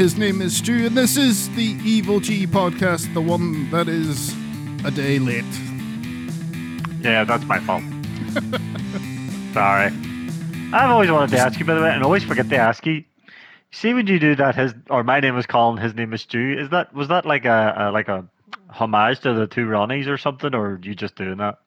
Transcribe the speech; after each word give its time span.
His 0.00 0.16
name 0.16 0.40
is 0.40 0.56
Stu, 0.56 0.86
and 0.86 0.96
this 0.96 1.18
is 1.18 1.50
the 1.50 1.76
Evil 1.84 2.20
G 2.20 2.46
podcast, 2.46 3.12
the 3.12 3.20
one 3.20 3.70
that 3.70 3.86
is 3.86 4.34
a 4.82 4.90
day 4.90 5.18
late. 5.18 5.44
Yeah, 7.02 7.24
that's 7.24 7.44
my 7.44 7.58
fault. 7.60 7.82
Sorry. 9.52 9.92
I've 10.72 10.88
always 10.88 11.10
wanted 11.10 11.36
to 11.36 11.38
ask 11.38 11.60
you, 11.60 11.66
by 11.66 11.74
the 11.74 11.82
way, 11.82 11.90
and 11.90 12.02
always 12.02 12.24
forget 12.24 12.48
to 12.48 12.56
ask 12.56 12.86
you. 12.86 13.04
See 13.72 13.92
when 13.92 14.06
you 14.06 14.18
do 14.18 14.34
that, 14.36 14.54
his 14.54 14.72
or 14.88 15.04
my 15.04 15.20
name 15.20 15.36
is 15.36 15.44
Colin, 15.44 15.76
his 15.76 15.94
name 15.94 16.14
is 16.14 16.22
Stu. 16.22 16.56
Is 16.58 16.70
that 16.70 16.94
was 16.94 17.08
that 17.08 17.26
like 17.26 17.44
a, 17.44 17.74
a 17.76 17.90
like 17.92 18.08
a 18.08 18.26
homage 18.70 19.20
to 19.20 19.34
the 19.34 19.46
two 19.46 19.66
Ronnies 19.66 20.06
or 20.06 20.16
something, 20.16 20.54
or 20.54 20.66
are 20.66 20.80
you 20.82 20.94
just 20.94 21.14
doing 21.14 21.36
that? 21.36 21.58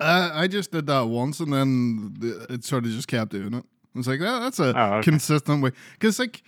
Uh, 0.00 0.30
I 0.32 0.48
just 0.48 0.70
did 0.72 0.86
that 0.86 1.02
once, 1.08 1.38
and 1.38 1.52
then 1.52 2.16
it 2.48 2.64
sort 2.64 2.86
of 2.86 2.92
just 2.92 3.08
kept 3.08 3.32
doing 3.32 3.52
it. 3.52 3.64
I 3.94 3.98
was 3.98 4.08
like, 4.08 4.20
oh, 4.22 4.40
that's 4.40 4.58
a 4.58 4.72
Oh, 4.74 4.94
okay. 4.94 5.10
consistent 5.10 5.62
way. 5.62 5.70
Because, 5.92 6.18
like, 6.18 6.42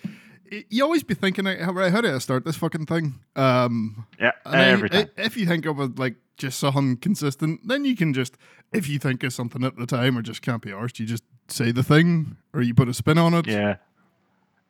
you 0.71 0.83
always 0.85 1.03
be 1.03 1.15
thinking, 1.15 1.47
how, 1.47 1.73
right, 1.73 1.91
how 1.93 2.01
do 2.01 2.15
I 2.15 2.19
start 2.19 2.45
this 2.45 2.57
fucking 2.57 2.87
thing? 2.87 3.15
Um, 3.35 4.07
Yeah, 4.21 4.33
every 4.45 4.89
time. 4.91 5.09
if 5.17 5.37
you 5.37 5.47
think 5.47 5.67
of 5.67 5.81
it 5.81 5.99
like 5.99 6.17
just 6.37 6.59
something 6.59 6.97
consistent, 6.99 7.61
then 7.67 7.85
you 7.85 7.97
can 7.97 8.13
just, 8.13 8.37
if 8.73 8.89
you 8.89 8.99
think 8.99 9.23
of 9.25 9.33
something 9.33 9.65
at 9.65 9.77
the 9.77 9.87
time 9.87 10.17
or 10.19 10.23
just 10.23 10.43
can't 10.43 10.63
be 10.63 10.71
arsed, 10.71 10.99
you 10.99 11.07
just 11.07 11.25
say 11.49 11.73
the 11.73 11.83
thing 11.83 12.37
or 12.53 12.63
you 12.63 12.75
put 12.75 12.89
a 12.89 12.95
spin 12.95 13.19
on 13.19 13.35
it. 13.35 13.47
yeah. 13.47 13.77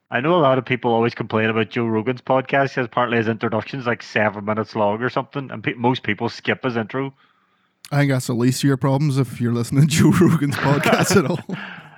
I 0.08 0.20
know 0.20 0.36
a 0.36 0.38
lot 0.38 0.56
of 0.56 0.64
people 0.64 0.92
always 0.92 1.16
complain 1.16 1.50
about 1.50 1.70
Joe 1.70 1.84
Rogan's 1.86 2.20
podcast 2.22 2.68
because 2.77 2.86
partly 2.86 3.16
his 3.16 3.27
introduction's 3.27 3.86
like 3.86 4.05
seven 4.05 4.44
minutes 4.44 4.77
long 4.77 5.02
or 5.02 5.11
something, 5.11 5.50
and 5.50 5.64
pe- 5.64 5.74
most 5.74 6.05
people 6.05 6.28
skip 6.28 6.62
his 6.62 6.77
intro. 6.77 7.12
I 7.90 7.98
think 7.98 8.12
that's 8.12 8.28
the 8.28 8.33
least 8.34 8.61
of 8.62 8.68
your 8.68 8.77
problems 8.77 9.18
if 9.18 9.40
you're 9.40 9.52
listening 9.52 9.83
to 9.83 9.86
Joe 9.88 10.11
Rogan's 10.12 10.55
podcast 10.56 11.16
at 11.16 11.28
all. 11.28 11.56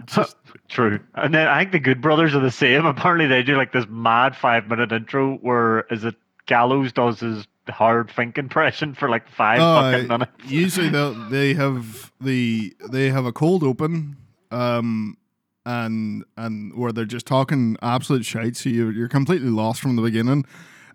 Just, 0.08 0.36
True. 0.68 1.00
And 1.14 1.34
then 1.34 1.46
I 1.48 1.60
think 1.60 1.72
the 1.72 1.78
Good 1.78 2.00
Brothers 2.00 2.34
are 2.34 2.40
the 2.40 2.50
same. 2.50 2.84
Apparently 2.86 3.26
they 3.26 3.42
do 3.42 3.56
like 3.56 3.72
this 3.72 3.86
mad 3.88 4.36
five 4.36 4.68
minute 4.68 4.92
intro 4.92 5.36
where 5.36 5.80
is 5.90 6.04
it 6.04 6.14
Gallows 6.46 6.92
does 6.92 7.20
his 7.20 7.46
hard 7.68 8.10
think 8.10 8.38
impression 8.38 8.94
for 8.94 9.08
like 9.10 9.28
five 9.28 9.60
Oh, 9.60 9.92
fucking 9.92 10.08
minutes. 10.08 10.32
usually 10.46 10.88
they 10.88 11.14
they 11.30 11.54
have 11.54 12.12
the 12.20 12.74
they 12.90 13.10
have 13.10 13.26
a 13.26 13.32
cold 13.32 13.62
open, 13.62 14.16
um, 14.50 15.18
and 15.66 16.24
and 16.38 16.74
where 16.74 16.92
they're 16.92 17.04
just 17.04 17.26
talking 17.26 17.76
absolute 17.82 18.24
shite, 18.24 18.56
so 18.56 18.70
you 18.70 18.88
you're 18.88 19.08
completely 19.08 19.50
lost 19.50 19.80
from 19.82 19.96
the 19.96 20.02
beginning. 20.02 20.46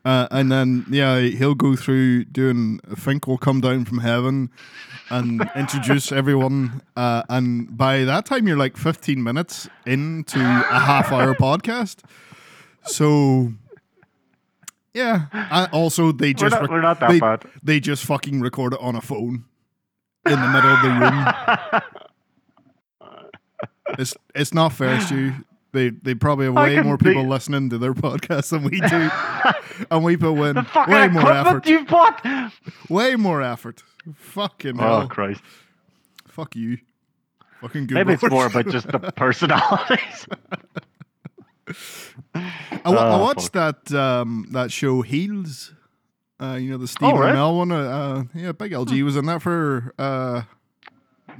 Uh, 0.06 0.28
and 0.32 0.52
then 0.52 0.86
yeah, 0.90 1.20
he'll 1.20 1.56
go 1.56 1.76
through 1.76 2.26
doing 2.26 2.80
Sting 2.98 3.22
will 3.26 3.38
come 3.38 3.62
down 3.62 3.86
from 3.86 4.00
heaven 4.00 4.50
and 5.10 5.50
introduce 5.56 6.12
everyone. 6.12 6.82
Uh, 6.96 7.24
and 7.30 7.76
by 7.78 8.04
that 8.04 8.26
time, 8.26 8.48
you're 8.48 8.58
like 8.58 8.76
15 8.76 9.24
minutes 9.24 9.70
into 9.86 10.40
a 10.40 10.80
half 10.80 11.12
hour 11.12 11.34
podcast. 11.40 12.04
So 12.84 13.54
yeah. 14.94 15.26
I, 15.32 15.70
also, 15.72 16.12
they 16.12 16.30
We're 16.30 16.34
just 16.34 16.52
not, 16.52 16.62
rec- 16.62 16.70
we're 16.70 16.82
not 16.82 17.00
that 17.00 17.10
they, 17.10 17.50
they 17.76 17.80
just 17.80 18.04
fucking 18.06 18.42
record 18.42 18.74
it 18.74 18.80
on 18.82 18.96
a 18.96 19.02
phone 19.02 19.46
in 20.26 20.40
the 20.40 20.48
middle 20.48 20.72
of 20.72 20.82
the 20.82 21.82
room. 21.82 21.92
it's 24.00 24.16
it's 24.36 24.54
not 24.54 24.74
fair, 24.74 25.00
Stu. 25.02 25.34
They 25.74 25.90
they 25.90 26.14
probably 26.16 26.46
have 26.46 26.54
way 26.56 26.76
can 26.76 26.86
more 26.86 26.98
be- 26.98 27.06
people 27.10 27.28
listening 27.28 27.70
to 27.72 27.78
their 27.78 27.94
podcast 27.96 28.50
than 28.52 28.64
we 28.64 28.80
do, 28.80 29.86
and 29.92 30.04
we 30.04 30.16
put 30.16 30.34
in 30.38 30.66
way 30.88 31.08
more 31.10 31.32
effort. 31.32 31.66
you 31.68 31.84
bought. 31.86 32.24
Way 32.90 33.16
more 33.16 33.42
effort. 33.42 33.84
Fucking 34.16 34.80
Oh 34.80 34.84
hell. 35.00 35.08
Christ. 35.08 35.42
Fuck 36.28 36.56
you. 36.56 36.78
Fucking 37.62 37.88
good. 37.88 37.96
Maybe 37.96 38.14
it's 38.14 38.24
more 38.24 38.46
about 38.48 38.68
just 38.68 38.88
the 38.88 39.00
personalities. 39.16 40.28
I, 42.36 42.90
wa- 42.90 42.96
I 42.98 43.16
Oh, 43.16 43.22
watched 43.22 43.54
that 43.54 43.92
um, 43.94 44.48
that 44.52 44.72
show 44.72 45.02
Heels. 45.02 45.74
Uh, 46.42 46.56
you 46.56 46.72
know 46.72 46.78
the 46.78 46.88
Steve 46.88 47.10
Oh, 47.14 47.18
right. 47.18 47.34
Amell 47.34 47.58
one. 47.58 47.72
Uh, 47.72 47.76
uh, 47.78 48.24
yeah, 48.36 48.52
Big 48.52 48.72
LG 48.74 49.02
was 49.04 49.16
in 49.16 49.26
that 49.28 49.42
for. 49.42 49.94
Uh, 49.98 50.42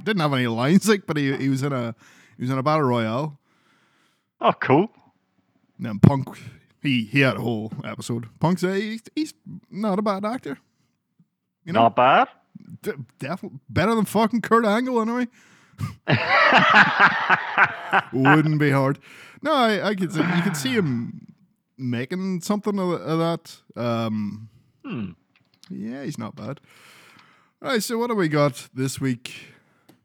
didn't 0.02 0.20
have 0.22 0.32
any 0.32 0.46
lines 0.46 0.88
like, 0.88 1.06
but 1.06 1.16
he, 1.16 1.36
he 1.36 1.48
was 1.48 1.62
in 1.62 1.72
a 1.72 1.94
he 2.36 2.42
was 2.42 2.50
in 2.50 2.58
a 2.58 2.62
battle 2.62 2.82
royale. 2.86 3.38
Oh, 4.40 4.52
cool. 4.60 4.90
And 5.78 5.86
then 5.86 5.98
Punk, 5.98 6.28
he 6.82 7.04
he 7.04 7.20
had 7.20 7.36
a 7.36 7.40
whole 7.40 7.72
episode. 7.84 8.28
Punk 8.40 8.58
said 8.58 8.76
he's, 8.80 9.02
he's 9.14 9.34
not 9.70 9.98
a 9.98 10.02
bad 10.02 10.24
actor. 10.24 10.58
You 11.64 11.72
know, 11.72 11.82
Not 11.84 11.96
bad. 11.96 12.28
D- 12.82 12.92
definitely 13.18 13.58
better 13.68 13.94
than 13.94 14.04
fucking 14.04 14.42
Kurt 14.42 14.64
Angle 14.66 15.00
anyway. 15.00 15.28
Wouldn't 18.12 18.58
be 18.58 18.70
hard. 18.70 18.98
No, 19.42 19.52
I, 19.52 19.88
I 19.88 19.94
could 19.94 20.12
see, 20.12 20.20
you 20.20 20.42
could 20.42 20.56
see 20.56 20.72
him 20.74 21.26
making 21.76 22.40
something 22.42 22.78
of, 22.78 22.90
of 23.00 23.18
that. 23.18 23.56
Um, 23.80 24.48
Hmm. 24.84 25.12
yeah, 25.70 26.04
he's 26.04 26.18
not 26.18 26.36
bad. 26.36 26.60
All 27.62 27.70
right, 27.70 27.82
so 27.82 27.96
what 27.96 28.08
do 28.10 28.14
we 28.14 28.28
got 28.28 28.68
this 28.74 29.00
week 29.00 29.32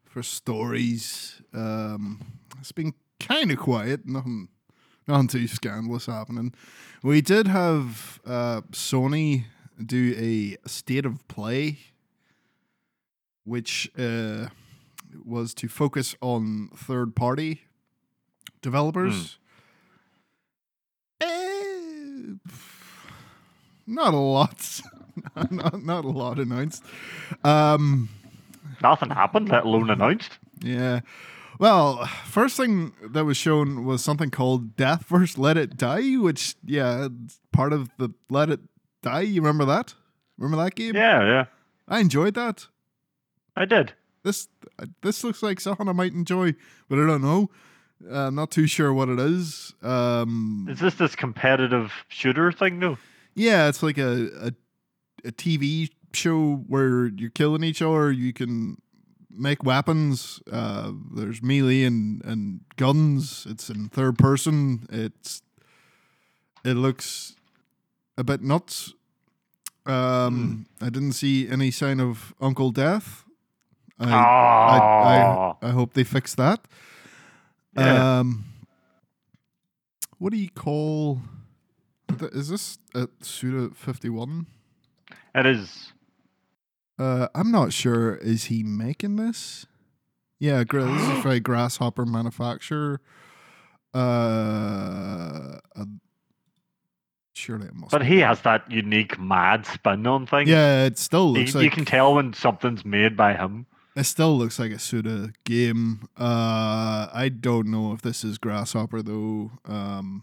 for 0.06 0.22
stories? 0.22 1.42
Um, 1.52 2.20
it's 2.58 2.72
been 2.72 2.94
kind 3.20 3.50
of 3.50 3.58
quiet. 3.58 4.06
Nothing, 4.06 4.48
nothing 5.06 5.28
too 5.28 5.46
scandalous 5.46 6.06
happening. 6.06 6.52
We 7.02 7.20
did 7.20 7.46
have 7.46 8.20
uh, 8.26 8.62
Sony 8.72 9.44
do 9.84 10.14
a 10.18 10.68
state 10.68 11.06
of 11.06 11.26
play, 11.28 11.78
which 13.44 13.90
uh, 13.98 14.48
was 15.24 15.54
to 15.54 15.68
focus 15.68 16.14
on 16.20 16.70
third 16.76 17.14
party 17.16 17.62
developers. 18.62 19.38
Eh, 21.22 22.34
not 23.86 24.14
a 24.14 24.18
lot. 24.18 24.80
not, 25.50 25.82
not 25.82 26.04
a 26.04 26.08
lot 26.08 26.38
announced. 26.38 26.84
Um, 27.44 28.08
Nothing 28.82 29.10
happened, 29.10 29.48
let 29.50 29.64
alone 29.64 29.90
announced. 29.90 30.38
yeah. 30.62 31.00
Well, 31.60 32.06
first 32.24 32.56
thing 32.56 32.94
that 33.10 33.26
was 33.26 33.36
shown 33.36 33.84
was 33.84 34.02
something 34.02 34.30
called 34.30 34.76
Deathverse 34.76 35.36
Let 35.36 35.58
It 35.58 35.76
Die, 35.76 36.14
which, 36.14 36.54
yeah, 36.64 37.08
part 37.52 37.74
of 37.74 37.90
the 37.98 38.08
Let 38.30 38.48
It 38.48 38.60
Die. 39.02 39.20
You 39.20 39.42
remember 39.42 39.66
that? 39.66 39.92
Remember 40.38 40.64
that 40.64 40.74
game? 40.74 40.94
Yeah, 40.94 41.22
yeah. 41.22 41.44
I 41.86 42.00
enjoyed 42.00 42.32
that. 42.32 42.66
I 43.54 43.66
did. 43.66 43.92
This 44.24 44.48
this 45.02 45.22
looks 45.22 45.42
like 45.42 45.60
something 45.60 45.86
I 45.86 45.92
might 45.92 46.14
enjoy, 46.14 46.54
but 46.88 46.98
I 46.98 47.06
don't 47.06 47.20
know. 47.20 47.50
Uh, 48.10 48.28
I'm 48.28 48.34
not 48.36 48.50
too 48.50 48.66
sure 48.66 48.94
what 48.94 49.10
it 49.10 49.18
is. 49.20 49.74
Um, 49.82 50.66
Is 50.70 50.80
this 50.80 50.94
this 50.94 51.14
competitive 51.14 51.92
shooter 52.08 52.52
thing? 52.52 52.78
No. 52.78 52.96
yeah, 53.34 53.68
it's 53.68 53.82
like 53.82 53.98
a, 53.98 54.28
a 54.40 54.52
a 55.28 55.32
TV 55.32 55.90
show 56.14 56.54
where 56.68 57.08
you're 57.08 57.28
killing 57.28 57.64
each 57.64 57.82
other. 57.82 58.10
You 58.10 58.32
can 58.32 58.80
make 59.30 59.62
weapons. 59.64 60.40
Uh, 60.50 60.92
there's 61.14 61.42
melee 61.42 61.84
and, 61.84 62.24
and 62.24 62.60
guns. 62.76 63.46
It's 63.48 63.70
in 63.70 63.88
third 63.88 64.18
person. 64.18 64.86
It's 64.90 65.42
it 66.64 66.74
looks 66.74 67.34
a 68.18 68.24
bit 68.24 68.42
nuts. 68.42 68.92
Um, 69.86 70.66
I 70.80 70.90
didn't 70.90 71.12
see 71.12 71.48
any 71.48 71.70
sign 71.70 72.00
of 72.00 72.34
Uncle 72.40 72.70
Death. 72.70 73.24
I, 73.98 74.04
I, 74.04 74.12
Ah. 74.12 75.56
I, 75.62 75.68
I 75.68 75.70
hope 75.70 75.94
they 75.94 76.04
fix 76.04 76.34
that. 76.34 76.60
Yeah. 77.76 78.18
Um, 78.20 78.44
what 80.18 80.32
do 80.32 80.38
you 80.38 80.50
call? 80.50 81.20
Is 82.20 82.48
this 82.50 82.78
a 82.94 83.08
Suda 83.22 83.74
fifty 83.74 84.08
one? 84.10 84.46
It 85.34 85.46
is. 85.46 85.92
Uh, 87.00 87.28
I'm 87.34 87.50
not 87.50 87.72
sure. 87.72 88.16
Is 88.16 88.44
he 88.44 88.62
making 88.62 89.16
this? 89.16 89.64
Yeah, 90.38 90.62
this 90.64 91.18
is 91.18 91.24
by 91.24 91.38
Grasshopper 91.38 92.04
Manufacture. 92.04 93.00
Uh, 93.94 95.58
uh, 95.74 95.84
surely 97.32 97.68
it 97.68 97.74
must. 97.74 97.90
But 97.90 98.02
be. 98.02 98.08
he 98.08 98.18
has 98.18 98.42
that 98.42 98.70
unique 98.70 99.18
mad 99.18 99.64
spin 99.64 100.06
on 100.06 100.26
things. 100.26 100.50
Yeah, 100.50 100.84
it 100.84 100.98
still 100.98 101.32
looks 101.32 101.54
you 101.54 101.60
like 101.60 101.72
can 101.72 101.86
tell 101.86 102.14
when 102.14 102.34
something's 102.34 102.84
made 102.84 103.16
by 103.16 103.32
him. 103.32 103.64
it 103.96 104.04
still 104.04 104.36
looks 104.36 104.58
like 104.58 104.70
a 104.70 104.78
Suda 104.78 105.32
game. 105.44 106.06
Uh, 106.18 107.08
I 107.12 107.30
don't 107.34 107.68
know 107.68 107.92
if 107.92 108.02
this 108.02 108.24
is 108.24 108.36
Grasshopper 108.36 109.00
though. 109.00 109.52
Um, 109.64 110.22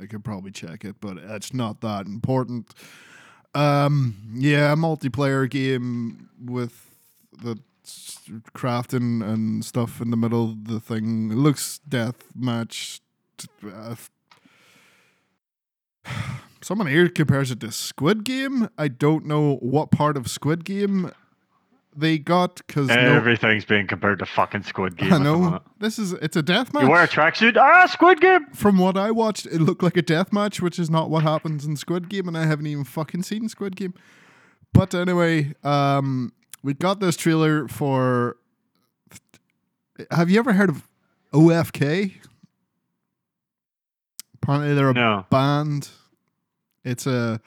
I 0.00 0.06
could 0.06 0.24
probably 0.24 0.52
check 0.52 0.84
it, 0.84 0.96
but 1.00 1.16
it's 1.18 1.52
not 1.52 1.80
that 1.80 2.06
important. 2.06 2.72
Um, 3.56 4.16
yeah, 4.34 4.74
a 4.74 4.76
multiplayer 4.76 5.48
game 5.48 6.28
with 6.44 6.90
the 7.32 7.58
crafting 8.54 9.26
and 9.26 9.64
stuff 9.64 9.98
in 9.98 10.10
the 10.10 10.16
middle 10.16 10.50
of 10.50 10.66
the 10.66 10.78
thing. 10.78 11.30
It 11.30 11.36
looks 11.36 11.78
death 11.88 12.24
match. 12.34 13.00
Uh, 13.66 13.96
someone 16.60 16.88
here 16.88 17.08
compares 17.08 17.50
it 17.50 17.60
to 17.60 17.72
Squid 17.72 18.24
Game. 18.24 18.68
I 18.76 18.88
don't 18.88 19.24
know 19.24 19.56
what 19.56 19.90
part 19.90 20.18
of 20.18 20.28
Squid 20.28 20.66
Game 20.66 21.10
they 21.96 22.18
got 22.18 22.56
because 22.66 22.88
no, 22.88 22.94
Everything's 22.94 23.64
being 23.64 23.86
compared 23.86 24.18
to 24.20 24.26
fucking 24.26 24.62
Squid 24.64 24.96
Game. 24.96 25.12
I 25.12 25.18
know 25.18 25.60
this 25.78 25.98
is 25.98 26.12
it's 26.14 26.36
a 26.36 26.42
death 26.42 26.72
match. 26.74 26.82
You 26.84 26.90
wear 26.90 27.04
a 27.04 27.08
tracksuit. 27.08 27.56
Ah, 27.56 27.86
Squid 27.86 28.20
Game. 28.20 28.46
From 28.54 28.78
what 28.78 28.96
I 28.96 29.10
watched, 29.10 29.46
it 29.46 29.60
looked 29.60 29.82
like 29.82 29.96
a 29.96 30.02
death 30.02 30.32
match, 30.32 30.60
which 30.60 30.78
is 30.78 30.90
not 30.90 31.10
what 31.10 31.22
happens 31.22 31.64
in 31.64 31.76
Squid 31.76 32.08
Game, 32.08 32.28
and 32.28 32.36
I 32.36 32.44
haven't 32.46 32.66
even 32.66 32.84
fucking 32.84 33.22
seen 33.22 33.48
Squid 33.48 33.76
Game. 33.76 33.94
But 34.72 34.94
anyway, 34.94 35.54
um, 35.64 36.32
we 36.62 36.74
got 36.74 37.00
this 37.00 37.16
trailer 37.16 37.66
for. 37.68 38.36
Have 40.10 40.28
you 40.28 40.38
ever 40.38 40.52
heard 40.52 40.68
of 40.68 40.86
OFK? 41.32 42.12
Apparently, 44.42 44.74
they're 44.74 44.90
a 44.90 44.94
No. 44.94 45.26
band. 45.30 45.88
It's 46.84 47.06
a 47.06 47.40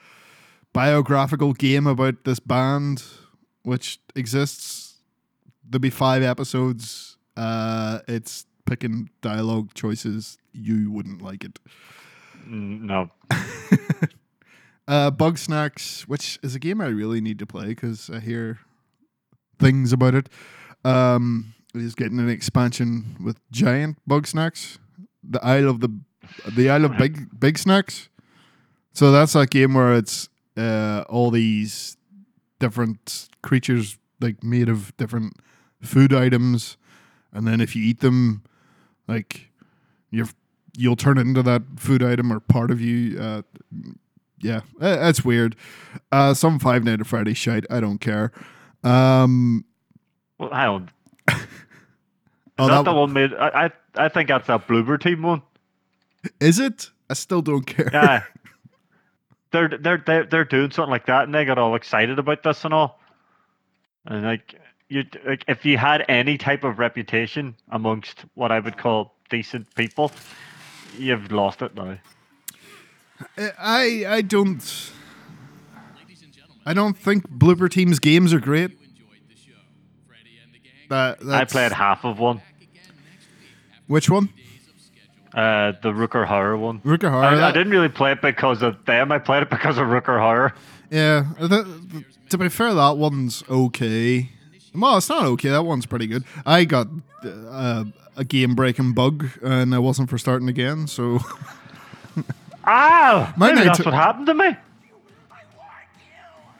biographical 0.72 1.52
game 1.52 1.86
about 1.86 2.24
this 2.24 2.40
band, 2.40 3.02
which 3.62 4.00
exists. 4.14 4.94
There'll 5.68 5.80
be 5.80 5.90
five 5.90 6.22
episodes. 6.22 7.16
Uh, 7.36 8.00
it's 8.08 8.46
picking 8.66 9.10
dialogue 9.22 9.74
choices. 9.74 10.38
You 10.52 10.90
wouldn't 10.90 11.22
like 11.22 11.44
it. 11.44 11.58
Mm, 12.46 12.82
No. 12.82 13.10
Uh, 14.88 15.08
Bugsnax, 15.08 16.02
which 16.08 16.40
is 16.42 16.56
a 16.56 16.58
game 16.58 16.80
I 16.80 16.86
really 16.86 17.20
need 17.20 17.38
to 17.38 17.46
play 17.46 17.66
because 17.66 18.10
I 18.10 18.18
hear 18.18 18.58
things 19.60 19.92
about 19.92 20.16
it. 20.16 20.28
Um, 20.84 21.54
is 21.74 21.94
getting 21.94 22.18
an 22.18 22.28
expansion 22.28 23.16
with 23.22 23.38
giant 23.52 23.98
Bugsnax, 24.08 24.78
the 25.22 25.38
Isle 25.44 25.68
of 25.68 25.78
the 25.78 25.90
the 26.56 26.70
Isle 26.70 26.86
of 26.86 26.96
Big 26.96 27.30
Bigsnax. 27.38 28.08
So 28.92 29.12
that's 29.12 29.34
that 29.34 29.50
game 29.50 29.74
where 29.74 29.94
it's 29.94 30.28
uh, 30.56 31.04
all 31.08 31.30
these 31.30 31.96
different 32.60 33.28
creatures 33.42 33.98
like 34.20 34.44
made 34.44 34.68
of 34.68 34.96
different 34.96 35.34
food 35.82 36.12
items, 36.14 36.76
and 37.32 37.48
then 37.48 37.60
if 37.60 37.74
you 37.74 37.82
eat 37.82 37.98
them, 38.00 38.42
like 39.08 39.50
you're 40.10 40.28
you'll 40.76 40.94
turn 40.96 41.18
into 41.18 41.42
that 41.42 41.62
food 41.76 42.02
item 42.04 42.32
or 42.32 42.38
part 42.38 42.70
of 42.70 42.80
you. 42.80 43.18
Uh, 43.20 43.42
yeah, 44.40 44.60
uh, 44.80 44.96
that's 44.96 45.24
weird. 45.24 45.56
Uh, 46.12 46.32
some 46.34 46.58
Five 46.60 46.84
Night 46.84 47.00
at 47.00 47.06
Freddy 47.06 47.34
shite. 47.34 47.64
I 47.68 47.80
don't 47.80 47.98
care. 47.98 48.30
Um, 48.84 49.64
Well, 50.38 50.50
hang 50.50 50.68
on. 50.68 50.90
Oh, 52.58 52.66
that 52.68 52.74
that 52.76 52.82
the 52.84 52.90
one- 52.92 53.00
one 53.00 53.12
made? 53.14 53.32
I, 53.34 53.66
I 53.96 54.04
I 54.04 54.08
think 54.10 54.28
that's 54.28 54.46
that 54.48 54.66
Bloober 54.68 55.00
team 55.00 55.22
one. 55.22 55.40
is 56.40 56.58
it? 56.58 56.90
I 57.08 57.14
still 57.14 57.40
don't 57.42 57.66
care. 57.66 57.88
Yeah. 57.92 58.22
they're 59.52 59.68
they're 59.68 60.02
they're 60.04 60.24
they're 60.24 60.44
doing 60.44 60.70
something 60.70 60.90
like 60.90 61.06
that, 61.06 61.24
and 61.24 61.34
they 61.34 61.44
got 61.44 61.58
all 61.58 61.74
excited 61.74 62.18
about 62.18 62.42
this 62.42 62.64
and 62.64 62.72
all. 62.74 63.00
And 64.06 64.24
like 64.24 64.54
you, 64.88 65.04
like 65.26 65.44
if 65.48 65.64
you 65.64 65.78
had 65.78 66.04
any 66.08 66.38
type 66.38 66.64
of 66.64 66.78
reputation 66.78 67.56
amongst 67.70 68.24
what 68.34 68.52
I 68.52 68.60
would 68.60 68.76
call 68.76 69.14
decent 69.28 69.74
people, 69.74 70.12
you've 70.96 71.30
lost 71.32 71.62
it 71.62 71.74
now. 71.74 71.98
I 73.58 74.04
I 74.08 74.22
don't. 74.22 74.92
I 76.66 76.74
don't 76.74 76.96
think 76.96 77.28
Bloober 77.30 77.70
Team's 77.70 77.98
games 77.98 78.32
are 78.34 78.40
great. 78.40 78.72
That 80.88 81.18
I 81.24 81.44
played 81.44 81.72
half 81.72 82.04
of 82.04 82.18
one, 82.18 82.42
which 83.86 84.10
one? 84.10 84.30
Uh, 85.34 85.72
the 85.82 85.90
Rutger 85.92 86.26
Hauer 86.26 86.58
one. 86.58 86.80
Rutger 86.80 87.10
Hauer. 87.10 87.22
I, 87.24 87.48
I 87.48 87.52
didn't 87.52 87.70
really 87.70 87.88
play 87.88 88.12
it 88.12 88.20
because 88.20 88.62
of 88.62 88.84
them. 88.84 89.12
I 89.12 89.18
played 89.18 89.42
it 89.42 89.50
because 89.50 89.78
of 89.78 89.86
Rutger 89.86 90.18
Hauer. 90.18 90.52
Yeah, 90.90 91.24
to 92.30 92.38
be 92.38 92.48
fair, 92.48 92.74
that 92.74 92.96
one's 92.96 93.44
okay. 93.48 94.30
Well, 94.74 94.96
it's 94.96 95.08
not 95.08 95.24
okay. 95.24 95.50
That 95.50 95.62
one's 95.64 95.86
pretty 95.86 96.08
good. 96.08 96.24
I 96.44 96.64
got 96.64 96.88
uh, 97.24 97.84
a 98.16 98.24
game 98.24 98.54
breaking 98.56 98.92
bug, 98.94 99.28
and 99.42 99.72
I 99.74 99.78
wasn't 99.78 100.10
for 100.10 100.18
starting 100.18 100.48
again. 100.48 100.86
So 100.88 101.20
Ah, 102.64 103.32
maybe 103.36 103.60
that's 103.60 103.78
took- 103.78 103.86
what 103.86 103.94
happened 103.94 104.26
to 104.26 104.34
me. 104.34 104.56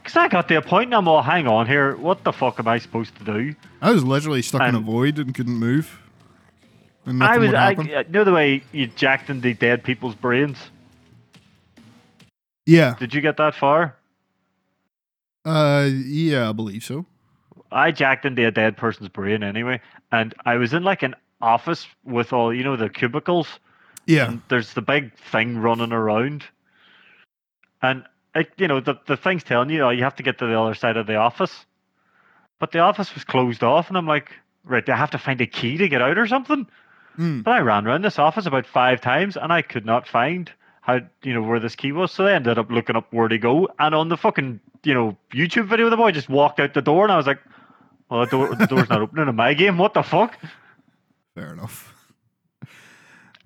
Because 0.03 0.17
I 0.17 0.29
got 0.29 0.49
the 0.49 0.57
a 0.57 0.63
point 0.63 0.87
and 0.87 0.95
I'm 0.95 1.07
all, 1.07 1.23
hang 1.23 1.47
on 1.47 1.67
here, 1.67 1.95
what 1.97 2.25
the 2.25 2.33
fuck 2.33 2.59
am 2.59 2.67
I 2.67 2.79
supposed 2.79 3.15
to 3.19 3.25
do? 3.25 3.55
I 3.83 3.93
was 3.93 4.03
literally 4.03 4.43
stuck 4.43 4.63
in 4.63 4.75
a 4.75 4.81
void 4.81 5.19
and 5.19 5.35
couldn't 5.35 5.55
move. 5.55 6.00
I 7.07 7.39
was, 7.39 7.55
I, 7.55 7.71
you 7.71 8.05
know 8.11 8.25
the 8.25 8.33
way 8.33 8.63
you 8.73 8.87
jacked 8.87 9.31
into 9.31 9.55
dead 9.55 9.83
people's 9.83 10.15
brains? 10.15 10.59
yeah, 12.67 12.95
Did 12.99 13.15
you 13.15 13.21
get 13.21 13.37
that 13.39 13.55
far? 13.55 13.97
uh, 15.45 15.89
yeah, 15.91 16.49
I 16.49 16.53
believe 16.53 16.85
so. 16.85 17.07
I 17.73 17.91
jacked 17.93 18.25
into 18.25 18.47
a 18.47 18.51
dead 18.51 18.77
person's 18.77 19.09
brain 19.09 19.43
anyway, 19.43 19.81
and 20.13 20.35
I 20.45 20.57
was 20.57 20.75
in 20.75 20.83
like 20.83 21.03
an 21.03 21.15
office 21.41 21.87
with 22.05 22.33
all, 22.33 22.53
you 22.53 22.65
know, 22.65 22.77
the 22.77 22.89
cubicles. 22.89 23.49
Yeah, 24.07 24.29
and 24.29 24.43
there's 24.49 24.75
the 24.75 24.83
big 24.83 25.17
thing 25.17 25.59
running 25.59 25.93
around, 25.93 26.45
and 27.83 28.05
it, 28.35 28.51
you 28.57 28.69
know 28.69 28.81
the 28.81 28.95
the 29.07 29.17
thing's 29.17 29.45
telling 29.45 29.71
you, 29.71 29.83
oh, 29.83 29.91
you 29.91 30.03
have 30.03 30.17
to 30.17 30.23
get 30.23 30.39
to 30.39 30.47
the 30.47 30.59
other 30.59 30.75
side 30.75 30.97
of 30.97 31.07
the 31.07 31.17
office, 31.17 31.65
but 32.59 32.73
the 32.73 32.81
office 32.81 33.15
was 33.15 33.25
closed 33.25 33.63
off, 33.63 33.89
and 33.89 33.97
I'm 33.97 34.07
like, 34.07 34.33
right, 34.65 34.85
do 34.85 34.93
I 34.93 34.97
have 34.97 35.11
to 35.13 35.19
find 35.19 35.41
a 35.41 35.47
key 35.47 35.77
to 35.77 35.89
get 35.89 36.03
out 36.03 36.19
or 36.19 36.27
something? 36.27 36.67
Mm. 37.21 37.45
But 37.45 37.51
I 37.53 37.61
ran 37.61 37.87
around 37.87 38.03
this 38.03 38.19
office 38.19 38.47
about 38.47 38.67
five 38.67 39.01
times, 39.03 39.37
and 39.37 39.53
I 39.53 39.61
could 39.63 39.85
not 39.85 40.09
find 40.09 40.51
how 40.81 41.01
you 41.23 41.35
know 41.35 41.43
where 41.43 41.61
this 41.61 41.77
key 41.77 41.93
was, 41.93 42.11
so 42.13 42.27
I 42.27 42.33
ended 42.33 42.57
up 42.59 42.71
looking 42.71 42.97
up 42.97 43.13
where 43.13 43.29
to 43.29 43.37
go, 43.37 43.69
and 43.79 43.95
on 43.95 44.09
the 44.09 44.17
fucking 44.17 44.59
you 44.85 44.95
know 44.95 45.17
YouTube 45.35 45.67
video, 45.69 45.91
the 45.91 45.97
boy 45.99 46.13
just 46.13 46.29
walked 46.31 46.59
out 46.61 46.73
the 46.73 46.81
door, 46.81 47.05
and 47.05 47.13
I 47.13 47.17
was 47.19 47.27
like, 47.27 47.39
well, 48.09 48.21
the, 48.25 48.31
door, 48.31 48.55
the 48.55 48.67
door's 48.67 48.89
not 48.89 49.03
opening 49.03 49.29
in 49.29 49.37
my 49.37 49.53
game. 49.55 49.77
What 49.77 49.93
the 49.95 50.03
fuck? 50.03 50.39
fair 51.35 51.53
enough. 51.53 51.95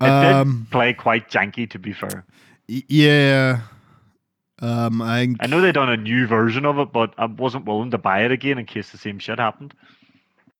It 0.01 0.07
Um, 0.09 0.59
did 0.63 0.71
play 0.71 0.93
quite 0.93 1.29
janky, 1.29 1.69
to 1.69 1.79
be 1.79 1.93
fair. 1.93 2.25
yeah. 2.67 3.61
Um, 4.61 5.01
I 5.01 5.35
I 5.39 5.47
know 5.47 5.61
they 5.61 5.71
done 5.71 5.89
a 5.89 5.95
new 5.97 6.27
version 6.27 6.65
of 6.65 6.79
it, 6.79 6.91
but 6.91 7.13
I 7.17 7.25
wasn't 7.25 7.65
willing 7.65 7.91
to 7.91 7.97
buy 7.97 8.23
it 8.25 8.31
again 8.31 8.57
in 8.57 8.65
case 8.65 8.89
the 8.91 8.97
same 8.97 9.19
shit 9.19 9.39
happened. 9.39 9.73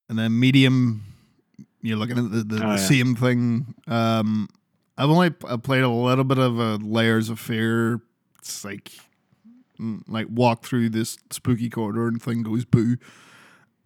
and 0.09 0.17
then 0.17 0.39
medium. 0.39 1.03
You're 1.85 1.97
looking 1.97 2.17
at 2.17 2.31
the, 2.31 2.43
the, 2.43 2.55
Oh, 2.55 2.59
the 2.59 2.75
yeah. 2.75 2.75
same 2.77 3.15
thing. 3.15 3.75
Um, 3.87 4.47
I've 4.97 5.09
only 5.09 5.33
I 5.47 5.57
played 5.57 5.83
a 5.83 5.89
little 5.89 6.23
bit 6.23 6.37
of 6.37 6.57
a 6.57 6.75
Layers 6.77 7.29
of 7.29 7.39
Fear. 7.39 8.01
It's 8.39 8.63
like 8.65 8.91
mm, 9.79 10.01
like 10.07 10.27
walk 10.29 10.63
through 10.65 10.89
this 10.89 11.17
spooky 11.31 11.69
corridor 11.69 12.07
and 12.07 12.21
thing 12.21 12.43
goes 12.43 12.65
boo. 12.65 12.97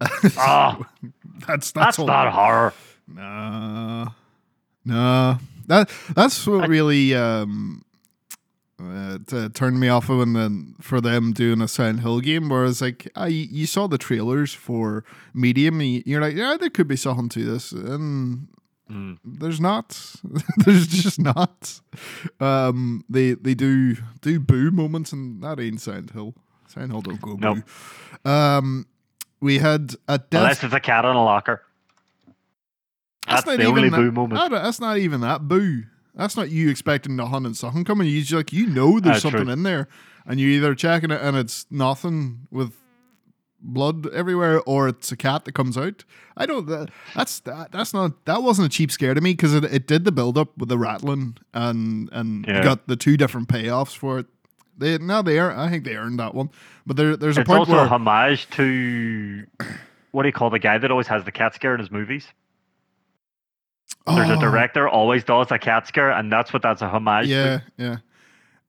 Ah, 0.38 0.78
that's 1.46 1.72
that's, 1.72 1.72
that's 1.72 1.98
all. 1.98 2.06
not 2.06 2.32
horror. 2.32 2.72
Nah, 3.06 4.06
nah. 4.84 5.38
That 5.66 5.90
that's 6.14 6.46
what 6.46 6.68
really 6.68 7.14
um 7.14 7.82
uh, 8.80 9.18
t- 9.26 9.48
turned 9.50 9.78
me 9.80 9.88
off 9.88 10.08
of 10.08 10.20
and 10.20 10.34
then 10.34 10.74
for 10.80 11.00
them 11.00 11.32
doing 11.32 11.60
a 11.60 11.68
Silent 11.68 12.00
Hill 12.00 12.20
game. 12.20 12.48
Whereas 12.48 12.80
like 12.80 13.08
I 13.16 13.26
you 13.28 13.66
saw 13.66 13.86
the 13.86 13.98
trailers 13.98 14.54
for 14.54 15.04
Medium, 15.34 15.80
and 15.80 16.02
you're 16.06 16.20
like, 16.20 16.34
yeah, 16.34 16.56
there 16.58 16.70
could 16.70 16.88
be 16.88 16.96
something 16.96 17.28
to 17.30 17.44
this, 17.44 17.72
and 17.72 18.48
Mm. 18.90 19.18
there's 19.24 19.60
not. 19.60 20.16
there's 20.64 20.88
just 20.88 21.20
not. 21.20 21.80
Um, 22.40 23.04
they 23.08 23.34
they 23.34 23.54
do 23.54 23.94
do 24.20 24.40
boo 24.40 24.72
moments, 24.72 25.12
and 25.12 25.40
that 25.44 25.60
ain't 25.60 25.80
Silent 25.80 26.10
Hill. 26.10 26.34
Silent 26.66 26.90
Hill 26.90 27.00
don't 27.02 27.20
go 27.20 27.36
Nope. 27.36 27.58
boo. 28.24 28.28
Um, 28.30 28.86
we 29.40 29.58
had 29.58 29.94
a 30.08 30.18
death. 30.18 30.40
Unless 30.42 30.64
it's 30.64 30.74
a 30.74 30.80
cat 30.80 31.04
in 31.04 31.12
a 31.14 31.22
locker. 31.24 31.62
That's, 33.28 33.46
not 33.46 33.58
the 33.58 33.64
only 33.66 33.90
boo 33.90 34.06
that, 34.06 34.12
moment. 34.12 34.40
that- 34.50 34.62
That's 34.62 34.80
not 34.80 34.98
even 34.98 35.20
that 35.20 35.46
boo. 35.46 35.84
That's 36.20 36.36
not 36.36 36.50
you 36.50 36.68
expecting 36.68 37.16
hunt 37.16 37.46
and 37.46 37.56
something 37.56 37.82
coming. 37.82 38.06
You 38.06 38.20
just 38.20 38.34
like 38.34 38.52
you 38.52 38.66
know 38.66 39.00
there's 39.00 39.14
That's 39.14 39.22
something 39.22 39.44
true. 39.44 39.52
in 39.54 39.62
there, 39.62 39.88
and 40.26 40.38
you're 40.38 40.50
either 40.50 40.74
checking 40.74 41.10
it 41.10 41.18
and 41.22 41.34
it's 41.34 41.64
nothing 41.70 42.46
with 42.50 42.74
blood 43.62 44.06
everywhere, 44.12 44.60
or 44.66 44.88
it's 44.88 45.10
a 45.10 45.16
cat 45.16 45.46
that 45.46 45.52
comes 45.52 45.78
out. 45.78 46.04
I 46.36 46.44
don't. 46.44 46.66
That, 46.66 46.90
that's 47.14 47.40
that, 47.40 47.72
that's 47.72 47.94
not 47.94 48.26
that 48.26 48.42
wasn't 48.42 48.66
a 48.66 48.68
cheap 48.68 48.90
scare 48.92 49.14
to 49.14 49.20
me 49.22 49.32
because 49.32 49.54
it, 49.54 49.64
it 49.64 49.86
did 49.86 50.04
the 50.04 50.12
build 50.12 50.36
up 50.36 50.58
with 50.58 50.68
the 50.68 50.76
rattling 50.76 51.38
and 51.54 52.10
and 52.12 52.44
Yeah. 52.46 52.62
got 52.62 52.86
the 52.86 52.96
two 52.96 53.16
different 53.16 53.48
payoffs 53.48 53.96
for 53.96 54.18
it. 54.18 54.26
They 54.76 54.98
now 54.98 55.22
they 55.22 55.38
are. 55.38 55.56
I 55.56 55.70
think 55.70 55.84
they 55.84 55.96
earned 55.96 56.18
that 56.20 56.34
one, 56.34 56.50
but 56.86 56.98
there 56.98 57.16
there's 57.16 57.38
a 57.38 57.40
It's 57.40 57.48
point 57.48 57.60
also 57.60 57.72
where 57.72 57.84
a 57.84 57.88
homage 57.88 58.46
to 58.50 59.46
what 60.10 60.24
do 60.24 60.28
you 60.28 60.34
call 60.34 60.50
the 60.50 60.58
guy 60.58 60.76
that 60.76 60.90
always 60.90 61.06
has 61.06 61.24
the 61.24 61.32
cat 61.32 61.54
scare 61.54 61.72
in 61.72 61.80
his 61.80 61.90
movies? 61.90 62.26
There's 64.14 64.30
a 64.30 64.34
Oh. 64.36 64.40
director 64.40 64.88
always 64.88 65.24
does 65.24 65.50
a 65.50 65.58
cat 65.58 65.86
scare, 65.86 66.10
and 66.10 66.30
that's 66.32 66.52
what 66.52 66.62
that's 66.62 66.82
a 66.82 66.88
homage 66.88 67.26
Yeah, 67.28 67.58
to. 67.58 67.62
yeah. 67.78 67.96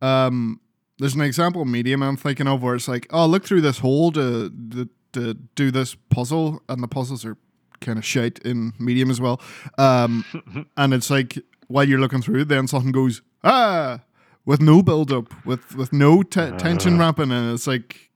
Um, 0.02 0.60
there's 1.00 1.16
an 1.16 1.22
example 1.22 1.62
of 1.62 1.68
medium 1.68 2.02
I'm 2.04 2.18
thinking 2.18 2.48
of 2.48 2.62
where 2.64 2.76
it's 2.76 2.88
like, 2.88 3.08
oh, 3.12 3.26
look 3.26 3.44
through 3.46 3.62
this 3.62 3.80
hole 3.80 4.12
to 4.14 4.50
to, 4.72 4.90
to 5.14 5.34
do 5.56 5.72
this 5.72 5.96
puzzle, 6.10 6.62
and 6.70 6.82
the 6.82 6.88
puzzles 6.88 7.26
are 7.26 7.38
kind 7.82 7.98
of 7.98 8.06
shite 8.06 8.40
in 8.40 8.74
medium 8.80 9.10
as 9.10 9.20
well. 9.20 9.42
Um, 9.78 10.24
and 10.78 10.94
it's 10.94 11.10
like 11.10 11.38
while 11.68 11.88
you're 11.88 12.00
looking 12.00 12.22
through, 12.22 12.46
then 12.46 12.68
something 12.68 12.92
goes 12.92 13.22
ah 13.44 14.00
with 14.46 14.62
no 14.62 14.82
build 14.82 15.12
up, 15.12 15.26
with 15.46 15.76
with 15.76 15.92
no 15.94 16.24
te- 16.24 16.52
tension 16.58 16.96
Uh. 16.96 17.00
ramping, 17.00 17.32
and 17.32 17.54
it's 17.54 17.68
like, 17.68 18.10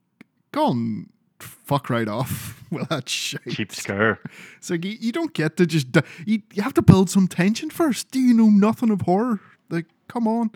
go 0.52 0.68
on, 0.68 1.10
fuck 1.40 1.90
right 1.90 2.08
off 2.08 2.64
with 2.76 2.90
that 2.90 3.10
shit. 3.10 3.42
Cheap 3.50 3.74
scare. 3.74 4.20
It's 4.58 4.70
like 4.70 4.86
you, 4.86 4.98
you 5.00 5.12
don't 5.12 5.34
get 5.34 5.58
to 5.58 5.66
just. 5.66 5.88
You, 6.26 6.42
you 6.54 6.62
have 6.62 6.74
to 6.76 6.82
build 6.82 7.10
some 7.10 7.28
tension 7.28 7.70
first. 7.70 8.12
Do 8.12 8.20
you 8.20 8.34
know 8.34 8.50
nothing 8.50 8.90
of 8.92 9.02
horror? 9.02 9.40
Like, 9.70 9.86
come 10.08 10.28
on. 10.28 10.52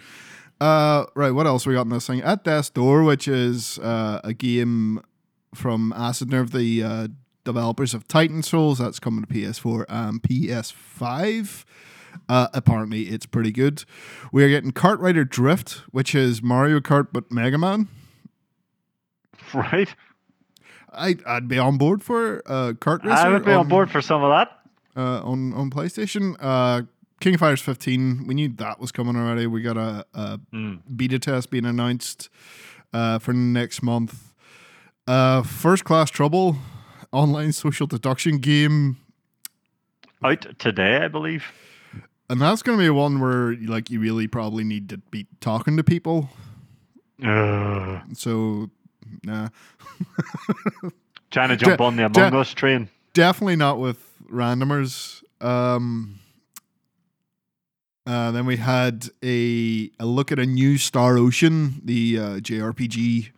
Uh, 0.62 1.06
right, 1.16 1.32
what 1.32 1.48
else 1.48 1.66
we 1.66 1.74
got 1.74 1.86
in 1.86 1.90
this 1.90 2.06
thing? 2.06 2.22
At 2.22 2.44
Death's 2.44 2.70
Door, 2.70 3.04
which 3.04 3.28
is 3.28 3.80
uh, 3.80 4.20
a 4.24 4.34
game 4.34 5.02
from 5.56 5.94
Acid 5.96 6.30
Nerve, 6.30 6.52
the 6.52 6.84
uh, 6.84 7.08
developers 7.46 7.94
of 7.94 8.08
Titan 8.08 8.44
Souls. 8.44 8.78
That's 8.80 9.00
coming 9.00 9.24
to 9.24 9.34
PS4 9.34 9.86
and 9.88 10.22
PS5. 10.22 11.64
Uh, 12.28 12.48
apparently, 12.54 13.04
it's 13.04 13.26
pretty 13.26 13.52
good. 13.52 13.86
We 14.32 14.44
are 14.44 14.50
getting 14.50 14.72
Kart 14.72 15.00
Rider 15.00 15.24
Drift, 15.24 15.84
which 15.92 16.14
is 16.14 16.42
Mario 16.44 16.80
Kart 16.80 17.08
but 17.12 17.32
Mega 17.32 17.58
Man. 17.58 17.88
Right? 19.54 19.96
I, 20.94 21.16
I'd 21.26 21.48
be 21.48 21.58
on 21.60 21.78
board 21.78 22.02
for 22.04 22.42
uh, 22.46 22.74
Kart 22.74 23.04
Racer. 23.04 23.16
I 23.26 23.30
would 23.30 23.46
be 23.46 23.52
on 23.54 23.68
board 23.68 23.92
for 23.92 24.02
some 24.02 24.24
of 24.24 24.30
that. 24.32 24.60
uh, 25.00 25.22
on 25.24 25.54
on 25.54 25.70
PlayStation. 25.70 26.36
Uh, 26.40 26.84
King 27.20 27.34
of 27.36 27.40
Fighters 27.42 27.62
15. 27.62 28.26
We 28.28 28.34
knew 28.34 28.48
that 28.58 28.80
was 28.80 28.92
coming 28.92 29.16
already. 29.18 29.46
We 29.46 29.62
got 29.62 29.78
a, 29.78 30.06
a 30.14 30.40
Mm. 30.54 30.80
beta 30.96 31.20
test 31.20 31.52
being 31.52 31.66
announced 31.66 32.30
uh, 32.94 33.20
for 33.20 33.34
next 33.34 33.84
month. 33.84 34.34
Uh, 35.06 35.42
First 35.44 35.84
Class 35.84 36.10
Trouble, 36.10 36.56
online 37.12 37.52
social 37.52 37.88
deduction 37.88 38.38
game, 38.38 38.98
Out 40.24 40.46
today, 40.60 40.98
I 40.98 41.08
believe. 41.10 41.44
and 42.30 42.40
that's 42.42 42.62
going 42.62 42.78
to 42.78 42.84
be 42.84 42.90
one 42.90 43.20
where 43.20 43.56
like 43.56 43.90
you 43.90 44.00
really 44.00 44.28
probably 44.28 44.64
need 44.64 44.88
to 44.90 44.98
be 44.98 45.28
talking 45.42 45.76
to 45.78 45.84
people. 45.84 46.30
Ugh. 47.24 48.02
So, 48.14 48.70
nah, 49.24 49.50
Trying 51.32 51.50
to 51.50 51.56
jump 51.58 51.80
Ja- 51.80 51.86
on 51.86 51.96
the 51.96 52.06
Among 52.06 52.34
Us 52.36 52.54
train. 52.54 52.90
definitely 53.14 53.56
not 53.56 53.80
with 53.80 54.04
randomers. 54.32 55.24
Um, 55.42 56.20
uh, 58.08 58.32
then 58.32 58.46
we 58.46 58.58
had 58.58 59.10
a 59.24 59.92
a 60.00 60.06
look 60.06 60.32
at 60.32 60.40
a 60.40 60.46
new 60.46 60.78
Star 60.78 61.18
Ocean, 61.18 61.82
the 61.84 62.18
uh, 62.18 62.24
JRPG 62.40 63.30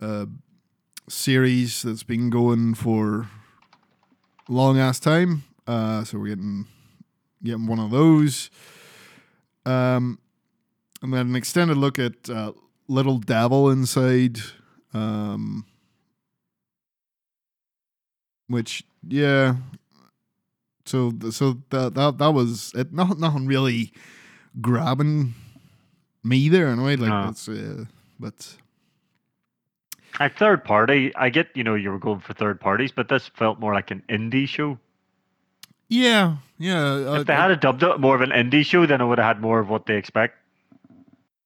uh, 0.00 0.26
series 1.08 1.82
that's 1.82 2.02
been 2.02 2.30
going 2.30 2.74
for 2.74 3.28
long 4.48 4.78
ass 4.78 4.98
time. 4.98 5.44
Uh, 5.66 6.04
so 6.04 6.18
we're 6.18 6.28
getting 6.28 6.66
getting 7.44 7.66
one 7.66 7.78
of 7.78 7.90
those. 7.90 8.50
Um, 9.66 10.18
and 11.02 11.12
then 11.12 11.26
an 11.28 11.36
extended 11.36 11.76
look 11.76 11.98
at 11.98 12.30
uh, 12.30 12.52
Little 12.88 13.18
Devil 13.18 13.70
Inside. 13.70 14.38
Um, 14.94 15.64
which 18.48 18.84
yeah 19.08 19.54
so 20.84 21.12
so 21.30 21.56
that 21.70 21.94
that 21.94 22.18
that 22.18 22.30
was 22.34 22.72
it 22.74 22.92
not 22.92 23.18
nothing 23.18 23.46
really 23.46 23.92
grabbing 24.60 25.32
me 26.22 26.48
there 26.50 26.66
in 26.68 26.78
a 26.78 26.84
way 26.84 26.96
like 26.96 27.08
No. 27.08 27.28
it's 27.30 27.48
uh, 27.48 27.84
but 28.20 28.56
Like 30.20 30.36
third 30.36 30.62
party, 30.64 31.14
I 31.16 31.30
get 31.30 31.48
you 31.54 31.64
know 31.64 31.74
you 31.74 31.90
were 31.90 31.98
going 31.98 32.20
for 32.20 32.34
third 32.34 32.60
parties, 32.60 32.92
but 32.92 33.08
this 33.08 33.28
felt 33.28 33.58
more 33.58 33.72
like 33.72 33.90
an 33.90 34.02
indie 34.10 34.46
show. 34.46 34.78
yeah 35.88 36.36
yeah 36.58 37.16
If 37.20 37.26
they 37.26 37.34
had 37.34 37.50
a 37.50 37.56
dubbed 37.56 37.82
it 37.82 37.98
more 38.00 38.14
of 38.14 38.20
an 38.20 38.30
indie 38.30 38.66
show, 38.66 38.84
then 38.84 39.00
it 39.00 39.06
would 39.06 39.18
have 39.18 39.36
had 39.36 39.40
more 39.40 39.60
of 39.60 39.70
what 39.70 39.86
they 39.86 39.96
expect. 39.96 40.36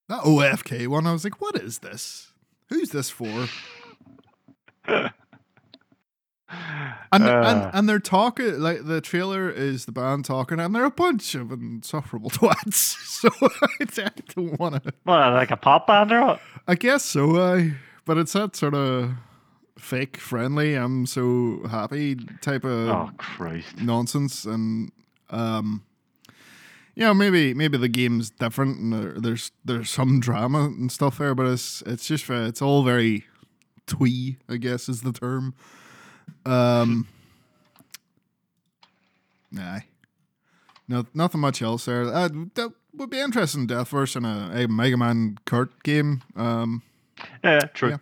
That 0.09 0.23
OFK 0.23 0.87
one 0.87 1.07
I 1.07 1.13
was 1.13 1.25
like 1.25 1.41
what 1.41 1.57
is 1.57 1.79
this 1.79 2.33
who's 2.69 2.91
this 2.91 3.11
for 3.11 3.49
and, 4.89 5.11
Uh, 7.25 7.43
and 7.45 7.71
and 7.75 7.89
they're 7.89 7.99
talking 7.99 8.61
like 8.61 8.87
the 8.87 9.01
trailer 9.01 9.51
is 9.51 9.85
the 9.87 9.93
band 9.93 10.25
talking 10.25 10.61
and 10.61 10.75
they're 10.75 10.85
a 10.85 10.91
bunch 10.91 11.35
of 11.35 11.51
insufferable 11.51 12.31
twats 12.39 12.75
so 12.75 13.29
I 13.81 14.11
don't 14.35 14.59
want 14.59 14.85
to 14.85 14.93
well, 15.05 15.33
like 15.33 15.51
a 15.51 15.57
pop 15.57 15.87
band 15.87 16.13
or 16.13 16.25
what? 16.25 16.41
I 16.69 16.75
guess 16.75 17.05
so, 17.05 17.41
I. 17.41 17.75
But 18.05 18.19
it's 18.19 18.33
that 18.35 18.55
sort 18.55 18.75
of 18.75 19.13
fake 19.79 20.17
friendly. 20.19 20.75
I'm 20.75 21.07
so 21.07 21.67
happy 21.69 22.17
type 22.41 22.65
of 22.65 22.89
Oh 22.89 23.11
Christ! 23.17 23.81
nonsense, 23.81 24.45
and 24.45 24.93
um, 25.31 25.83
you 26.97 27.05
know, 27.05 27.13
maybe 27.13 27.53
maybe 27.53 27.77
the 27.77 27.89
game's 27.89 28.31
different, 28.31 28.79
and 28.79 28.93
there, 28.93 29.13
there's 29.19 29.53
there's 29.65 29.91
some 29.91 30.19
drama 30.19 30.65
and 30.65 30.91
stuff 30.91 31.19
there, 31.19 31.35
but 31.35 31.47
it's 31.47 31.83
it's 31.83 32.07
just 32.07 32.29
it's 32.31 32.63
all 32.63 32.83
very 32.83 33.27
twee, 33.87 34.39
I 34.49 34.57
guess 34.57 34.89
is 34.89 35.03
the 35.03 35.13
term. 35.13 35.55
Um, 36.47 37.07
nah, 39.53 39.81
no, 40.89 41.05
nothing 41.13 41.41
much 41.41 41.61
else 41.61 41.85
there. 41.85 42.05
Uh, 42.05 42.31
that 42.55 42.73
would 42.95 43.11
be 43.11 43.21
interesting, 43.21 43.67
Deathverse 43.67 44.17
in 44.17 44.25
a, 44.25 44.65
a 44.65 44.69
Mega 44.69 44.97
Man 44.97 45.37
Kart 45.45 45.69
game. 45.83 46.23
Um. 46.35 46.83
Yeah, 47.45 47.61
true. 47.75 47.99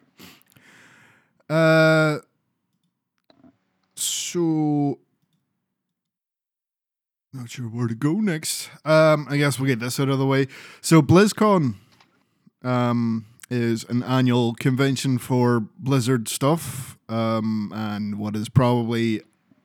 Yeah. 1.50 1.56
Uh, 1.56 2.18
so 3.96 4.98
not 7.34 7.50
sure 7.50 7.66
where 7.66 7.88
to 7.88 7.94
go 7.94 8.14
next. 8.14 8.70
Um, 8.84 9.26
I 9.28 9.36
guess 9.36 9.58
we'll 9.58 9.68
get 9.68 9.80
this 9.80 9.98
out 9.98 10.08
of 10.08 10.18
the 10.18 10.26
way. 10.26 10.46
So 10.80 11.02
BlizzCon, 11.02 11.74
um, 12.62 13.26
is 13.50 13.84
an 13.90 14.02
annual 14.02 14.54
convention 14.54 15.18
for 15.18 15.60
Blizzard 15.78 16.28
stuff. 16.28 16.96
Um, 17.08 17.72
and 17.74 18.18
what 18.18 18.36
is 18.36 18.48
probably 18.48 19.20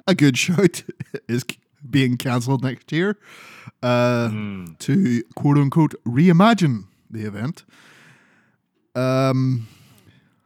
a 0.07 0.13
good 0.15 0.37
shout 0.45 0.83
is 1.27 1.45
being 1.89 2.17
cancelled 2.17 2.63
next 2.63 2.91
year. 2.91 3.17
Uh, 3.81 4.27
Mm. 4.29 4.77
to 4.79 5.23
quote 5.35 5.57
unquote 5.57 5.93
reimagine 6.05 6.85
the 7.09 7.23
event. 7.25 7.63
Um, 8.93 9.67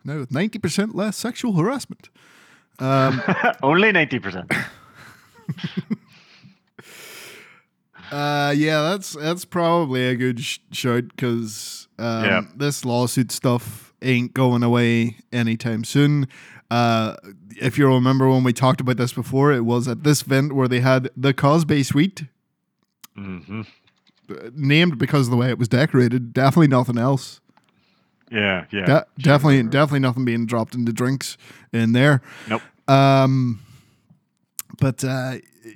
now 0.06 0.20
with 0.20 0.32
ninety 0.32 0.60
percent 0.60 0.94
less 0.94 1.18
sexual 1.18 1.54
harassment. 1.54 2.10
Um, 2.78 3.24
Only 3.64 3.92
ninety 3.92 4.20
percent. 4.20 4.52
uh, 8.14 8.52
yeah, 8.56 8.82
that's 8.82 9.14
that's 9.14 9.46
probably 9.46 10.08
a 10.08 10.16
good 10.16 10.40
sh- 10.40 10.60
shout 10.72 11.06
because 11.10 11.88
um, 11.98 12.24
Yeah. 12.26 12.42
this 12.56 12.86
lawsuit 12.86 13.32
stuff 13.32 13.94
ain't 14.02 14.34
going 14.34 14.64
away 14.64 15.18
anytime 15.32 15.84
soon. 15.84 16.28
Uh, 16.70 17.16
if 17.62 17.78
you 17.78 17.88
remember 17.88 18.30
when 18.30 18.44
we 18.44 18.54
talked 18.54 18.82
about 18.82 18.98
this 18.98 19.14
before, 19.14 19.52
it 19.54 19.62
was 19.66 19.88
at 19.88 20.04
this 20.04 20.22
event 20.24 20.54
where 20.54 20.68
they 20.68 20.80
had 20.80 21.10
the 21.18 21.34
Cosby 21.34 21.84
Suite 21.84 22.24
hmm 23.16 23.62
uh, 24.30 24.36
named 24.56 24.98
because 24.98 25.28
of 25.28 25.32
the 25.32 25.38
way 25.38 25.50
it 25.50 25.60
was 25.60 25.68
decorated. 25.68 26.34
Definitely 26.34 26.68
nothing 26.70 26.98
else. 26.98 27.40
Yeah, 28.32 28.66
yeah. 28.72 28.86
De- 28.86 29.06
definitely, 29.20 29.64
definitely 29.64 30.00
nothing 30.00 30.26
being 30.26 30.46
dropped 30.48 30.74
into 30.74 30.92
drinks 30.94 31.38
in 31.72 31.92
there. 31.92 32.22
Nope. 32.50 32.62
Um, 32.88 33.62
but 34.80 35.04
uh, 35.04 35.36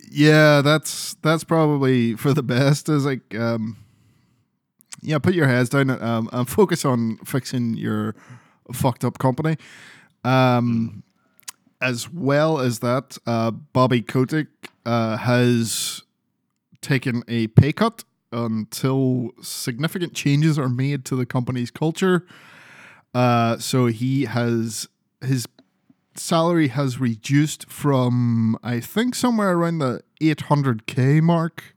yeah, 0.09 0.61
that's 0.61 1.15
that's 1.21 1.43
probably 1.43 2.15
for 2.15 2.33
the 2.33 2.43
best. 2.43 2.89
Is 2.89 3.05
like, 3.05 3.35
um, 3.35 3.77
yeah, 5.01 5.19
put 5.19 5.33
your 5.33 5.47
heads 5.47 5.69
down 5.69 5.89
um, 5.89 6.29
and 6.31 6.49
focus 6.49 6.85
on 6.85 7.17
fixing 7.17 7.75
your 7.75 8.15
fucked 8.73 9.03
up 9.03 9.17
company. 9.17 9.57
Um, 10.23 11.03
as 11.79 12.11
well 12.11 12.59
as 12.59 12.79
that, 12.79 13.17
uh, 13.25 13.51
Bobby 13.51 14.01
Kotick 14.01 14.47
uh, 14.85 15.17
has 15.17 16.01
taken 16.81 17.23
a 17.27 17.47
pay 17.47 17.71
cut 17.71 18.03
until 18.31 19.31
significant 19.41 20.13
changes 20.13 20.59
are 20.59 20.69
made 20.69 21.05
to 21.05 21.15
the 21.15 21.25
company's 21.25 21.71
culture. 21.71 22.25
Uh, 23.13 23.57
so 23.57 23.85
he 23.85 24.25
has 24.25 24.87
his 25.21 25.47
salary 26.19 26.69
has 26.69 26.99
reduced 26.99 27.69
from 27.69 28.57
I 28.63 28.79
think 28.79 29.13
somewhere 29.15 29.53
around 29.53 29.79
the 29.79 30.01
800k 30.21 31.21
mark 31.21 31.75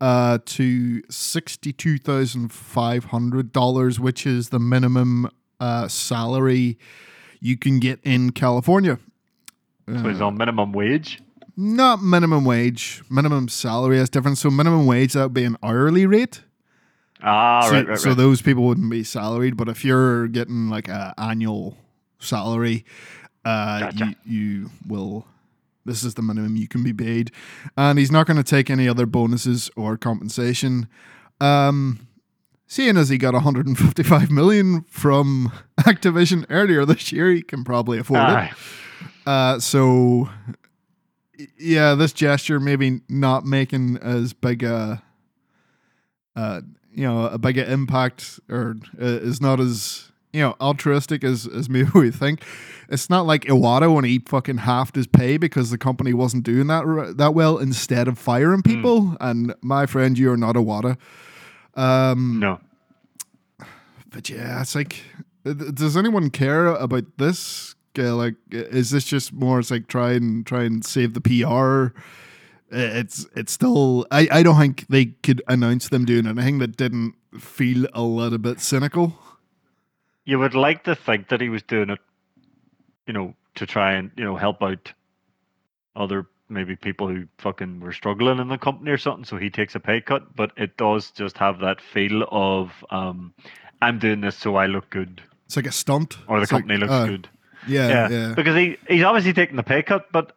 uh, 0.00 0.38
to 0.44 1.02
$62,500, 1.02 3.98
which 3.98 4.26
is 4.26 4.48
the 4.50 4.58
minimum 4.58 5.30
uh, 5.60 5.86
salary 5.88 6.78
you 7.40 7.56
can 7.56 7.78
get 7.78 8.00
in 8.02 8.30
California. 8.30 8.98
So 9.86 10.08
he's 10.08 10.20
on 10.20 10.36
minimum 10.36 10.72
wage. 10.72 11.22
Not 11.56 12.02
minimum 12.02 12.44
wage, 12.44 13.02
minimum 13.08 13.46
salary 13.48 13.98
is 13.98 14.10
different. 14.10 14.38
So 14.38 14.50
minimum 14.50 14.86
wage 14.86 15.12
that 15.12 15.22
would 15.22 15.34
be 15.34 15.44
an 15.44 15.56
hourly 15.62 16.04
rate. 16.06 16.42
Ah, 17.22 17.68
so, 17.68 17.72
right, 17.72 17.86
right, 17.88 17.98
so 17.98 18.12
those 18.12 18.42
people 18.42 18.64
wouldn't 18.64 18.90
be 18.90 19.04
salaried, 19.04 19.56
but 19.56 19.68
if 19.68 19.84
you're 19.84 20.26
getting 20.28 20.68
like 20.68 20.88
an 20.88 21.12
annual 21.16 21.76
salary, 22.24 22.84
uh, 23.44 23.80
Gotcha. 23.80 24.16
you, 24.24 24.32
you 24.62 24.70
will. 24.86 25.26
This 25.86 26.02
is 26.02 26.14
the 26.14 26.22
minimum 26.22 26.56
you 26.56 26.66
can 26.66 26.82
be 26.82 26.94
paid, 26.94 27.30
and 27.76 27.98
he's 27.98 28.10
not 28.10 28.26
going 28.26 28.38
to 28.38 28.42
take 28.42 28.70
any 28.70 28.88
other 28.88 29.04
bonuses 29.04 29.70
or 29.76 29.98
compensation. 29.98 30.88
Um, 31.42 32.08
seeing 32.66 32.96
as 32.96 33.08
he 33.10 33.18
got 33.18 33.34
155 33.34 34.30
million 34.30 34.82
from 34.88 35.52
Activision 35.80 36.46
earlier 36.48 36.84
this 36.84 37.12
year. 37.12 37.30
he 37.30 37.42
can 37.42 37.64
probably 37.64 37.98
afford 37.98 38.20
Aye. 38.20 38.50
it. 38.50 39.08
Uh, 39.26 39.58
so, 39.60 40.28
yeah, 41.58 41.94
this 41.94 42.12
gesture 42.12 42.58
maybe 42.60 43.00
not 43.08 43.44
making 43.44 43.98
as 43.98 44.32
big 44.32 44.62
a, 44.62 45.02
uh, 46.34 46.60
you 46.94 47.04
know, 47.04 47.26
a 47.26 47.38
bigger 47.38 47.64
impact 47.64 48.40
or 48.48 48.76
uh, 49.00 49.04
is 49.04 49.40
not 49.40 49.60
as 49.60 50.10
you 50.34 50.40
know 50.42 50.54
altruistic 50.60 51.24
as 51.24 51.46
as 51.46 51.68
maybe 51.74 51.90
we 51.94 52.10
think. 52.10 52.42
It's 52.90 53.08
not 53.08 53.24
like 53.24 53.44
Iwata 53.44 53.92
when 53.94 54.04
he 54.04 54.18
fucking 54.18 54.58
halved 54.58 54.94
his 54.96 55.06
pay 55.06 55.38
because 55.38 55.70
the 55.70 55.78
company 55.78 56.12
wasn't 56.12 56.44
doing 56.44 56.66
that 56.66 56.84
r- 56.84 57.12
that 57.14 57.32
well. 57.34 57.56
Instead 57.56 58.08
of 58.08 58.18
firing 58.18 58.60
people, 58.62 59.16
and 59.20 59.54
my 59.62 59.86
friend, 59.86 60.18
you 60.18 60.30
are 60.30 60.36
not 60.36 60.54
Iwata. 60.56 60.98
Um, 61.76 62.38
No. 62.40 62.60
but 64.10 64.28
yeah, 64.28 64.60
it's 64.60 64.74
like, 64.74 65.02
uh, 65.46 65.54
does 65.54 65.96
anyone 65.96 66.28
care 66.30 66.66
about 66.66 67.04
this? 67.18 67.74
Like, 67.96 68.34
is 68.50 68.90
this 68.90 69.04
just 69.04 69.32
more? 69.32 69.60
It's 69.60 69.70
like 69.70 69.86
try 69.86 70.12
and 70.12 70.44
try 70.44 70.64
and 70.64 70.84
save 70.84 71.14
the 71.14 71.20
PR. 71.20 71.96
It's 72.70 73.26
it's 73.36 73.52
still. 73.52 74.04
I 74.10 74.28
I 74.30 74.42
don't 74.42 74.58
think 74.58 74.86
they 74.88 75.06
could 75.22 75.40
announce 75.48 75.88
them 75.88 76.04
doing 76.04 76.26
anything 76.26 76.58
that 76.58 76.76
didn't 76.76 77.14
feel 77.38 77.86
a 77.94 78.02
little 78.02 78.38
bit 78.38 78.60
cynical. 78.60 79.16
You 80.24 80.38
would 80.38 80.54
like 80.54 80.84
to 80.84 80.94
think 80.94 81.28
that 81.28 81.40
he 81.40 81.48
was 81.48 81.62
doing 81.62 81.90
it, 81.90 81.98
you 83.06 83.12
know, 83.12 83.34
to 83.56 83.66
try 83.66 83.92
and 83.92 84.10
you 84.16 84.24
know 84.24 84.36
help 84.36 84.62
out 84.62 84.92
other 85.96 86.26
maybe 86.48 86.76
people 86.76 87.08
who 87.08 87.26
fucking 87.38 87.80
were 87.80 87.92
struggling 87.92 88.38
in 88.38 88.48
the 88.48 88.58
company 88.58 88.90
or 88.90 88.98
something. 88.98 89.24
So 89.24 89.36
he 89.36 89.50
takes 89.50 89.74
a 89.74 89.80
pay 89.80 90.00
cut, 90.00 90.34
but 90.36 90.52
it 90.56 90.76
does 90.76 91.10
just 91.10 91.38
have 91.38 91.60
that 91.60 91.80
feel 91.80 92.26
of 92.30 92.84
um, 92.90 93.32
I'm 93.80 93.98
doing 93.98 94.20
this 94.20 94.36
so 94.36 94.56
I 94.56 94.66
look 94.66 94.90
good 94.90 95.22
It's 95.46 95.56
like 95.56 95.66
a 95.66 95.72
stunt, 95.72 96.18
or 96.28 96.38
the 96.38 96.42
It's 96.44 96.52
like, 96.52 96.62
company 96.62 96.78
looks 96.78 96.92
uh, 96.92 97.06
good. 97.06 97.28
Yeah, 97.66 97.88
Yeah, 97.88 98.08
yeah, 98.10 98.34
because 98.34 98.54
he 98.56 98.76
he's 98.88 99.02
obviously 99.04 99.32
taking 99.32 99.56
the 99.56 99.62
pay 99.62 99.82
cut, 99.82 100.10
but. 100.12 100.32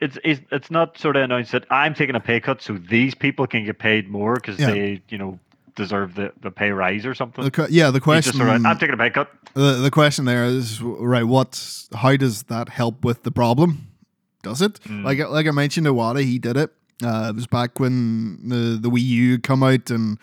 It's, 0.00 0.18
it's, 0.24 0.40
it's 0.50 0.68
not 0.68 0.98
sort 0.98 1.14
of 1.14 1.22
announced 1.22 1.52
that 1.52 1.64
I'm 1.70 1.94
taking 1.94 2.16
a 2.16 2.20
pay 2.20 2.40
cut 2.40 2.60
so 2.60 2.72
these 2.76 3.14
people 3.14 3.46
can 3.46 3.64
get 3.64 3.78
paid 3.78 4.10
more 4.10 4.34
because 4.34 4.58
Yeah. 4.58 4.70
they, 4.72 5.00
you 5.08 5.16
know, 5.16 5.38
deserve 5.74 6.14
the, 6.14 6.32
the 6.40 6.50
pay 6.50 6.70
rise 6.70 7.06
or 7.06 7.14
something. 7.14 7.44
The, 7.44 7.66
yeah, 7.70 7.90
the 7.90 8.00
question. 8.00 8.32
just 8.32 8.38
sort 8.38 8.54
of, 8.54 8.64
I'm 8.64 8.78
taking 8.78 8.94
a 8.94 8.98
pay 8.98 9.10
cut. 9.10 9.30
the, 9.54 9.74
the 9.74 9.90
question 9.90 10.24
there 10.24 10.44
is 10.44 10.82
right. 10.82 11.24
What? 11.24 11.86
How 11.94 12.16
does 12.16 12.44
that 12.44 12.68
help 12.68 13.04
with 13.04 13.22
the 13.22 13.30
problem? 13.30 13.88
Does 14.42 14.60
it? 14.60 14.80
Mm. 14.80 15.04
Like 15.04 15.18
like 15.28 15.46
I 15.46 15.50
mentioned, 15.50 15.86
Iwata, 15.86 16.22
he 16.22 16.38
did 16.38 16.56
it. 16.56 16.70
Uh, 17.02 17.28
it 17.30 17.34
was 17.36 17.46
back 17.46 17.80
when 17.80 18.48
the 18.48 18.78
the 18.80 18.90
Wii 18.90 19.02
U 19.02 19.38
come 19.38 19.62
out, 19.62 19.90
and 19.90 20.18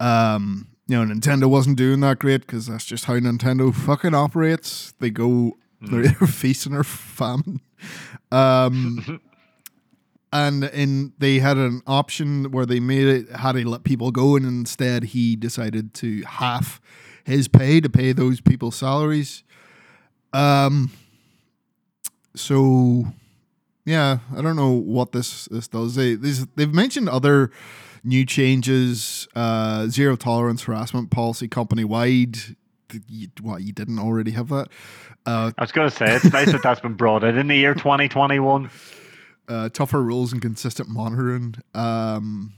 um, 0.00 0.68
you 0.86 0.96
know 0.96 1.14
Nintendo 1.14 1.46
wasn't 1.46 1.76
doing 1.76 2.00
that 2.00 2.18
great 2.18 2.42
because 2.42 2.66
that's 2.66 2.84
just 2.84 3.04
how 3.06 3.14
Nintendo 3.14 3.74
fucking 3.74 4.14
operates. 4.14 4.92
They 5.00 5.10
go 5.10 5.56
they're 5.80 6.04
either 6.06 6.26
feasting 6.26 6.74
or 6.74 6.84
famine. 6.84 7.60
Um, 8.32 9.20
and 10.34 10.64
in 10.64 11.12
they 11.18 11.38
had 11.38 11.56
an 11.56 11.80
option 11.86 12.50
where 12.50 12.66
they 12.66 12.80
made 12.80 13.06
it 13.06 13.30
had 13.30 13.52
to 13.52 13.66
let 13.66 13.84
people 13.84 14.10
go, 14.10 14.34
and 14.34 14.44
instead 14.44 15.04
he 15.04 15.36
decided 15.36 15.94
to 15.94 16.22
half 16.24 16.80
his 17.22 17.46
pay 17.46 17.80
to 17.80 17.88
pay 17.88 18.12
those 18.12 18.40
people's 18.40 18.76
salaries. 18.76 19.44
Um. 20.34 20.90
So, 22.36 23.06
yeah, 23.84 24.18
I 24.36 24.42
don't 24.42 24.56
know 24.56 24.72
what 24.72 25.12
this 25.12 25.44
this 25.46 25.68
does. 25.68 25.94
They 25.94 26.16
they've 26.16 26.74
mentioned 26.74 27.08
other 27.08 27.52
new 28.02 28.26
changes, 28.26 29.28
uh, 29.36 29.86
zero 29.86 30.16
tolerance 30.16 30.64
harassment 30.64 31.10
policy 31.10 31.46
company 31.46 31.84
wide. 31.84 32.38
What 33.40 33.62
you 33.62 33.72
didn't 33.72 34.00
already 34.00 34.32
have 34.32 34.48
that? 34.48 34.68
Uh, 35.26 35.52
I 35.56 35.62
was 35.62 35.72
going 35.72 35.88
to 35.88 35.96
say, 35.96 36.14
it's 36.14 36.32
nice 36.32 36.52
that 36.52 36.62
that's 36.62 36.80
been 36.80 36.94
brought 36.94 37.24
in 37.24 37.38
in 37.38 37.46
the 37.48 37.56
year 37.56 37.74
2021. 37.74 38.70
uh, 39.48 39.68
tougher 39.68 40.02
rules 40.02 40.32
and 40.32 40.40
consistent 40.40 40.88
monitoring. 40.88 41.56
Um, 41.74 42.52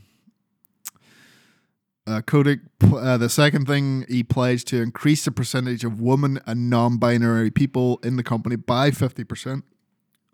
uh, 2.07 2.20
Kotick, 2.20 2.61
uh, 2.85 3.16
the 3.16 3.29
second 3.29 3.66
thing 3.66 4.05
he 4.09 4.22
pledged 4.22 4.68
to 4.68 4.81
increase 4.81 5.25
the 5.25 5.33
percentage 5.33 5.83
of 5.85 6.01
women 6.01 6.38
and 6.46 6.70
non-binary 6.70 7.51
people 7.51 7.99
in 8.05 8.14
the 8.16 8.22
company 8.22 8.55
by 8.57 8.92
fifty 8.92 9.25
percent 9.25 9.64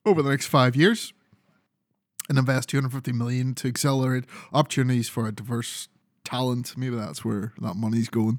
over 0.04 0.20
the 0.22 0.28
next 0.28 0.46
five 0.48 0.76
years, 0.76 1.14
and 2.28 2.36
invest 2.36 2.68
two 2.68 2.76
hundred 2.76 2.92
fifty 2.92 3.12
million 3.12 3.54
to 3.54 3.68
accelerate 3.68 4.24
opportunities 4.52 5.08
for 5.08 5.26
a 5.26 5.32
diverse 5.32 5.88
talent. 6.24 6.76
Maybe 6.76 6.94
that's 6.94 7.24
where 7.24 7.54
that 7.62 7.74
money's 7.74 8.10
going. 8.10 8.38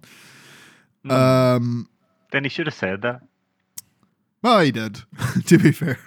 Um, 1.10 1.90
Then 2.32 2.44
he 2.44 2.50
should 2.50 2.68
have 2.68 2.76
said 2.76 3.02
that. 3.02 3.22
well, 4.44 4.60
he 4.60 4.72
did. 4.72 5.02
to 5.48 5.58
be 5.58 5.72
fair, 5.72 5.98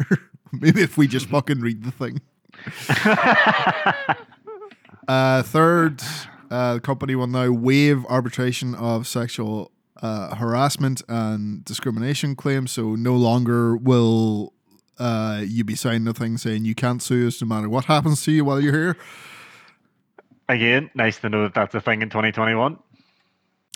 maybe 0.61 0.83
if 0.83 0.97
we 0.97 1.07
just 1.07 1.27
fucking 1.27 1.61
read 1.61 1.85
the 1.85 1.91
thing. 1.91 2.21
Uh, 5.09 5.41
third, 5.43 6.03
uh, 6.51 6.75
the 6.75 6.81
company 6.81 7.15
will 7.15 7.29
now 7.29 7.49
waive 7.51 8.05
arbitration 8.07 8.75
of 8.75 9.07
sexual 9.07 9.71
uh, 10.03 10.35
harassment 10.35 11.01
and 11.09 11.65
discrimination 11.65 12.35
claims. 12.35 12.73
So 12.73 12.97
no 12.97 13.15
longer 13.15 13.77
will 13.77 14.53
uh, 14.99 15.43
you 15.47 15.63
be 15.65 15.77
signing 15.77 16.09
a 16.09 16.13
thing 16.13 16.39
saying 16.39 16.65
you 16.65 16.75
can't 16.75 17.01
sue 17.01 17.29
us 17.29 17.41
no 17.41 17.47
matter 17.47 17.69
what 17.69 17.85
happens 17.85 18.25
to 18.25 18.33
you 18.33 18.45
while 18.45 18.61
you're 18.61 18.73
here. 18.73 18.97
Again, 20.49 20.91
nice 20.95 21.19
to 21.19 21.29
know 21.29 21.43
that 21.43 21.55
that's 21.55 21.75
a 21.75 21.81
thing 21.81 22.03
in 22.03 22.09
2021. 22.11 22.77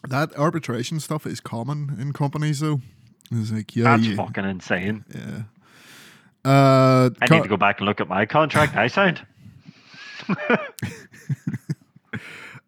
That 0.08 0.36
arbitration 0.36 0.98
stuff 1.00 1.26
is 1.26 1.40
common 1.40 1.96
in 2.00 2.12
companies, 2.12 2.60
though. 2.60 2.80
It's 3.30 3.52
like 3.52 3.76
yeah, 3.76 3.84
That's 3.84 4.02
you, 4.04 4.16
fucking 4.16 4.44
insane. 4.44 5.04
yeah. 5.14 5.42
Uh, 6.44 7.10
I 7.20 7.26
co- 7.26 7.36
need 7.36 7.42
to 7.42 7.48
go 7.48 7.56
back 7.56 7.80
and 7.80 7.86
look 7.86 8.00
at 8.00 8.08
my 8.08 8.26
contract 8.26 8.76
I 8.76 8.86
signed. 8.86 9.24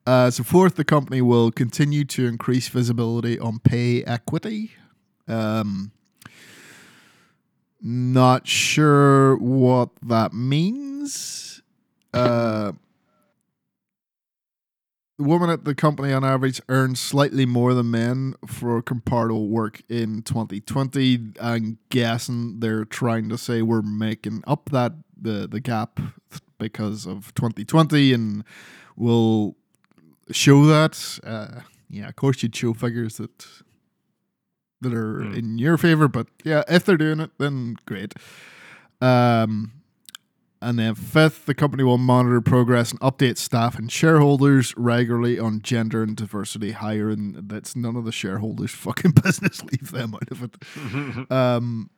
Uh, 0.06 0.30
so 0.30 0.42
fourth, 0.42 0.74
the 0.74 0.84
company 0.84 1.22
will 1.22 1.52
continue 1.52 2.04
to 2.04 2.26
increase 2.26 2.68
visibility 2.68 3.38
on 3.38 3.60
pay 3.60 4.02
equity. 4.02 4.72
Um, 5.28 5.92
not 7.80 8.48
sure 8.48 9.36
what 9.36 9.90
that 10.02 10.32
means. 10.32 11.62
Uh, 12.12 12.72
women 15.22 15.48
at 15.50 15.64
the 15.64 15.74
company 15.74 16.12
on 16.12 16.24
average 16.24 16.60
earn 16.68 16.94
slightly 16.96 17.46
more 17.46 17.74
than 17.74 17.90
men 17.90 18.34
for 18.46 18.82
comparable 18.82 19.48
work 19.48 19.82
in 19.88 20.22
2020. 20.22 21.32
I'm 21.40 21.78
guessing 21.88 22.60
they're 22.60 22.84
trying 22.84 23.28
to 23.30 23.38
say 23.38 23.62
we're 23.62 23.82
making 23.82 24.42
up 24.46 24.70
that 24.70 24.92
the 25.20 25.46
the 25.48 25.60
gap 25.60 26.00
because 26.58 27.06
of 27.06 27.32
2020 27.34 28.12
and 28.12 28.44
we'll 28.96 29.56
show 30.30 30.66
that. 30.66 31.18
Uh, 31.24 31.60
yeah, 31.88 32.08
of 32.08 32.16
course 32.16 32.42
you'd 32.42 32.54
show 32.56 32.72
figures 32.74 33.16
that 33.16 33.46
that 34.80 34.92
are 34.92 35.22
Hmm. 35.22 35.34
in 35.34 35.58
your 35.58 35.78
favor, 35.78 36.08
but 36.08 36.26
yeah, 36.44 36.64
if 36.68 36.84
they're 36.84 36.96
doing 36.96 37.20
it, 37.20 37.30
then 37.38 37.76
great. 37.86 38.14
Um, 39.00 39.72
and 40.62 40.78
then 40.78 40.94
fifth, 40.94 41.46
the 41.46 41.54
company 41.54 41.82
will 41.82 41.98
monitor 41.98 42.40
progress 42.40 42.92
and 42.92 43.00
update 43.00 43.36
staff 43.36 43.76
and 43.76 43.90
shareholders 43.90 44.72
regularly 44.76 45.36
on 45.36 45.60
gender 45.60 46.04
and 46.04 46.16
diversity 46.16 46.70
hiring. 46.70 47.34
That's 47.48 47.74
none 47.74 47.96
of 47.96 48.04
the 48.04 48.12
shareholders' 48.12 48.70
fucking 48.74 49.10
business. 49.22 49.60
Leave 49.64 49.90
them 49.90 50.14
out 50.14 50.30
of 50.30 50.42
it. 50.44 50.56
Um, 51.30 51.90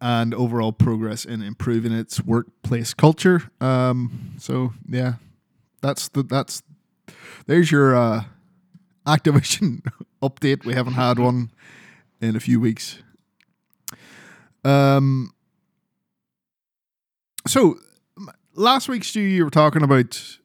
and 0.00 0.34
overall 0.34 0.72
progress 0.72 1.24
in 1.24 1.42
improving 1.42 1.92
its 1.92 2.20
workplace 2.20 2.92
culture. 2.94 3.50
Um, 3.60 4.34
so 4.38 4.72
yeah, 4.88 5.14
that's 5.80 6.08
the 6.08 6.22
that's 6.22 6.62
there's 7.46 7.70
your 7.70 7.96
uh, 7.96 8.24
Activision 9.06 9.82
update. 10.22 10.64
We 10.64 10.74
haven't 10.74 10.94
had 10.94 11.18
one 11.18 11.50
in 12.20 12.36
a 12.36 12.40
few 12.40 12.60
weeks. 12.60 13.02
Um. 14.64 15.32
So 17.46 17.78
last 18.54 18.88
week, 18.88 19.04
Stu, 19.04 19.20
you 19.20 19.44
were 19.44 19.50
talking 19.50 19.82
about 19.82 20.38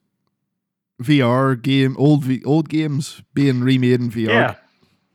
VR 1.01 1.62
game, 1.62 1.95
old 1.97 2.23
v, 2.23 2.43
old 2.45 2.69
games 2.69 3.21
being 3.34 3.62
remade 3.62 3.99
in 3.99 4.10
VR 4.10 4.27
yeah, 4.27 4.55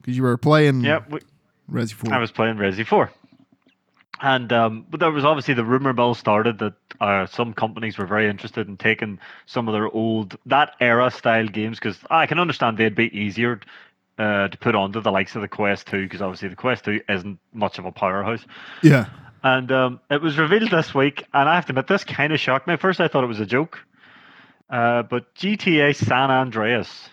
because 0.01 0.17
you 0.17 0.23
were 0.23 0.37
playing 0.37 0.83
yeah. 0.83 1.01
We, 1.09 1.21
Resi 1.71 1.93
Four. 1.93 2.13
I 2.13 2.19
was 2.19 2.31
playing 2.31 2.57
Resi 2.57 2.87
4. 2.87 3.11
And 4.23 4.53
um, 4.53 4.87
but 4.91 5.01
there 5.01 5.11
was 5.11 5.25
obviously 5.25 5.55
the 5.55 5.65
rumor 5.65 5.95
mill 5.95 6.15
started 6.15 6.59
that 6.59 6.75
uh, 7.01 7.25
some 7.27 7.55
companies 7.55 7.97
were 7.97 8.05
very 8.05 8.29
interested 8.29 8.69
in 8.69 8.77
taking 8.77 9.19
some 9.47 9.67
of 9.67 9.73
their 9.73 9.89
old 9.89 10.37
that 10.45 10.75
era 10.81 11.11
style 11.11 11.47
games 11.47 11.79
because 11.79 11.99
I 12.11 12.27
can 12.27 12.39
understand 12.39 12.77
they'd 12.77 12.95
be 12.95 13.17
easier 13.19 13.61
uh, 14.19 14.49
to 14.49 14.59
put 14.59 14.75
onto 14.75 15.01
the 15.01 15.11
likes 15.11 15.37
of 15.37 15.41
the 15.41 15.49
Quest 15.49 15.87
2 15.87 16.03
because 16.03 16.21
obviously 16.21 16.49
the 16.49 16.57
Quest 16.57 16.85
2 16.85 17.01
isn't 17.09 17.39
much 17.55 17.79
of 17.79 17.87
a 17.87 17.93
powerhouse. 17.93 18.45
yeah, 18.83 19.07
And 19.43 19.73
um, 19.73 20.01
it 20.11 20.21
was 20.21 20.39
revealed 20.39 20.71
this 20.71 20.95
week, 20.95 21.25
and 21.33 21.49
I 21.49 21.55
have 21.55 21.67
to 21.67 21.73
admit, 21.73 21.87
this 21.87 22.05
kind 22.05 22.33
of 22.33 22.41
shocked 22.41 22.67
me. 22.67 22.75
At 22.75 22.81
first, 22.81 23.01
I 23.01 23.09
thought 23.09 23.25
it 23.25 23.29
was 23.29 23.41
a 23.41 23.47
joke. 23.47 23.79
Uh, 24.69 25.03
but 25.03 25.35
GTA 25.35 25.97
San 25.97 26.31
Andreas 26.31 27.09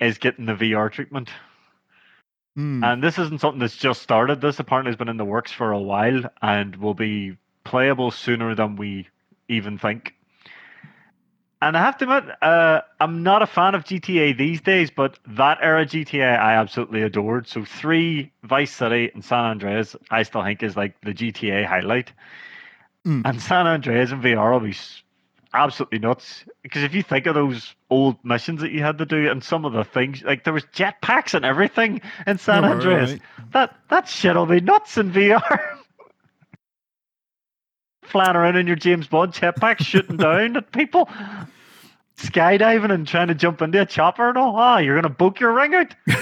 is 0.00 0.18
getting 0.18 0.46
the 0.46 0.54
VR 0.54 0.92
treatment. 0.92 1.30
Hmm. 2.54 2.84
And 2.84 3.02
this 3.02 3.18
isn't 3.18 3.40
something 3.40 3.58
that's 3.58 3.76
just 3.76 4.02
started. 4.02 4.40
This 4.40 4.60
apparently 4.60 4.90
has 4.90 4.96
been 4.96 5.08
in 5.08 5.16
the 5.16 5.24
works 5.24 5.50
for 5.50 5.72
a 5.72 5.80
while 5.80 6.22
and 6.40 6.76
will 6.76 6.94
be 6.94 7.36
playable 7.64 8.10
sooner 8.10 8.54
than 8.54 8.76
we 8.76 9.08
even 9.48 9.78
think. 9.78 10.14
And 11.64 11.78
I 11.78 11.80
have 11.80 11.96
to 11.96 12.04
admit, 12.04 12.36
uh, 12.42 12.82
I'm 13.00 13.22
not 13.22 13.40
a 13.40 13.46
fan 13.46 13.74
of 13.74 13.84
GTA 13.84 14.36
these 14.36 14.60
days, 14.60 14.90
but 14.90 15.18
that 15.26 15.56
era 15.62 15.86
GTA 15.86 16.38
I 16.38 16.56
absolutely 16.56 17.00
adored. 17.00 17.48
So 17.48 17.64
three, 17.64 18.30
Vice 18.42 18.70
City, 18.70 19.10
and 19.14 19.24
San 19.24 19.46
Andreas, 19.46 19.96
I 20.10 20.24
still 20.24 20.44
think 20.44 20.62
is 20.62 20.76
like 20.76 21.00
the 21.00 21.14
GTA 21.14 21.64
highlight. 21.64 22.12
Mm. 23.06 23.22
And 23.24 23.40
San 23.40 23.66
Andreas 23.66 24.12
and 24.12 24.22
VR 24.22 24.52
will 24.52 24.60
be 24.60 24.76
absolutely 25.54 26.00
nuts. 26.00 26.44
Because 26.62 26.82
if 26.82 26.94
you 26.94 27.02
think 27.02 27.24
of 27.24 27.34
those 27.34 27.74
old 27.88 28.22
missions 28.22 28.60
that 28.60 28.70
you 28.70 28.82
had 28.82 28.98
to 28.98 29.06
do 29.06 29.30
and 29.30 29.42
some 29.42 29.64
of 29.64 29.72
the 29.72 29.84
things, 29.84 30.22
like 30.22 30.44
there 30.44 30.52
was 30.52 30.64
jetpacks 30.64 31.32
and 31.32 31.46
everything 31.46 32.02
in 32.26 32.36
San 32.36 32.62
Andreas. 32.66 33.12
right. 33.12 33.22
That 33.52 33.74
that 33.88 34.06
shit'll 34.06 34.44
be 34.44 34.60
nuts 34.60 34.98
in 34.98 35.12
VR. 35.12 35.60
Flying 38.02 38.36
around 38.36 38.56
in 38.56 38.66
your 38.66 38.76
James 38.76 39.06
Bond 39.06 39.32
jetpack, 39.32 39.80
shooting 39.80 40.16
down 40.18 40.58
at 40.58 40.70
people, 40.72 41.08
skydiving 42.16 42.92
and 42.92 43.06
trying 43.06 43.28
to 43.28 43.34
jump 43.34 43.62
into 43.62 43.80
a 43.80 43.86
chopper 43.86 44.28
and 44.28 44.38
all. 44.38 44.56
Ah, 44.56 44.78
you're 44.78 44.96
gonna 44.96 45.08
book 45.14 45.40
your 45.40 45.52
ring 45.52 45.74
out. 45.74 45.94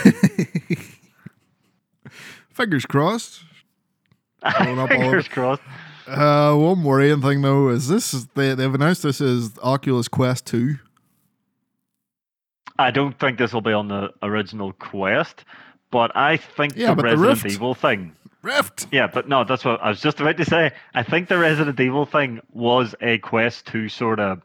Fingers 2.50 2.84
crossed. 2.86 3.42
Going 4.58 4.88
Fingers 4.88 5.28
crossed. 5.28 5.62
Uh, 6.06 6.54
one 6.56 6.82
worrying 6.82 7.22
thing 7.22 7.42
though 7.42 7.68
is 7.68 7.88
this: 7.88 8.12
is 8.12 8.26
they 8.34 8.54
they've 8.54 8.74
announced 8.74 9.02
this 9.02 9.20
is 9.20 9.58
Oculus 9.62 10.08
Quest 10.08 10.46
Two. 10.46 10.76
I 12.78 12.90
don't 12.90 13.18
think 13.18 13.38
this 13.38 13.52
will 13.52 13.60
be 13.60 13.72
on 13.72 13.88
the 13.88 14.12
original 14.22 14.72
Quest, 14.72 15.44
but 15.90 16.10
I 16.16 16.36
think 16.38 16.74
Yeah, 16.76 16.94
the 16.94 17.02
but 17.02 17.10
the 17.10 17.18
Resident 17.18 17.54
Evil 17.54 17.74
thing. 17.74 18.16
Rift. 18.42 18.88
Yeah, 18.90 19.06
but 19.06 19.28
no, 19.28 19.44
that's 19.44 19.64
what 19.64 19.80
I 19.80 19.88
was 19.88 20.00
just 20.00 20.20
about 20.20 20.36
to 20.38 20.44
say. 20.44 20.72
I 20.94 21.04
think 21.04 21.28
the 21.28 21.38
Resident 21.38 21.78
Evil 21.78 22.04
thing 22.06 22.40
was 22.52 22.92
a 23.00 23.18
Quest 23.18 23.66
2 23.68 23.88
sort 23.88 24.18
of, 24.18 24.42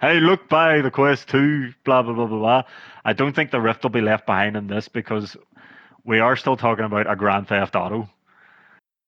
hey, 0.00 0.20
look 0.20 0.48
by 0.48 0.80
the 0.80 0.90
Quest 0.90 1.28
2, 1.28 1.72
blah, 1.84 2.02
blah, 2.02 2.14
blah, 2.14 2.26
blah, 2.26 2.38
blah. 2.38 2.62
I 3.04 3.12
don't 3.12 3.34
think 3.34 3.50
the 3.50 3.60
Rift 3.60 3.82
will 3.82 3.90
be 3.90 4.00
left 4.00 4.26
behind 4.26 4.56
in 4.56 4.66
this 4.66 4.88
because 4.88 5.36
we 6.04 6.18
are 6.18 6.36
still 6.36 6.56
talking 6.56 6.84
about 6.84 7.10
a 7.10 7.16
Grand 7.16 7.48
Theft 7.48 7.76
Auto. 7.76 8.08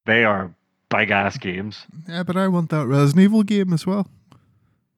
They 0.06 0.24
are 0.24 0.54
big 0.90 1.10
ass 1.10 1.38
games. 1.38 1.86
Yeah, 2.08 2.22
but 2.22 2.36
I 2.36 2.48
want 2.48 2.70
that 2.70 2.86
Resident 2.86 3.24
Evil 3.24 3.42
game 3.42 3.72
as 3.72 3.86
well. 3.86 4.08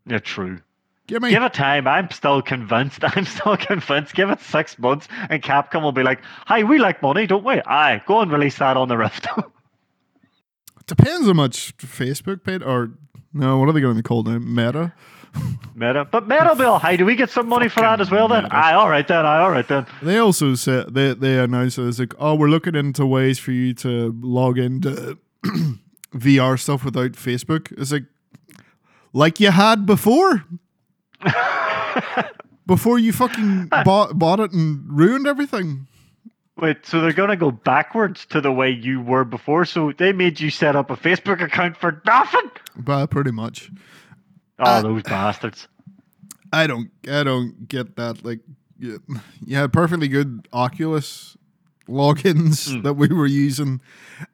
Yeah, 0.07 0.19
true. 0.19 0.61
Give 1.07 1.21
me. 1.21 1.31
Give 1.31 1.43
it 1.43 1.53
time. 1.53 1.87
I'm 1.87 2.11
still 2.11 2.41
convinced. 2.41 3.01
I'm 3.03 3.25
still 3.27 3.57
convinced. 3.57 4.15
Give 4.15 4.31
it 4.31 4.41
six 4.41 4.79
months, 4.79 5.07
and 5.29 5.43
Capcom 5.43 5.83
will 5.83 5.93
be 5.93 6.03
like, 6.03 6.23
"Hi, 6.47 6.63
we 6.63 6.79
like 6.79 7.03
money, 7.03 7.27
don't 7.27 7.45
we? 7.45 7.61
Aye, 7.67 8.03
go 8.07 8.21
and 8.21 8.33
release 8.33 8.59
that 8.59 8.77
on 8.77 8.89
the 8.89 8.97
Rift." 8.97 9.27
Depends 10.87 11.27
how 11.27 11.33
much 11.33 11.77
Facebook 11.79 12.43
paid, 12.43 12.63
or 12.63 12.91
no, 13.33 13.59
what 13.59 13.69
are 13.69 13.73
they 13.73 13.81
going 13.81 13.95
to 13.95 14.03
be 14.03 14.07
called 14.07 14.29
now? 14.29 14.39
Meta. 14.39 14.95
Meta, 15.75 16.05
but 16.05 16.29
Meta 16.29 16.55
Bill, 16.57 16.79
hey, 16.79 16.97
do 16.97 17.05
we 17.05 17.17
get 17.17 17.31
some 17.31 17.49
money 17.49 17.69
for 17.69 17.81
that 17.81 18.01
as 18.01 18.11
well? 18.11 18.29
Then, 18.29 18.45
Meta. 18.45 18.55
aye, 18.55 18.75
all 18.75 18.89
right 18.89 19.07
then, 19.07 19.27
aye, 19.27 19.41
all 19.41 19.51
right 19.51 19.67
then. 19.67 19.87
They 20.03 20.19
also 20.19 20.55
said 20.55 20.95
they 20.95 21.15
they 21.15 21.39
announced 21.39 21.79
it 21.79 21.87
as 21.87 21.99
like, 21.99 22.15
oh, 22.19 22.35
we're 22.37 22.49
looking 22.49 22.77
into 22.77 23.05
ways 23.05 23.39
for 23.39 23.51
you 23.51 23.75
to 23.75 24.15
log 24.21 24.59
into 24.59 25.19
VR 26.15 26.59
stuff 26.59 26.85
without 26.85 27.13
Facebook. 27.13 27.73
It's 27.77 27.91
like, 27.91 28.05
like 29.13 29.41
you 29.41 29.51
had 29.51 29.85
before. 29.85 30.45
before 32.67 32.99
you 32.99 33.13
fucking 33.13 33.69
bought 33.85 34.19
bought 34.19 34.41
it 34.41 34.53
and 34.53 34.85
ruined 34.89 35.27
everything. 35.27 35.87
Wait, 36.57 36.87
so 36.87 37.01
they're 37.01 37.13
gonna 37.13 37.37
go 37.37 37.51
backwards 37.51 38.27
to 38.27 38.41
the 38.41 38.53
way 38.53 38.71
you 38.71 39.01
were 39.01 39.25
before? 39.25 39.65
So 39.65 39.93
they 39.93 40.13
made 40.13 40.39
you 40.39 40.51
set 40.51 40.77
up 40.77 40.91
a 40.91 40.97
Facebook 40.97 41.43
account 41.43 41.77
for 41.77 42.01
nothing? 42.07 42.51
But 42.77 43.09
pretty 43.09 43.33
much. 43.33 43.73
Oh, 44.59 44.65
Uh, 44.65 44.83
those 44.83 45.03
bastards! 45.03 45.69
I 46.53 46.67
don't 46.67 46.91
I 47.11 47.25
don't 47.25 47.67
get 47.69 47.97
that. 47.97 48.25
Like 48.25 48.41
you 48.79 49.03
you 49.45 49.57
had 49.57 49.73
perfectly 49.73 50.09
good 50.09 50.47
Oculus 50.53 51.37
logins 51.89 52.83
that 52.83 52.95
we 52.95 53.09
were 53.09 53.27
using. 53.27 53.81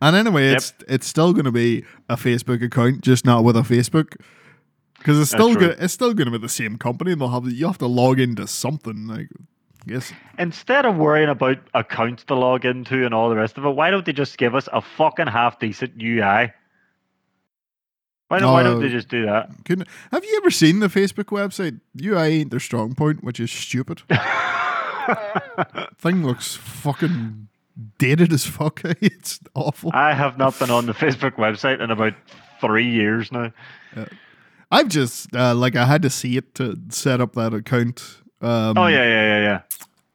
And 0.02 0.14
anyway, 0.16 0.48
Yep. 0.48 0.56
it's 0.56 0.74
it's 0.88 1.06
still 1.06 1.32
gonna 1.32 1.52
be 1.52 1.84
a 2.08 2.16
Facebook 2.16 2.62
account, 2.62 3.00
just 3.02 3.24
not 3.24 3.44
with 3.44 3.56
a 3.56 3.62
Facebook. 3.62 4.16
Because 4.98 5.18
it's 5.18 5.30
still 5.30 5.54
gonna 5.54 5.76
it's 5.78 5.94
still 5.94 6.12
gonna 6.14 6.30
be 6.30 6.38
the 6.38 6.48
same 6.48 6.76
company 6.76 7.12
and 7.12 7.20
they'll 7.20 7.28
have 7.30 7.46
you 7.50 7.66
have 7.66 7.78
to 7.78 7.86
log 7.86 8.20
into 8.20 8.46
something. 8.46 9.06
Like 9.06 9.28
yes. 9.86 10.12
Instead 10.38 10.84
of 10.84 10.96
worrying 10.96 11.30
about 11.30 11.56
accounts 11.72 12.24
to 12.24 12.34
log 12.34 12.66
into 12.66 13.06
and 13.06 13.14
all 13.14 13.30
the 13.30 13.36
rest 13.36 13.56
of 13.56 13.64
it, 13.64 13.70
why 13.70 13.90
don't 13.90 14.04
they 14.04 14.12
just 14.12 14.36
give 14.36 14.54
us 14.54 14.68
a 14.74 14.82
fucking 14.82 15.26
half 15.28 15.58
decent 15.58 15.94
UI? 16.02 16.52
Why 18.30 18.38
don't, 18.38 18.52
why 18.52 18.62
don't 18.62 18.76
Uh, 18.76 18.78
they 18.78 18.88
just 18.88 19.08
do 19.08 19.26
that? 19.26 19.50
Couldn't, 19.64 19.88
have 20.12 20.24
you 20.24 20.36
ever 20.36 20.52
seen 20.52 20.78
the 20.78 20.86
Facebook 20.86 21.24
website? 21.36 21.80
UI 22.00 22.40
ain't 22.40 22.50
their 22.52 22.60
strong 22.60 22.94
point, 22.94 23.24
which 23.24 23.40
is 23.40 23.50
stupid. 23.50 24.02
Thing 25.98 26.24
looks 26.24 26.54
fucking 26.54 27.48
dated 27.98 28.32
as 28.32 28.46
fuck. 28.46 28.82
it's 29.00 29.40
awful. 29.54 29.90
I 29.94 30.12
have 30.12 30.38
not 30.38 30.56
been 30.60 30.70
on 30.70 30.86
the 30.86 30.92
Facebook 30.92 31.32
website 31.32 31.80
in 31.80 31.90
about 31.90 32.14
three 32.60 32.88
years 32.88 33.32
now. 33.32 33.52
I've 34.70 34.88
just 34.88 35.34
uh, 35.34 35.54
like 35.56 35.74
I 35.74 35.84
had 35.84 36.02
to 36.02 36.10
see 36.10 36.36
it 36.36 36.54
to 36.54 36.76
set 36.90 37.20
up 37.20 37.32
that 37.34 37.52
account. 37.52 38.18
Um, 38.40 38.78
Oh 38.78 38.86
yeah, 38.86 39.02
yeah, 39.04 39.24
yeah, 39.26 39.40
yeah. 39.42 39.60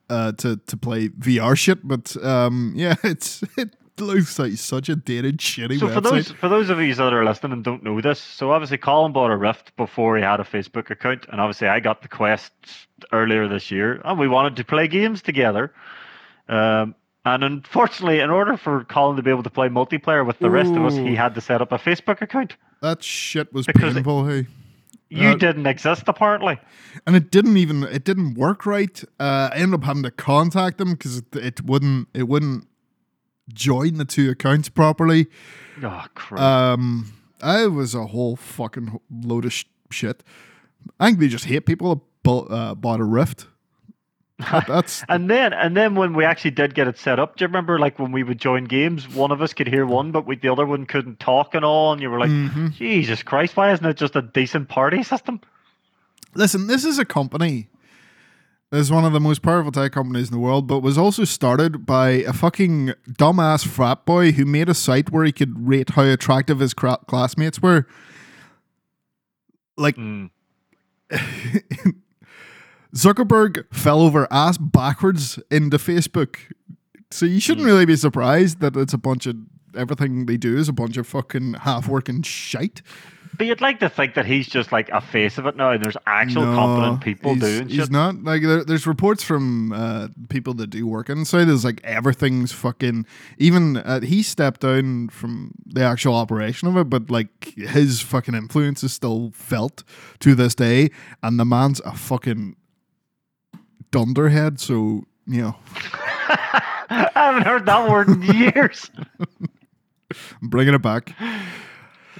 Uh, 0.10 0.32
to 0.34 0.56
to 0.68 0.78
play 0.78 1.10
VR 1.10 1.58
shit, 1.58 1.86
but 1.86 2.16
um, 2.24 2.72
yeah, 2.78 2.96
it's 3.04 3.44
it 3.58 3.76
looks 4.00 4.38
like 4.40 4.54
such 4.54 4.90
a 4.90 4.96
dated, 4.96 5.38
shitty 5.40 5.80
So 5.80 5.88
website. 5.88 5.94
for 5.94 6.02
those 6.02 6.32
for 6.32 6.50
those 6.50 6.70
of 6.70 6.80
you 6.82 6.94
that 6.96 7.14
are 7.14 7.24
listening 7.26 7.54
and 7.54 7.64
don't 7.64 7.84
know 7.84 8.00
this, 8.02 8.20
so 8.20 8.52
obviously 8.52 8.78
Colin 8.78 9.12
bought 9.14 9.32
a 9.32 9.38
Rift 9.38 9.76
before 9.78 10.18
he 10.18 10.24
had 10.24 10.40
a 10.40 10.44
Facebook 10.44 10.90
account, 10.90 11.26
and 11.32 11.40
obviously 11.40 11.68
I 11.68 11.80
got 11.80 12.02
the 12.02 12.08
Quest 12.08 12.52
earlier 13.12 13.48
this 13.48 13.72
year, 13.72 14.02
and 14.06 14.20
we 14.20 14.28
wanted 14.28 14.56
to 14.58 14.64
play 14.64 14.88
games 14.88 15.22
together. 15.22 15.74
Um, 16.48 16.96
and 17.26 17.44
unfortunately, 17.44 18.20
in 18.20 18.30
order 18.30 18.56
for 18.56 18.84
Colin 18.84 19.16
to 19.18 19.24
be 19.24 19.32
able 19.32 19.44
to 19.44 19.50
play 19.50 19.68
multiplayer 19.68 20.26
with 20.26 20.38
the 20.40 20.50
rest 20.50 20.74
of 20.74 20.86
us, 20.86 20.94
he 20.96 21.16
had 21.16 21.34
to 21.36 21.42
set 21.42 21.62
up 21.62 21.72
a 21.72 21.78
Facebook 21.78 22.22
account. 22.22 22.56
that 22.82 23.04
shit 23.04 23.52
was 23.52 23.66
Because 23.66 23.94
it- 23.94 23.96
painful. 23.96 24.28
Hey. 24.28 24.48
You 25.10 25.30
Uh, 25.30 25.36
didn't 25.36 25.68
exist 25.68 26.04
apparently. 26.08 26.60
and 27.06 27.16
it 27.16 27.30
didn't 27.32 27.58
even 27.58 27.84
it 27.84 28.04
didn't 28.04 28.34
work 28.34 28.66
right. 28.66 29.04
Uh, 29.20 29.50
I 29.54 29.58
ended 29.58 29.76
up 29.80 29.84
having 29.86 30.02
to 30.04 30.12
contact 30.12 30.80
them 30.80 30.94
because 30.94 31.18
it, 31.20 31.36
it 31.36 31.62
wouldn't 31.64 32.08
it 32.16 32.28
wouldn't 32.28 32.68
join 33.54 33.96
the 33.96 34.06
two 34.06 34.30
accounts 34.30 34.70
properly. 34.70 35.28
Oh 35.84 36.06
crap! 36.16 36.40
Um, 36.42 37.14
I 37.42 37.68
was 37.68 37.94
a 37.96 38.08
whole 38.08 38.36
fucking 38.36 39.00
load 39.24 39.46
of 39.46 39.54
sh- 39.54 39.66
shit. 39.92 40.24
I 41.00 41.08
think 41.08 41.20
they 41.20 41.28
just 41.28 41.46
hate 41.46 41.66
people 41.66 41.96
that 41.96 42.02
bu- 42.24 42.54
uh, 42.54 42.76
bought 42.76 43.00
a 43.00 43.04
Rift. 43.04 43.48
That's 44.68 45.02
and 45.08 45.30
then 45.30 45.54
and 45.54 45.78
then 45.78 45.96
when 45.96 46.14
we 46.14 46.26
actually 46.26 46.52
did 46.52 46.76
get 46.76 46.88
it 46.90 46.98
set 46.98 47.20
up, 47.20 47.38
do 47.38 47.44
you 47.44 47.48
remember 47.48 47.80
like 47.80 47.98
when 48.00 48.12
we 48.12 48.22
would 48.24 48.38
join 48.38 48.66
games, 48.66 49.08
one 49.08 49.32
of 49.32 49.42
us 49.42 49.54
could 49.54 49.68
hear 49.68 49.86
one, 49.86 50.12
but 50.12 50.26
we, 50.28 50.36
the 50.36 50.50
other 50.50 50.66
one 50.66 50.86
couldn't 50.86 51.22
talk 51.22 51.56
and 51.56 51.64
all, 51.64 51.94
and 51.94 52.02
you 52.02 52.10
were 52.10 52.20
like, 52.20 52.30
Mhm. 52.30 52.74
Jesus 52.74 53.24
Christ, 53.24 53.56
why 53.56 53.72
isn't 53.72 53.86
it 53.86 53.96
just 53.96 54.16
a 54.18 54.22
decent 54.22 54.68
party 54.68 55.04
system? 55.12 55.40
listen. 56.34 56.68
This 56.68 56.84
is 56.84 57.00
a 57.00 57.06
company. 57.06 57.70
Is 58.72 58.92
one 58.92 59.06
of 59.06 59.14
the 59.14 59.20
most 59.20 59.42
powerful 59.42 59.72
tech 59.72 59.92
companies 59.94 60.28
in 60.28 60.34
the 60.34 60.40
world, 60.40 60.68
but 60.68 60.80
was 60.80 60.98
also 60.98 61.24
started 61.24 61.86
by 61.86 62.10
a 62.10 62.34
fucking 62.34 62.94
dumbass 63.08 63.66
frat 63.66 64.06
boy 64.06 64.32
who 64.32 64.44
made 64.44 64.68
a 64.68 64.74
site 64.74 65.12
where 65.12 65.24
he 65.24 65.32
could 65.32 65.68
rate 65.68 65.92
how 65.92 66.04
attractive 66.04 66.60
his 66.60 66.74
cra- 66.74 66.98
classmates 67.08 67.62
were. 67.62 67.88
Like 69.78 69.96
Mm. 69.96 70.30
Zuckerberg 72.96 73.66
fell 73.74 74.02
over 74.02 74.28
ass 74.32 74.58
backwards 74.58 75.38
into 75.52 75.78
Facebook. 75.78 76.38
So 77.12 77.26
you 77.26 77.40
shouldn't 77.40 77.66
really 77.66 77.86
be 77.86 77.96
surprised 77.96 78.62
that 78.62 78.76
it's 78.76 78.94
a 78.94 78.98
bunch 78.98 79.26
of 79.26 79.36
everything 79.78 80.26
they 80.26 80.38
do 80.38 80.58
is 80.58 80.68
a 80.70 80.74
bunch 80.74 80.98
of 80.98 81.06
fucking 81.06 81.54
half 81.62 81.88
working 81.88 82.22
shite. 82.24 82.82
But 83.38 83.48
you'd 83.48 83.62
like 83.62 83.80
to 83.80 83.90
think 83.90 84.14
that 84.16 84.26
he's 84.26 84.48
just 84.48 84.72
like 84.72 84.90
a 84.90 85.02
face 85.02 85.38
of 85.38 85.46
it 85.46 85.56
now, 85.56 85.72
and 85.72 85.84
there's 85.84 85.98
actual 86.06 86.46
No, 86.46 86.56
competent 86.56 87.02
people 87.02 87.34
he's, 87.34 87.42
doing 87.44 87.68
he's 87.70 87.78
shit. 87.82 87.92
not 87.92 88.24
like 88.24 88.42
there, 88.44 88.64
there's 88.64 88.86
reports 88.86 89.24
from 89.24 89.72
uh, 89.74 90.08
people 90.30 90.54
that 90.56 90.68
do 90.70 90.86
work 90.88 91.10
inside. 91.10 91.48
Is 91.50 91.66
like 91.66 91.82
everything's 91.84 92.52
fucking. 92.52 93.06
Even 93.38 93.78
uh, 93.78 94.02
he 94.02 94.22
stepped 94.24 94.62
down 94.62 95.10
from 95.10 95.52
the 95.66 95.82
actual 95.84 96.16
operation 96.16 96.68
of 96.68 96.78
it, 96.78 96.90
but 96.90 97.10
like 97.10 97.54
his 97.56 98.02
fucking 98.02 98.36
influence 98.36 98.84
is 98.84 98.94
still 98.94 99.32
felt 99.34 99.84
to 100.20 100.36
this 100.36 100.54
day. 100.56 100.90
And 101.24 101.40
the 101.40 101.46
man's 101.46 101.80
a 101.82 101.96
fucking 101.96 102.56
dunderhead. 103.92 104.60
So 104.60 105.04
you 105.28 105.42
know, 105.42 105.56
I 106.90 107.12
haven't 107.16 107.44
heard 107.44 107.66
that 107.66 107.90
word 107.90 108.10
in 108.10 108.22
years. 108.22 108.90
I'm 110.42 110.50
bringing 110.50 110.74
it 110.76 110.82
back. 110.82 111.16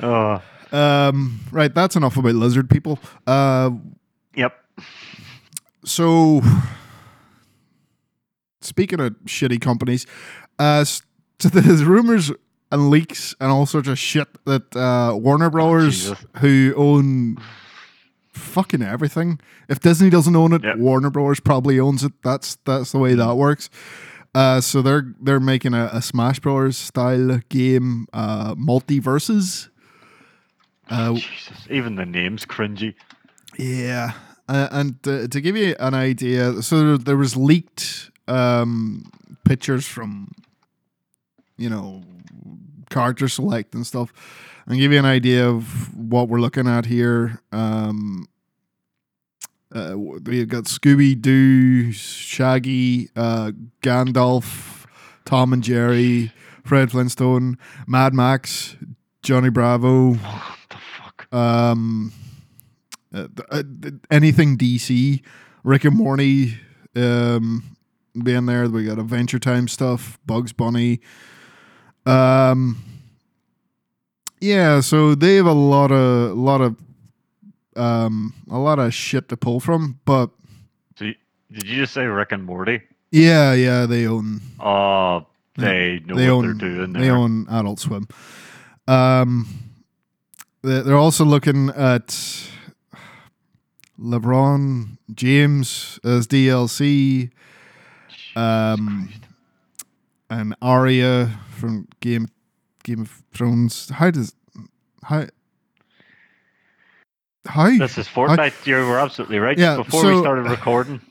oh, 0.02 0.42
Um, 0.76 1.40
right, 1.52 1.74
that's 1.74 1.96
enough 1.96 2.18
about 2.18 2.36
lizard 2.36 2.70
people. 2.70 3.00
Uh, 3.26 3.72
yep. 4.36 4.54
so 5.86 6.42
speaking 8.62 9.00
of 9.00 9.14
shitty 9.26 9.62
companies, 9.62 10.06
Uh, 10.60 10.84
so 11.40 11.50
there's 11.50 11.84
rumors 11.84 12.32
and 12.72 12.90
leaks 12.90 13.36
and 13.40 13.52
all 13.52 13.66
sorts 13.66 13.88
of 13.88 14.00
shit 14.00 14.28
that 14.46 14.76
uh, 14.76 15.16
Warner 15.16 15.50
Brothers, 15.50 16.10
Jesus. 16.10 16.26
who 16.38 16.74
own 16.78 17.38
fucking 18.34 18.82
everything, 18.82 19.40
if 19.70 19.80
Disney 19.80 20.10
doesn't 20.10 20.36
own 20.36 20.54
it, 20.54 20.64
Yep. 20.64 20.78
Warner 20.78 21.10
Brothers 21.10 21.40
probably 21.40 21.80
owns 21.80 22.04
it. 22.04 22.14
That's 22.24 22.56
that's 22.66 22.92
the 22.92 23.00
way 23.00 23.14
that 23.16 23.36
works. 23.36 23.70
Uh, 24.34 24.60
so 24.62 24.82
they're 24.82 25.14
they're 25.22 25.40
making 25.40 25.74
a, 25.74 25.90
a 25.94 26.02
Smash 26.02 26.40
Brothers 26.40 26.78
style 26.78 27.40
game, 27.50 28.08
uh, 28.14 28.56
MultiVersus. 28.56 29.70
Uh, 30.90 31.14
Jesus, 31.14 31.68
even 31.70 31.96
the 31.96 32.06
name's 32.06 32.46
cringy. 32.46 32.94
yeah, 33.58 34.12
uh, 34.48 34.68
and 34.72 34.96
uh, 35.08 35.28
to 35.28 35.42
give 35.42 35.56
you 35.58 35.76
an 35.80 35.94
idea, 35.94 36.62
so 36.62 36.98
there 36.98 37.18
was 37.18 37.36
leaked 37.36 38.12
um, 38.28 39.12
pictures 39.44 39.88
from, 39.88 40.32
you 41.58 41.70
know, 41.70 42.04
character 42.90 43.28
select 43.28 43.74
and 43.74 43.86
stuff, 43.86 44.14
and 44.68 44.78
give 44.78 44.92
you 44.92 45.00
an 45.00 45.06
idea 45.06 45.48
of 45.48 45.96
what 45.96 46.30
we're 46.30 46.40
looking 46.40 46.68
at 46.68 46.86
here. 46.86 47.42
Um, 47.52 48.28
uh, 49.74 49.96
we've 49.98 50.48
got 50.48 50.66
Scooby 50.66 51.20
Doo, 51.20 51.92
Shaggy, 51.92 53.10
uh, 53.16 53.52
Gandalf, 53.82 54.86
Tom 55.26 55.52
and 55.52 55.64
Jerry, 55.64 56.32
Fred 56.64 56.92
Flintstone, 56.92 57.58
Mad 57.88 58.14
Max, 58.14 58.76
Johnny 59.22 59.50
Bravo. 59.50 60.18
What 61.36 61.42
the 61.42 61.58
fuck? 61.58 61.72
Um, 61.72 62.14
uh, 63.14 63.28
uh, 63.50 63.64
anything 64.12 64.58
DC, 64.58 65.22
Rick 65.64 65.86
and 65.86 65.96
Morty, 65.96 66.58
um, 66.96 67.64
being 68.24 68.46
there. 68.46 68.68
We 68.70 68.86
got 68.86 69.00
Adventure 69.00 69.40
Time 69.40 69.68
stuff, 69.68 70.20
Bugs 70.26 70.54
Bunny. 70.54 71.00
Um, 72.06 72.84
yeah, 74.42 74.82
so 74.82 75.16
they 75.16 75.36
have 75.36 75.46
a 75.48 75.54
lot 75.54 75.92
of 75.92 76.38
lot 76.38 76.62
of 76.62 76.76
um 77.76 78.34
a 78.50 78.58
lot 78.60 78.80
of 78.80 78.94
shit 78.94 79.28
to 79.30 79.38
pull 79.38 79.60
from, 79.60 80.00
but 80.06 80.30
So 80.98 81.06
you, 81.06 81.16
did 81.52 81.68
you 81.68 81.76
just 81.78 81.94
say 81.94 82.06
Rick 82.06 82.32
and 82.32 82.44
Morty? 82.46 82.82
yeah, 83.12 83.54
yeah, 83.54 83.86
they 83.86 84.08
own 84.08 84.42
Oh, 84.60 85.26
they 85.58 86.00
know 86.06 86.16
they 86.16 86.30
what 86.30 86.36
own 86.36 86.58
they're 86.58 86.70
doing 86.70 86.94
they 86.94 87.10
own 87.10 87.48
Adult 87.50 87.80
Swim. 87.80 88.08
Um, 88.88 89.48
they're 90.66 90.98
also 90.98 91.24
looking 91.24 91.70
at 91.70 92.08
LeBron 94.00 94.98
James 95.14 96.00
as 96.04 96.28
DLC, 96.28 97.30
um, 98.36 99.10
and 100.30 100.56
Arya 100.62 101.40
from 101.52 101.88
Game 102.02 102.28
Game 102.84 103.02
of 103.02 103.24
Thrones. 103.34 103.90
How 103.90 104.12
does 104.12 104.36
how 105.04 105.28
how 107.48 107.78
This 107.78 107.98
is 107.98 108.08
Fortnite. 108.08 108.66
You 108.66 108.76
were 108.76 109.00
absolutely 109.00 109.40
right. 109.40 109.58
Yeah, 109.58 109.78
Before 109.78 110.02
so- 110.02 110.16
we 110.16 110.20
started 110.20 110.50
recording, 110.50 111.02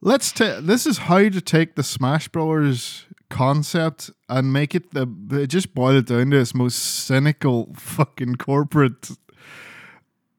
Let's 0.00 0.30
ta 0.30 0.60
This 0.60 0.86
is 0.86 0.98
how 0.98 1.28
to 1.28 1.40
take 1.40 1.74
the 1.74 1.82
Smash 1.82 2.28
Brothers 2.28 3.06
concept 3.30 4.10
and 4.28 4.52
make 4.52 4.74
it 4.74 4.92
the 4.92 5.46
just 5.46 5.74
boil 5.74 5.96
it 5.96 6.06
down 6.06 6.30
to 6.30 6.38
its 6.38 6.54
most 6.54 6.76
cynical 6.76 7.72
fucking 7.76 8.36
corporate, 8.36 9.10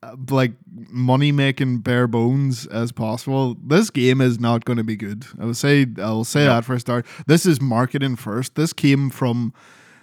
uh, 0.02 0.15
like 0.30 0.54
money 0.89 1.32
making 1.32 1.80
bare 1.80 2.08
bones 2.08 2.65
as 2.67 2.91
possible. 2.91 3.56
This 3.63 3.89
game 3.89 4.21
is 4.21 4.39
not 4.39 4.65
going 4.65 4.78
to 4.78 4.84
be 4.84 4.95
good. 4.95 5.25
I 5.39 5.45
will 5.45 5.54
say. 5.54 5.86
I 5.97 6.10
will 6.12 6.23
say 6.25 6.45
No. 6.45 6.56
that 6.56 6.65
for 6.65 6.73
a 6.75 6.80
start. 6.80 7.06
This 7.28 7.45
is 7.45 7.62
marketing 7.62 8.15
first. 8.15 8.56
This 8.56 8.73
came 8.73 9.10
from. 9.10 9.54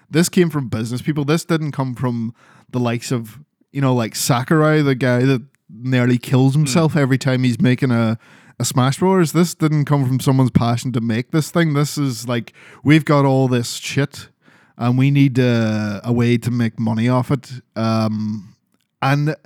This 0.09 0.29
came 0.29 0.51
from 0.51 0.69
business 0.69 1.03
people. 1.03 1.25
This 1.25 1.45
didn't 1.45 1.73
come 1.73 1.95
from 1.95 2.33
the 2.71 2.79
likes 2.79 3.11
of 3.11 3.41
you 3.73 3.81
know 3.81 3.95
like 3.95 4.15
Sakurai, 4.15 4.83
the 4.83 4.95
guy 4.95 5.23
that 5.25 5.43
nearly 5.69 6.17
kills 6.19 6.55
himself 6.55 6.95
every 6.95 7.19
time 7.19 7.43
he's 7.43 7.61
making 7.61 7.91
a 7.91 8.19
a 8.59 8.65
Smash 8.65 8.99
Bros. 8.99 9.33
This 9.33 9.55
didn't 9.55 9.85
come 9.85 10.07
from 10.07 10.21
someone's 10.21 10.51
passion 10.51 10.93
to 10.93 11.01
make 11.01 11.31
this 11.31 11.51
thing. 11.51 11.75
This 11.75 11.99
is 11.99 12.27
like 12.29 12.53
we've 12.83 13.05
got 13.05 13.25
all 13.25 13.49
this 13.49 13.75
shit, 13.75 14.29
and 14.77 14.97
we 14.97 15.11
need 15.11 15.39
uh, 15.39 16.01
a 16.05 16.13
way 16.13 16.39
to 16.39 16.51
make 16.51 16.79
money 16.79 17.09
off 17.09 17.31
it. 17.31 17.51
Um, 17.75 18.57
and 19.03 19.37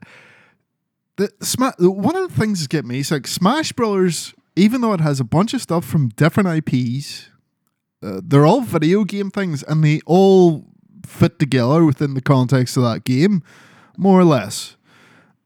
the 1.17 1.31
Sma- 1.41 1.75
one 1.79 2.17
of 2.17 2.31
the 2.31 2.41
things 2.41 2.63
that 2.63 2.71
get 2.71 2.85
me 2.85 3.01
is 3.01 3.11
like 3.11 3.27
Smash 3.27 3.73
Bros. 3.73 4.35
even 4.57 4.81
though 4.81 4.93
it 4.93 5.01
has 5.01 5.21
a 5.21 5.25
bunch 5.25 5.55
of 5.55 5.61
stuff 5.61 5.85
from 5.85 6.09
different 6.11 6.49
IPs, 6.49 7.31
uh, 8.03 8.21
they're 8.23 8.47
all 8.47 8.61
video 8.61 9.05
game 9.05 9.31
things, 9.31 9.63
and 9.65 9.85
they 9.85 10.01
all 10.07 10.67
fit 11.05 11.39
together 11.39 11.85
within 11.85 12.15
the 12.15 12.21
context 12.21 12.77
of 12.77 12.85
that 12.85 13.05
game, 13.05 13.43
more 13.97 14.21
or 14.21 14.25
less. 14.25 14.77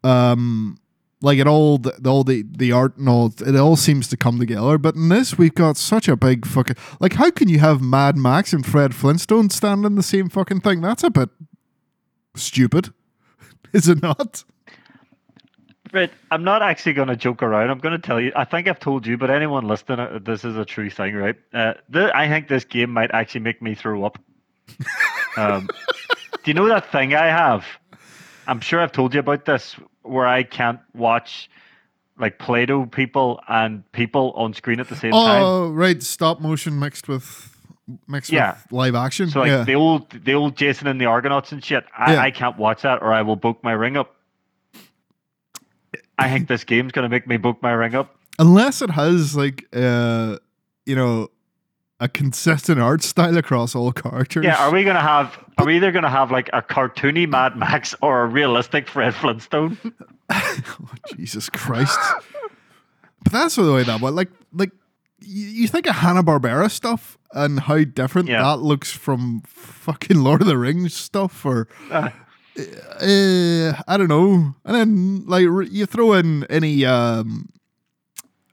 Um, 0.03 0.79
like 1.25 1.39
it 1.39 1.47
all, 1.47 1.79
the, 1.79 1.99
all 2.09 2.23
the 2.23 2.45
the 2.49 2.71
art 2.71 2.97
and 2.97 3.09
all, 3.09 3.33
it 3.45 3.57
all 3.57 3.77
seems 3.77 4.09
to 4.09 4.17
come 4.17 4.39
together. 4.39 4.79
But 4.79 4.95
in 4.95 5.09
this, 5.09 5.37
we've 5.39 5.55
got 5.55 5.77
such 5.77 6.07
a 6.07 6.17
big 6.17 6.47
fucking 6.47 6.77
like. 7.01 7.15
How 7.15 7.31
can 7.31 7.49
you 7.49 7.59
have 7.59 7.81
Mad 7.81 8.17
Max 8.17 8.53
and 8.53 8.65
Fred 8.65 8.95
Flintstone 8.95 9.51
stand 9.51 9.85
in 9.85 9.95
the 9.95 10.03
same 10.03 10.29
fucking 10.29 10.61
thing? 10.61 10.81
That's 10.81 11.03
a 11.03 11.11
bit 11.11 11.31
stupid, 12.37 12.93
is 13.73 13.89
it 13.89 14.03
not? 14.03 14.45
right? 15.95 16.11
I'm 16.31 16.45
not 16.45 16.61
actually 16.61 16.93
going 16.93 17.09
to 17.09 17.17
joke 17.17 17.43
around. 17.43 17.71
I'm 17.71 17.79
going 17.79 17.99
to 17.99 18.05
tell 18.05 18.21
you. 18.21 18.33
I 18.37 18.45
think 18.45 18.69
I've 18.69 18.81
told 18.81 19.07
you, 19.07 19.17
but 19.17 19.31
anyone 19.31 19.67
listening, 19.67 20.01
uh, 20.01 20.19
this 20.21 20.45
is 20.45 20.57
a 20.57 20.65
true 20.65 20.91
thing, 20.91 21.15
right? 21.15 21.37
Uh, 21.55 21.75
th- 21.93 22.11
I 22.15 22.29
think 22.29 22.49
this 22.49 22.65
game 22.65 22.91
might 22.91 23.13
actually 23.15 23.41
make 23.41 23.63
me 23.63 23.75
throw 23.75 24.05
up. 24.05 24.19
um, 25.37 25.69
do 26.43 26.51
you 26.51 26.55
know 26.55 26.69
that 26.69 26.91
thing 26.91 27.15
I 27.15 27.27
have? 27.27 27.65
I'm 28.47 28.61
sure 28.61 28.81
I've 28.81 28.93
told 28.93 29.15
you 29.15 29.21
about 29.21 29.47
this, 29.47 29.77
where 30.05 30.27
I 30.27 30.43
can't 30.43 30.81
watch 30.95 31.51
like 32.19 32.39
Play-Doh 32.39 32.87
people 32.87 33.41
and 33.49 33.91
people 33.93 34.33
on 34.37 34.55
screen 34.55 34.79
at 34.81 34.89
the 34.89 34.97
same 34.97 35.13
time. 35.13 35.43
Oh, 35.43 35.71
right, 35.71 36.03
stop 36.03 36.41
motion 36.41 36.79
mixed 36.79 37.09
with 37.09 37.51
mixed 38.07 38.31
Yeah. 38.31 38.53
with 38.53 38.73
live 38.73 38.95
action. 38.95 39.31
So 39.31 39.41
like 39.41 39.49
yeah. 39.49 39.65
the 39.65 39.75
old 39.75 40.11
the 40.11 40.35
old 40.35 40.57
Jason 40.57 40.87
and 40.87 41.01
the 41.01 41.07
Argonauts 41.07 41.53
and 41.53 41.63
shit. 41.65 41.85
I, 41.97 42.15
Yeah. 42.15 42.23
I 42.23 42.31
can't 42.31 42.57
watch 42.57 42.83
that 42.83 43.03
or 43.03 43.13
I 43.13 43.23
will 43.23 43.37
book 43.37 43.59
my 43.63 43.73
ring 43.73 43.97
up. 43.97 44.15
I 46.19 46.31
think 46.31 46.49
this 46.53 46.65
game's 46.65 46.93
gonna 46.93 47.09
make 47.09 47.27
me 47.27 47.37
book 47.37 47.63
my 47.63 47.73
ring 47.73 47.95
up. 47.95 48.17
Unless 48.39 48.83
it 48.83 48.91
has 48.91 49.37
like 49.37 49.67
uh, 49.73 50.39
you 50.87 50.95
know, 50.95 51.29
a 52.05 52.09
consistent 52.09 52.79
art 52.79 53.03
style 53.03 53.37
across 53.39 53.75
all 53.75 53.91
characters. 53.93 54.45
Yeah, 54.45 54.57
are 54.63 54.71
we 54.71 54.85
gonna 54.85 55.01
have 55.01 55.37
are 55.59 55.65
we 55.65 55.77
either 55.77 55.91
gonna 55.91 56.11
have 56.11 56.31
like 56.31 56.51
a 56.53 56.61
cartoony 56.61 57.27
Mad 57.29 57.57
Max 57.57 57.95
or 58.03 58.23
a 58.23 58.27
realistic 58.27 58.89
Fred 58.89 59.15
Flintstone? 59.15 59.79
Oh, 60.31 60.89
Jesus 61.17 61.49
Christ. 61.51 61.99
but 63.23 63.33
that's 63.33 63.57
the 63.57 63.73
way 63.73 63.83
that 63.85 64.01
But 64.01 64.15
Like, 64.15 64.31
like 64.53 64.71
you, 65.21 65.67
think 65.69 65.87
of 65.87 65.97
Hanna 65.97 66.23
Barbera 66.23 66.71
stuff 66.71 67.17
and 67.33 67.61
how 67.61 67.85
different 67.85 68.29
Yeah. 68.29 68.43
that 68.43 68.59
looks 68.61 68.91
from 68.93 69.43
fucking 69.47 70.19
Lord 70.23 70.41
of 70.43 70.47
the 70.47 70.59
Rings 70.59 70.93
stuff, 70.95 71.45
or 71.47 71.69
Uh, 71.91 72.11
uh, 72.59 73.73
I 73.89 73.97
don't 73.97 74.09
know. 74.09 74.55
And 74.65 74.75
then 74.75 75.25
like 75.27 75.43
you 75.71 75.87
throw 75.87 76.13
in 76.15 76.45
any 76.51 76.85
um, 76.85 77.49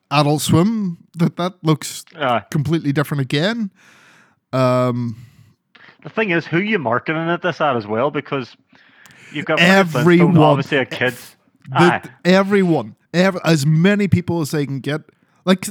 Adult 0.09 0.41
Swim, 0.41 1.00
that 1.15 1.35
that 1.37 1.53
looks 1.63 2.05
uh, 2.15 2.41
completely 2.51 2.91
different 2.91 3.21
again. 3.21 3.71
Um, 4.53 5.17
the 6.03 6.09
thing 6.09 6.31
is, 6.31 6.45
who 6.47 6.59
you 6.59 6.79
marketing 6.79 7.29
at 7.29 7.41
this 7.41 7.61
at 7.61 7.75
as 7.75 7.85
well? 7.87 8.11
Because 8.11 8.55
you've 9.31 9.45
got 9.45 9.59
Everyone. 9.59 10.37
obviously 10.37 10.77
a 10.77 10.85
kid. 10.85 11.13
that 11.69 12.05
Aye. 12.07 12.09
everyone, 12.25 12.95
ev- 13.13 13.37
as 13.43 13.65
many 13.65 14.07
people 14.07 14.41
as 14.41 14.51
they 14.51 14.65
can 14.65 14.79
get. 14.79 15.01
Like 15.45 15.67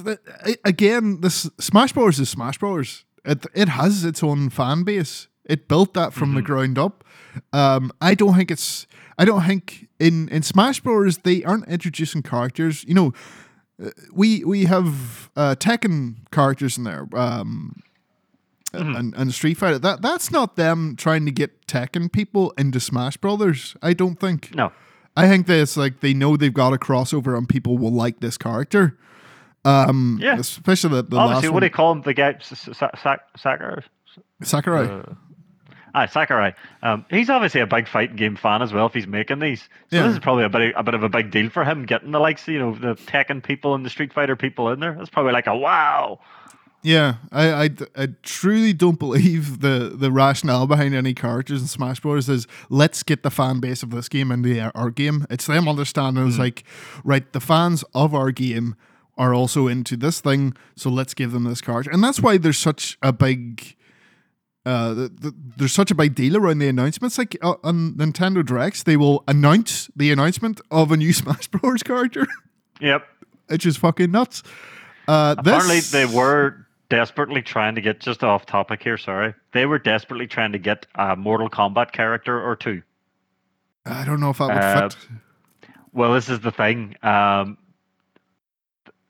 again, 0.65 1.21
this 1.21 1.49
Smash 1.59 1.93
Bros 1.93 2.19
is 2.19 2.29
Smash 2.29 2.59
Bros. 2.59 3.05
It 3.25 3.45
it 3.55 3.69
has 3.69 4.05
its 4.05 4.23
own 4.23 4.51
fan 4.51 4.83
base. 4.83 5.29
It 5.45 5.69
built 5.69 5.95
that 5.95 6.13
from 6.13 6.35
the 6.35 6.43
ground 6.43 6.79
up. 6.79 7.05
Um, 7.53 7.91
I 8.01 8.15
don't 8.15 8.35
think 8.37 8.51
it's. 8.51 8.87
I 9.19 9.25
don't 9.25 9.43
think 9.45 9.89
in 9.99 10.29
in 10.29 10.43
Smash 10.43 10.81
Bros. 10.81 11.19
they 11.19 11.45
aren't 11.45 11.69
introducing 11.69 12.23
characters. 12.23 12.85
You 12.89 12.95
know, 12.95 13.13
we 14.13 14.45
we 14.45 14.65
have 14.67 15.31
uh, 15.37 15.55
Tekken 15.59 16.17
characters 16.31 16.77
in 16.79 16.85
there. 16.85 17.07
Um, 17.15 17.81
and, 18.73 19.15
and 19.17 19.35
Street 19.35 19.55
Fighter. 19.55 19.79
That 19.81 20.01
that's 20.01 20.31
not 20.31 20.55
them 20.55 20.95
trying 20.97 21.25
to 21.27 21.33
get 21.33 21.67
Tekken 21.67 22.13
people 22.13 22.53
into 22.57 22.79
Smash 22.79 23.17
Brothers. 23.17 23.75
I 23.83 23.95
don't 23.95 24.21
think. 24.21 24.55
No. 24.55 24.71
I 25.17 25.29
think 25.29 25.49
that 25.49 25.59
it's 25.59 25.77
like 25.77 26.01
they 26.01 26.15
know 26.15 26.37
they've 26.37 26.55
got 26.55 26.73
a 26.73 26.77
crossover 26.77 27.37
and 27.37 27.49
people 27.49 27.79
will 27.79 27.91
like 27.93 28.21
this 28.21 28.39
character. 28.39 28.97
Um, 29.65 30.19
Yeah. 30.23 30.39
especially 30.39 30.91
the, 30.97 31.03
the 31.03 31.17
Obviously, 31.17 31.49
last 31.49 31.53
what 31.55 31.61
do 31.61 31.67
you 31.67 31.71
call 31.71 31.93
him? 31.93 32.03
The 32.03 32.15
guy, 32.15 32.31
S- 32.41 32.53
S- 32.69 32.79
Sa- 32.79 32.91
Sa- 33.03 33.17
Sakurai. 33.37 33.83
Sakurai. 34.43 34.87
Uh, 34.87 35.03
Ah, 35.95 36.07
Sakurai. 36.07 36.53
Um, 36.83 37.05
he's 37.11 37.29
obviously 37.31 37.61
a 37.61 37.67
big 37.67 37.89
fighting 37.89 38.17
game 38.17 38.37
fan 38.37 38.63
as 38.63 38.73
well. 38.73 38.87
If 38.87 38.95
he's 38.95 39.07
making 39.07 39.41
these, 39.41 39.63
so 39.91 39.97
Yeah. 39.97 40.03
this 40.05 40.13
is 40.13 40.19
probably 40.19 40.45
a 40.45 40.49
bit, 40.49 40.73
a 40.77 40.83
bit 40.83 40.95
of 40.95 41.03
a 41.03 41.09
big 41.09 41.31
deal 41.31 41.51
for 41.51 41.65
him 41.65 41.85
getting 41.85 42.13
the 42.13 42.21
likes, 42.21 42.47
you 42.47 42.59
know, 42.59 42.75
the 42.75 42.95
Tekken 42.95 43.43
people 43.43 43.75
and 43.75 43.85
the 43.85 43.91
Street 43.91 44.13
Fighter 44.13 44.37
people 44.37 44.71
in 44.71 44.81
there. 44.81 44.95
That's 44.97 45.11
probably 45.11 45.33
like 45.33 45.47
a 45.47 45.57
wow. 45.57 46.21
Yeah, 46.83 47.17
I, 47.31 47.65
I, 47.65 47.71
I 47.95 48.09
truly 48.23 48.73
don't 48.73 48.99
believe 48.99 49.61
the, 49.61 49.93
the 49.95 50.11
rationale 50.11 50.67
behind 50.67 50.95
any 50.95 51.13
characters 51.13 51.61
in 51.61 51.67
Smash 51.69 52.01
Bros. 52.01 52.27
is 52.29 52.47
let's 52.71 53.03
get 53.03 53.23
the 53.23 53.31
fan 53.31 53.61
base 53.61 53.83
of 53.83 53.91
this 53.91 54.09
game 54.09 54.31
into 54.33 54.59
our, 54.59 54.73
our 54.75 54.91
game. 54.91 55.27
It's 55.29 55.47
them 55.47 55.69
understanding 55.69 56.27
it's 56.27 56.39
like, 56.39 56.65
right, 57.05 57.31
the 57.33 57.41
fans 57.41 57.85
of 57.95 58.15
our 58.15 58.31
game 58.31 58.77
are 59.19 59.35
also 59.35 59.67
into 59.67 59.95
this 59.95 60.21
thing, 60.21 60.55
so 60.75 60.89
let's 60.89 61.13
give 61.13 61.33
them 61.33 61.45
this 61.45 61.61
character. 61.61 61.91
And 61.91 62.03
that's 62.03 62.21
why 62.21 62.39
there's 62.39 62.59
such 62.59 62.97
a 63.03 63.13
big. 63.13 63.77
Uh, 64.67 64.93
the, 64.93 65.09
the, 65.09 65.35
there's 65.57 65.73
such 65.73 65.91
a 65.91 65.95
big 65.95 66.15
deal 66.15 66.37
around 66.37 66.59
the 66.59 66.69
announcements. 66.69 67.17
Like 67.17 67.37
uh, 67.41 67.55
on 67.65 67.95
Nintendo 67.95 68.45
Directs, 68.45 68.83
they 68.83 68.97
will 68.97 69.25
announce 69.27 69.91
the 69.97 70.13
announcement 70.13 70.61
of 70.71 70.93
a 70.93 70.97
new 70.97 71.13
Smash 71.15 71.49
Bros. 71.49 71.83
character, 71.83 72.27
Yep. 72.81 73.07
which 73.49 73.65
is 73.65 73.77
fucking 73.79 74.11
nuts. 74.11 74.43
Uh, 75.09 75.35
Apparently, 75.39 75.77
this, 75.77 75.91
they 75.91 76.05
were 76.05 76.67
desperately 76.91 77.41
trying 77.41 77.75
to 77.75 77.81
get 77.81 78.01
just 78.01 78.23
off 78.23 78.45
topic 78.47 78.83
here. 78.83 78.99
Sorry, 78.99 79.33
they 79.53 79.65
were 79.65 79.79
desperately 79.79 80.27
trying 80.27 80.53
to 80.53 80.59
get 80.59 80.87
a 80.95 81.17
Mortal 81.17 81.49
Kombat 81.49 81.93
character 81.93 82.39
or 82.41 82.55
two. 82.55 82.83
I 83.87 84.05
don't 84.05 84.21
know 84.21 84.31
if 84.31 84.39
that 84.39 84.49
would 84.49 84.57
Uh, 84.57 84.89
fit. 84.91 84.99
Well, 85.95 86.13
this 86.15 86.29
is 86.29 86.41
the 86.41 86.53
thing. 86.53 86.95
Um, 87.03 87.57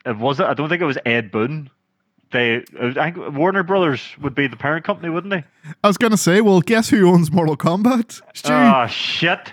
it 0.06 0.16
was 0.16 0.40
I 0.40 0.54
don't 0.54 0.68
think 0.68 0.80
it 0.80 0.86
was 0.86 0.98
Ed 1.04 1.30
Boon. 1.32 1.68
They, 2.32 2.62
I 2.80 3.10
think 3.10 3.34
Warner 3.34 3.62
Brothers 3.64 4.00
would 4.20 4.34
be 4.36 4.46
the 4.46 4.56
parent 4.56 4.84
company, 4.84 5.10
wouldn't 5.10 5.32
they? 5.32 5.44
I 5.82 5.88
was 5.88 5.96
gonna 5.98 6.16
say, 6.16 6.40
well, 6.40 6.60
guess 6.60 6.88
who 6.90 7.08
owns 7.10 7.32
Mortal 7.32 7.56
Kombat? 7.56 8.20
Stu, 8.34 8.52
Oh 8.52 8.86
shit! 8.86 9.52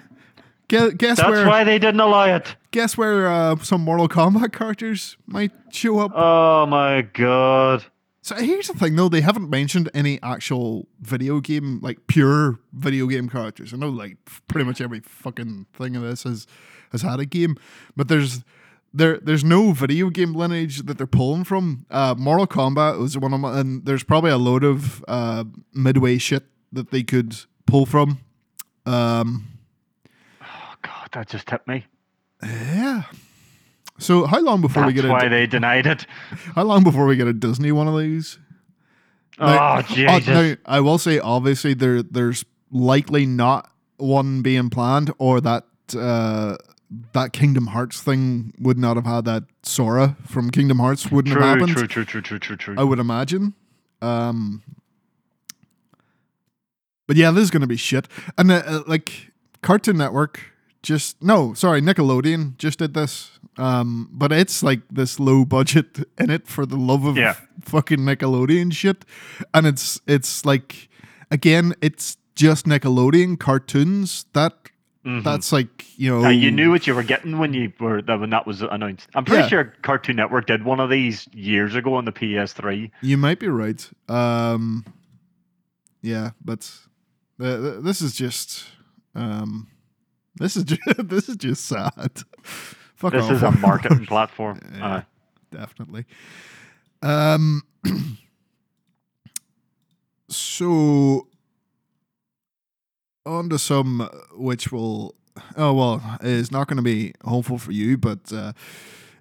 Gue- 0.70 0.92
guess 0.94 1.18
That's 1.18 1.30
where? 1.30 1.48
why 1.48 1.64
they 1.64 1.80
didn't 1.80 2.02
allow 2.02 2.26
it. 2.36 2.56
Guess 2.72 2.98
where 2.98 3.28
uh, 3.28 3.56
some 3.58 3.82
Mortal 3.82 4.08
Kombat 4.08 4.54
characters 4.54 5.18
might 5.26 5.52
show 5.72 6.00
up. 6.00 6.12
Oh 6.14 6.66
my 6.68 7.02
god! 7.02 7.86
so 8.22 8.36
here's 8.36 8.68
the 8.68 8.74
thing, 8.74 8.96
though: 8.96 9.10
they 9.10 9.22
haven't 9.22 9.50
mentioned 9.50 9.90
any 9.96 10.22
actual 10.22 10.88
video 11.02 11.40
game, 11.40 11.80
like 11.82 12.06
pure 12.08 12.60
video 12.74 13.08
game 13.08 13.28
characters. 13.30 13.74
I 13.74 13.78
know, 13.78 13.90
like 13.90 14.18
pretty 14.48 14.66
much 14.66 14.82
every 14.82 15.00
fucking 15.00 15.66
thing 15.74 15.96
of 15.96 16.04
this 16.04 16.24
has 16.24 16.46
has 16.92 17.02
had 17.02 17.20
a 17.20 17.26
game, 17.26 17.56
but 17.96 18.08
there's 18.08 18.44
there 18.98 19.18
there's 19.20 19.44
no 19.44 19.72
video 19.72 20.10
game 20.10 20.34
lineage 20.34 20.84
that 20.86 20.98
they're 20.98 21.08
pulling 21.08 21.44
from. 21.44 21.86
Uh, 21.90 22.16
Mortal 22.18 22.48
Kombat 22.48 23.00
was 23.00 23.18
one 23.18 23.34
of 23.34 23.40
my, 23.40 23.60
and 23.60 23.86
there's 23.86 24.04
probably 24.04 24.32
a 24.32 24.38
load 24.38 24.64
of 24.64 25.04
uh, 25.08 25.44
midway 25.74 26.18
shit 26.18 26.44
that 26.72 26.92
they 26.92 27.04
could 27.04 27.36
pull 27.66 27.86
from. 27.86 28.20
Um, 28.86 29.48
Oh 30.42 30.74
god, 30.82 31.10
that 31.14 31.30
just 31.30 31.50
hit 31.50 31.66
me. 31.68 31.86
Yeah. 32.44 33.04
So 34.00 34.26
how 34.26 34.40
long 34.42 34.62
before 34.62 34.86
we 34.86 34.94
That's 34.94 35.06
get 35.06 35.12
why 35.12 35.24
a 35.26 35.30
they 35.30 35.48
denied 35.48 35.88
it. 35.88 36.06
how 36.56 36.64
long 36.64 36.84
before 36.84 37.06
we 37.06 37.16
get 37.16 37.28
a 37.28 37.34
Disney 37.34 37.72
one 37.72 37.88
of 37.88 37.98
these? 37.98 38.38
Now- 39.40 39.78
Oh 39.78 39.82
Jesus! 39.82 40.28
now, 40.28 40.56
I 40.66 40.80
will 40.80 40.98
say 40.98 41.20
obviously 41.20 41.74
there 41.74 42.02
there's 42.04 42.44
likely 42.72 43.26
not 43.26 43.70
one 43.98 44.42
being 44.42 44.70
planned 44.70 45.12
or 45.18 45.42
that 45.42 45.64
uh 45.98 46.58
that 47.14 47.34
Kingdom 47.34 47.68
Hearts 47.68 48.02
thing 48.02 48.54
would 48.60 48.78
not 48.78 48.96
have 48.96 49.06
had 49.06 49.26
that 49.26 49.44
Sora 49.64 50.16
from 50.26 50.50
Kingdom 50.52 50.80
Hearts 50.80 51.12
wouldn't 51.12 51.34
have 51.36 51.44
happened. 51.44 51.76
true, 51.76 51.88
true, 51.88 52.06
true, 52.06 52.22
true, 52.22 52.40
true, 52.40 52.56
true. 52.56 52.76
I 52.78 52.84
would 52.84 53.00
imagine. 53.00 53.54
Um 54.02 54.64
But 57.08 57.16
yeah, 57.18 57.32
this 57.32 57.44
is 57.44 57.52
going 57.52 57.62
to 57.62 57.68
be 57.68 57.78
shit. 57.78 58.08
And 58.38 58.52
uh, 58.52 58.64
uh, 58.66 58.84
like 58.88 59.32
Cartoon 59.62 59.98
Network 59.98 60.42
just 60.84 61.22
no, 61.24 61.54
sorry, 61.54 61.82
Nickelodeon 61.82 62.58
just 62.58 62.80
did 62.80 62.94
this. 62.94 63.32
Um, 63.58 64.10
but 64.12 64.32
it's 64.32 64.62
like 64.62 64.82
this 64.92 65.20
low 65.20 65.44
budget 65.44 65.98
in 66.20 66.30
it 66.30 66.48
for 66.48 66.66
the 66.66 66.78
love 66.78 67.06
of 67.06 67.18
Yeah. 67.18 67.36
fucking 67.62 68.00
Nickelodeon 68.00 68.72
shit, 68.72 69.04
and 69.54 69.66
it's 69.68 70.00
it's 70.08 70.46
like 70.46 70.90
again, 71.32 71.74
it's 71.82 72.18
just 72.36 72.66
Nickelodeon 72.66 73.38
cartoons. 73.40 74.26
That 74.34 74.54
Mhm. 75.08 75.24
that's 75.24 75.52
like 75.54 75.86
you 75.98 76.10
know 76.12 76.26
Uh, 76.26 76.30
you 76.30 76.52
knew 76.52 76.70
what 76.70 76.86
you 76.86 76.94
were 76.94 77.04
getting 77.04 77.38
when 77.40 77.54
you 77.54 77.72
were 77.80 78.02
that 78.02 78.20
when 78.20 78.30
that 78.32 78.46
was 78.46 78.62
announced. 78.62 79.08
I'm 79.16 79.24
pretty 79.26 79.44
Yeah. 79.44 79.48
sure 79.50 79.74
Cartoon 79.82 80.18
Network 80.18 80.48
did 80.48 80.64
one 80.66 80.80
of 80.82 80.90
these 80.90 81.28
years 81.34 81.76
ago 81.76 81.94
on 81.96 82.06
the 82.06 82.12
PS3. 82.12 82.92
You 83.02 83.18
might 83.18 83.40
be 83.40 83.48
right. 83.48 83.90
Um, 84.10 84.84
yeah, 86.02 86.32
but 86.44 86.70
uh, 87.40 87.80
this 87.80 88.02
is 88.02 88.16
just 88.16 88.66
um, 89.16 89.68
this 90.36 90.56
is 90.58 90.64
just, 90.72 90.82
this 90.98 91.30
is 91.30 91.38
just 91.38 91.66
sad. 91.66 92.24
Fuck 92.44 93.14
This 93.14 93.26
off. 93.26 93.32
is 93.32 93.44
a 93.44 93.52
marketing 93.52 94.06
platform. 94.08 94.60
Yeah. 94.76 94.86
Uh, 94.96 95.02
definitely. 95.52 96.06
Um, 97.04 97.62
so 100.30 101.28
on 103.28 103.50
to 103.50 103.60
some 103.60 104.02
uh, 104.02 104.08
which 104.36 104.72
will 104.72 105.16
oh 105.56 105.74
well 105.74 106.18
is 106.22 106.52
not 106.52 106.68
going 106.68 106.78
to 106.78 106.84
be 106.84 107.14
hopeful 107.24 107.58
for 107.58 107.72
you, 107.72 107.98
but 107.98 108.32
uh, 108.34 108.54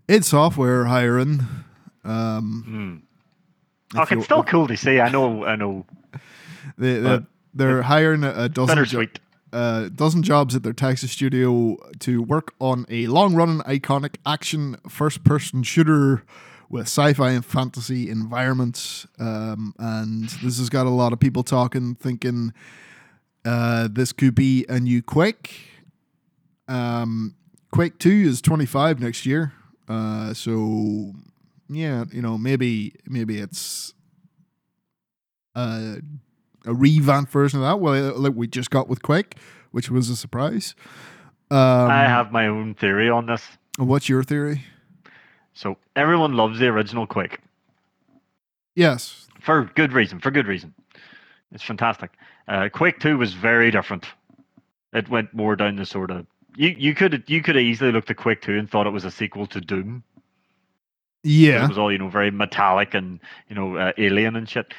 id 0.08 0.24
Software 0.24 0.84
hiring. 0.86 1.40
Um, 2.04 3.02
Okay, 3.94 4.16
it's 4.16 4.24
still 4.24 4.42
cool 4.42 4.66
to 4.66 4.76
see. 4.76 5.00
I 5.00 5.08
know, 5.08 5.44
I 5.44 5.56
know. 5.56 5.86
They, 6.78 6.98
they, 6.98 7.20
they're 7.54 7.82
hiring 7.82 8.24
a, 8.24 8.48
dozen 8.48 8.84
jo- 8.84 9.06
uh, 9.52 9.88
dozen 9.88 10.22
jobs 10.24 10.56
at 10.56 10.64
their 10.64 10.72
Texas 10.72 11.12
studio 11.12 11.76
to 12.00 12.20
work 12.20 12.54
on 12.60 12.84
a 12.90 13.06
long-running, 13.06 13.60
iconic 13.60 14.16
action 14.26 14.76
first-person 14.88 15.62
shooter 15.62 16.24
with 16.68 16.82
sci-fi 16.86 17.30
and 17.30 17.46
fantasy 17.46 18.10
environments. 18.10 19.06
Um, 19.20 19.74
and 19.78 20.28
this 20.42 20.58
has 20.58 20.68
got 20.68 20.86
a 20.86 20.90
lot 20.90 21.12
of 21.12 21.20
people 21.20 21.44
talking, 21.44 21.94
thinking 21.94 22.52
uh, 23.46 23.88
this 23.90 24.12
could 24.12 24.34
be 24.34 24.66
a 24.68 24.78
new 24.80 25.00
Quake. 25.02 25.60
Um, 26.68 27.34
Quake 27.70 27.98
Two 27.98 28.10
is 28.10 28.42
twenty-five 28.42 29.00
next 29.00 29.24
year, 29.24 29.52
uh, 29.88 30.34
so 30.34 31.12
yeah, 31.68 32.04
you 32.12 32.20
know 32.20 32.36
maybe 32.36 32.94
maybe 33.06 33.38
it's 33.38 33.94
uh, 35.54 35.96
a 36.64 36.74
revamped 36.74 37.30
version 37.32 37.60
of 37.60 37.66
that. 37.66 37.80
Well, 37.80 38.18
like 38.18 38.34
we 38.34 38.46
just 38.46 38.70
got 38.70 38.88
with 38.88 39.02
Quake, 39.02 39.36
which 39.70 39.90
was 39.90 40.10
a 40.10 40.16
surprise. 40.16 40.74
Um, 41.50 41.58
I 41.90 42.02
have 42.04 42.32
my 42.32 42.48
own 42.48 42.74
theory 42.74 43.08
on 43.08 43.26
this. 43.26 43.42
What's 43.78 44.08
your 44.08 44.24
theory? 44.24 44.64
So 45.54 45.76
everyone 45.94 46.34
loves 46.34 46.58
the 46.58 46.66
original 46.66 47.06
Quake 47.06 47.38
Yes. 48.74 49.26
for 49.40 49.70
good 49.74 49.92
reason. 49.92 50.18
For 50.20 50.30
good 50.30 50.46
reason. 50.46 50.74
It's 51.56 51.64
fantastic. 51.64 52.10
Uh, 52.46 52.68
Quake 52.70 53.00
Two 53.00 53.16
was 53.16 53.32
very 53.32 53.70
different. 53.70 54.04
It 54.92 55.08
went 55.08 55.32
more 55.32 55.56
down 55.56 55.76
the 55.76 55.86
sort 55.86 56.10
of 56.10 56.26
you 56.54 56.76
you 56.76 56.94
could 56.94 57.24
you 57.26 57.42
could 57.42 57.54
have 57.54 57.64
easily 57.64 57.92
looked 57.92 58.10
at 58.10 58.18
Quake 58.18 58.42
Two 58.42 58.58
and 58.58 58.70
thought 58.70 58.86
it 58.86 58.90
was 58.90 59.06
a 59.06 59.10
sequel 59.10 59.46
to 59.46 59.60
Doom. 59.62 60.04
Yeah. 61.22 61.64
It 61.64 61.68
was 61.68 61.78
all 61.78 61.90
you 61.90 61.96
know, 61.96 62.10
very 62.10 62.30
metallic 62.30 62.92
and 62.92 63.20
you 63.48 63.56
know, 63.56 63.76
uh, 63.76 63.92
alien 63.96 64.36
and 64.36 64.46
shit. 64.46 64.74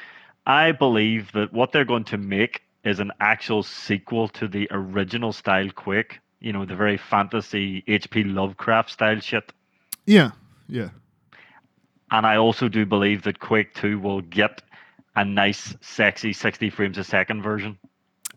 I 0.46 0.70
believe 0.70 1.32
that 1.32 1.52
what 1.52 1.72
they're 1.72 1.84
going 1.84 2.04
to 2.04 2.16
make 2.16 2.62
is 2.84 3.00
an 3.00 3.10
actual 3.18 3.64
sequel 3.64 4.28
to 4.28 4.46
the 4.46 4.68
original 4.70 5.32
style 5.32 5.70
Quake. 5.70 6.20
You 6.38 6.52
know, 6.52 6.64
the 6.64 6.76
very 6.76 6.96
fantasy 6.96 7.82
H.P. 7.88 8.22
Lovecraft 8.22 8.90
style 8.90 9.18
shit. 9.18 9.52
Yeah. 10.06 10.30
Yeah. 10.68 10.90
And 12.12 12.24
I 12.24 12.36
also 12.36 12.68
do 12.68 12.86
believe 12.86 13.24
that 13.24 13.40
Quake 13.40 13.74
Two 13.74 13.98
will 13.98 14.20
get 14.20 14.62
a 15.22 15.24
nice, 15.24 15.74
sexy, 15.80 16.32
sixty 16.32 16.70
frames 16.70 16.98
a 16.98 17.04
second 17.04 17.42
version. 17.42 17.78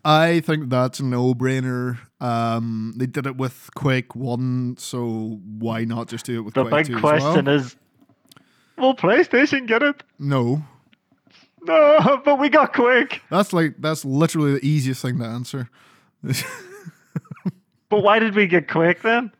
I 0.04 0.40
think 0.40 0.68
that's 0.68 0.98
a 0.98 1.04
no-brainer. 1.04 1.98
Um, 2.20 2.92
they 2.96 3.06
did 3.06 3.24
it 3.26 3.36
with 3.36 3.70
Quake 3.76 4.16
One, 4.16 4.74
so 4.76 5.40
why 5.58 5.84
not 5.84 6.08
just 6.08 6.26
do 6.26 6.38
it 6.38 6.42
with 6.42 6.54
The 6.54 6.64
Quake 6.64 6.86
big 6.86 6.96
2 6.96 7.00
question 7.00 7.46
as 7.46 7.46
well? 7.46 7.54
is, 7.54 7.76
will 8.78 8.96
PlayStation 8.96 9.66
get 9.66 9.82
it? 9.82 10.02
no. 10.18 10.62
No, 11.64 12.20
but 12.24 12.40
we 12.40 12.48
got 12.48 12.72
Quake. 12.72 13.22
That's 13.30 13.52
like 13.52 13.76
that's 13.78 14.04
literally 14.04 14.54
the 14.54 14.66
easiest 14.66 15.00
thing 15.02 15.18
to 15.20 15.24
answer. 15.24 15.70
But 17.88 18.02
why 18.02 18.18
did 18.20 18.34
we 18.34 18.46
get 18.46 18.68
Quake 18.68 19.02
then? 19.02 19.30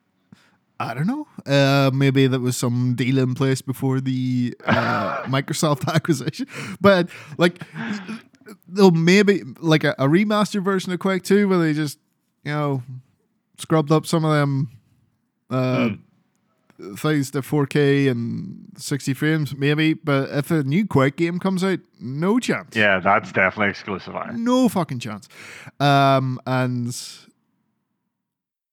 I 0.83 0.95
don't 0.95 1.07
know. 1.07 1.27
Uh, 1.47 1.91
maybe 1.95 2.27
there 2.27 2.41
was 2.41 2.57
some 2.57 2.95
deal 2.95 3.19
in 3.19 3.35
place 3.35 3.63
before 3.63 4.01
the 4.01 4.57
uh, 4.65 5.23
Microsoft 5.27 5.87
acquisition. 5.95 6.47
But 6.81 7.09
like, 7.39 7.63
they'll 8.67 8.91
maybe 8.91 9.43
like 9.61 9.85
a, 9.85 9.95
a 9.99 10.09
remaster 10.09 10.63
version 10.63 10.93
of 10.93 10.99
Quake 10.99 11.23
Two, 11.23 11.49
where 11.49 11.59
they 11.59 11.73
just 11.73 11.99
you 12.45 12.53
know 12.53 12.83
scrubbed 13.59 13.93
up 13.93 14.07
some 14.07 14.25
of 14.25 14.33
them 14.33 14.71
uh, 15.51 15.91
things 16.97 17.31
to 17.31 17.43
4K 17.43 18.11
and 18.11 18.73
60 18.77 19.15
frames, 19.15 19.55
maybe. 19.55 19.95
But 19.95 20.31
if 20.31 20.51
a 20.51 20.65
new 20.65 20.85
Quake 20.87 21.17
game 21.17 21.39
comes 21.39 21.63
out, 21.63 21.79
no 22.01 22.41
chance. 22.41 22.75
Yeah, 22.75 22.99
that's 22.99 23.31
definitely 23.31 23.71
exclusive. 23.71 24.15
No 24.35 24.69
fucking 24.69 24.99
chance. 24.99 25.29
Um, 25.79 26.41
and 26.45 26.97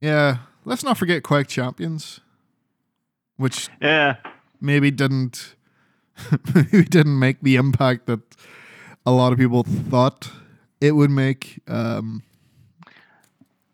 yeah, 0.02 0.38
let's 0.66 0.84
not 0.84 0.98
forget 0.98 1.24
Quake 1.24 1.48
Champions, 1.48 2.20
which 3.38 3.70
Yeah, 3.82 4.18
maybe 4.62 4.92
didn't 4.92 5.56
maybe 6.56 6.84
didn't 6.84 7.18
make 7.20 7.42
the 7.42 7.56
impact 7.56 8.06
that 8.08 8.20
a 9.06 9.12
lot 9.12 9.32
of 9.32 9.40
people 9.40 9.64
thought 9.64 10.30
it 10.82 10.92
would 10.94 11.10
make. 11.12 11.62
Um, 11.68 12.24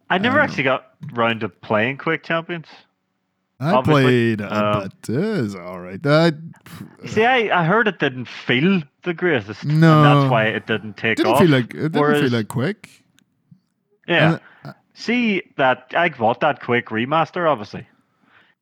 I 0.10 0.18
never 0.20 0.38
don't 0.38 0.44
actually 0.50 0.64
got 0.64 0.94
round 1.14 1.42
to 1.42 1.50
playing 1.50 1.98
Quake 1.98 2.24
Champions. 2.24 2.68
I 3.60 3.72
Obviously, 3.72 4.36
played 4.36 4.42
a 4.42 4.66
um, 4.78 4.84
bit. 5.08 5.16
It 5.16 5.42
was 5.42 5.56
all 5.56 5.80
right. 5.80 6.00
I 6.06 6.34
See, 7.08 7.24
I, 7.24 7.62
I 7.62 7.64
heard 7.64 7.88
it 7.88 8.00
didn't 8.00 8.28
feel 8.28 8.82
the 9.04 9.14
greatest. 9.14 9.64
and 9.64 9.80
No. 9.80 10.04
that's 10.22 10.30
why 10.32 10.46
it 10.46 10.68
didn't 10.68 10.98
take 10.98 11.18
didn't 11.18 11.32
off. 11.32 11.40
feel 11.40 11.50
like 11.50 11.74
it 11.74 11.78
didn't 11.80 12.00
Whereas- 12.02 12.22
feel 12.22 12.32
like 12.38 12.48
Quake. 12.50 13.02
Yeah. 14.08 14.40
See 14.96 15.42
that 15.58 15.92
I 15.96 16.10
bought 16.10 16.40
that 16.40 16.62
Quake 16.62 16.88
remaster, 16.88 17.50
obviously. 17.50 17.86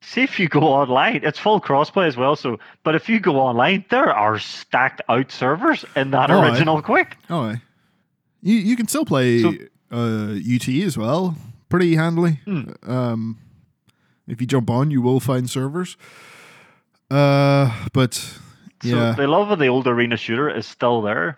See 0.02 0.22
if 0.24 0.38
you 0.40 0.50
go 0.50 0.62
online, 0.64 1.22
it's 1.24 1.40
full 1.40 1.62
crossplay 1.62 2.08
as 2.08 2.18
well. 2.18 2.36
So, 2.36 2.60
but 2.84 2.94
if 2.96 3.08
you 3.08 3.20
go 3.22 3.40
online, 3.40 3.86
there 3.90 4.12
are 4.14 4.38
stacked 4.40 5.02
out 5.08 5.32
servers 5.32 5.86
in 5.96 6.12
that 6.12 6.30
Oh, 6.30 6.40
aye. 6.42 6.50
original 6.50 6.82
Quake. 6.82 7.16
Oh, 7.30 7.42
aye. 7.44 7.62
you 8.42 8.56
you 8.56 8.76
can 8.76 8.88
still 8.88 9.06
play 9.06 9.42
So- 9.42 9.54
uh, 9.92 10.34
UT 10.36 10.68
as 10.84 10.98
well, 10.98 11.38
pretty 11.70 11.96
handily. 11.96 12.40
Hmm. 12.46 12.72
Um, 12.86 13.38
if 14.28 14.42
you 14.42 14.48
jump 14.48 14.70
on, 14.70 14.90
you 14.92 15.02
will 15.02 15.20
find 15.20 15.48
servers. 15.50 15.96
Uh, 17.12 17.72
but 17.94 18.14
So 18.16 18.40
yeah, 18.84 19.12
the 19.14 19.28
love 19.28 19.52
of 19.52 19.60
the 19.60 19.68
old 19.68 19.88
arena 19.88 20.18
shooter 20.18 20.50
is 20.50 20.66
still 20.66 21.02
there. 21.04 21.38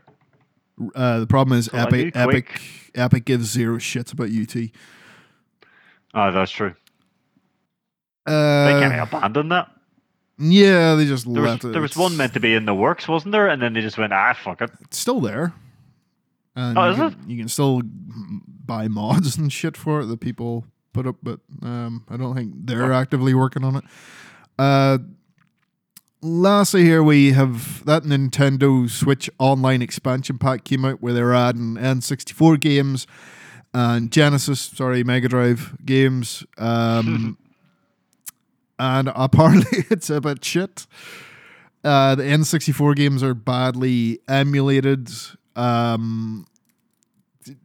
Uh, 0.96 1.20
the 1.20 1.28
problem 1.28 1.58
is 1.58 1.70
Epic. 1.74 2.16
Epic. 2.16 2.62
Epic 2.96 3.26
gives 3.26 3.50
zero 3.52 3.78
shits 3.78 4.14
about 4.14 4.30
UT. 4.30 4.70
Oh, 6.14 6.32
that's 6.32 6.52
true. 6.52 6.74
They 8.26 8.34
Uh, 8.34 8.80
kind 8.82 9.00
of 9.02 9.14
abandoned 9.14 9.52
that. 9.52 9.70
yeah, 10.40 10.96
they 10.96 11.06
just 11.06 11.32
There 11.32 11.44
was, 11.44 11.64
it. 11.64 11.72
there 11.74 11.82
was 11.82 11.96
one 11.96 12.18
meant 12.18 12.34
to 12.34 12.40
be 12.40 12.54
in 12.56 12.66
the 12.66 12.74
works, 12.74 13.08
wasn't 13.08 13.34
there? 13.34 13.48
And 13.50 13.62
then 13.62 13.74
they 13.74 13.82
just 13.82 13.98
went, 13.98 14.14
ah, 14.14 14.34
fuck 14.34 14.62
it. 14.62 14.72
It's 14.82 14.98
still 14.98 15.20
there. 15.22 15.54
And 16.56 16.78
Oh, 16.78 16.86
you 16.86 16.92
is 16.92 16.98
can, 16.98 17.08
it? 17.08 17.16
You 17.30 17.38
can 17.38 17.48
still 17.50 17.82
buy 17.84 18.88
mods 18.88 19.38
and 19.38 19.52
shit 19.52 19.76
for 19.78 20.02
it 20.02 20.06
that 20.06 20.20
people 20.22 20.66
put 20.94 21.06
up, 21.06 21.18
but 21.22 21.40
um, 21.62 22.06
I 22.10 22.16
don't 22.18 22.34
think 22.36 22.54
they're 22.66 22.94
Oh. 22.94 22.96
actively 22.96 23.34
working 23.34 23.64
on 23.64 23.76
it. 23.76 23.84
Uh, 24.58 24.98
lastly, 26.26 26.84
here 26.84 27.04
we 27.04 27.34
have 27.34 27.86
that 27.86 28.04
Nintendo 28.04 28.90
Switch 28.90 29.30
Online 29.38 29.82
expansion 29.82 30.38
pack 30.38 30.64
came 30.64 30.84
out 30.84 31.02
where 31.02 31.14
they're 31.14 31.34
adding 31.34 31.76
N64 31.76 32.60
games 32.60 33.08
and 33.74 34.12
Genesis, 34.12 34.60
sorry, 34.60 35.04
Mega 35.04 35.28
Drive 35.28 35.78
games. 35.86 36.44
Um, 36.58 37.38
and 38.80 39.12
apparently 39.16 39.86
it's 39.90 40.10
a 40.10 40.20
bit 40.20 40.44
shit. 40.44 40.88
Uh, 41.84 42.16
the 42.16 42.24
N64 42.24 42.96
games 42.96 43.22
are 43.22 43.36
badly 43.36 44.20
emulated. 44.28 45.10
Um, 45.56 46.48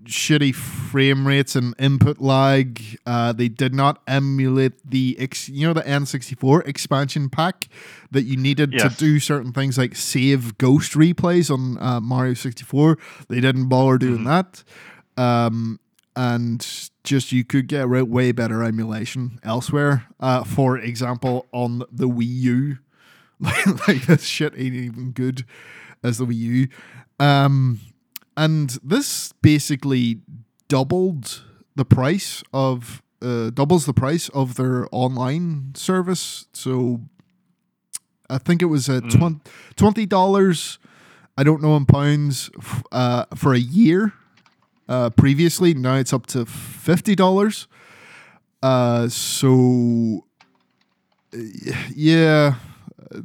shitty 0.05 0.55
frame 0.55 1.27
rates 1.27 1.57
and 1.57 1.75
input 1.79 2.21
lag. 2.21 2.81
Uh, 3.07 3.33
they 3.33 3.49
did 3.49 3.75
not 3.75 4.03
emulate 4.07 4.73
the 4.89 5.17
ex- 5.19 5.49
you 5.49 5.67
know 5.67 5.73
the 5.73 5.83
N64 5.83 6.67
expansion 6.67 7.29
pack 7.29 7.69
that 8.11 8.23
you 8.23 8.37
needed 8.37 8.73
Yes. 8.73 8.93
to 8.97 8.99
do 8.99 9.19
certain 9.19 9.53
things 9.53 9.79
like 9.79 9.97
save 9.97 10.59
ghost 10.59 10.93
replays 10.93 11.51
on 11.51 11.79
uh, 11.83 12.01
Mario 12.01 12.35
64. 12.35 12.99
They 13.29 13.41
didn't 13.41 13.69
bother 13.69 13.99
doing 13.99 14.25
that. 14.25 14.63
Um, 15.17 15.81
and 16.17 16.91
just 17.05 17.33
you 17.33 17.45
could 17.45 17.67
get 17.69 17.89
way 17.89 18.33
better 18.33 18.63
emulation 18.63 19.39
elsewhere. 19.43 20.07
Uh, 20.19 20.45
for 20.45 20.77
example, 20.77 21.47
on 21.53 21.79
the 21.91 22.09
Wii 22.09 22.27
U, 22.27 22.79
like, 23.41 23.89
like 23.89 24.03
this 24.07 24.25
shit 24.25 24.53
ain't 24.57 24.75
even 24.75 25.13
good 25.13 25.45
as 26.03 26.19
the 26.19 26.27
Wii 26.27 26.35
U. 26.37 26.69
Um, 27.19 27.81
and 28.41 28.79
this 28.83 29.35
basically 29.43 30.21
doubled 30.69 31.45
the 31.77 31.85
price 31.85 32.43
of 32.55 33.03
uh, 33.21 33.51
doubles 33.51 33.85
the 33.85 33.93
price 33.93 34.31
of 34.31 34.55
their 34.55 34.87
online 34.93 35.73
service. 35.75 36.47
So 36.55 37.03
I 38.31 38.39
think 38.39 38.63
it 38.63 38.67
was 38.67 38.89
uh, 38.89 39.01
twen- 39.11 39.43
twenty 39.77 40.07
dollars. 40.07 40.79
I 41.37 41.43
don't 41.43 41.61
know 41.61 41.77
in 41.77 41.85
pounds 41.85 42.51
uh, 42.91 43.27
for 43.37 43.53
a 43.53 43.59
year. 43.59 44.15
Uh, 44.89 45.11
previously, 45.11 45.75
now 45.75 45.97
it's 45.97 46.15
up 46.15 46.25
to 46.29 46.47
fifty 46.47 47.15
dollars. 47.15 47.69
Uh, 48.63 49.09
so 49.09 50.25
uh, 51.35 51.39
yeah, 51.95 52.55
uh, 53.15 53.21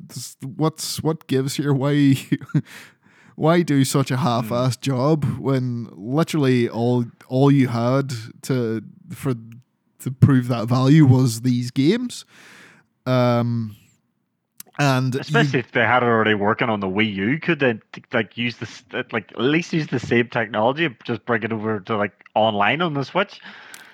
what's 0.58 1.02
what 1.02 1.26
gives 1.28 1.56
here? 1.56 1.74
Why 1.74 2.18
why 3.36 3.62
do 3.62 3.84
such 3.86 4.12
a 4.12 4.18
half-assed 4.18 4.82
job 4.82 5.24
when 5.40 5.90
literally 5.94 6.70
all 6.70 7.06
all 7.28 7.52
you 7.52 7.68
had 7.68 8.12
to 8.44 8.82
for 9.12 9.36
to 10.00 10.12
prove 10.12 10.48
that 10.48 10.68
value 10.68 11.06
was 11.06 11.42
these 11.42 11.72
games? 11.72 12.26
Um, 13.06 13.76
and 14.80 15.14
you- 15.16 15.22
Especially 15.22 15.60
if 15.60 15.72
they 15.72 15.82
had 15.86 16.04
it 16.04 16.08
already 16.08 16.34
working 16.34 16.70
on 16.70 16.80
the 16.80 16.88
Wii 16.88 17.14
U, 17.16 17.40
could 17.40 17.60
they 17.60 17.80
like 18.14 18.38
use 18.38 18.58
this 18.58 18.84
like 19.12 19.32
at 19.32 19.40
least 19.42 19.74
use 19.74 19.88
the 19.88 20.00
same 20.00 20.28
technology, 20.30 20.86
and 20.86 20.96
just 21.04 21.26
bring 21.26 21.44
it 21.44 21.52
over 21.52 21.80
to 21.82 21.98
like 21.98 22.14
online 22.36 22.82
on 22.82 22.94
the 22.94 23.04
Switch? 23.04 23.40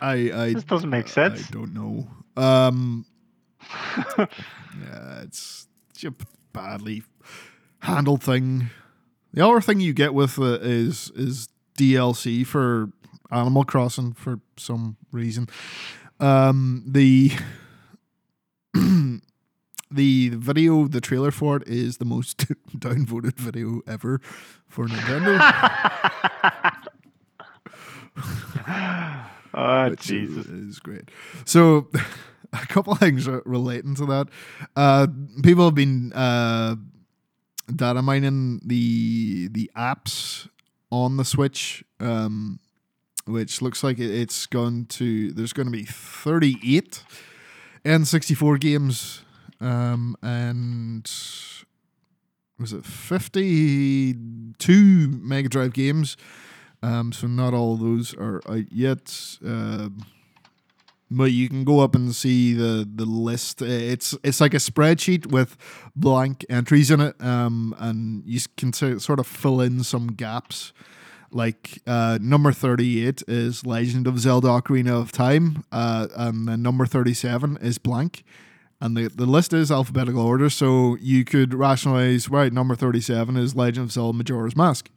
I 0.02 0.14
I 0.34 0.54
This 0.54 0.64
doesn't 0.64 0.90
make 0.90 1.08
sense. 1.08 1.48
I 1.48 1.52
don't 1.52 1.74
know. 1.74 2.08
Um, 2.42 3.06
yeah, 4.18 5.22
it's 5.24 5.68
just 5.94 6.06
a 6.06 6.26
badly 6.54 7.04
handled 7.82 8.24
thing. 8.24 8.70
The 9.34 9.48
other 9.48 9.62
thing 9.62 9.80
you 9.80 9.94
get 9.94 10.14
with 10.14 10.38
it 10.40 10.62
is 10.62 11.12
is 11.16 11.48
DLC 11.78 12.46
for 12.46 12.92
Animal 13.32 13.64
Crossing 13.64 14.14
for 14.14 14.40
some 14.58 14.98
reason. 15.12 15.48
Um, 16.20 16.84
the 16.86 17.32
the 19.92 20.30
video, 20.30 20.88
the 20.88 21.02
trailer 21.02 21.32
for 21.32 21.58
it 21.58 21.68
is 21.68 21.98
the 21.98 22.06
most 22.06 22.38
downvoted 22.78 23.36
video 23.36 23.82
ever 23.88 24.20
for 24.68 24.88
Nintendo. 24.88 25.40
oh 29.54 29.88
which 29.90 30.02
Jesus! 30.02 30.46
is, 30.46 30.80
great. 30.80 31.10
So, 31.46 31.88
a 32.54 32.66
couple 32.68 32.94
things 32.96 33.28
relating 33.46 33.96
to 33.96 34.06
that. 34.08 34.28
Uh, 34.76 35.08
people 35.42 35.66
have 35.66 35.76
been 35.76 36.12
uh, 36.14 36.76
data 37.76 38.02
mining 38.02 38.62
the 38.66 39.50
the 39.50 39.70
apps 39.76 40.48
on 40.92 41.18
the 41.18 41.26
Switch, 41.26 41.84
um, 42.00 42.60
which 43.26 43.62
looks 43.62 43.84
like 43.84 44.00
it, 44.00 44.12
it's 44.12 44.46
going 44.46 44.86
to. 44.88 45.32
There's 45.32 45.54
going 45.54 45.68
to 45.68 45.72
be 45.72 45.86
38 45.86 47.04
N64 47.86 48.60
games, 48.60 49.22
um, 49.60 50.18
and 50.22 51.10
was 52.60 52.74
it 52.74 52.86
52 52.86 55.20
Mega 55.22 55.50
Drive 55.50 55.74
games? 55.74 56.18
Um, 56.84 57.12
so 57.12 57.28
not 57.28 57.54
all 57.54 57.78
those 57.78 58.16
are 58.16 58.42
out 58.48 58.72
yet. 58.72 59.38
Um, 59.46 60.06
but 61.12 61.32
you 61.34 61.50
can 61.50 61.66
go 61.66 61.82
up 61.82 61.94
and 61.94 62.16
see 62.16 62.54
the 62.54 62.88
the 62.92 63.06
list. 63.06 63.62
It's 63.62 64.18
it's 64.24 64.40
like 64.40 64.54
a 64.54 64.58
spreadsheet 64.58 65.28
with 65.28 65.58
blank 65.96 66.46
entries 66.50 66.90
in 66.90 67.02
it, 67.02 67.22
um, 67.22 67.76
and 67.78 68.24
you 68.26 68.40
can 68.56 68.72
sort 68.74 69.20
of 69.20 69.28
fill 69.28 69.60
in 69.60 69.84
some 69.84 70.08
gaps. 70.08 70.72
Like 71.30 71.82
uh, 71.86 72.18
number 72.22 72.54
thirty 72.54 73.06
eight 73.06 73.24
is 73.28 73.66
Legend 73.66 74.08
of 74.08 74.20
Zelda: 74.20 74.48
Ocarina 74.48 75.00
of 75.00 75.12
Time, 75.12 75.64
uh, 75.72 76.08
and 76.16 76.48
then 76.48 76.62
number 76.62 76.86
thirty 76.86 77.14
seven 77.14 77.58
is 77.62 77.78
blank. 77.78 78.24
And 78.84 78.98
the, 78.98 79.10
the 79.10 79.28
list 79.28 79.54
is 79.54 79.70
alphabetical 79.72 80.26
order, 80.26 80.50
so 80.50 80.98
you 81.00 81.24
could 81.24 81.54
rationalize 81.54 82.30
right. 82.30 82.52
Number 82.52 82.74
thirty 82.74 83.02
seven 83.02 83.38
is 83.38 83.56
Legend 83.56 83.86
of 83.86 83.92
Zelda: 83.92 84.18
Majora's 84.18 84.56
Mask 84.56 84.90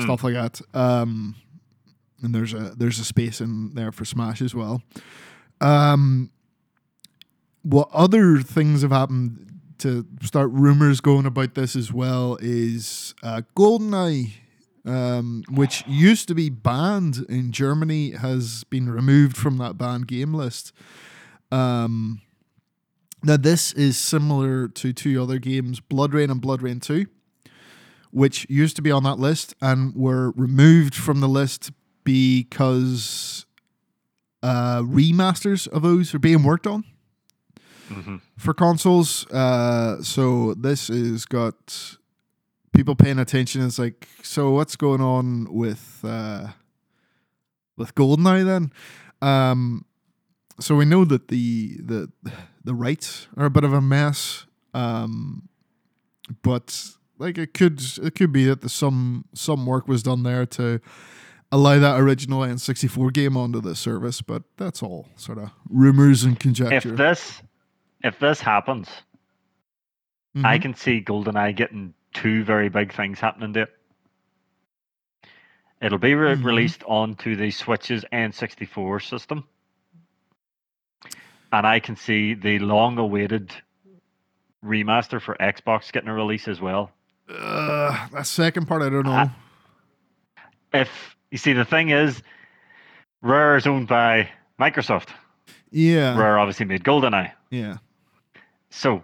stuff 0.00 0.24
like 0.24 0.34
that. 0.34 0.60
Um, 0.74 1.36
and 2.24 2.34
there's 2.34 2.54
a 2.54 2.74
there's 2.76 2.98
a 2.98 3.04
space 3.04 3.40
in 3.40 3.74
there 3.74 3.92
for 3.92 4.04
Smash 4.04 4.40
as 4.42 4.54
well. 4.54 4.82
Um, 5.60 6.30
what 7.62 7.88
other 7.92 8.40
things 8.40 8.82
have 8.82 8.90
happened 8.90 9.60
to 9.78 10.06
start 10.22 10.50
rumors 10.50 11.00
going 11.00 11.26
about 11.26 11.54
this 11.54 11.76
as 11.76 11.92
well 11.92 12.38
is 12.40 13.14
uh, 13.22 13.42
GoldenEye, 13.56 14.32
um, 14.84 15.44
which 15.50 15.84
used 15.86 16.28
to 16.28 16.34
be 16.34 16.50
banned 16.50 17.24
in 17.28 17.52
Germany, 17.52 18.12
has 18.12 18.64
been 18.64 18.90
removed 18.90 19.36
from 19.36 19.58
that 19.58 19.78
banned 19.78 20.08
game 20.08 20.34
list. 20.34 20.72
Um, 21.50 22.20
now 23.22 23.36
this 23.36 23.72
is 23.72 23.96
similar 23.96 24.68
to 24.68 24.92
two 24.92 25.22
other 25.22 25.38
games, 25.38 25.80
BloodRayne 25.80 26.30
and 26.30 26.42
BloodRayne 26.42 26.82
Two 26.82 27.06
which 28.14 28.46
used 28.48 28.76
to 28.76 28.82
be 28.82 28.92
on 28.92 29.02
that 29.02 29.18
list 29.18 29.56
and 29.60 29.92
were 29.96 30.30
removed 30.36 30.94
from 30.94 31.18
the 31.18 31.28
list 31.28 31.72
because 32.04 33.46
uh, 34.42 34.80
remasters 34.82 35.66
of 35.68 35.82
those 35.82 36.14
are 36.14 36.18
being 36.18 36.42
worked 36.42 36.66
on. 36.66 36.84
hmm 37.88 38.16
for 38.36 38.52
consoles. 38.54 39.26
Uh, 39.30 40.02
so 40.02 40.54
this 40.54 40.88
has 40.88 41.24
got 41.24 41.96
people 42.72 42.94
paying 42.94 43.18
attention. 43.18 43.64
It's 43.64 43.78
like, 43.78 44.08
so 44.22 44.50
what's 44.50 44.76
going 44.76 45.00
on 45.00 45.46
with 45.52 46.00
uh, 46.04 46.48
with 47.76 47.94
GoldenEye 47.94 48.44
then? 48.44 48.72
Um, 49.22 49.84
so 50.60 50.74
we 50.74 50.84
know 50.84 51.04
that 51.04 51.28
the 51.28 51.76
the 51.80 52.10
the 52.64 52.74
rights 52.74 53.28
are 53.36 53.46
a 53.46 53.50
bit 53.50 53.64
of 53.64 53.72
a 53.72 53.80
mess. 53.80 54.46
Um, 54.74 55.48
but 56.42 56.88
like 57.18 57.38
it 57.38 57.54
could 57.54 57.80
it 58.02 58.14
could 58.14 58.32
be 58.32 58.44
that 58.46 58.60
the 58.62 58.68
some 58.68 59.26
some 59.34 59.66
work 59.66 59.86
was 59.88 60.02
done 60.02 60.22
there 60.22 60.46
to 60.46 60.80
allow 61.52 61.78
that 61.78 62.00
original 62.00 62.40
N64 62.40 63.12
game 63.12 63.36
onto 63.36 63.60
the 63.60 63.74
service, 63.74 64.20
but 64.22 64.42
that's 64.56 64.82
all 64.82 65.06
sort 65.16 65.38
of 65.38 65.50
rumors 65.68 66.24
and 66.24 66.38
conjecture. 66.38 66.90
If 66.92 66.96
this 66.96 67.42
if 68.02 68.18
this 68.18 68.40
happens, 68.40 68.88
I 70.36 70.58
Mhm. 70.58 70.62
can 70.62 70.74
see 70.74 71.00
GoldenEye 71.00 71.56
getting 71.56 71.94
two 72.12 72.44
very 72.44 72.68
big 72.68 72.92
things 72.92 73.18
happening 73.18 73.52
to 73.54 73.62
it. 73.62 73.70
It'll 75.80 75.98
be 75.98 76.14
re- 76.14 76.34
Mhm. 76.34 76.44
released 76.44 76.82
onto 76.84 77.34
the 77.36 77.50
Switch's 77.50 78.04
N64 78.12 79.00
system. 79.00 79.44
And 81.52 81.66
I 81.66 81.78
can 81.80 81.96
see 81.96 82.34
the 82.34 82.58
long 82.58 82.98
awaited 82.98 83.54
remaster 84.64 85.20
for 85.20 85.34
Xbox 85.36 85.92
getting 85.92 86.08
a 86.08 86.14
release 86.14 86.48
as 86.48 86.60
well. 86.60 86.90
Uh, 87.28 88.06
that 88.08 88.26
second 88.26 88.66
part, 88.66 88.82
I 88.82 88.88
don't 88.90 89.04
know. 89.04 89.12
I- 89.12 89.30
If 90.72 91.13
you 91.34 91.38
see, 91.38 91.52
the 91.52 91.64
thing 91.64 91.90
is, 91.90 92.22
Rare 93.20 93.56
is 93.56 93.66
owned 93.66 93.88
by 93.88 94.28
Microsoft. 94.60 95.08
yeah, 95.72 96.16
Rare 96.16 96.38
obviously 96.38 96.64
made 96.64 96.84
GoldenEye. 96.84 97.32
yeah. 97.50 97.78
So 98.70 99.02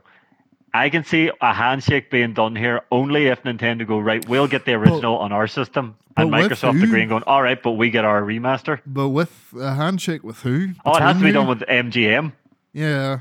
I 0.73 0.91
can 0.91 1.03
see 1.03 1.29
a 1.41 1.53
handshake 1.53 2.09
being 2.09 2.33
done 2.33 2.55
here 2.55 2.83
only 2.93 3.27
if 3.27 3.43
Nintendo 3.43 3.85
go 3.85 3.99
right. 3.99 4.25
We'll 4.29 4.47
get 4.47 4.65
the 4.65 4.75
original 4.75 5.17
on 5.19 5.33
our 5.33 5.49
system, 5.49 5.97
and 6.17 6.31
Microsoft 6.31 6.79
who? 6.79 6.85
agreeing, 6.85 7.09
going, 7.09 7.25
all 7.25 7.43
right, 7.43 7.61
but 7.61 7.73
we 7.73 7.91
get 7.91 8.05
our 8.05 8.23
remaster. 8.23 8.81
But 8.87 9.09
with 9.09 9.53
a 9.59 9.75
handshake 9.75 10.23
with 10.23 10.39
who? 10.43 10.69
Oh, 10.85 10.95
it 10.95 11.03
has 11.03 11.17
to 11.17 11.21
be 11.25 11.33
Between 11.33 11.35
done 11.35 11.49
with 11.49 11.69
MGM. 11.69 12.33
Yeah. 12.73 13.19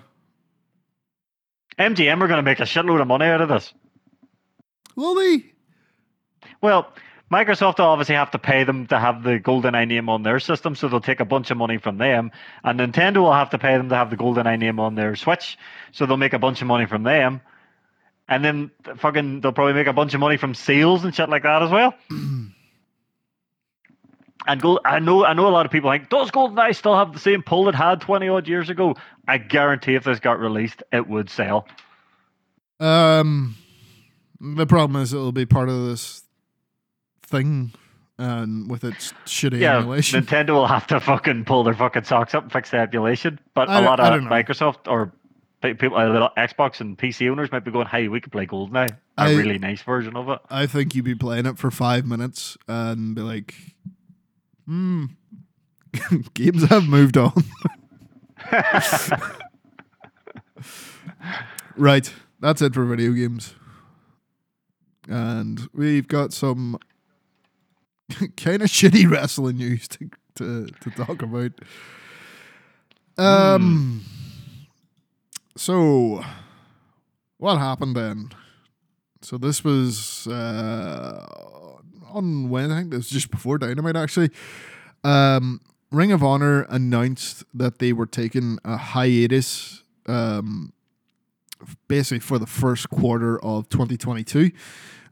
MGM 1.80 2.22
are 2.22 2.28
going 2.28 2.38
to 2.38 2.44
make 2.44 2.60
a 2.60 2.64
shitload 2.64 3.02
of 3.02 3.08
money 3.08 3.26
out 3.26 3.42
of 3.42 3.50
this. 3.50 3.74
Will 4.96 5.16
they? 5.16 5.46
Well, 6.62 6.94
Microsoft 7.32 7.78
will 7.78 7.86
obviously 7.86 8.16
have 8.16 8.32
to 8.32 8.40
pay 8.40 8.64
them 8.64 8.88
to 8.88 8.98
have 9.00 9.22
the 9.22 9.40
GoldenEye 9.40 9.88
name 9.88 10.10
on 10.10 10.24
their 10.24 10.40
system, 10.40 10.74
so 10.74 10.88
they'll 10.88 11.00
take 11.00 11.20
a 11.20 11.26
bunch 11.26 11.52
of 11.52 11.58
money 11.58 11.78
from 11.78 12.00
them. 12.00 12.32
And 12.64 12.80
Nintendo 12.80 13.18
will 13.18 13.34
have 13.34 13.52
to 13.52 13.60
pay 13.60 13.78
them 13.78 13.90
to 13.90 13.96
have 13.96 14.10
the 14.10 14.18
GoldenEye 14.18 14.58
name 14.58 14.80
on 14.80 14.96
their 14.96 15.16
Switch, 15.16 15.58
so 15.92 16.08
they'll 16.08 16.18
make 16.18 16.34
a 16.34 16.40
bunch 16.40 16.62
of 16.62 16.68
money 16.68 16.88
from 16.88 17.04
them. 17.04 17.42
And 18.28 18.44
then 18.44 18.72
fucking 18.98 19.42
they'll 19.42 19.52
probably 19.52 19.74
make 19.74 19.88
a 19.88 19.94
bunch 19.94 20.14
of 20.16 20.20
money 20.20 20.38
from 20.38 20.56
sales 20.56 21.04
and 21.04 21.14
shit 21.14 21.30
like 21.30 21.44
that 21.44 21.62
as 21.62 21.70
well. 21.70 21.94
and 24.48 24.62
Gold, 24.62 24.80
I 24.86 25.00
know 25.00 25.24
I 25.24 25.34
know 25.34 25.48
a 25.48 25.50
lot 25.50 25.66
of 25.68 25.72
people 25.72 25.92
think, 25.92 26.10
does 26.10 26.32
GoldenEye 26.32 26.76
still 26.76 26.96
have 26.96 27.14
the 27.14 27.20
same 27.20 27.44
pull 27.44 27.70
it 27.70 27.76
had 27.76 28.02
twenty 28.02 28.28
odd 28.28 28.48
years 28.48 28.70
ago? 28.70 28.96
I 29.28 29.38
guarantee 29.38 29.96
if 29.96 30.04
this 30.04 30.20
got 30.20 30.40
released, 30.40 30.82
it 30.92 31.08
would 31.08 31.30
sell. 31.30 31.68
Um, 32.80 33.56
the 34.40 34.66
problem 34.66 35.02
is 35.02 35.14
it'll 35.14 35.32
be 35.32 35.46
part 35.46 35.70
of 35.70 35.86
this 35.88 36.24
thing, 37.30 37.72
and 38.18 38.70
with 38.70 38.84
its 38.84 39.14
shitty 39.26 39.60
Yeah, 39.60 39.78
emulation. 39.78 40.22
Nintendo 40.24 40.50
will 40.50 40.68
have 40.68 40.86
to 40.88 41.00
fucking 41.00 41.46
pull 41.46 41.64
their 41.64 41.74
fucking 41.74 42.04
socks 42.04 42.36
up 42.36 42.44
and 42.44 42.52
fix 42.52 42.72
the 42.72 42.78
emulation. 42.78 43.40
But 43.54 43.70
I 43.70 43.80
a 43.80 43.82
lot 43.84 44.00
of. 44.00 44.22
Microsoft 44.24 44.88
or 44.92 45.14
people, 45.62 45.98
uh, 45.98 46.08
little 46.10 46.30
Xbox 46.38 46.82
and 46.82 46.98
PC 46.98 47.30
owners 47.30 47.52
might 47.52 47.64
be 47.66 47.72
going, 47.72 47.88
"Hey, 47.88 48.08
we 48.08 48.20
could 48.22 48.32
play 48.32 48.46
Gold 48.46 48.72
now. 48.74 48.86
a 48.86 48.96
I- 49.18 49.34
really 49.36 49.58
nice 49.58 49.82
version 49.82 50.16
of 50.16 50.28
it." 50.30 50.40
I 50.50 50.66
think 50.66 50.96
you'd 50.96 51.06
be 51.06 51.16
playing 51.16 51.46
it 51.46 51.58
for 51.58 51.72
five 51.72 52.06
minutes 52.06 52.58
and 52.68 53.16
be 53.16 53.22
like, 53.22 53.54
hmm, 54.66 55.06
games 56.34 56.64
have 56.70 56.88
moved 56.88 57.18
on. 57.18 57.34
right. 61.76 62.12
That's 62.40 62.62
it 62.62 62.74
for 62.74 62.86
video 62.86 63.12
games. 63.12 63.54
And 65.08 65.68
we've 65.74 66.08
got 66.08 66.34
some 66.34 66.78
kind 68.38 68.62
of 68.62 68.70
shitty 68.70 69.10
wrestling 69.10 69.58
news 69.58 69.88
to, 69.88 70.10
to, 70.36 70.68
to 70.82 70.90
talk 70.92 71.22
about. 71.22 71.52
Um. 73.18 74.04
So, 75.58 76.24
what 77.38 77.58
happened 77.58 77.96
then? 77.96 78.30
So 79.22 79.38
this 79.38 79.64
was 79.64 80.26
uh, 80.28 81.26
on 82.12 82.50
when 82.50 82.72
I 82.72 82.80
think 82.80 82.92
this 82.92 83.00
was 83.00 83.10
just 83.10 83.30
before 83.30 83.58
Dynamite 83.58 83.98
actually. 83.98 84.30
Um, 85.04 85.60
Ring 85.92 86.12
of 86.12 86.24
Honor 86.24 86.62
announced 86.70 87.44
that 87.54 87.80
they 87.80 87.94
were 87.94 88.06
taking 88.06 88.60
a 88.64 88.78
hiatus, 88.78 89.84
um, 90.06 90.72
basically 91.88 92.20
for 92.20 92.38
the 92.38 92.46
first 92.46 92.90
quarter 92.90 93.44
of 93.44 93.68
2022, 93.70 94.52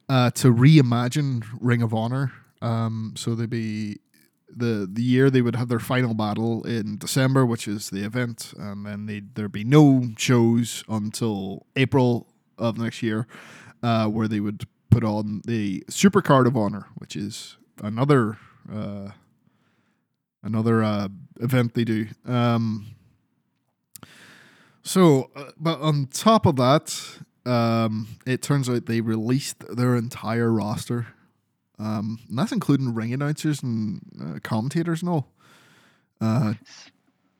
uh, 0.07 0.31
to 0.31 0.53
reimagine 0.53 1.43
Ring 1.59 1.81
of 1.81 1.93
Honor. 1.93 2.31
Um, 2.61 3.13
so 3.15 3.35
they'd 3.35 3.49
be 3.49 3.99
the 4.49 4.87
the 4.91 5.03
year 5.03 5.29
they 5.29 5.41
would 5.41 5.55
have 5.55 5.67
their 5.67 5.79
final 5.79 6.13
battle 6.13 6.63
in 6.63 6.97
December, 6.97 7.45
which 7.45 7.67
is 7.67 7.89
the 7.89 8.03
event, 8.03 8.53
and 8.57 8.85
then 8.85 9.05
they 9.05 9.21
there'd 9.33 9.51
be 9.51 9.63
no 9.63 10.09
shows 10.17 10.83
until 10.87 11.65
April 11.75 12.27
of 12.57 12.77
next 12.77 13.03
year, 13.03 13.27
uh, 13.83 14.07
where 14.07 14.27
they 14.27 14.39
would 14.39 14.65
put 14.89 15.03
on 15.03 15.41
the 15.45 15.83
Super 15.89 16.21
Card 16.21 16.47
of 16.47 16.55
Honor, 16.55 16.87
which 16.95 17.15
is 17.15 17.57
another 17.81 18.37
uh, 18.71 19.09
another 20.43 20.83
uh, 20.83 21.07
event 21.39 21.73
they 21.73 21.83
do. 21.83 22.07
Um, 22.25 22.95
so, 24.81 25.29
uh, 25.35 25.51
but 25.57 25.81
on 25.81 26.07
top 26.07 26.45
of 26.45 26.55
that, 26.55 26.97
um, 27.45 28.07
it 28.25 28.41
turns 28.41 28.69
out 28.69 28.85
they 28.85 29.01
released 29.01 29.59
their 29.75 29.95
entire 29.95 30.51
roster. 30.51 31.07
Um, 31.79 32.19
and 32.29 32.37
that's 32.39 32.51
including 32.51 32.93
ring 32.93 33.13
announcers 33.13 33.61
and 33.61 34.01
uh, 34.19 34.39
commentators 34.43 35.01
and 35.01 35.09
all. 35.09 35.31
Uh, 36.19 36.53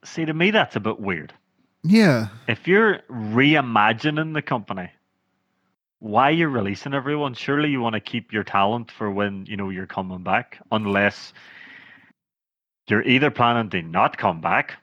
See, 0.04 0.24
to 0.24 0.32
me, 0.32 0.50
that's 0.52 0.76
a 0.76 0.80
bit 0.80 1.00
weird. 1.00 1.32
yeah, 1.82 2.28
If 2.46 2.68
you're 2.68 3.00
reimagining 3.10 4.34
the 4.34 4.42
company, 4.42 4.90
why 5.98 6.30
you're 6.30 6.48
releasing 6.48 6.94
everyone? 6.94 7.34
Surely 7.34 7.70
you 7.70 7.80
want 7.80 7.94
to 7.94 8.00
keep 8.00 8.32
your 8.32 8.44
talent 8.44 8.92
for 8.92 9.10
when 9.10 9.44
you 9.46 9.56
know 9.56 9.70
you're 9.70 9.86
coming 9.86 10.22
back, 10.22 10.60
unless 10.70 11.32
you're 12.88 13.02
either 13.02 13.30
planning 13.30 13.68
to 13.70 13.82
not 13.82 14.16
come 14.16 14.40
back 14.40 14.74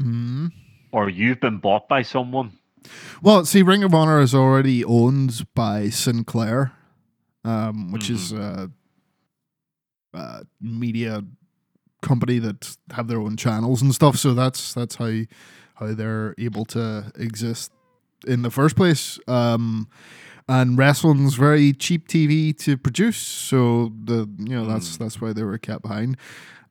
hmm 0.00 0.46
or 0.90 1.08
you've 1.08 1.40
been 1.40 1.58
bought 1.58 1.88
by 1.88 2.02
someone. 2.02 2.52
Well, 3.22 3.44
see, 3.46 3.62
Ring 3.62 3.82
of 3.84 3.94
Honor 3.94 4.20
is 4.20 4.34
already 4.34 4.84
owned 4.84 5.46
by 5.54 5.88
Sinclair, 5.88 6.72
um, 7.44 7.92
which 7.92 8.10
is 8.10 8.32
a, 8.32 8.70
a 10.14 10.44
media 10.60 11.22
company 12.02 12.38
that 12.38 12.76
have 12.92 13.08
their 13.08 13.20
own 13.20 13.36
channels 13.36 13.80
and 13.82 13.94
stuff. 13.94 14.16
So 14.16 14.34
that's 14.34 14.74
that's 14.74 14.96
how 14.96 15.12
how 15.74 15.94
they're 15.94 16.34
able 16.38 16.64
to 16.66 17.12
exist 17.16 17.72
in 18.26 18.42
the 18.42 18.50
first 18.50 18.76
place. 18.76 19.18
Um, 19.26 19.88
and 20.48 20.76
wrestling's 20.76 21.34
very 21.34 21.72
cheap 21.72 22.08
TV 22.08 22.56
to 22.58 22.76
produce, 22.76 23.16
so 23.16 23.92
the 24.04 24.28
you 24.38 24.56
know 24.56 24.66
that's 24.66 24.96
that's 24.96 25.20
why 25.20 25.32
they 25.32 25.44
were 25.44 25.58
kept 25.58 25.82
behind. 25.82 26.16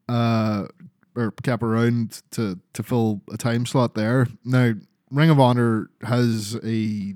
Uh, 0.10 0.68
or 1.16 1.32
kept 1.44 1.64
around 1.64 2.22
to 2.32 2.60
to 2.74 2.84
fill 2.84 3.22
a 3.32 3.38
time 3.38 3.66
slot 3.66 3.96
there. 3.96 4.28
Now, 4.44 4.74
Ring 5.10 5.30
of 5.30 5.40
Honor 5.40 5.90
has 6.04 6.56
a 6.64 7.14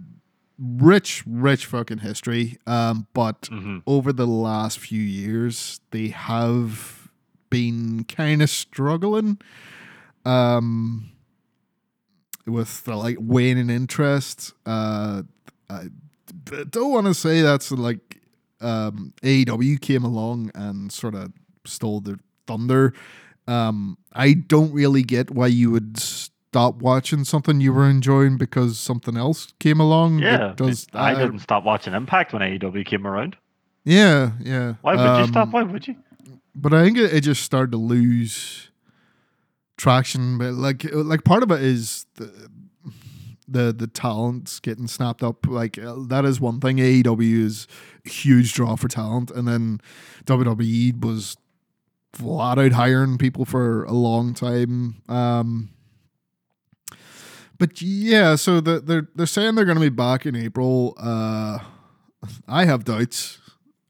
rich, 0.57 1.23
rich 1.25 1.65
fucking 1.65 1.99
history. 1.99 2.57
Um, 2.65 3.07
but 3.13 3.47
hmm 3.51 3.79
over 3.85 4.13
the 4.13 4.27
last 4.27 4.79
few 4.79 5.01
years, 5.01 5.79
they 5.91 6.07
have 6.09 7.09
been 7.49 8.03
kind 8.05 8.41
of 8.41 8.49
struggling. 8.49 9.39
Um, 10.25 11.11
with 12.45 12.83
the 12.83 12.95
like 12.95 13.17
waning 13.19 13.69
interest. 13.69 14.53
Uh, 14.65 15.23
I 15.69 15.87
don't 16.69 16.91
want 16.91 17.07
to 17.07 17.13
say 17.13 17.41
that's 17.41 17.71
like 17.71 18.21
um 18.61 19.13
AEW 19.23 19.81
came 19.81 20.03
along 20.03 20.51
and 20.55 20.91
sort 20.91 21.15
of 21.15 21.33
stole 21.65 22.01
their 22.01 22.19
thunder. 22.47 22.93
Um, 23.47 23.97
I 24.13 24.33
don't 24.33 24.71
really 24.71 25.03
get 25.03 25.31
why 25.31 25.47
you 25.47 25.71
would 25.71 25.97
stop 26.55 26.75
watching 26.75 27.25
something 27.25 27.59
you 27.59 27.73
were 27.73 27.89
enjoying 27.89 28.37
because 28.37 28.79
something 28.79 29.17
else 29.17 29.53
came 29.59 29.81
along. 29.81 30.19
Yeah, 30.19 30.53
does 30.55 30.87
I 30.93 31.13
didn't 31.13 31.39
stop 31.39 31.65
watching 31.65 31.93
Impact 31.93 32.31
when 32.31 32.41
AEW 32.41 32.85
came 32.85 33.05
around. 33.05 33.35
Yeah, 33.83 34.31
yeah. 34.39 34.75
Why 34.81 34.95
would 34.95 35.19
you 35.19 35.27
stop? 35.27 35.47
Um, 35.47 35.51
Why 35.51 35.63
would 35.63 35.85
you? 35.85 35.97
But 36.55 36.73
I 36.73 36.85
think 36.85 36.97
it, 36.97 37.13
it 37.13 37.21
just 37.21 37.43
started 37.43 37.71
to 37.71 37.77
lose 37.77 38.69
traction. 39.75 40.37
But 40.37 40.53
like, 40.53 40.85
like 40.93 41.25
part 41.25 41.43
of 41.43 41.51
it 41.51 41.61
is 41.61 42.05
the, 42.15 42.49
the 43.45 43.73
the 43.73 43.87
talent 43.87 44.61
getting 44.63 44.87
snapped 44.87 45.23
up. 45.23 45.45
Like 45.45 45.77
uh, 45.77 45.95
that 46.07 46.23
is 46.23 46.39
one 46.39 46.61
thing. 46.61 46.77
AEW 46.77 47.43
is 47.43 47.67
a 48.05 48.09
huge 48.09 48.53
draw 48.53 48.77
for 48.77 48.87
talent, 48.87 49.29
and 49.29 49.45
then 49.45 49.81
WWE 50.23 51.03
was 51.03 51.35
flat 52.13 52.57
out 52.57 52.71
hiring 52.71 53.17
people 53.17 53.43
for 53.43 53.83
a 53.83 53.91
long 53.91 54.33
time. 54.33 55.01
Um, 55.09 55.74
but 57.57 57.81
yeah, 57.81 58.35
so 58.35 58.59
the, 58.61 58.79
they're 58.79 59.07
they're 59.15 59.25
saying 59.25 59.55
they're 59.55 59.65
going 59.65 59.77
to 59.77 59.81
be 59.81 59.89
back 59.89 60.25
in 60.25 60.35
April. 60.35 60.93
Uh, 60.97 61.59
I 62.47 62.65
have 62.65 62.83
doubts. 62.85 63.39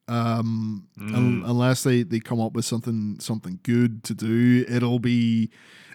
Um, 0.07 0.87
un- 0.99 1.43
unless 1.47 1.81
they, 1.81 2.03
they 2.03 2.19
come 2.19 2.39
up 2.39 2.53
with 2.53 2.65
something 2.65 3.17
something 3.19 3.59
good 3.63 4.03
to 4.03 4.13
do, 4.13 4.63
it'll 4.69 4.99
be 4.99 5.49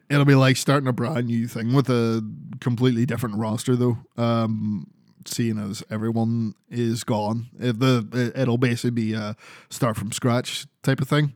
it'll 0.08 0.24
be 0.24 0.34
like 0.34 0.56
starting 0.56 0.88
a 0.88 0.92
brand 0.92 1.26
new 1.26 1.46
thing 1.46 1.72
with 1.72 1.88
a 1.88 2.28
completely 2.60 3.06
different 3.06 3.36
roster, 3.36 3.76
though. 3.76 3.98
Um, 4.16 4.88
seeing 5.26 5.58
as 5.58 5.84
everyone 5.90 6.54
is 6.70 7.04
gone, 7.04 7.50
it, 7.60 7.78
the 7.78 8.08
it, 8.12 8.40
it'll 8.40 8.58
basically 8.58 8.90
be 8.90 9.12
a 9.14 9.36
start 9.68 9.96
from 9.96 10.10
scratch 10.10 10.66
type 10.82 11.00
of 11.00 11.08
thing. 11.08 11.34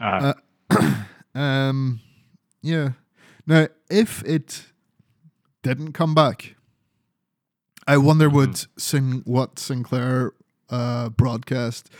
Uh, 0.00 0.34
Um, 1.34 2.00
yeah. 2.62 2.92
Now, 3.46 3.68
if 3.90 4.24
it 4.24 4.64
didn't 5.74 5.92
come 5.92 6.14
back, 6.14 6.54
I 7.86 7.96
wonder 7.98 8.28
would 8.28 8.66
sing 8.78 9.22
what 9.24 9.58
Sinclair 9.58 10.32
uh, 10.70 11.08
broadcast 11.10 11.90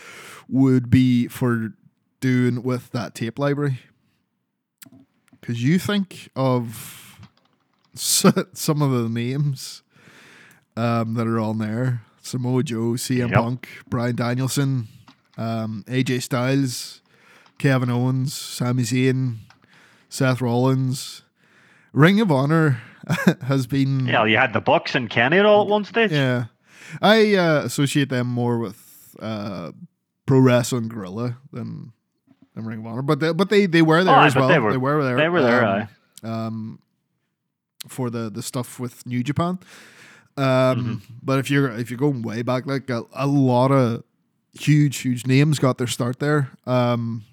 would 0.48 0.90
be 0.90 1.28
for 1.28 1.72
doing 2.20 2.62
with 2.62 2.90
that 2.92 3.14
tape 3.14 3.38
library. 3.38 3.80
Because 5.40 5.62
you 5.62 5.78
think 5.78 6.28
of 6.34 7.18
s- 7.94 8.24
some 8.52 8.82
of 8.82 8.90
the 8.90 9.08
names 9.08 9.82
um, 10.76 11.14
that 11.14 11.26
are 11.26 11.38
on 11.38 11.58
there: 11.58 12.02
Samoa 12.20 12.62
Joe, 12.64 12.92
CM 12.94 13.30
Yep. 13.30 13.40
Punk, 13.40 13.68
Bryan 13.88 14.16
Danielson, 14.16 14.88
um, 15.38 15.84
AJ 15.86 16.22
Styles, 16.22 17.00
Kevin 17.58 17.90
Owens, 17.90 18.34
Sami 18.34 18.82
Zayn, 18.82 19.36
Seth 20.08 20.40
Rollins. 20.40 21.22
Ring 21.92 22.20
of 22.20 22.30
Honor 22.30 22.82
has 23.42 23.66
been 23.66 24.06
yeah, 24.06 24.24
you 24.24 24.36
had 24.36 24.52
the 24.52 24.60
Bucks 24.60 24.94
and 24.94 25.08
Kenny 25.08 25.38
all 25.38 25.62
at 25.62 25.68
one 25.68 25.84
stage. 25.84 26.10
yeah. 26.12 26.46
I 27.02 27.34
uh, 27.34 27.62
associate 27.64 28.08
them 28.10 28.26
more 28.26 28.58
with 28.58 29.14
uh, 29.20 29.72
Pro 30.26 30.38
Wrestling 30.40 30.88
Guerrilla 30.88 31.36
than, 31.52 31.92
than 32.54 32.64
Ring 32.64 32.80
of 32.80 32.86
Honor, 32.86 33.02
but 33.02 33.18
they, 33.20 33.32
but 33.32 33.48
they, 33.50 33.66
they 33.66 33.82
were 33.82 34.04
there 34.04 34.14
Oh, 34.14 34.20
as 34.20 34.34
well. 34.36 34.48
they 34.48 34.58
were- 34.58 34.72
there. 35.04 35.16
They 35.16 35.28
were 35.28 35.42
there. 35.42 35.88
um, 36.22 36.30
um, 36.30 36.78
for 37.88 38.10
the 38.10 38.28
the 38.30 38.42
stuff 38.42 38.80
with 38.80 39.06
New 39.06 39.22
Japan. 39.22 39.58
Um, 40.36 40.44
Mm-hmm. 40.46 40.94
But 41.22 41.38
if 41.38 41.50
you're 41.50 41.70
if 41.70 41.90
you're 41.90 41.98
going 41.98 42.22
way 42.22 42.42
back, 42.42 42.66
like 42.66 42.90
a, 42.90 43.04
a 43.14 43.26
lot 43.26 43.70
of 43.72 44.02
huge 44.52 44.98
huge 44.98 45.26
names 45.26 45.58
got 45.58 45.78
their 45.78 45.86
start 45.86 46.18
there. 46.18 46.50
Um, 46.66 47.24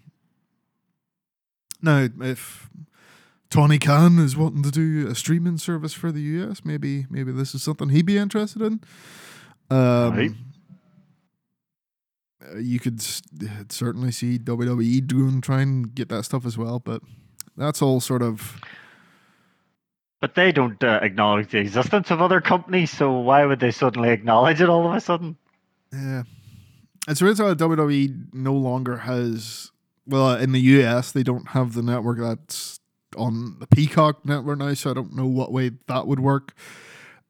now, 1.81 2.07
if 2.21 2.69
Tony 3.53 3.77
Khan 3.77 4.17
is 4.17 4.35
wanting 4.35 4.63
to 4.63 4.71
do 4.71 5.07
a 5.07 5.13
streaming 5.13 5.59
service 5.59 5.93
for 5.93 6.11
the 6.11 6.21
US, 6.21 6.65
maybe 6.65 7.05
maybe 7.11 7.31
this 7.31 7.53
is 7.53 7.61
something 7.61 7.89
he'd 7.89 8.03
be 8.07 8.17
interested 8.17 8.63
in. 8.63 8.81
Um, 9.69 10.15
Right. 10.17 10.31
uh, 12.51 12.57
You 12.57 12.79
could 12.79 12.99
certainly 13.71 14.11
see 14.11 14.39
WWE 14.39 15.05
doing 15.05 15.39
try 15.39 15.61
and 15.61 15.93
get 15.93 16.09
that 16.09 16.23
stuff 16.23 16.47
as 16.47 16.57
well, 16.57 16.79
but 16.79 17.03
that's 17.55 17.79
all 17.79 17.99
sort 17.99 18.23
of 18.23 18.59
But 20.19 20.33
they 20.33 20.51
don't 20.51 20.83
uh, 20.83 20.99
acknowledge 21.03 21.51
the 21.51 21.59
existence 21.59 22.09
of 22.09 22.23
other 22.23 22.41
companies, 22.41 22.89
so 22.89 23.11
why 23.19 23.45
would 23.45 23.59
they 23.59 23.69
suddenly 23.69 24.09
acknowledge 24.09 24.61
it 24.61 24.69
all 24.69 24.89
of 24.89 24.95
a 24.95 24.99
sudden? 24.99 25.37
Yeah. 25.91 26.23
It's 27.07 27.21
weird 27.21 27.37
how 27.37 27.53
WWE 27.53 28.33
no 28.33 28.53
longer 28.53 28.97
has 28.97 29.69
well 30.07 30.33
in 30.35 30.53
the 30.53 30.59
US 30.59 31.11
they 31.11 31.21
don't 31.21 31.49
have 31.49 31.75
the 31.75 31.83
network 31.83 32.17
that's 32.17 32.79
on 33.15 33.57
the 33.59 33.67
Peacock 33.67 34.25
network 34.25 34.59
now, 34.59 34.73
so 34.73 34.91
I 34.91 34.93
don't 34.93 35.15
know 35.15 35.25
what 35.25 35.51
way 35.51 35.71
that 35.87 36.07
would 36.07 36.19
work 36.19 36.53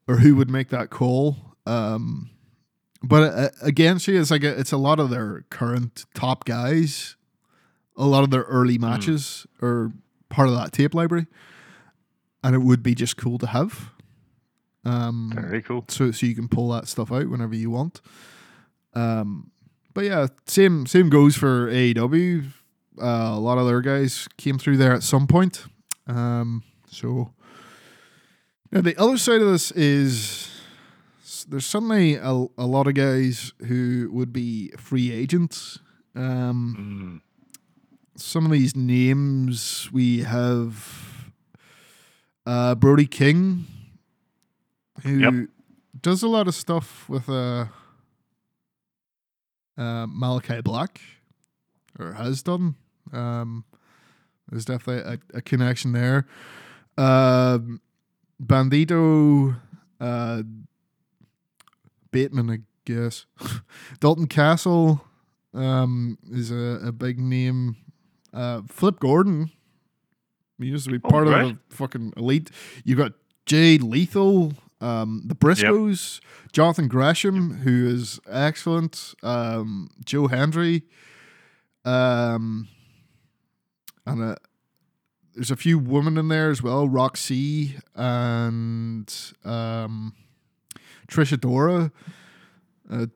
or 0.06 0.16
who 0.16 0.36
would 0.36 0.50
make 0.50 0.68
that 0.70 0.90
call. 0.90 1.36
Um 1.66 2.30
but 3.06 3.22
uh, 3.22 3.48
again, 3.60 3.98
she 3.98 4.16
is 4.16 4.30
like 4.30 4.44
a, 4.44 4.58
it's 4.58 4.72
a 4.72 4.78
lot 4.78 4.98
of 4.98 5.10
their 5.10 5.44
current 5.50 6.06
top 6.14 6.44
guys. 6.46 7.16
A 7.96 8.06
lot 8.06 8.24
of 8.24 8.30
their 8.30 8.42
early 8.44 8.78
matches 8.78 9.46
are 9.62 9.92
part 10.30 10.48
of 10.48 10.54
that 10.54 10.72
tape 10.72 10.94
library, 10.94 11.26
and 12.42 12.54
it 12.54 12.60
would 12.60 12.82
be 12.82 12.94
just 12.94 13.16
cool 13.16 13.38
to 13.38 13.46
have. 13.48 13.90
Um, 14.84 15.32
Very 15.34 15.62
cool. 15.62 15.84
so 15.88 16.10
so 16.10 16.26
you 16.26 16.34
can 16.34 16.48
pull 16.48 16.70
that 16.70 16.88
stuff 16.88 17.12
out 17.12 17.28
whenever 17.28 17.54
you 17.54 17.70
want. 17.70 18.00
Um, 18.94 19.50
but 19.92 20.04
yeah, 20.04 20.26
same 20.46 20.86
same 20.86 21.08
goes 21.08 21.36
for 21.36 21.68
AEW. 21.70 22.46
Uh, 23.00 23.04
a 23.06 23.38
lot 23.38 23.58
of 23.58 23.66
their 23.66 23.80
guys 23.80 24.28
came 24.38 24.58
through 24.58 24.78
there 24.78 24.92
at 24.92 25.02
some 25.02 25.26
point. 25.26 25.66
Um, 26.06 26.62
so 26.90 27.32
now 28.70 28.80
the 28.82 28.96
other 28.96 29.16
side 29.18 29.40
of 29.40 29.48
this 29.48 29.70
is 29.72 30.50
there's 31.48 31.66
suddenly 31.66 32.14
a, 32.14 32.46
a 32.58 32.66
lot 32.66 32.86
of 32.86 32.94
guys 32.94 33.52
who 33.66 34.08
would 34.12 34.32
be 34.32 34.70
free 34.78 35.12
agents. 35.12 35.78
Um, 36.14 36.76
Mm. 36.78 37.20
some 38.16 38.46
of 38.46 38.52
these 38.52 38.76
names 38.76 39.90
we 39.92 40.20
have 40.22 41.30
uh, 42.46 42.74
Brody 42.76 43.06
King, 43.06 43.66
who 45.02 45.18
Yep. 45.18 45.48
does 46.00 46.22
a 46.22 46.28
lot 46.28 46.46
of 46.48 46.54
stuff 46.54 47.08
with 47.08 47.28
uh, 47.28 47.66
uh, 49.76 50.06
Malakai 50.06 50.62
Black, 50.62 51.00
or 51.98 52.12
has 52.12 52.42
done. 52.42 52.76
Um, 53.12 53.64
there's 54.48 54.64
definitely 54.64 55.18
a, 55.32 55.38
a 55.38 55.42
connection 55.42 55.92
there. 55.92 56.26
Um, 56.96 57.80
Bandito, 58.42 59.56
uh, 60.00 60.42
Bateman, 62.10 62.50
I 62.50 62.58
guess. 62.84 63.26
Dalton 64.00 64.26
Castle 64.26 65.04
um, 65.52 66.18
is 66.30 66.50
a, 66.50 66.80
a 66.86 66.92
big 66.92 67.18
name. 67.18 67.76
Uh, 68.32 68.62
Flip 68.68 68.98
Gordon, 68.98 69.50
he 70.58 70.66
used 70.66 70.86
to 70.86 70.90
be 70.90 70.98
part 70.98 71.28
right. 71.28 71.44
of 71.44 71.58
the 71.68 71.76
fucking 71.76 72.12
elite. 72.16 72.50
You 72.84 72.96
got 72.96 73.12
Jay 73.46 73.78
Lethal, 73.78 74.54
um, 74.80 75.22
the 75.26 75.34
Briscoes, 75.34 76.20
Jonathan 76.52 76.88
Gresham, 76.88 77.58
who 77.58 77.86
is 77.86 78.20
excellent. 78.28 79.14
Um, 79.22 79.90
Joe 80.04 80.26
Hendry, 80.26 80.82
um, 81.84 82.68
and 84.06 84.22
uh, 84.22 84.34
there's 85.34 85.50
a 85.50 85.56
few 85.56 85.78
women 85.78 86.16
in 86.16 86.28
there 86.28 86.50
as 86.50 86.62
well. 86.62 86.88
Roxy 86.88 87.76
and 87.94 89.12
um, 89.44 90.14
Trish 91.08 91.36
Adora, 91.36 91.90
uh, 92.90 93.06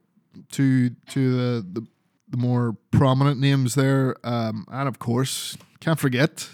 two 0.51 0.91
two 1.09 1.37
the, 1.37 1.81
the 1.81 1.87
the 2.31 2.37
more 2.37 2.77
prominent 2.91 3.41
names 3.41 3.75
there, 3.75 4.15
um, 4.25 4.67
and 4.71 4.89
of 4.89 4.99
course 4.99 5.57
can't 5.81 5.99
forget 5.99 6.49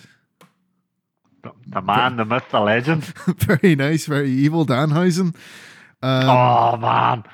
The, 1.42 1.52
the 1.66 1.80
man, 1.82 2.16
the 2.16 2.24
myth, 2.24 2.44
the 2.50 2.60
legend. 2.60 3.02
very 3.26 3.74
nice, 3.74 4.06
very 4.06 4.30
evil 4.30 4.64
Danhausen. 4.64 5.34
Um, 6.02 6.28
oh 6.28 6.76
man, 6.76 7.24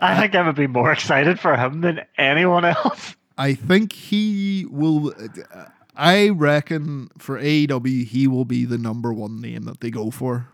I 0.00 0.18
think 0.20 0.34
I 0.34 0.46
would 0.46 0.56
be 0.56 0.66
more 0.68 0.92
excited 0.92 1.38
for 1.40 1.56
him 1.56 1.80
than 1.80 2.00
anyone 2.16 2.64
else. 2.64 3.16
I 3.36 3.54
think 3.54 3.92
he 3.92 4.66
will. 4.70 5.12
I 6.00 6.30
reckon 6.30 7.10
for 7.18 7.38
AEW, 7.38 8.06
he 8.06 8.26
will 8.26 8.46
be 8.46 8.64
the 8.64 8.78
number 8.78 9.12
one 9.12 9.40
name 9.40 9.64
that 9.64 9.80
they 9.80 9.90
go 9.90 10.10
for. 10.10 10.48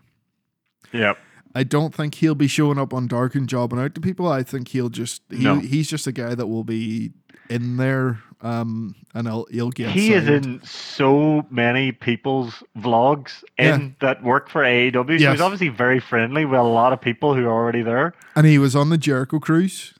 Yep. 0.91 1.17
I 1.55 1.63
don't 1.63 1.93
think 1.95 2.15
he'll 2.15 2.35
be 2.35 2.47
showing 2.47 2.77
up 2.77 2.93
on 2.93 3.07
Dark 3.07 3.33
and 3.33 3.47
jobbing 3.47 3.79
out 3.79 3.95
to 3.95 4.01
people. 4.01 4.27
I 4.27 4.43
think 4.43 4.67
he'll 4.67 4.89
just 4.89 5.21
he, 5.29 5.43
No. 5.43 5.59
he's 5.59 5.89
just 5.89 6.05
a 6.05 6.11
guy 6.11 6.35
that 6.35 6.47
will 6.47 6.63
be 6.65 7.13
in 7.49 7.77
there, 7.77 8.19
um, 8.41 8.93
and 9.15 9.25
he'll 9.27 9.45
he'll 9.49 9.71
get. 9.71 9.89
He 9.91 10.11
is 10.13 10.27
in 10.27 10.61
so 10.63 11.47
many 11.49 11.93
people's 11.93 12.61
vlogs 12.77 13.43
in 13.57 13.95
that 14.01 14.21
work 14.21 14.49
for 14.49 14.61
AEW. 14.63 15.19
So 15.19 15.31
he's 15.31 15.41
obviously 15.41 15.69
very 15.69 15.99
friendly 16.01 16.43
with 16.45 16.59
a 16.59 16.63
lot 16.63 16.91
of 16.93 16.99
people 17.01 17.33
who 17.35 17.45
are 17.45 17.51
already 17.53 17.81
there. 17.83 18.13
and 18.35 18.45
he 18.45 18.57
was 18.59 18.75
on 18.75 18.89
the 18.89 18.97
Jericho 18.97 19.39
cruise. 19.39 19.93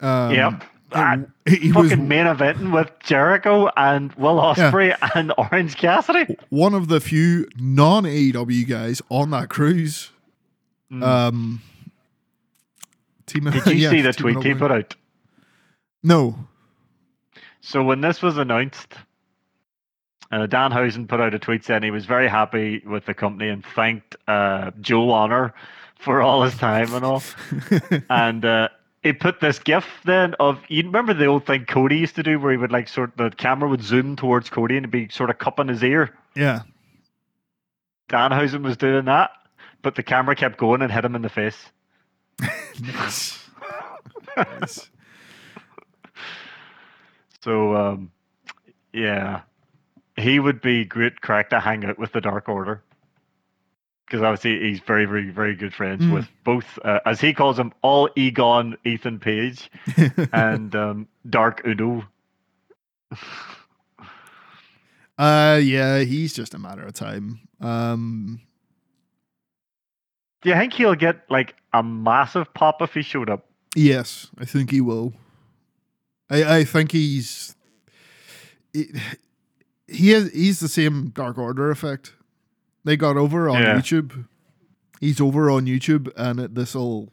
Um, 0.00 0.32
yep. 0.32 0.64
And 0.94 1.30
he, 1.46 1.56
he 1.56 1.72
was 1.72 1.90
fucking 1.90 2.06
main 2.08 2.26
eventing 2.26 2.72
with 2.72 2.90
Jericho 3.00 3.68
and 3.76 4.12
Will 4.14 4.36
Ospreay 4.36 4.96
and 5.14 5.32
Orange 5.36 5.76
Cassidy. 5.76 6.36
one 6.50 6.74
of 6.74 6.88
the 6.88 7.00
few 7.00 7.48
non 7.58 8.04
AEW 8.04 8.68
guys 8.68 9.02
on 9.10 9.30
that 9.30 9.48
cruise. 9.48 10.10
Mm. 10.92 11.02
Um, 11.02 11.62
team, 13.26 13.44
Did 13.44 13.66
you 13.66 13.72
yeah, 13.74 13.90
see 13.90 14.00
the 14.02 14.12
tweet 14.12 14.42
he 14.42 14.54
put 14.54 14.70
out? 14.70 14.94
No. 16.02 16.36
So 17.60 17.82
when 17.82 18.00
this 18.00 18.22
was 18.22 18.36
announced, 18.38 18.94
Uh, 20.30 20.46
Danhausen 20.46 21.06
put 21.08 21.20
out 21.20 21.32
a 21.34 21.38
tweet 21.38 21.64
saying 21.64 21.82
he 21.82 21.90
was 21.90 22.06
very 22.06 22.28
happy 22.28 22.82
with 22.86 23.06
the 23.06 23.14
company 23.14 23.48
and 23.50 23.64
thanked 23.64 24.16
uh, 24.26 24.70
Joe 24.80 25.10
Honor 25.10 25.54
for 25.98 26.20
all 26.20 26.42
his 26.42 26.56
time 26.56 26.92
and 26.92 27.04
all. 27.04 27.22
and 28.10 28.44
uh, 28.44 28.68
he 29.04 29.12
put 29.12 29.38
this 29.40 29.58
gif 29.58 29.86
then 30.04 30.34
of 30.40 30.58
you 30.68 30.82
remember 30.82 31.14
the 31.14 31.26
old 31.26 31.46
thing 31.46 31.66
Cody 31.66 31.98
used 31.98 32.16
to 32.16 32.22
do 32.22 32.40
where 32.40 32.50
he 32.50 32.56
would 32.56 32.72
like 32.72 32.88
sort 32.88 33.16
the 33.16 33.30
camera 33.30 33.68
would 33.68 33.82
zoom 33.82 34.16
towards 34.16 34.50
Cody 34.50 34.76
and 34.76 34.84
it'd 34.84 34.90
be 34.90 35.08
sort 35.10 35.30
of 35.30 35.38
cupping 35.38 35.68
his 35.68 35.84
ear. 35.84 36.16
yeah. 36.34 36.62
Danhausen 38.08 38.62
was 38.62 38.76
doing 38.76 39.06
that, 39.06 39.30
but 39.80 39.94
the 39.94 40.02
camera 40.02 40.36
kept 40.36 40.58
going 40.58 40.82
and 40.82 40.92
hit 40.92 41.04
him 41.04 41.14
in 41.14 41.22
the 41.22 41.28
face. 41.30 41.56
Nice. 42.82 43.48
nice. 44.36 44.90
So 47.42 47.74
um, 47.74 48.10
yeah, 48.92 49.42
he 50.16 50.38
would 50.38 50.60
be 50.60 50.84
great 50.84 51.20
crack 51.20 51.50
to 51.50 51.60
hang 51.60 51.84
out 51.84 51.98
with 51.98 52.12
the 52.12 52.20
Dark 52.20 52.48
Order 52.48 52.82
because 54.06 54.22
obviously 54.22 54.60
he's 54.68 54.80
very, 54.80 55.04
very, 55.06 55.30
very 55.30 55.54
good 55.56 55.72
friends 55.74 56.02
Mm. 56.04 56.12
with 56.12 56.28
both, 56.44 56.78
uh, 56.84 57.00
as 57.06 57.20
he 57.20 57.32
calls 57.32 57.56
them, 57.56 57.72
all 57.82 58.08
Egon, 58.16 58.76
Ethan 58.84 59.18
Page, 59.18 59.70
and 60.32 60.74
um, 60.74 61.08
Dark 61.28 61.62
Udo. 61.66 62.04
uh, 65.18 65.60
yeah, 65.62 66.00
he's 66.00 66.34
just 66.34 66.54
a 66.54 66.58
matter 66.58 66.82
of 66.82 66.92
time. 66.94 67.40
Um, 67.60 68.40
Do 70.42 70.50
you 70.50 70.56
think 70.56 70.72
he'll 70.74 70.94
get 70.94 71.22
like 71.30 71.54
a 71.72 71.82
massive 71.82 72.52
pop 72.54 72.82
if 72.82 72.94
he 72.94 73.02
showed 73.02 73.30
up? 73.30 73.46
yes, 73.76 74.28
I 74.38 74.44
think 74.44 74.70
he 74.70 74.80
will. 74.80 75.14
I 76.30 76.58
I 76.58 76.64
think 76.64 76.92
he's 76.92 77.56
he, 78.72 78.86
he 79.88 80.12
is 80.12 80.32
he's 80.32 80.60
the 80.60 80.68
same 80.68 81.08
Dark 81.10 81.38
Order 81.38 81.70
effect. 81.70 82.12
They 82.84 82.96
got 82.96 83.16
over 83.16 83.48
on 83.48 83.62
Yeah. 83.62 83.76
YouTube. 83.78 84.26
He's 85.00 85.20
over 85.20 85.50
on 85.50 85.66
YouTube, 85.66 86.10
and 86.16 86.38
this'll 86.54 87.12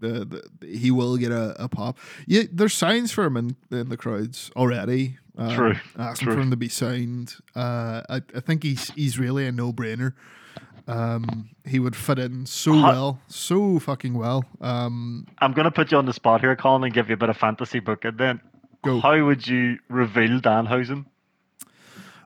the, 0.00 0.24
the 0.60 0.66
he 0.66 0.90
will 0.90 1.16
get 1.16 1.32
a, 1.32 1.54
a 1.62 1.68
pop. 1.68 1.98
Yeah, 2.26 2.42
there's 2.52 2.74
signs 2.74 3.10
for 3.12 3.24
him 3.24 3.36
in, 3.36 3.56
in 3.70 3.88
the 3.88 3.96
crowds 3.96 4.50
already. 4.56 5.18
Um, 5.36 5.54
True, 5.54 5.74
Asking 5.96 6.26
true. 6.26 6.34
for 6.34 6.40
him 6.40 6.50
to 6.50 6.56
be 6.56 6.68
signed. 6.68 7.34
Uh, 7.54 8.02
I, 8.08 8.16
I 8.34 8.40
think 8.40 8.62
he's 8.64 8.90
he's 8.90 9.18
really 9.18 9.46
a 9.46 9.52
no 9.52 9.72
brainer. 9.72 10.14
Um, 10.86 11.50
he 11.66 11.78
would 11.78 11.94
fit 11.94 12.18
in 12.18 12.46
so 12.46 12.72
Hot- 12.74 12.92
well, 12.92 13.20
so 13.28 13.78
fucking 13.78 14.14
well. 14.14 14.44
Um, 14.60 15.26
I'm 15.38 15.52
going 15.52 15.64
to 15.66 15.70
put 15.70 15.92
you 15.92 15.98
on 15.98 16.06
the 16.06 16.12
spot 16.14 16.40
here, 16.40 16.56
Colin, 16.56 16.82
and 16.84 16.94
give 16.94 17.08
you 17.08 17.14
a 17.14 17.18
bit 17.18 17.28
of 17.28 17.36
fantasy 17.36 17.78
booking 17.78 18.16
then. 18.16 18.40
Go. 18.84 19.00
How 19.00 19.22
would 19.24 19.46
you 19.46 19.78
reveal 19.88 20.40
Danhausen? 20.40 21.04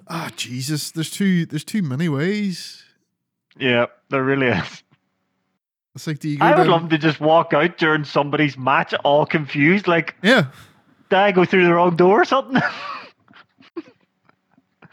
Ah, 0.08 0.30
Jesus, 0.36 0.90
there's 0.90 1.10
too 1.10 1.46
there's 1.46 1.64
too 1.64 1.82
many 1.82 2.08
ways. 2.08 2.82
Yeah, 3.58 3.86
there 4.10 4.22
really 4.24 4.48
is. 4.48 4.82
It's 5.94 6.06
like, 6.06 6.18
do 6.20 6.28
you 6.28 6.38
go 6.38 6.46
I 6.46 6.50
would 6.50 6.56
down- 6.64 6.68
love 6.70 6.82
him 6.84 6.88
to 6.90 6.98
just 6.98 7.20
walk 7.20 7.52
out 7.52 7.76
during 7.78 8.04
somebody's 8.04 8.56
match 8.56 8.94
all 9.04 9.26
confused, 9.26 9.86
like, 9.86 10.14
Yeah, 10.22 10.46
did 11.10 11.18
I 11.18 11.32
go 11.32 11.44
through 11.44 11.64
the 11.66 11.74
wrong 11.74 11.96
door 11.96 12.22
or 12.22 12.24
something? 12.24 12.62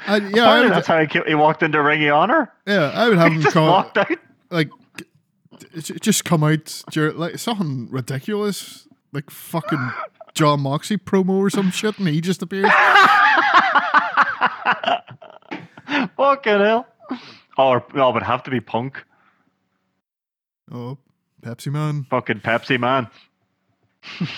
I, 0.07 0.18
yeah, 0.18 0.43
I 0.49 0.62
would, 0.62 0.72
that's 0.72 0.88
how 0.88 1.05
he, 1.05 1.20
he 1.28 1.36
walked 1.36 1.62
into 1.62 1.82
Ring 1.82 2.03
of 2.07 2.16
Honor. 2.16 2.51
yeah, 2.66 2.91
I 2.95 3.10
would 3.10 3.18
have 3.20 3.32
him 3.34 3.41
just 3.41 3.53
come 3.53 3.68
walked 3.68 3.97
out. 3.97 4.18
like 4.49 4.70
just 6.01 6.24
come 6.26 6.43
out 6.43 6.84
dur- 6.91 7.12
like 7.14 7.38
something 7.38 7.89
ridiculous, 7.91 8.88
like 9.12 9.30
fucking 9.30 9.91
Jon 10.34 10.62
Moxley 10.62 10.97
promo 10.97 11.32
or 11.32 11.49
some 11.49 11.70
shit, 11.72 11.97
and 11.99 12.07
he 12.07 12.22
just 12.22 12.41
appears. 12.41 12.70
Fucking 16.17 16.59
hell. 16.59 16.88
Or, 17.57 17.84
no, 17.93 18.09
it 18.09 18.13
would 18.13 18.23
have 18.23 18.43
to 18.43 18.51
be 18.51 18.59
Punk. 18.59 19.03
Oh, 20.71 20.97
Pepsi 21.41 21.71
Man. 21.71 22.05
Fucking 22.09 22.39
Pepsi 22.41 22.80
Man. 22.80 23.07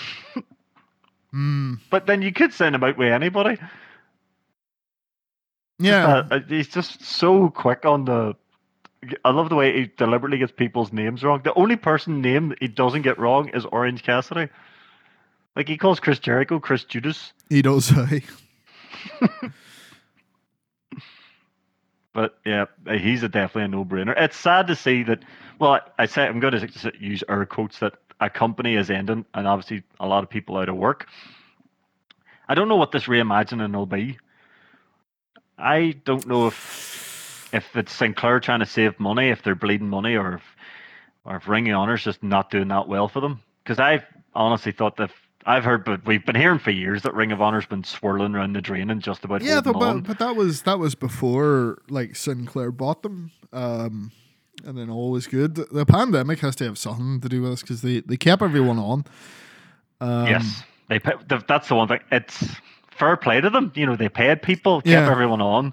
Hmm. 1.30 1.76
But 1.88 2.04
then 2.04 2.20
you 2.20 2.30
could 2.30 2.52
send 2.52 2.74
him 2.74 2.84
out 2.84 2.98
with 2.98 3.10
anybody. 3.10 3.56
Yeah, 5.78 6.06
Uh, 6.06 6.26
uh, 6.30 6.40
he's 6.46 6.68
just 6.68 7.02
so 7.02 7.48
quick 7.48 7.86
on 7.86 8.04
the. 8.04 8.34
I 9.24 9.30
love 9.30 9.48
the 9.48 9.54
way 9.56 9.72
he 9.72 9.90
deliberately 9.96 10.36
gets 10.36 10.52
people's 10.52 10.92
names 10.92 11.24
wrong. 11.24 11.40
The 11.42 11.54
only 11.54 11.76
person 11.76 12.20
name 12.20 12.54
he 12.60 12.68
doesn't 12.68 13.00
get 13.00 13.18
wrong 13.18 13.48
is 13.48 13.64
Orange 13.64 14.02
Cassidy. 14.02 14.48
Like 15.56 15.68
he 15.68 15.78
calls 15.78 16.00
Chris 16.00 16.18
Jericho 16.18 16.60
Chris 16.60 16.84
Judas, 16.84 17.32
he 17.48 17.62
does 17.62 17.84
say. 17.94 18.24
but 22.12 22.38
yeah, 22.44 22.66
he's 22.90 23.22
a 23.22 23.28
definitely 23.28 23.64
a 23.64 23.68
no-brainer. 23.68 24.14
It's 24.16 24.36
sad 24.36 24.66
to 24.68 24.76
see 24.76 25.02
that. 25.04 25.22
Well, 25.58 25.72
I, 25.72 25.80
I 25.98 26.06
say 26.06 26.26
I'm 26.26 26.40
going 26.40 26.54
to 26.54 26.92
use 26.98 27.24
air 27.28 27.46
quotes 27.46 27.78
that 27.80 27.94
a 28.20 28.30
company 28.30 28.76
is 28.76 28.90
ending, 28.90 29.24
and 29.34 29.46
obviously 29.46 29.82
a 29.98 30.06
lot 30.06 30.22
of 30.22 30.30
people 30.30 30.56
out 30.56 30.68
of 30.68 30.76
work. 30.76 31.06
I 32.48 32.54
don't 32.54 32.68
know 32.68 32.76
what 32.76 32.92
this 32.92 33.04
reimagining 33.04 33.74
will 33.74 33.86
be. 33.86 34.18
I 35.58 35.96
don't 36.04 36.26
know 36.26 36.48
if 36.48 37.48
if 37.52 37.76
it's 37.76 37.92
Sinclair 37.92 38.40
trying 38.40 38.60
to 38.60 38.66
save 38.66 38.98
money, 38.98 39.28
if 39.28 39.42
they're 39.42 39.54
bleeding 39.54 39.88
money, 39.88 40.16
or 40.16 40.34
if 40.34 40.42
or 41.24 41.36
if 41.36 41.48
Ring 41.48 41.70
of 41.70 41.78
Honor's 41.78 42.02
just 42.02 42.22
not 42.22 42.50
doing 42.50 42.68
that 42.68 42.88
well 42.88 43.08
for 43.08 43.20
them. 43.20 43.40
Because 43.62 43.78
I've 43.78 44.04
honestly 44.34 44.72
thought 44.72 44.96
that 44.96 45.10
I've 45.44 45.64
heard, 45.64 45.84
but 45.84 46.04
we've 46.06 46.24
been 46.24 46.36
hearing 46.36 46.58
for 46.58 46.70
years 46.70 47.02
that 47.02 47.14
Ring 47.14 47.32
of 47.32 47.40
Honor's 47.42 47.66
been 47.66 47.84
swirling 47.84 48.34
around 48.34 48.54
the 48.54 48.60
drain 48.60 48.90
and 48.90 49.02
just 49.02 49.24
about 49.24 49.42
Yeah, 49.42 49.60
though, 49.60 49.72
but, 49.72 50.02
but 50.02 50.18
that 50.18 50.36
was 50.36 50.62
that 50.62 50.78
was 50.78 50.94
before 50.94 51.78
like 51.88 52.14
Sinclair 52.16 52.70
bought 52.70 53.02
them, 53.02 53.32
um, 53.52 54.12
and 54.64 54.78
then 54.78 54.88
all 54.90 55.10
was 55.10 55.26
good. 55.26 55.56
The, 55.56 55.84
pandemic 55.86 56.38
has 56.40 56.54
to 56.56 56.64
have 56.64 56.78
something 56.78 57.20
to 57.20 57.28
do 57.28 57.42
with 57.42 57.52
this 57.52 57.62
because 57.62 57.82
they 57.82 58.00
they 58.00 58.16
kept 58.16 58.42
everyone 58.42 58.78
on. 58.78 59.04
Um, 60.00 60.26
yes, 60.26 60.62
they 60.88 61.00
that's 61.46 61.68
the 61.68 61.74
one 61.74 61.88
thing. 61.88 62.00
It's 62.12 62.44
fair 62.90 63.16
play 63.16 63.40
to 63.40 63.50
them. 63.50 63.72
You 63.74 63.86
know, 63.86 63.96
they 63.96 64.08
paid 64.08 64.42
people, 64.42 64.80
kept 64.80 64.88
Yeah. 64.88 65.10
everyone 65.10 65.40
on, 65.40 65.72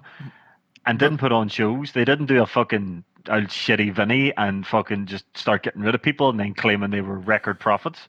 and 0.86 0.98
didn't 0.98 1.18
put 1.18 1.32
on 1.32 1.48
shows. 1.48 1.92
They 1.92 2.04
didn't 2.04 2.26
do 2.26 2.42
a 2.42 2.46
fucking 2.46 3.04
old 3.28 3.44
shitty 3.44 3.94
Vinny 3.94 4.34
and 4.36 4.66
fucking 4.66 5.06
just 5.06 5.24
start 5.36 5.62
getting 5.62 5.82
rid 5.82 5.94
of 5.94 6.02
people 6.02 6.30
and 6.30 6.40
then 6.40 6.54
claiming 6.54 6.90
they 6.90 7.02
were 7.02 7.18
record 7.18 7.60
profits. 7.60 8.08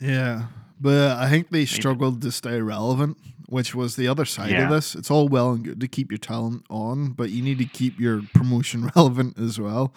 Yeah, 0.00 0.46
but 0.80 1.16
I 1.16 1.28
think 1.30 1.50
they 1.50 1.64
struggled 1.64 2.20
to 2.22 2.32
stay 2.32 2.60
relevant, 2.60 3.16
which 3.48 3.74
was 3.74 3.96
the 3.96 4.08
other 4.08 4.24
side 4.24 4.50
Yeah. 4.50 4.64
of 4.64 4.70
this. 4.70 4.94
It's 4.94 5.10
all 5.10 5.28
well 5.28 5.52
and 5.52 5.64
good 5.64 5.80
to 5.80 5.88
keep 5.88 6.10
your 6.10 6.18
talent 6.18 6.64
on, 6.68 7.10
but 7.12 7.30
you 7.30 7.42
need 7.42 7.58
to 7.58 7.64
keep 7.64 7.98
your 8.00 8.22
promotion 8.34 8.90
relevant 8.96 9.38
as 9.38 9.58
well. 9.58 9.94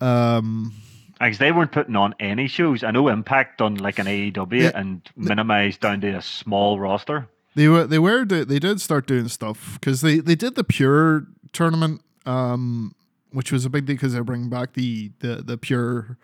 Um, 0.00 0.72
Because 1.20 1.38
they 1.38 1.52
weren't 1.52 1.72
putting 1.72 1.94
on 1.96 2.14
any 2.20 2.48
shows. 2.48 2.82
I 2.82 2.90
know 2.90 3.08
Impact 3.08 3.58
done 3.58 3.76
like 3.76 3.98
an 3.98 4.06
AEW 4.06 4.62
Yeah. 4.62 4.70
and 4.74 5.08
minimized 5.16 5.80
down 5.80 6.00
to 6.02 6.08
a 6.16 6.22
small 6.22 6.78
roster. 6.80 7.28
they 7.54 7.68
were 7.68 7.86
they 7.86 7.98
were 7.98 8.24
do- 8.24 8.44
they 8.46 8.58
did 8.58 8.80
start 8.80 9.06
doing 9.06 9.28
stuff 9.28 9.74
because 9.74 10.00
they 10.00 10.18
they 10.20 10.34
did 10.34 10.54
the 10.56 10.64
pure 10.64 11.26
tournament, 11.52 12.00
um, 12.26 12.94
which 13.30 13.52
was 13.52 13.64
a 13.64 13.70
big 13.70 13.84
deal 13.86 13.94
because 13.94 14.12
they're 14.14 14.24
bringing 14.24 14.48
back 14.50 14.72
the 14.72 15.12
the 15.20 15.36
the 15.42 15.56
pure 15.58 16.16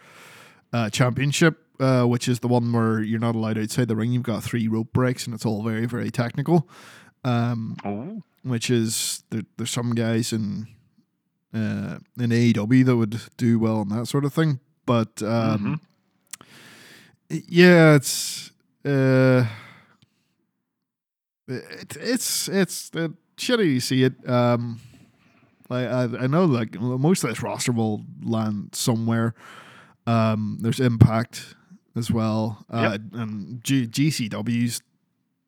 uh, 0.72 0.88
championship. 0.90 1.62
Uh, 1.80 2.04
which 2.04 2.26
is 2.28 2.40
the 2.40 2.48
one 2.48 2.72
where 2.72 3.00
you're 3.00 3.20
not 3.20 3.36
allowed 3.36 3.56
outside 3.56 3.86
the 3.86 3.94
ring. 3.94 4.10
You've 4.12 4.24
got 4.24 4.42
three 4.42 4.66
rope 4.66 4.92
breaks, 4.92 5.26
and 5.26 5.34
it's 5.34 5.46
all 5.46 5.62
very, 5.62 5.86
very 5.86 6.10
technical. 6.10 6.68
Um, 7.22 7.76
Oh, 7.84 8.22
which 8.42 8.68
is 8.68 9.22
there, 9.30 9.42
there's 9.56 9.70
some 9.70 9.94
guys 9.94 10.32
in 10.32 10.66
uh, 11.54 11.98
in 12.18 12.30
AEW 12.30 12.84
that 12.84 12.96
would 12.96 13.20
do 13.36 13.58
well 13.60 13.78
on 13.78 13.88
that 13.90 14.06
sort 14.06 14.24
of 14.24 14.32
thing. 14.34 14.58
But 14.86 15.22
um, 15.22 15.80
yeah, 17.28 17.94
it's 17.94 18.50
uh, 18.84 19.46
it, 21.46 21.96
it's 22.00 22.48
it's 22.48 22.90
uh, 22.94 23.08
shitty 23.36 23.74
to 23.76 23.80
see 23.80 24.02
it. 24.04 24.28
Um, 24.28 24.80
like 25.68 25.86
I, 25.86 26.02
I 26.20 26.26
know 26.26 26.44
like 26.44 26.80
most 26.80 27.22
of 27.24 27.30
this 27.30 27.42
roster 27.42 27.72
will 27.72 28.04
land 28.22 28.70
somewhere. 28.74 29.34
Um, 30.06 30.58
there's 30.62 30.80
Impact 30.80 31.54
as 31.99 32.11
well, 32.11 32.64
uh, 32.70 32.96
and 33.12 33.62
G- 33.64 33.86
GCW's 33.86 34.82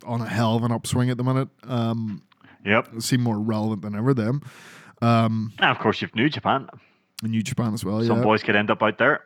on 0.05 0.21
a 0.21 0.27
hell 0.27 0.57
of 0.57 0.65
an 0.65 0.73
upswing 0.73 1.11
at 1.11 1.17
the 1.17 1.25
minute. 1.25 1.49
Um, 1.65 2.23
yep. 2.65 2.89
seem 2.99 3.23
more 3.23 3.39
relevant 3.39 3.83
than 3.83 3.95
ever. 3.95 4.13
Them, 4.15 4.43
um, 5.03 5.53
And 5.59 5.71
of 5.71 5.79
course, 5.79 6.03
you've 6.03 6.15
New 6.15 6.29
Japan. 6.29 6.69
New 7.23 7.43
Japan 7.43 7.75
as 7.75 7.85
well. 7.85 8.03
Some 8.03 8.19
yeah, 8.19 8.23
boys 8.25 8.43
could 8.43 8.57
end 8.57 8.71
up 8.71 8.83
out 8.83 8.99
there. 8.99 9.21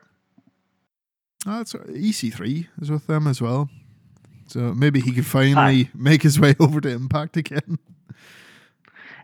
oh, 1.46 1.58
that's 1.58 1.74
EC3 1.74 2.66
is 2.80 2.90
with 2.90 3.06
them 3.06 3.26
as 3.26 3.40
well. 3.40 3.68
So 4.46 4.74
maybe 4.74 5.00
he 5.00 5.12
could 5.12 5.26
finally 5.26 5.90
make 5.94 6.22
his 6.22 6.38
way 6.38 6.54
over 6.60 6.80
to 6.80 6.88
Impact 6.88 7.36
again. 7.36 7.78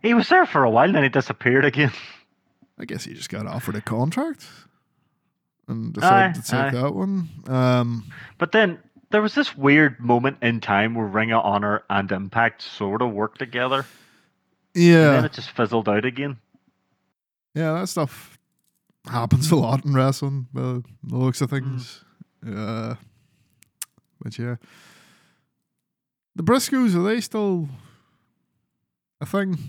He 0.01 0.13
was 0.13 0.29
there 0.29 0.45
for 0.45 0.63
a 0.63 0.69
while, 0.69 0.91
then 0.91 1.03
he 1.03 1.09
disappeared 1.09 1.63
again. 1.65 1.91
I 2.79 2.85
guess 2.85 3.03
he 3.03 3.13
just 3.13 3.29
got 3.29 3.45
offered 3.45 3.75
a 3.75 3.81
contract 3.81 4.47
and 5.71 5.93
decided 5.93 6.37
Aye, 6.37 6.39
to 6.39 6.41
take 6.41 6.59
aye. 6.59 6.69
that 6.71 6.93
one. 6.93 7.29
Um, 7.47 8.05
But 8.37 8.51
then 8.51 8.77
there 9.09 9.21
was 9.21 9.33
this 9.35 9.57
weird 9.57 9.99
moment 9.99 10.37
in 10.41 10.59
time 10.61 10.93
where 10.95 11.07
Ring 11.07 11.31
of 11.33 11.43
Honor 11.43 11.83
and 11.89 12.11
Impact 12.11 12.61
sort 12.61 13.01
of 13.01 13.11
worked 13.11 13.39
together. 13.39 13.85
Yeah. 14.75 15.07
And 15.07 15.15
then 15.17 15.25
it 15.25 15.33
just 15.33 15.49
fizzled 15.51 15.89
out 15.89 16.05
again. 16.05 16.37
yeah, 17.55 17.73
that 17.73 17.87
stuff 17.89 18.37
happens 19.09 19.49
a 19.51 19.55
lot 19.55 19.83
in 19.83 19.93
wrestling. 19.93 20.47
Uh, 20.55 20.79
the 21.03 21.17
looks 21.17 21.41
of 21.41 21.49
things. 21.49 22.03
Uh, 22.47 22.95
but 24.21 24.37
yeah, 24.39 24.55
the 26.35 26.43
Briscoes 26.43 26.95
are 26.95 27.03
they 27.03 27.19
still 27.21 27.67
a 29.19 29.25
thing? 29.25 29.53
Is 29.53 29.59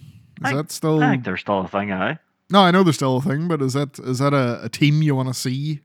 I- 0.45 0.55
that 0.55 0.71
still? 0.71 1.03
I 1.03 1.11
think 1.11 1.25
they're 1.25 1.37
still 1.37 1.61
a 1.61 1.69
thing, 1.69 1.91
aye. 1.93 2.19
No, 2.51 2.61
I 2.61 2.71
know 2.71 2.83
they're 2.83 2.93
still 2.93 3.17
a 3.17 3.23
thing, 3.23 3.49
but 3.49 3.63
is 3.63 3.73
that 3.73 3.99
is 3.99 4.19
that 4.19 4.35
a, 4.35 4.63
a 4.65 4.69
team 4.69 5.03
you 5.03 5.15
want 5.15 5.29
to 5.29 5.35
see? 5.35 5.81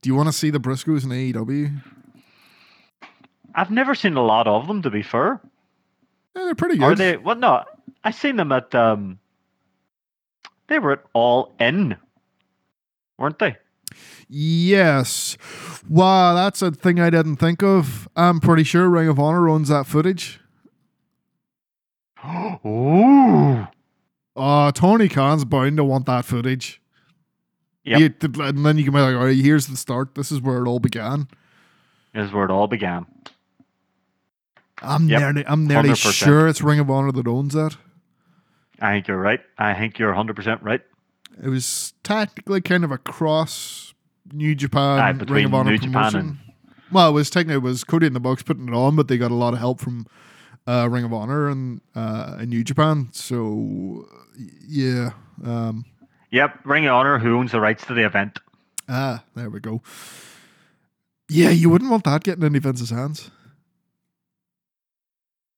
Do 0.00 0.08
you 0.08 0.14
want 0.14 0.28
to 0.28 0.32
see 0.32 0.50
the 0.50 0.60
Briscoes 0.60 1.04
in 1.04 1.10
AEW? 1.10 1.82
I've 3.54 3.70
never 3.70 3.94
seen 3.94 4.16
a 4.16 4.22
lot 4.22 4.46
of 4.46 4.68
them, 4.68 4.82
to 4.82 4.90
be 4.90 5.02
fair. 5.02 5.40
Yeah, 6.36 6.44
they're 6.44 6.54
pretty 6.54 6.76
good. 6.78 6.84
Are 6.84 6.94
they? 6.94 7.16
Well, 7.16 7.36
no, 7.36 7.64
I 8.04 8.10
seen 8.12 8.36
them 8.36 8.52
at. 8.52 8.74
um 8.74 9.18
They 10.68 10.78
were 10.78 10.92
at 10.92 11.04
All 11.14 11.52
In, 11.58 11.96
weren't 13.18 13.38
they? 13.38 13.56
Yes. 14.28 15.36
Wow, 15.88 16.34
that's 16.34 16.60
a 16.62 16.70
thing 16.70 17.00
I 17.00 17.10
didn't 17.10 17.36
think 17.36 17.62
of. 17.62 18.08
I'm 18.14 18.40
pretty 18.40 18.62
sure 18.62 18.88
Ring 18.88 19.08
of 19.08 19.18
Honor 19.18 19.48
owns 19.48 19.68
that 19.68 19.86
footage. 19.86 20.40
Ooh. 22.66 23.66
Uh, 24.36 24.70
Tony 24.72 25.08
Khan's 25.08 25.44
bound 25.44 25.78
to 25.78 25.84
want 25.84 26.06
that 26.06 26.24
footage. 26.24 26.80
Yep. 27.88 28.00
You- 28.22 28.42
and 28.44 28.64
then 28.66 28.76
you 28.78 28.84
can 28.84 28.92
be 28.92 29.00
like, 29.00 29.14
all 29.16 29.24
right, 29.26 29.36
here's 29.36 29.66
the 29.66 29.76
start. 29.76 30.14
This 30.14 30.30
is 30.32 30.40
where 30.40 30.62
it 30.64 30.68
all 30.68 30.78
began. 30.80 31.28
Is 32.14 32.32
where 32.32 32.44
it 32.44 32.50
all 32.50 32.66
began. 32.66 33.06
I'm 34.82 35.08
Yep. 35.08 35.20
nearly, 35.20 35.44
I'm 35.46 35.66
nearly 35.66 35.88
100%. 35.90 36.12
sure 36.12 36.48
it's 36.48 36.62
Ring 36.62 36.78
of 36.78 36.90
Honor 36.90 37.12
that 37.12 37.26
owns 37.26 37.54
that. 37.54 37.76
I 38.80 38.92
think 38.92 39.08
you're 39.08 39.18
right. 39.20 39.40
I 39.58 39.74
think 39.74 39.98
you're 39.98 40.12
100% 40.12 40.62
right. 40.62 40.80
It 41.42 41.48
was 41.48 41.94
technically 42.04 42.60
kind 42.60 42.84
of 42.84 42.90
a 42.92 42.98
cross 42.98 43.92
New 44.32 44.54
Japan 44.54 44.98
Aye, 45.00 45.10
Ring 45.32 45.46
of 45.46 45.54
Honor 45.54 45.70
New 45.72 45.78
Japan 45.78 45.92
promotion. 46.12 46.38
well, 46.92 47.08
it 47.08 47.12
was 47.12 47.30
technically 47.30 47.56
it 47.56 47.62
was 47.62 47.82
Cody 47.84 48.06
in 48.06 48.12
the 48.12 48.20
box 48.20 48.42
putting 48.42 48.68
it 48.68 48.74
on, 48.74 48.94
but 48.96 49.08
they 49.08 49.18
got 49.18 49.30
a 49.30 49.34
lot 49.34 49.52
of 49.52 49.58
help 49.58 49.80
from 49.80 50.06
uh, 50.66 50.86
Ring 50.90 51.04
of 51.04 51.12
Honor 51.12 51.48
and 51.48 51.80
uh, 51.96 52.36
and 52.38 52.50
New 52.50 52.62
Japan. 52.62 53.08
So 53.12 54.06
yeah, 54.68 55.10
um, 55.44 55.84
Yep. 56.30 56.60
Ring 56.64 56.86
of 56.86 56.92
Honor, 56.94 57.18
who 57.18 57.38
owns 57.38 57.52
the 57.52 57.60
rights 57.60 57.84
to 57.86 57.94
the 57.94 58.04
event. 58.04 58.38
ah, 58.88 59.22
there 59.34 59.48
we 59.50 59.60
go. 59.60 59.82
Yeah, 61.30 61.50
you 61.50 61.68
wouldn't 61.70 61.90
want 61.90 62.04
that 62.04 62.24
getting 62.24 62.44
into 62.44 62.60
Vince's 62.60 62.90
hands. 62.90 63.30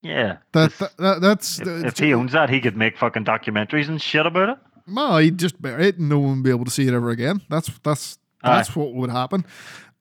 Yeah. 0.02 0.38
That, 0.52 0.72
that, 0.78 0.96
that 0.96 1.20
that's 1.20 1.58
if, 1.58 1.64
the- 1.64 1.86
if 1.86 1.98
he 1.98 2.14
owns 2.14 2.32
that, 2.32 2.50
he 2.50 2.60
could 2.60 2.76
make 2.76 2.96
fucking 2.96 3.24
documentaries 3.24 3.88
and 3.88 4.00
shit 4.00 4.26
about 4.26 4.48
it. 4.50 4.58
Well, 4.92 5.18
he'd 5.18 5.38
just 5.38 5.60
bury 5.60 5.88
it 5.88 5.98
and 5.98 6.08
no 6.08 6.18
one 6.18 6.36
would 6.36 6.42
be 6.42 6.50
able 6.50 6.64
to 6.64 6.70
see 6.70 6.88
it 6.88 6.94
ever 6.94 7.10
again. 7.10 7.42
That's 7.48 7.70
that's 7.84 8.18
Aye. 8.42 8.56
that's 8.56 8.74
what 8.74 8.94
would 8.94 9.10
happen. 9.10 9.44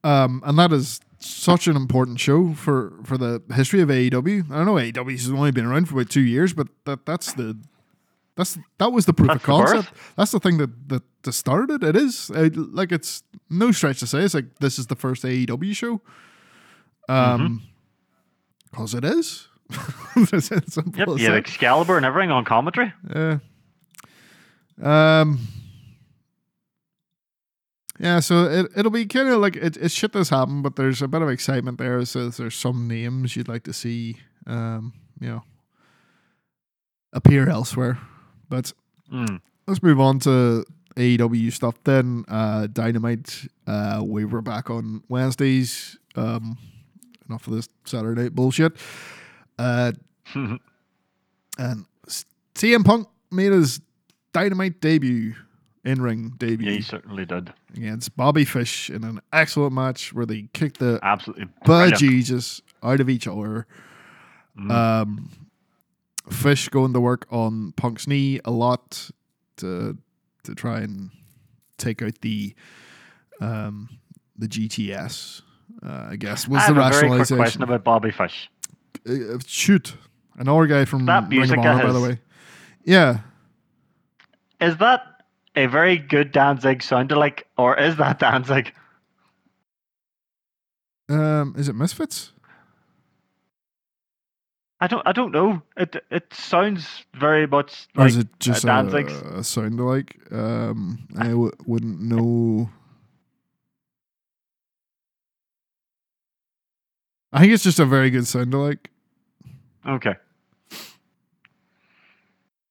Um, 0.04 0.42
and 0.46 0.58
that 0.58 0.72
is 0.72 1.02
such 1.20 1.68
an 1.68 1.76
important 1.76 2.20
show 2.20 2.54
for, 2.54 2.94
for 3.04 3.18
the 3.18 3.44
history 3.54 3.82
of 3.82 3.90
AEW. 3.90 4.50
I 4.50 4.56
don't 4.56 4.66
know 4.66 4.76
AEW 4.76 5.12
has 5.12 5.30
only 5.30 5.52
been 5.52 5.66
around 5.66 5.90
for 5.90 5.96
about 5.96 6.10
two 6.10 6.22
years, 6.22 6.54
but 6.54 6.70
that 6.86 7.06
that's 7.06 7.34
the 7.34 7.58
that's 8.40 8.58
that 8.78 8.92
was 8.92 9.06
the 9.06 9.14
proof 9.14 9.28
That's 9.28 9.44
of 9.44 9.48
birth. 9.48 9.72
concept. 9.74 9.98
That's 10.16 10.32
the 10.32 10.40
thing 10.40 10.58
that 10.58 10.90
that, 10.90 11.04
that 11.24 11.34
started 11.34 11.84
it. 11.84 11.96
It 11.96 11.96
is 11.96 12.32
uh, 12.32 12.50
like 12.54 12.92
it's 12.92 13.22
no 13.50 13.72
stretch 13.72 14.00
to 14.00 14.08
say 14.08 14.20
it's 14.20 14.34
like 14.34 14.60
this 14.60 14.80
is 14.80 14.88
the 14.88 14.96
first 14.96 15.24
AEW 15.24 15.76
show. 15.76 16.02
Um, 17.08 17.64
because 18.72 18.94
it 18.94 19.04
is. 19.04 19.48
It's 20.16 20.52
as 20.52 20.74
simple 20.74 20.98
Yep. 21.00 21.20
You 21.20 21.26
have. 21.28 21.36
Excalibur 21.36 21.96
and 21.98 22.06
everything 22.06 22.32
on 22.32 22.44
commentary. 22.46 22.92
Yeah. 23.16 23.38
Um. 24.82 25.40
Yeah, 28.00 28.20
so 28.22 28.46
it 28.46 28.68
it'll 28.78 28.92
be 28.92 29.06
kind 29.06 29.28
of 29.30 29.40
like 29.42 29.58
it, 29.58 29.76
it's 29.78 29.94
shit 29.94 30.14
that's 30.14 30.30
happened, 30.30 30.64
but 30.64 30.76
there's 30.78 31.02
a 31.02 31.08
bit 31.08 31.22
of 31.22 31.30
excitement 31.30 31.78
there. 31.78 32.04
So 32.06 32.30
there's 32.30 32.56
some 32.56 32.88
names 32.88 33.36
you'd 33.36 33.50
like 33.50 33.64
to 33.64 33.74
see, 33.74 34.16
um, 34.48 34.94
you 35.20 35.28
know, 35.30 35.44
appear 37.12 37.50
elsewhere. 37.50 38.00
But 38.50 38.74
Mm. 39.12 39.42
let's 39.68 39.82
move 39.82 40.00
on 40.00 40.20
to 40.20 40.66
AEW 40.96 41.52
stuff 41.52 41.76
then. 41.84 42.26
Uh, 42.28 42.68
Dynamite. 42.68 43.48
Uh, 43.66 44.02
we 44.06 44.26
were 44.26 44.42
back 44.42 44.70
on 44.70 45.04
Wednesdays. 45.10 45.98
Um, 46.16 46.58
enough 47.28 47.48
of 47.48 47.54
this 47.54 47.70
Saturday 47.86 48.24
night 48.24 48.36
bullshit. 48.36 48.74
Uh, 49.58 49.92
and 50.36 51.86
CM 52.56 52.84
Punk 52.86 53.08
made 53.32 53.52
his 53.52 53.82
Dynamite 54.34 54.80
debut, 54.82 55.34
in 55.84 56.02
ring 56.02 56.34
debut 56.38 56.70
yeah, 56.70 56.76
he 56.78 56.82
certainly 56.82 57.26
did. 57.26 57.52
against 57.76 58.16
Bobby 58.16 58.46
Fish 58.46 58.90
in 58.90 59.04
an 59.04 59.22
excellent 59.34 59.74
match 59.74 60.14
where 60.14 60.26
they 60.26 60.48
kicked 60.54 60.80
the 60.80 61.00
Absolutely. 61.02 61.46
bejesus 61.66 62.62
out 62.84 63.00
of 63.00 63.10
each 63.10 63.28
other. 63.28 63.66
Mm. 64.58 64.72
Um, 64.72 65.30
Fish 66.30 66.70
going 66.70 66.94
to 66.94 67.00
work 67.00 67.26
on 67.32 67.72
Punk's 67.74 68.08
knee 68.08 68.40
a 68.46 68.52
lot 68.52 69.10
to 69.58 69.98
to 70.44 70.56
try 70.56 70.80
and 70.80 71.10
take 71.78 72.02
out 72.02 72.22
the 72.22 72.54
um, 73.42 73.90
the 74.38 74.48
GTS. 74.48 75.42
Uh, 75.86 76.08
I 76.12 76.16
guess 76.18 76.48
was 76.48 76.62
I 76.64 76.74
the 76.74 76.82
have 76.82 76.94
a 76.94 76.96
very 76.96 77.08
quick 77.08 77.20
rationalization. 77.20 77.38
question 77.38 77.64
about 77.64 77.84
Bobby 77.84 78.12
Fish. 78.12 78.50
Uh, 79.08 79.38
shoot, 79.46 79.96
another 80.38 80.68
guy 80.68 80.86
from 80.86 81.06
That 81.06 81.30
Ring 81.30 81.44
of 81.44 81.58
Honor, 81.60 81.84
by 81.84 81.92
the 81.94 82.02
way. 82.02 82.20
Yeah, 82.84 83.20
Is 84.60 84.78
that 84.78 85.04
a 85.56 85.68
very 85.68 85.98
good 85.98 86.32
Danzig 86.32 86.82
sound 86.84 87.12
alike, 87.12 87.48
or 87.58 87.78
is 87.80 87.96
that 87.98 88.20
Danzig? 88.20 88.74
um, 91.10 91.56
is 91.58 91.70
it 91.70 91.76
Misfits? 91.76 92.32
I 94.82 94.88
don't. 94.88 95.06
I 95.06 95.12
don't 95.12 95.32
know. 95.32 95.62
It 95.76 95.96
it 96.10 96.34
sounds 96.34 97.06
very 97.14 97.46
much 97.46 97.88
Or 97.98 98.08
is 98.08 98.16
it 98.16 98.28
just 98.40 98.66
uh, 98.66 98.70
a, 98.70 99.40
a 99.40 99.44
sound 99.44 99.80
alike? 99.80 100.16
Um, 100.32 101.00
I 101.18 101.30
w- 101.30 101.52
wouldn't 101.66 102.02
know. 102.02 102.70
I 107.34 107.42
think 107.42 107.54
it's 107.54 107.64
just 107.64 107.80
a 107.80 107.86
very 107.86 108.10
good 108.10 108.26
sound 108.26 108.54
alike. 108.54 108.90
Okay. 109.86 110.16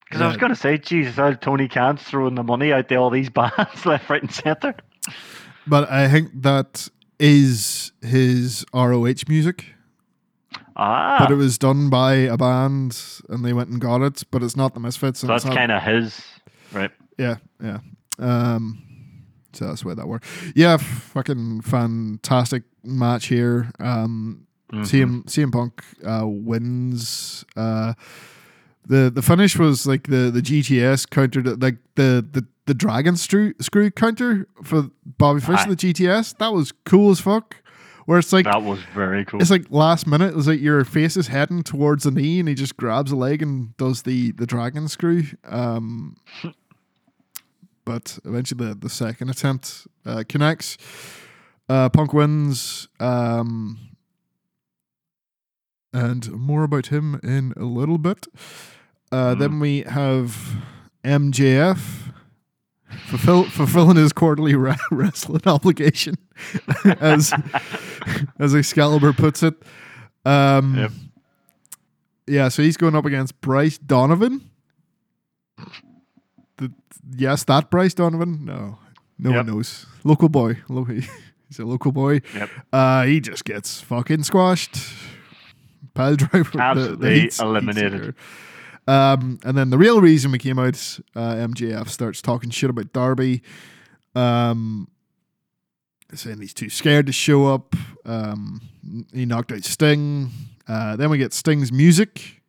Because 0.05 0.23
I 0.23 0.27
was 0.27 0.39
going 0.39 0.51
to 0.51 0.59
say, 0.59 0.79
Jesus, 0.79 1.17
how 1.17 1.33
Tony 1.33 1.69
Khan's 1.69 2.03
throwing 2.03 2.35
the 2.35 2.43
money 2.43 2.73
out 2.73 2.89
to 2.89 2.95
all 2.97 3.11
these 3.11 3.29
bands 3.31 3.85
left, 3.85 4.09
right, 4.09 4.23
and 4.23 4.33
centre. 4.33 4.75
But 5.67 5.91
I 5.91 6.09
think 6.09 6.31
that 6.43 6.89
is 7.21 7.93
his 8.01 8.65
ROH 8.73 9.15
music. 9.29 9.67
Ah, 10.79 11.17
But 11.19 11.31
it 11.33 11.35
was 11.37 11.59
done 11.59 11.91
by 11.91 12.15
a 12.15 12.37
band 12.37 12.97
and 13.29 13.45
they 13.45 13.53
went 13.53 13.69
and 13.71 13.81
got 13.81 14.01
it, 14.03 14.23
but 14.31 14.43
it's 14.43 14.57
not 14.57 14.75
the 14.75 14.81
Misfits. 14.81 15.19
so 15.21 15.27
that's 15.27 15.45
kind 15.45 15.73
of 15.73 15.83
his, 15.83 16.21
right? 16.73 16.91
Yeah, 17.19 17.37
yeah. 17.63 17.79
Um, 18.19 18.83
so 19.53 19.67
that's 19.67 19.85
where 19.85 19.95
that 19.97 20.07
worked. 20.07 20.27
Yeah, 20.55 20.77
fucking 20.77 21.63
fantastic 21.63 22.63
match 22.85 23.27
here. 23.27 23.71
Um, 23.81 24.45
Mhm. 24.73 24.85
CM 24.87 25.23
CM 25.27 25.51
Punk 25.51 25.83
uh, 26.05 26.27
wins. 26.27 27.45
Uh, 27.57 27.95
the 28.87 29.11
the 29.11 29.23
finish 29.23 29.59
was 29.59 29.87
like 29.87 30.09
the 30.09 30.31
the 30.31 30.43
GTS 30.43 31.09
countered 31.09 31.47
it- 31.47 31.59
like 31.61 31.79
the 31.95 32.25
the 32.31 32.47
the 32.67 32.75
dragon 32.75 33.17
screw 33.17 33.55
screw 33.61 33.91
counter 33.91 34.47
for 34.63 34.91
Bobby 35.07 35.41
Fish 35.41 35.61
Aye. 35.61 35.69
the 35.71 35.77
GTS. 35.77 36.37
That 36.39 36.53
was 36.53 36.73
cool 36.85 37.11
as 37.11 37.19
fuck. 37.21 37.57
Where 38.09 38.19
it's 38.19 38.33
like 38.33 38.47
That 38.47 38.63
was 38.63 38.79
very 38.95 39.27
cool. 39.27 39.39
it's 39.39 39.51
like 39.51 39.67
last 39.69 40.07
minute. 40.07 40.35
It's 40.35 40.47
like 40.47 40.61
your 40.63 40.83
face 40.87 41.15
is 41.15 41.27
heading 41.27 41.63
towards 41.63 42.05
the 42.05 42.11
knee, 42.11 42.41
and 42.41 42.49
he 42.49 42.55
just 42.55 42.75
grabs 42.79 43.13
a 43.13 43.17
leg 43.17 43.43
and 43.43 43.77
does 43.77 44.01
the 44.05 44.31
the 44.33 44.47
dragon 44.47 44.89
screw. 44.89 45.25
Um, 45.45 46.17
but 47.85 48.19
eventually, 48.25 48.69
the, 48.69 48.75
the 48.75 48.89
second 48.89 49.29
attempt 49.29 49.87
uh, 50.07 50.25
connects. 50.27 50.79
Uh, 51.69 51.91
Punk 51.91 52.15
wins. 52.15 52.89
Um, 52.99 53.79
and 55.93 56.31
more 56.33 56.65
about 56.65 56.87
him 56.87 57.21
in 57.23 57.53
a 57.59 57.65
little 57.65 57.99
bit. 57.99 58.27
Uh, 59.13 59.35
Mm. 59.35 59.39
Then 59.39 59.61
we 59.61 59.83
have 59.83 60.57
MJF 61.05 62.13
fulfill, 63.07 63.45
fulfilling 63.45 63.97
his 63.97 64.13
quarterly 64.13 64.55
ra- 64.55 64.77
wrestling 64.91 65.43
obligation, 65.47 66.15
as 67.01 67.33
as 68.39 68.55
Excalibur 68.55 69.13
puts 69.13 69.43
it. 69.43 69.55
Um, 70.25 70.77
Yep. 70.77 70.93
Yeah, 72.27 72.49
so 72.49 72.63
he's 72.63 72.77
going 72.77 72.95
up 72.95 73.07
against 73.07 73.41
Bryce 73.41 73.79
Donovan. 73.79 74.51
The, 76.59 76.71
yes, 77.17 77.45
that 77.45 77.71
Bryce 77.71 77.95
Donovan. 77.95 78.45
No, 78.45 78.79
no 79.19 79.31
Yep. 79.31 79.37
one 79.39 79.47
knows. 79.47 79.87
Local 80.05 80.29
boy. 80.29 80.59
He's 81.49 81.59
a 81.59 81.65
local 81.65 81.93
boy. 81.93 82.21
Yep. 82.35 82.51
Uh, 82.73 83.05
he 83.05 83.21
just 83.21 83.45
gets 83.47 83.81
fucking 83.81 84.25
squashed. 84.25 84.77
Pile 85.95 86.17
driver. 86.17 86.51
the- 86.51 86.59
the 86.59 86.63
Absolutely 86.63 87.15
heat- 87.15 87.21
heat 87.33 87.41
eliminated. 87.41 88.15
Um, 88.89 89.39
and 89.45 89.57
then 89.57 89.69
the 89.69 89.77
real 89.77 90.01
reason 90.01 90.33
we 90.33 90.39
came 90.39 90.59
out, 90.59 90.99
uh, 91.15 91.35
MJF 91.35 91.91
starts 91.91 92.23
talking 92.23 92.49
shit 92.49 92.71
about 92.71 92.95
Darby, 92.95 93.43
um, 94.15 94.89
saying 96.15 96.41
he's 96.41 96.55
too 96.55 96.71
scared 96.71 97.05
to 97.05 97.13
show 97.13 97.47
up. 97.53 97.77
Um, 98.07 98.63
he 99.13 99.27
knocked 99.27 99.53
out 99.53 99.65
Sting. 99.65 100.31
Uh, 100.67 100.97
then 100.97 101.11
we 101.11 101.19
get 101.19 101.35
Sting's 101.35 101.71
music. 101.71 102.41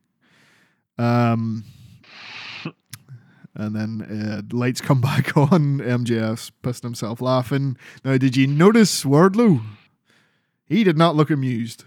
Um, 0.97 1.65
and 3.53 3.75
then 3.75 4.01
uh, 4.01 4.55
lights 4.55 4.79
come 4.79 5.01
back 5.01 5.35
on. 5.35 5.79
MJF's 5.79 6.53
pissing 6.63 6.83
himself 6.83 7.19
laughing. 7.19 7.75
Now, 8.05 8.17
did 8.17 8.37
you 8.37 8.47
notice 8.47 9.03
Wardlow? 9.03 9.61
He 10.65 10.85
did 10.85 10.97
not 10.97 11.17
look 11.17 11.29
amused. 11.29 11.83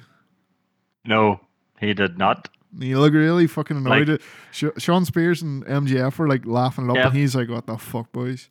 No, 1.06 1.40
he 1.80 1.94
did 1.94 2.18
not. 2.18 2.50
He 2.80 2.94
looked 2.96 3.14
really 3.14 3.46
fucking 3.46 3.76
annoyed. 3.76 4.08
Like- 4.08 4.22
Sh- 4.50 4.64
Shawn 4.78 5.04
Spears 5.04 5.42
and 5.42 5.64
MJF 5.66 6.16
were 6.18 6.28
like 6.28 6.46
laughing 6.46 6.86
it 6.86 6.90
up, 6.90 6.96
and 7.06 7.16
he's 7.16 7.34
like, 7.36 7.48
"What 7.48 7.66
the 7.66 7.76
fuck, 7.78 8.10
boys?" 8.12 8.48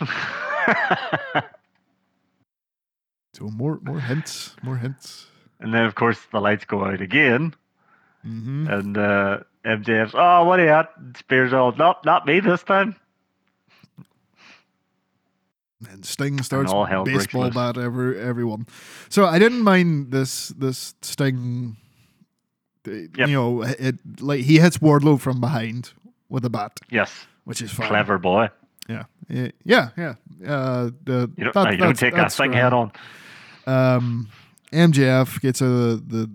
So 3.34 3.46
more, 3.48 3.78
more 3.82 4.00
hints, 4.00 4.54
more 4.62 4.76
hints. 4.76 5.26
and 5.58 5.72
then, 5.72 5.84
of 5.84 5.94
course, 5.94 6.18
the 6.32 6.40
lights 6.40 6.66
go 6.66 6.84
out 6.84 7.00
again. 7.00 7.54
hmm 8.22 8.66
And 8.68 8.98
uh, 8.98 9.38
MJF's, 9.64 10.12
oh, 10.14 10.44
what 10.44 10.60
are 10.60 10.64
you 10.64 10.70
at? 10.70 10.90
Spears 11.16 11.52
all, 11.54 11.72
nope, 11.72 11.96
not 12.04 12.26
me 12.26 12.40
this 12.40 12.62
time. 12.62 12.94
And 15.90 16.04
Sting 16.04 16.40
starts 16.42 16.70
all 16.70 16.84
hell 16.84 17.04
breaks 17.04 17.24
baseball 17.26 17.50
bat 17.50 17.76
every 17.76 18.20
everyone. 18.20 18.66
So 19.08 19.24
I 19.26 19.38
didn't 19.40 19.62
mind 19.62 20.12
this 20.12 20.48
this 20.50 20.94
Sting. 21.02 21.76
Yep. 22.84 23.10
You 23.16 23.26
know, 23.28 23.62
it 23.62 23.96
like 24.20 24.40
he 24.40 24.58
hits 24.58 24.78
Wardlow 24.78 25.20
from 25.20 25.40
behind 25.40 25.92
with 26.28 26.44
a 26.44 26.50
bat, 26.50 26.80
Yes, 26.90 27.26
which 27.44 27.62
is 27.62 27.70
fine. 27.70 27.88
clever 27.88 28.18
boy. 28.18 28.48
Yeah, 28.88 29.04
yeah, 29.28 29.90
yeah. 29.96 30.14
Uh, 30.46 30.90
the, 31.04 31.30
You 31.36 31.44
don't, 31.44 31.54
that- 31.54 31.64
no, 31.64 31.70
you 31.70 31.76
don't 31.76 31.96
take 31.98 32.14
that 32.14 32.32
thing 32.32 32.50
grand. 32.50 32.62
head 32.64 32.72
on. 32.72 32.92
Um, 33.66 34.28
MJF 34.72 35.40
gets 35.40 35.62
out 35.62 35.66
of 35.66 36.08
the 36.08 36.30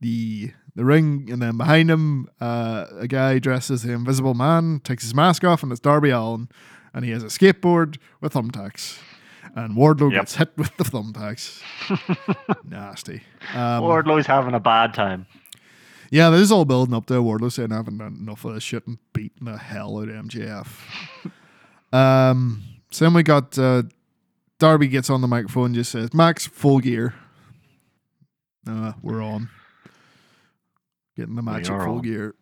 the 0.00 0.52
the 0.74 0.84
ring, 0.84 1.28
and 1.32 1.40
then 1.40 1.56
behind 1.56 1.90
him, 1.90 2.28
uh, 2.40 2.84
a 2.98 3.08
guy 3.08 3.38
dressed 3.38 3.70
as 3.70 3.82
the 3.82 3.92
Invisible 3.92 4.34
Man 4.34 4.80
takes 4.84 5.04
his 5.04 5.14
mask 5.14 5.42
off, 5.44 5.62
and 5.62 5.72
it's 5.72 5.80
Darby 5.80 6.10
Allin, 6.10 6.48
and 6.92 7.04
he 7.04 7.12
has 7.12 7.22
a 7.22 7.28
skateboard 7.28 7.96
with 8.20 8.34
thumbtacks, 8.34 8.98
and 9.54 9.74
Wardlow 9.74 10.12
Yep. 10.12 10.20
gets 10.20 10.36
hit 10.36 10.52
with 10.58 10.76
the 10.76 10.84
thumbtacks. 10.84 11.62
Nasty. 12.68 13.22
Um, 13.54 13.82
Wardlow's 13.82 14.26
having 14.26 14.52
a 14.54 14.60
bad 14.60 14.92
time. 14.92 15.26
Yeah, 16.10 16.30
this 16.30 16.40
is 16.42 16.52
all 16.52 16.64
building 16.64 16.94
up 16.94 17.06
to 17.06 17.14
Wardlow 17.14 17.50
saying 17.52 17.72
I 17.72 17.76
haven't 17.76 17.98
done 17.98 18.16
enough 18.20 18.44
of 18.44 18.54
this 18.54 18.62
shit 18.62 18.86
and 18.86 18.98
beating 19.12 19.46
the 19.46 19.58
hell 19.58 19.98
out 19.98 20.08
of 20.08 20.14
MJF. 20.26 20.66
um, 21.92 22.62
so 22.90 23.04
then 23.04 23.14
we 23.14 23.22
got 23.22 23.58
uh, 23.58 23.82
Darby 24.58 24.88
gets 24.88 25.10
on 25.10 25.20
the 25.20 25.28
microphone 25.28 25.66
and 25.66 25.74
just 25.74 25.92
says, 25.92 26.12
Max, 26.14 26.46
full 26.46 26.78
gear. 26.80 27.14
Uh, 28.66 28.92
we're 29.02 29.22
on. 29.22 29.48
Getting 31.16 31.34
the 31.36 31.42
match 31.42 31.70
at 31.70 31.82
full 31.84 31.96
on. 31.96 32.02
gear. 32.02 32.34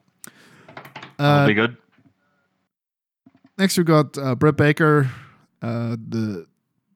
That'll 1.19 1.43
Uh, 1.43 1.47
be 1.47 1.55
good. 1.55 1.77
next 3.59 3.77
we've 3.77 3.87
got 3.87 4.17
uh, 4.19 4.35
Britt 4.35 4.57
Baker, 4.57 5.11
uh, 5.62 5.97
the 6.09 6.47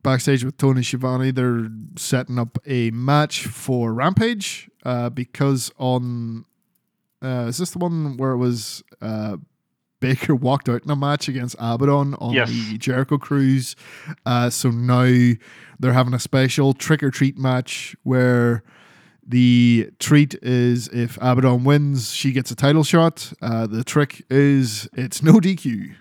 backstage 0.02 0.44
with 0.44 0.56
Tony 0.56 0.82
Schiavone. 0.82 1.30
They're 1.30 1.68
setting 1.96 2.38
up 2.38 2.58
a 2.66 2.90
match 2.90 3.44
for 3.46 3.92
Rampage 3.92 4.68
uh, 4.84 5.10
because 5.10 5.70
on 5.78 6.44
uh, 7.22 7.46
is 7.48 7.58
this 7.58 7.70
the 7.70 7.78
one 7.78 8.16
where 8.16 8.32
it 8.32 8.36
was 8.38 8.82
uh, 9.00 9.36
Baker 10.00 10.34
walked 10.36 10.68
out 10.68 10.84
in 10.84 10.90
a 10.90 10.96
match 10.96 11.28
against 11.28 11.56
Abaddon 11.58 12.14
on 12.14 12.32
Yes. 12.34 12.48
the 12.50 12.78
Jericho 12.78 13.18
Cruise? 13.18 13.74
Uh, 14.26 14.50
so 14.50 14.70
now 14.70 15.32
they're 15.80 15.92
having 15.92 16.14
a 16.14 16.18
special 16.20 16.72
trick 16.74 17.02
or 17.02 17.10
treat 17.10 17.36
match 17.38 17.96
where. 18.02 18.62
The 19.30 19.90
treat 19.98 20.36
is 20.40 20.88
if 20.88 21.18
Abaddon 21.20 21.62
wins, 21.62 22.14
she 22.14 22.32
gets 22.32 22.50
a 22.50 22.54
title 22.54 22.82
shot. 22.82 23.30
Uh, 23.42 23.66
the 23.66 23.84
trick 23.84 24.24
is 24.30 24.88
it's 24.94 25.22
no 25.22 25.34
DQ. 25.34 25.94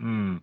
Mm. 0.00 0.40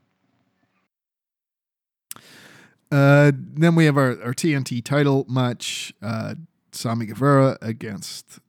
Uh, 2.92 3.32
then 3.36 3.76
we 3.76 3.86
have 3.86 3.98
our, 3.98 4.22
our 4.24 4.34
TNT 4.34 4.84
title 4.84 5.26
match. 5.30 5.94
Uh, 6.02 6.36
Sammy 6.74 7.06
Guevara 7.06 7.58
against 7.62 8.40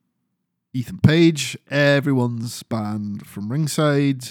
Ethan 0.73 0.99
Page. 0.99 1.59
Everyone's 1.71 2.63
banned 2.63 3.27
from 3.27 3.51
ringside. 3.51 4.25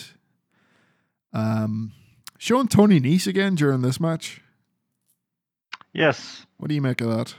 Um, 1.34 1.92
showing 2.38 2.68
Tony 2.68 3.00
Nese 3.00 3.28
again 3.28 3.56
during 3.56 3.82
this 3.82 4.00
match. 4.00 4.42
Yes, 5.94 6.46
What 6.58 6.70
do 6.70 6.76
you 6.76 6.82
make 6.82 7.02
of 7.02 7.10
that? 7.10 7.36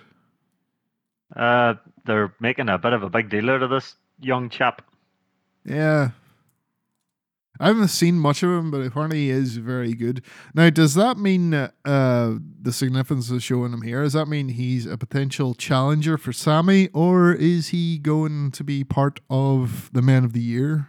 uh, 1.37 1.75
they're 2.05 2.35
making 2.41 2.69
a 2.69 2.79
bit 2.79 2.93
of 2.93 3.03
a 3.05 3.09
big 3.11 3.31
deal 3.31 3.49
out 3.51 3.63
of 3.63 3.71
this 3.71 3.95
young 4.21 4.49
chap. 4.51 4.83
Yeah. 5.65 6.11
I 7.63 7.67
haven't 7.69 7.89
seen 7.89 8.19
much 8.19 8.43
of 8.43 8.49
him, 8.51 8.71
but 8.71 8.79
apparently 8.81 9.25
he 9.27 9.31
is 9.31 9.59
very 9.59 9.93
good. 9.93 10.23
Now, 10.55 10.71
does 10.71 10.95
that 10.95 11.19
mean 11.19 11.53
uh, 11.53 11.69
the 11.85 12.73
significance 12.73 13.31
of 13.31 13.43
showing 13.43 13.73
him 13.75 13.83
here? 13.83 14.03
Does 14.03 14.15
that 14.15 14.27
mean 14.27 14.49
he's 14.49 14.87
a 14.87 14.97
potential 14.97 15.55
challenger 15.55 16.17
for 16.17 16.33
Sammy, 16.33 16.89
or 16.95 17.33
is 17.35 17.69
he 17.69 17.99
going 17.99 18.51
to 18.53 18.65
be 18.65 18.83
part 18.83 19.21
of 19.29 19.91
the 19.93 20.01
Man 20.01 20.25
of 20.25 20.33
the 20.33 20.41
Year? 20.41 20.89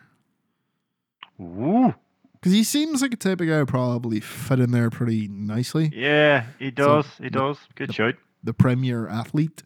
Ooh, 1.42 1.94
Because 2.34 2.54
he 2.54 2.64
seems 2.64 3.02
like 3.02 3.14
a 3.14 3.18
type 3.18 3.42
of 3.42 3.48
guy 3.48 3.58
who 3.60 3.66
probably 3.66 4.22
fit 4.22 4.60
in 4.62 4.72
there 4.72 4.90
pretty 4.90 5.28
nicely. 5.28 5.92
yeah, 5.94 6.46
he 6.58 6.72
does. 6.72 7.06
he 7.22 7.30
does. 7.30 7.58
Good 7.76 7.94
shout. 7.94 8.16
The 8.44 8.54
premier 8.54 9.10
athlete. 9.10 9.62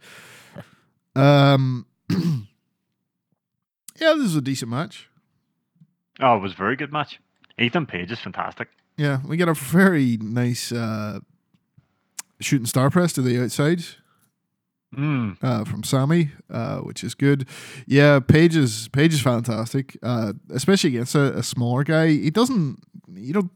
Um, 1.16 1.86
yeah, 2.10 2.16
this 4.16 4.26
is 4.26 4.36
a 4.36 4.42
decent 4.42 4.72
match. 4.72 5.08
Oh, 6.20 6.38
it 6.38 6.42
was 6.42 6.54
a 6.54 6.56
very 6.56 6.76
good 6.76 6.92
match. 6.94 7.20
Ethan 7.60 7.86
Page 7.86 8.12
is 8.12 8.20
fantastic. 8.20 8.70
Yeah, 8.98 9.20
we 9.28 9.38
get 9.38 9.48
a 9.50 9.54
very 9.54 10.18
nice 10.22 10.72
uh, 10.72 11.20
shooting 12.40 12.66
star 12.66 12.90
press 12.90 13.14
to 13.14 13.22
the 13.22 13.42
outside 13.44 13.84
Mm. 14.96 15.36
uh, 15.44 15.66
from 15.66 15.84
Sammy, 15.84 16.30
uh, 16.50 16.78
which 16.78 17.04
is 17.04 17.16
good. 17.16 17.50
Yeah, 17.86 18.22
Page 18.22 18.56
is 18.56 18.88
Page 18.90 19.14
is 19.14 19.22
fantastic, 19.22 19.98
uh, 20.02 20.32
especially 20.52 20.92
against 20.92 21.16
a, 21.16 21.38
a 21.38 21.44
smaller 21.44 21.84
guy. 21.84 22.08
He 22.08 22.30
doesn't, 22.30 22.80
you 23.14 23.34
don't 23.34 23.52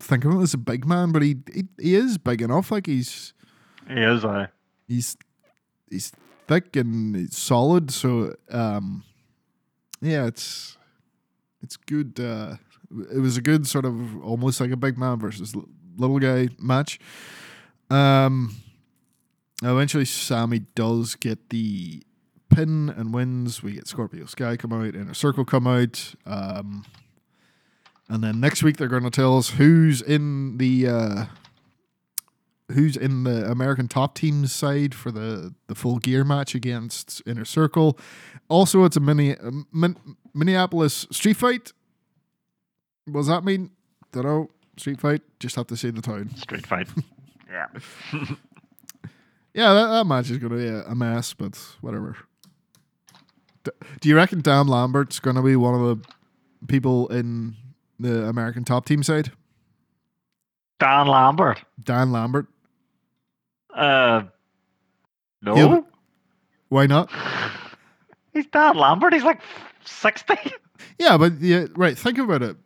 think 0.00 0.24
of 0.24 0.32
him 0.32 0.42
as 0.42 0.52
a 0.52 0.58
big 0.58 0.84
man, 0.86 1.12
but 1.12 1.22
he 1.22 1.36
he, 1.54 1.64
he 1.80 1.94
is 1.94 2.18
big 2.18 2.42
enough. 2.42 2.72
Like 2.72 2.86
he's 2.86 3.34
He 3.86 4.00
is. 4.00 4.24
Uh, 4.24 4.48
he's 4.88 5.16
he's 5.88 6.10
thick 6.48 6.74
and 6.74 7.14
he's 7.14 7.36
solid. 7.36 7.92
So 7.92 8.34
um, 8.50 9.04
yeah, 10.00 10.26
it's 10.26 10.76
it's 11.62 11.76
good. 11.76 12.18
Uh, 12.18 12.56
it 13.12 13.20
was 13.20 13.36
a 13.36 13.42
good 13.42 13.66
sort 13.66 13.84
of 13.84 14.22
almost 14.22 14.60
like 14.60 14.70
a 14.70 14.76
big 14.76 14.98
man 14.98 15.18
versus 15.18 15.54
little 15.96 16.18
guy 16.18 16.48
match. 16.58 16.98
Um, 17.90 18.56
eventually, 19.62 20.04
Sammy 20.04 20.60
does 20.74 21.14
get 21.14 21.50
the 21.50 22.02
pin 22.50 22.92
and 22.96 23.14
wins. 23.14 23.62
We 23.62 23.72
get 23.72 23.86
Scorpio 23.86 24.26
Sky 24.26 24.56
come 24.56 24.72
out, 24.72 24.94
Inner 24.94 25.14
Circle 25.14 25.44
come 25.44 25.66
out. 25.66 26.14
Um, 26.26 26.84
and 28.08 28.24
then 28.24 28.40
next 28.40 28.62
week 28.62 28.76
they're 28.76 28.88
going 28.88 29.04
to 29.04 29.10
tell 29.10 29.38
us 29.38 29.50
who's 29.50 30.02
in 30.02 30.58
the 30.58 30.88
uh, 30.88 31.24
who's 32.72 32.96
in 32.96 33.24
the 33.24 33.50
American 33.50 33.88
top 33.88 34.14
teams 34.14 34.52
side 34.52 34.94
for 34.94 35.10
the 35.10 35.54
the 35.66 35.74
full 35.74 35.98
gear 35.98 36.24
match 36.24 36.54
against 36.54 37.22
Inner 37.26 37.44
Circle. 37.44 37.98
Also, 38.48 38.84
it's 38.84 38.96
a 38.96 39.00
mini 39.00 39.32
a 39.32 39.50
Min, 39.72 39.96
Minneapolis 40.34 41.06
street 41.10 41.36
fight. 41.36 41.72
What 43.06 43.20
does 43.20 43.26
that 43.28 43.44
mean? 43.44 43.70
Don't 44.12 44.24
know. 44.24 44.50
Street 44.76 45.00
fight. 45.00 45.22
Just 45.40 45.56
have 45.56 45.66
to 45.68 45.76
say 45.76 45.90
the 45.90 46.00
town. 46.00 46.30
street 46.36 46.66
fight. 46.66 46.88
yeah. 47.50 47.66
Yeah, 49.52 49.74
that, 49.74 49.86
that 49.88 50.06
match 50.06 50.30
is 50.30 50.38
going 50.38 50.52
to 50.52 50.58
be 50.58 50.66
a, 50.68 50.82
a 50.84 50.94
mess, 50.94 51.34
but 51.34 51.56
whatever. 51.80 52.16
D- 53.64 53.72
do 54.00 54.08
you 54.08 54.14
reckon 54.14 54.42
Dan 54.42 54.68
Lambert's 54.68 55.18
going 55.18 55.34
to 55.36 55.42
be 55.42 55.56
one 55.56 55.74
of 55.74 55.80
the 55.80 56.66
people 56.68 57.08
in 57.08 57.56
the 57.98 58.28
American 58.28 58.62
top 58.64 58.86
team 58.86 59.02
side? 59.02 59.32
Dan 60.78 61.08
Lambert. 61.08 61.62
Dan 61.82 62.12
Lambert. 62.12 62.46
Uh, 63.74 64.22
no. 65.42 65.54
He'll- 65.54 65.86
Why 66.68 66.86
not? 66.86 67.10
He's 68.32 68.46
Dan 68.46 68.76
Lambert. 68.76 69.12
He's 69.12 69.24
like 69.24 69.40
60. 69.84 70.34
Yeah, 70.98 71.16
but 71.16 71.40
yeah, 71.40 71.66
right. 71.76 71.96
Think 71.98 72.18
about 72.18 72.42
it. 72.42 72.56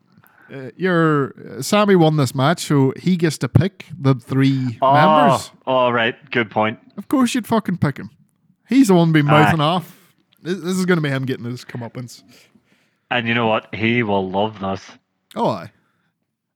Uh, 0.52 0.70
your 0.76 1.34
uh, 1.58 1.62
Sammy 1.62 1.96
won 1.96 2.16
this 2.16 2.34
match, 2.34 2.60
so 2.66 2.92
he 2.98 3.16
gets 3.16 3.38
to 3.38 3.48
pick 3.48 3.86
the 3.98 4.14
three 4.14 4.78
Oh, 4.82 4.92
members. 4.92 5.50
Oh, 5.66 5.72
all 5.72 5.92
right. 5.92 6.14
Good 6.30 6.50
point. 6.50 6.78
Of 6.98 7.08
course, 7.08 7.34
you'd 7.34 7.46
fucking 7.46 7.78
pick 7.78 7.96
him. 7.96 8.10
He's 8.68 8.88
the 8.88 8.94
one 8.94 9.10
being 9.12 9.26
Aye. 9.28 9.30
mouthing 9.44 9.60
off. 9.60 9.98
This, 10.42 10.58
this 10.58 10.76
is 10.76 10.84
going 10.84 10.98
to 10.98 11.02
be 11.02 11.08
him 11.08 11.24
getting 11.24 11.46
his 11.46 11.64
comeuppance. 11.64 12.22
And 13.10 13.26
you 13.26 13.32
know 13.34 13.46
what? 13.46 13.74
He 13.74 14.02
will 14.02 14.28
love 14.28 14.60
this. 14.60 14.82
Oh, 15.34 15.48
I. 15.48 15.70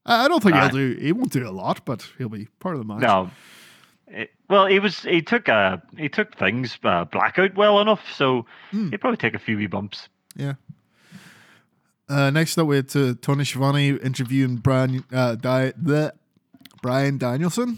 I 0.05 0.25
I 0.25 0.27
don't 0.27 0.41
think 0.43 0.55
Aye. 0.55 0.67
he'll 0.67 0.75
do. 0.75 0.97
He 1.01 1.11
won't 1.11 1.31
do 1.31 1.47
a 1.47 1.51
lot, 1.51 1.83
but 1.85 2.07
he'll 2.19 2.29
be 2.29 2.47
part 2.59 2.75
of 2.75 2.81
the 2.81 2.93
match. 2.93 3.01
No. 3.01 3.31
It- 4.09 4.31
well, 4.49 4.65
he 4.65 4.79
was 4.79 4.99
he 5.01 5.21
took 5.21 5.47
uh 5.49 5.77
he 5.97 6.09
took 6.09 6.35
things 6.35 6.77
uh, 6.83 7.05
blackout 7.05 7.55
well 7.55 7.79
enough, 7.79 8.01
so 8.13 8.45
Hmm. 8.71 8.89
he'd 8.89 8.99
probably 9.01 9.17
take 9.17 9.35
a 9.35 9.39
few 9.39 9.57
wee 9.57 9.67
bumps. 9.67 10.09
Yeah. 10.35 10.53
Uh, 12.07 12.31
next 12.31 12.57
up, 12.57 12.65
we 12.65 12.75
had 12.77 12.89
to 12.89 13.13
Tony 13.15 13.43
Schiavone 13.45 13.89
interviewing 13.89 14.55
Brian 14.57 15.03
uh, 15.13 15.35
Di- 15.35 15.73
the 15.77 16.13
Bryan 16.81 17.19
Danielson 17.19 17.77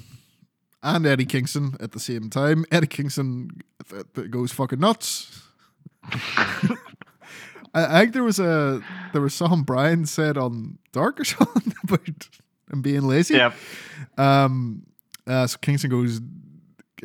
and 0.82 1.06
Eddie 1.06 1.26
Kingston 1.26 1.76
at 1.82 1.92
the 1.92 2.00
same 2.00 2.30
time. 2.30 2.64
Eddie 2.72 2.88
Kingston 2.88 3.50
th- 3.90 4.06
th- 4.16 4.32
goes 4.32 4.54
fucking 4.54 4.80
nuts. 4.80 5.44
I, 6.14 6.76
I 7.74 8.00
think 8.02 8.14
there 8.14 8.24
was 8.24 8.40
a 8.40 8.82
there 9.14 9.22
was 9.22 9.34
something 9.34 9.64
Bryan 9.64 10.06
said 10.06 10.38
on 10.38 10.78
Dark 10.92 11.20
or 11.20 11.24
something 11.26 11.74
about 11.84 12.30
him 12.72 12.82
being 12.82 13.02
lazy. 13.04 13.36
Yep. 13.36 13.54
Um, 14.18 14.84
uh, 15.28 15.48
so 15.48 15.58
Kingston 15.62 15.90
goes, 15.90 16.20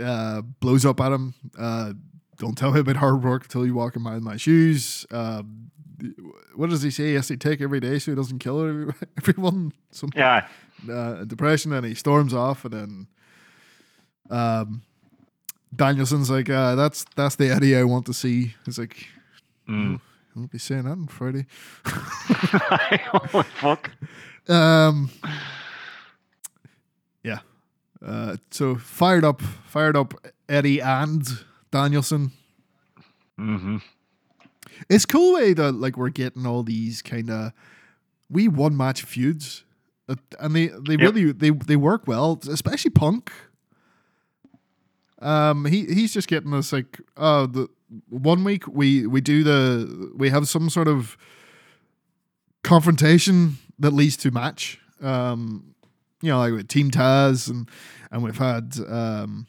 uh, 0.02 0.42
blows 0.60 0.84
up 0.84 1.00
at 1.00 1.12
him. 1.12 1.34
Uh, 1.58 1.92
don't 2.38 2.56
tell 2.56 2.72
him 2.72 2.80
about 2.80 2.96
hard 2.96 3.22
work 3.24 3.44
until 3.44 3.64
you 3.66 3.74
walk 3.74 3.96
in 3.96 4.02
my, 4.02 4.18
my 4.18 4.36
shoes. 4.36 5.06
Um, 5.10 5.70
what 6.54 6.68
does 6.70 6.82
he 6.82 6.90
say? 6.90 7.04
Yes, 7.04 7.28
he 7.28 7.32
has 7.34 7.40
to 7.40 7.48
take 7.48 7.60
every 7.62 7.80
day 7.80 7.98
so 7.98 8.10
he 8.12 8.16
doesn't 8.16 8.38
kill 8.40 8.60
every- 8.68 8.94
everyone. 9.18 9.72
Some 9.90 10.10
Yeah. 10.14 10.46
uh, 10.90 11.24
depression, 11.24 11.72
and 11.72 11.86
he 11.86 11.94
storms 11.94 12.34
off, 12.34 12.64
and 12.66 12.74
then 12.74 13.06
um, 14.28 14.82
Danielson's 15.74 16.28
like, 16.30 16.50
uh, 16.50 16.74
"That's 16.74 17.04
that's 17.16 17.36
the 17.36 17.48
Eddie 17.50 17.76
I 17.76 17.84
want 17.84 18.04
to 18.06 18.12
see." 18.14 18.54
He's 18.66 18.78
like, 18.78 19.06
Mm. 19.68 19.96
"I 19.96 20.38
won't 20.38 20.50
be 20.52 20.58
saying 20.58 20.82
that 20.84 20.90
on 20.92 21.06
Friday." 21.06 21.46
Holy 21.86 23.44
fuck. 23.44 23.90
Um, 24.48 25.10
yeah. 27.22 27.38
Uh, 28.06 28.36
so 28.52 28.76
fired 28.76 29.24
up, 29.24 29.42
fired 29.42 29.96
up 29.96 30.14
Eddie 30.48 30.80
and 30.80 31.26
Danielson. 31.72 32.30
hmm 33.36 33.78
It's 34.88 35.04
cool 35.04 35.34
way 35.34 35.54
that 35.54 35.72
like 35.72 35.96
we're 35.96 36.10
getting 36.10 36.46
all 36.46 36.62
these 36.62 37.02
kind 37.02 37.30
of 37.30 37.52
we 38.30 38.46
one 38.48 38.76
match 38.76 39.02
feuds, 39.02 39.64
Uh, 40.08 40.14
and 40.38 40.54
they 40.54 40.68
they 40.68 40.92
Yep. 40.94 41.00
really 41.00 41.32
they 41.32 41.50
they 41.50 41.76
work 41.76 42.06
well, 42.06 42.38
especially 42.48 42.90
Punk. 42.92 43.32
Um, 45.20 45.64
he 45.64 45.86
he's 45.86 46.12
just 46.14 46.28
getting 46.28 46.50
this 46.52 46.72
like 46.72 47.00
uh 47.16 47.46
the 47.46 47.68
one 48.08 48.44
week 48.44 48.68
we 48.68 49.06
we 49.06 49.20
do 49.20 49.42
the 49.42 50.12
we 50.16 50.28
have 50.30 50.46
some 50.46 50.68
sort 50.70 50.88
of 50.88 51.16
confrontation 52.62 53.56
that 53.78 53.92
leads 53.92 54.16
to 54.18 54.30
match. 54.30 54.78
Um, 55.00 55.74
you 56.22 56.30
know, 56.30 56.38
like 56.38 56.52
with 56.52 56.68
Team 56.68 56.90
Taz 56.90 57.48
and 57.50 57.68
and 58.10 58.22
we've 58.22 58.38
had 58.38 58.74
um 58.88 59.46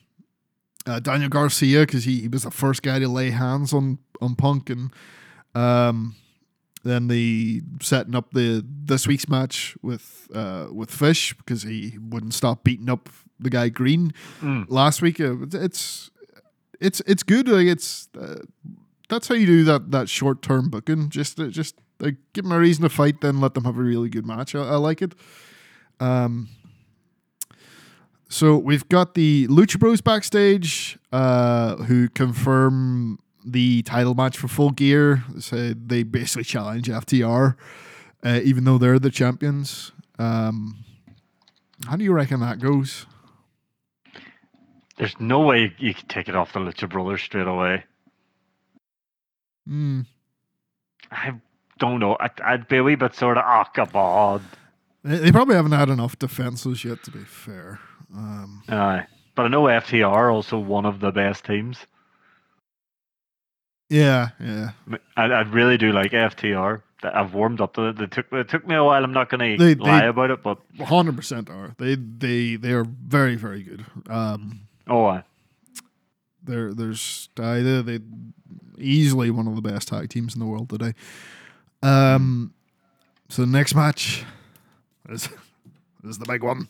uh, 0.86 1.00
Daniel 1.00 1.30
Garcia 1.30 1.82
because 1.82 2.06
he, 2.06 2.22
he 2.22 2.28
was 2.28 2.44
the 2.44 2.52
first 2.52 2.82
guy 2.82 3.00
to 3.00 3.08
lay 3.08 3.30
hands 3.32 3.74
on 3.74 4.00
on 4.22 4.36
Punk 4.36 4.70
and 4.70 4.92
um 5.56 6.16
then 6.84 7.08
the 7.08 7.62
setting 7.82 8.16
up 8.16 8.32
the 8.32 8.64
this 8.66 9.08
week's 9.08 9.28
match 9.28 9.76
with 9.82 10.28
uh 10.34 10.68
with 10.72 10.90
Fish 10.92 11.34
because 11.36 11.64
he 11.64 11.98
wouldn't 12.00 12.34
stop 12.34 12.64
beating 12.64 12.90
up 12.90 13.10
the 13.40 13.50
guy 13.50 13.70
Green 13.70 14.14
Mm. 14.42 14.66
last 14.70 15.02
week. 15.02 15.20
Uh, 15.20 15.36
it's 15.54 16.10
it's 16.80 17.02
it's 17.06 17.24
good. 17.24 17.48
Like 17.50 17.68
it's 17.68 18.08
uh, 18.20 18.40
that's 19.10 19.28
how 19.28 19.36
you 19.36 19.46
do 19.46 19.64
that 19.66 19.92
that 19.92 20.08
short 20.10 20.42
term 20.42 20.70
booking. 20.70 21.10
Just 21.10 21.40
uh, 21.40 21.48
just 21.48 21.76
like 22.00 22.16
give 22.34 22.44
them 22.46 22.52
a 22.54 22.60
reason 22.60 22.84
to 22.84 22.90
fight, 22.90 23.22
then 23.22 23.42
let 23.42 23.54
them 23.56 23.66
have 23.66 23.78
a 23.78 23.82
really 23.82 24.10
good 24.10 24.26
match. 24.26 24.56
I, 24.56 24.60
I 24.60 24.76
like 24.76 25.02
it. 25.02 25.14
Um. 26.00 26.50
So 28.30 28.58
we've 28.58 28.88
got 28.90 29.14
the 29.14 29.48
Lucha 29.48 29.80
Bros 29.80 30.02
backstage, 30.02 30.98
uh, 31.12 31.78
who 31.78 32.10
confirm 32.10 33.20
the 33.46 33.82
title 33.84 34.16
match 34.16 34.38
for 34.38 34.48
Full 34.48 34.72
Gear. 34.72 35.24
So 35.40 35.74
they 35.74 36.04
basically 36.04 36.44
challenge 36.44 36.88
FTR, 36.90 37.56
uh, 38.24 38.40
even 38.44 38.66
though 38.66 38.78
they're 38.78 39.00
the 39.00 39.10
champions. 39.10 39.94
Um, 40.20 40.84
how 41.86 41.96
do 41.96 42.04
you 42.04 42.12
reckon 42.12 42.40
that 42.42 42.60
goes? 42.60 43.06
There's 44.98 45.18
no 45.20 45.42
way 45.42 45.74
you 45.78 45.94
could 45.94 46.10
take 46.10 46.28
it 46.28 46.36
off 46.36 46.54
the 46.54 46.60
Lucha 46.60 46.90
Brothers 46.90 47.22
straight 47.22 47.48
away. 47.48 47.84
Hmm. 49.66 50.02
I 51.12 51.34
don't 51.78 52.00
know. 52.00 52.18
I'd, 52.20 52.42
I'd 52.42 52.68
be 52.68 52.78
a 52.78 52.84
wee 52.84 52.96
bit 52.96 53.14
sort 53.16 53.38
of, 53.38 53.44
oh, 53.48 53.64
come 53.74 53.90
on. 53.94 54.44
They, 55.04 55.18
they 55.18 55.32
probably 55.32 55.56
haven't 55.56 55.74
had 55.74 55.90
enough 55.90 56.18
defenses 56.18 56.84
yet, 56.84 57.04
to 57.04 57.12
be 57.12 57.20
fair. 57.20 57.80
Um, 58.16 58.64
Aye. 58.70 59.06
But 59.36 59.46
I 59.46 59.48
know 59.50 59.64
FTR 59.64 60.12
are 60.12 60.32
also 60.32 60.58
one 60.58 60.86
of 60.86 61.00
the 61.00 61.12
best 61.12 61.46
teams. 61.46 61.78
yeah, 63.90 64.30
yeah. 64.40 64.72
I, 65.16 65.26
I 65.26 65.42
really 65.42 65.78
do 65.78 65.92
like 65.92 66.12
FTR. 66.12 66.82
I've 67.04 67.34
warmed 67.36 67.62
up 67.62 67.74
to 67.76 67.90
it. 67.90 68.02
It 68.02 68.12
took, 68.12 68.26
it 68.32 68.50
took 68.50 68.68
me 68.68 68.74
a 68.74 68.84
while. 68.84 69.04
I'm 69.04 69.14
not 69.14 69.30
going 69.30 69.58
to 69.58 69.76
lie 69.76 70.06
about 70.06 70.32
it, 70.32 70.42
but 70.42 70.58
hundred 70.80 71.16
percent 71.16 71.50
are 71.50 71.76
they? 71.78 71.94
They 71.96 72.56
they 72.56 72.72
are 72.72 72.86
very 72.86 73.36
very 73.36 73.62
good. 73.62 73.86
Um, 74.10 74.62
oh, 74.88 75.06
aye. 75.06 75.24
they're 76.44 76.74
there's 76.74 77.30
uh, 77.40 77.54
they 77.54 77.82
they 77.84 78.00
easily 78.80 79.30
one 79.30 79.48
of 79.48 79.56
the 79.56 79.62
best 79.62 79.90
tag 79.90 80.10
teams 80.10 80.34
in 80.34 80.40
the 80.40 80.48
world 80.48 80.70
today. 80.70 80.94
Um, 81.84 82.54
so 83.30 83.44
the 83.44 83.52
next 83.52 83.76
match 83.76 84.26
is 85.10 85.30
is 86.04 86.18
the 86.18 86.26
big 86.26 86.44
one. 86.44 86.68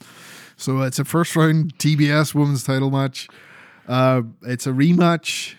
So 0.58 0.82
it's 0.82 1.00
a 1.00 1.06
first 1.06 1.36
round 1.36 1.78
TBS 1.78 2.34
women's 2.34 2.64
title 2.64 2.90
match. 2.92 3.28
Uh, 3.88 4.24
it's 4.44 4.68
a 4.68 4.72
rematch. 4.72 5.56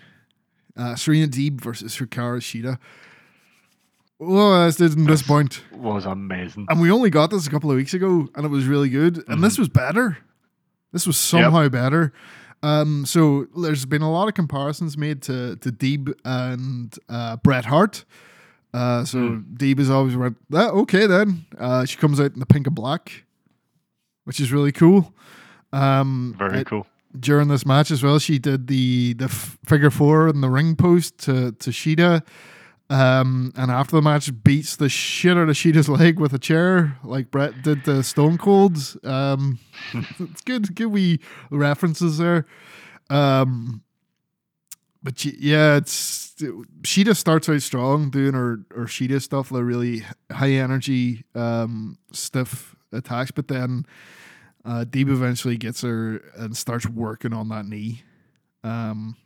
Uh, 0.77 0.95
Serena 0.95 1.27
Deeb 1.27 1.61
versus 1.61 1.97
Hikaru 1.97 2.39
Shida. 2.41 2.79
Well, 4.21 4.67
this 4.67 4.77
didn't 4.77 5.07
disappoint. 5.07 5.63
was 5.73 6.05
amazing. 6.05 6.67
And 6.69 6.81
we 6.81 6.91
only 6.91 7.11
got 7.11 7.31
this 7.31 7.47
a 7.47 7.51
couple 7.51 7.71
of 7.71 7.77
weeks 7.77 7.95
ago, 7.95 8.29
and 8.35 8.45
it 8.45 8.49
was 8.49 8.67
really 8.67 8.89
good. 8.89 9.25
And 9.29 9.43
this 9.43 9.59
was 9.59 9.69
better. 9.69 10.19
This 10.93 11.07
was 11.07 11.17
somehow 11.17 11.69
better. 11.69 12.13
Um, 12.63 13.07
so 13.07 13.47
there's 13.57 13.87
been 13.87 14.03
a 14.03 14.11
lot 14.11 14.27
of 14.27 14.35
comparisons 14.35 14.97
made 14.99 15.23
to 15.23 15.55
to 15.57 15.71
Deeb 15.71 16.13
and 16.25 16.97
uh, 17.09 17.37
Bret 17.37 17.67
Hart. 17.67 18.05
Uh, 18.75 19.05
so 19.05 19.43
Deeb 19.55 19.79
has 19.79 19.89
always 19.91 20.17
went, 20.17 20.37
ah, 20.53 20.69
okay 20.71 21.07
then. 21.07 21.47
Uh, 21.57 21.85
she 21.85 21.97
comes 21.97 22.21
out 22.21 22.33
in 22.35 22.41
the 22.41 22.47
pink 22.47 22.67
and 22.67 22.75
black, 22.77 23.25
which 24.29 24.41
is 24.41 24.53
really 24.53 24.73
cool. 24.73 25.15
Um, 25.73 26.35
Very 26.39 26.59
it- 26.61 26.67
cool. 26.67 26.87
during 27.19 27.49
this 27.49 27.65
match 27.65 27.91
as 27.91 28.03
well. 28.03 28.19
She 28.19 28.39
did 28.39 28.67
the 28.67 29.15
the 29.15 29.29
figure 29.29 29.91
four 29.91 30.29
in 30.29 30.43
the 30.43 30.51
ring 30.51 30.77
post 30.77 31.17
to 31.25 31.53
to 31.53 31.71
Shida, 31.71 32.23
um, 32.91 33.53
and 33.57 33.71
after 33.71 33.97
the 33.97 34.03
match 34.03 34.31
beats 34.45 34.77
the 34.77 34.91
shit 34.91 35.37
out 35.39 35.49
of 35.49 35.57
Shida's 35.57 35.89
leg 36.01 36.21
with 36.21 36.35
a 36.35 36.39
chair, 36.39 36.99
like 37.03 37.31
Bret 37.31 37.63
did 37.63 37.85
to 37.87 38.03
Stone 38.03 38.37
Cold. 38.39 38.77
Um, 39.03 39.59
it's 40.21 40.43
good, 40.43 40.75
good 40.77 40.89
wee 40.89 41.21
references 41.51 42.19
there. 42.19 42.45
Um, 43.11 43.83
but 45.03 45.19
she, 45.19 45.37
yeah, 45.41 45.77
it's 45.77 46.35
Shida 46.83 47.17
starts 47.17 47.49
out 47.49 47.63
strong 47.63 48.11
doing 48.11 48.35
her 48.35 48.61
her 48.75 48.85
Shida 48.85 49.23
stuff, 49.23 49.49
the 49.49 49.65
really 49.65 50.03
high 50.31 50.53
energy, 50.53 51.25
um, 51.35 51.97
stiff 52.13 52.75
attacks, 52.93 53.31
but 53.31 53.49
then 53.49 53.85
uh, 54.69 54.85
Deeb 54.85 55.09
eventually 55.09 55.57
gets 55.57 55.81
her 55.81 56.23
and 56.37 56.55
starts 56.55 56.87
working 56.87 57.33
on 57.33 57.49
that 57.49 57.65
knee. 57.65 58.03
Um, 58.63 59.17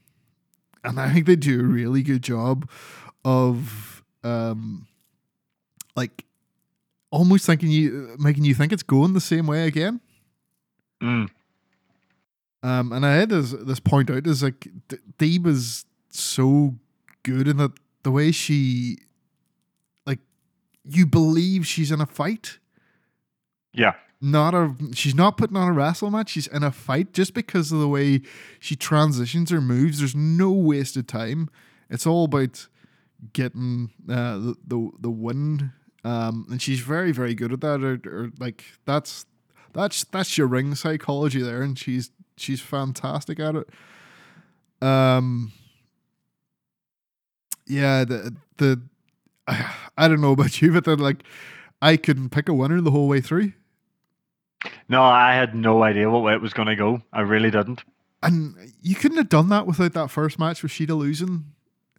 and 0.84 1.00
I 1.00 1.12
think 1.12 1.26
they 1.26 1.34
do 1.34 1.60
a 1.60 1.64
really 1.64 2.02
good 2.04 2.22
job 2.22 2.70
of 3.24 4.04
um, 4.22 4.86
like 5.96 6.24
almost 7.10 7.44
thinking 7.44 7.70
you 7.70 8.14
making 8.20 8.44
you 8.44 8.54
think 8.54 8.72
it's 8.72 8.84
going 8.84 9.14
the 9.14 9.20
same 9.20 9.48
way 9.48 9.66
again. 9.66 10.00
Mm. 11.02 11.28
Um, 12.62 12.92
and 12.92 13.04
I 13.04 13.14
had 13.14 13.30
this 13.30 13.50
this 13.50 13.80
point 13.80 14.10
out 14.10 14.28
is 14.28 14.44
like 14.44 14.68
Deeb 15.18 15.46
is 15.48 15.84
so 16.10 16.76
good 17.24 17.48
in 17.48 17.56
that 17.56 17.72
the 18.04 18.12
way 18.12 18.30
she 18.30 18.98
like 20.06 20.20
you 20.84 21.04
believe 21.04 21.66
she's 21.66 21.90
in 21.90 22.00
a 22.00 22.06
fight 22.06 22.58
Yeah. 23.72 23.94
Not 24.22 24.54
a 24.54 24.74
she's 24.94 25.16
not 25.16 25.36
putting 25.36 25.56
on 25.56 25.68
a 25.68 25.72
wrestle 25.72 26.10
match. 26.10 26.30
She's 26.30 26.46
in 26.46 26.62
a 26.62 26.70
fight 26.70 27.12
just 27.12 27.34
because 27.34 27.72
of 27.72 27.80
the 27.80 27.88
way 27.88 28.22
she 28.60 28.76
transitions 28.76 29.50
her 29.50 29.60
moves. 29.60 29.98
There's 29.98 30.14
no 30.14 30.52
wasted 30.52 31.08
time. 31.08 31.50
It's 31.90 32.06
all 32.06 32.24
about 32.24 32.68
getting 33.32 33.90
uh, 34.08 34.38
the, 34.38 34.56
the 34.64 34.90
the 35.00 35.10
win. 35.10 35.72
Um 36.04 36.46
and 36.50 36.62
she's 36.62 36.80
very 36.80 37.10
very 37.10 37.34
good 37.34 37.52
at 37.52 37.60
that. 37.62 37.82
Or, 37.82 38.00
or 38.06 38.30
like 38.38 38.64
that's 38.84 39.26
that's 39.72 40.04
that's 40.04 40.38
your 40.38 40.46
ring 40.46 40.76
psychology 40.76 41.42
there. 41.42 41.62
And 41.62 41.76
she's 41.76 42.12
she's 42.36 42.60
fantastic 42.60 43.40
at 43.40 43.56
it. 43.56 43.68
Um 44.80 45.52
yeah 47.66 48.04
the 48.04 48.36
the 48.58 48.80
I, 49.48 49.74
I 49.98 50.06
don't 50.08 50.20
know 50.20 50.32
about 50.32 50.62
you, 50.62 50.72
but 50.72 50.84
then 50.84 51.00
like 51.00 51.24
I 51.80 51.96
couldn't 51.96 52.30
pick 52.30 52.48
a 52.48 52.54
winner 52.54 52.80
the 52.80 52.92
whole 52.92 53.08
way 53.08 53.20
through. 53.20 53.52
No, 54.88 55.02
I 55.02 55.34
had 55.34 55.54
no 55.54 55.82
idea 55.82 56.08
what 56.10 56.22
way 56.22 56.34
it 56.34 56.40
was 56.40 56.52
going 56.52 56.68
to 56.68 56.76
go. 56.76 57.02
I 57.12 57.20
really 57.22 57.50
didn't. 57.50 57.82
And 58.22 58.54
you 58.82 58.94
couldn't 58.94 59.16
have 59.18 59.28
done 59.28 59.48
that 59.48 59.66
without 59.66 59.92
that 59.94 60.10
first 60.10 60.38
match 60.38 60.62
with 60.62 60.70
Shida 60.72 60.96
losing, 60.96 61.46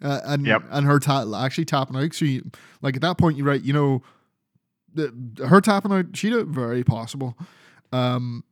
uh, 0.01 0.21
and 0.25 0.45
Yep. 0.45 0.63
and 0.71 0.85
her 0.85 0.99
ta- 0.99 1.25
actually 1.43 1.65
tapping 1.65 1.97
out. 1.97 2.13
So 2.13 2.25
you 2.25 2.49
like 2.81 2.95
at 2.95 3.01
that 3.01 3.17
point, 3.17 3.37
you're 3.37 3.47
right. 3.47 3.61
You 3.61 3.73
know, 3.73 4.03
the, 4.93 5.13
her 5.47 5.59
tapping 5.59 5.91
out, 5.91 6.11
Shida 6.13 6.47
very 6.47 6.83
possible. 6.83 7.37
Um, 7.91 8.43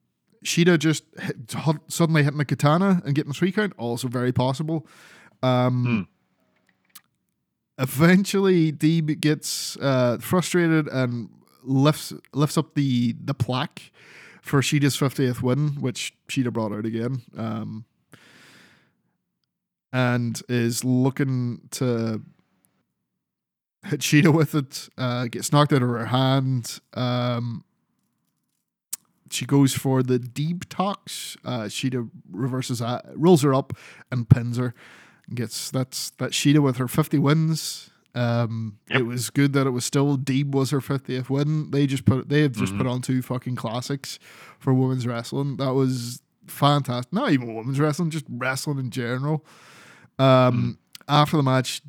Shida 0.44 0.78
just 0.80 1.04
hit, 1.20 1.56
suddenly 1.88 2.24
hitting 2.24 2.40
the 2.40 2.46
katana 2.46 3.02
and 3.06 3.16
getting 3.16 3.30
a 3.32 3.34
three 3.34 3.52
count, 3.52 3.74
also 3.78 4.08
very 4.08 4.32
possible. 4.34 4.86
Um, 5.44 6.08
Eventually, 7.78 8.72
Deeb 8.72 9.20
gets 9.22 9.76
uh, 9.78 10.18
frustrated 10.20 10.88
and 10.88 11.30
lifts 11.64 12.14
lifts 12.34 12.58
up 12.58 12.76
the 12.76 13.16
the 13.24 13.34
plaque 13.34 13.92
for 14.42 14.62
Shida's 14.62 14.98
50th 14.98 15.42
win, 15.42 15.80
which 15.80 16.14
Shida 16.28 16.52
brought 16.52 16.72
out 16.72 16.86
again. 16.86 17.22
Um, 17.38 17.86
and 19.94 20.42
is 20.50 20.84
looking 20.84 21.62
to 21.72 22.22
hit 23.86 24.00
Shida 24.00 24.34
with 24.34 24.56
it, 24.56 24.90
uh, 24.98 25.26
gets 25.26 25.52
knocked 25.52 25.74
out 25.74 25.82
of 25.82 25.90
her 25.90 26.08
hand. 26.08 26.80
Um, 26.94 27.64
she 29.30 29.46
goes 29.46 29.74
for 29.74 30.04
the 30.04 30.20
deep 30.20 30.68
tox. 30.70 31.38
Uh, 31.46 31.62
Shida 31.64 32.10
reverses, 32.32 32.80
that, 32.80 33.04
rolls 33.16 33.44
her 33.44 33.54
up, 33.54 33.74
and 34.12 34.28
pins 34.30 34.58
her. 34.58 34.74
Gets 35.34 35.72
that's 35.72 36.10
that 36.12 36.32
Shida 36.32 36.60
with 36.60 36.76
her 36.78 36.90
50 36.90 37.18
wins. 37.20 37.91
Um, 38.14 38.78
Yep. 38.90 39.00
It 39.00 39.04
was 39.04 39.30
good 39.30 39.54
that 39.54 39.68
it 39.68 39.72
was 39.72 39.86
still 39.86 40.18
Deeb 40.18 40.52
was 40.52 40.72
her 40.72 40.80
50th 40.82 41.30
win. 41.30 41.72
They 41.72 41.88
just 41.88 42.06
put 42.06 42.28
they 42.30 42.42
have 42.42 42.52
just 42.54 42.76
put 42.78 42.86
on 42.88 43.02
two 43.02 43.22
fucking 43.22 43.56
classics 43.56 44.20
for 44.60 44.74
women's 44.74 45.08
wrestling. 45.08 45.58
That 45.58 45.74
was 45.74 46.22
fantastic. 46.48 47.14
Not 47.14 47.32
even 47.32 47.56
women's 47.56 47.80
wrestling, 47.80 48.10
just 48.10 48.26
wrestling 48.30 48.80
in 48.80 48.90
general. 48.90 49.46
Um, 50.20 50.78
After 51.08 51.38
the 51.38 51.44
match, 51.44 51.82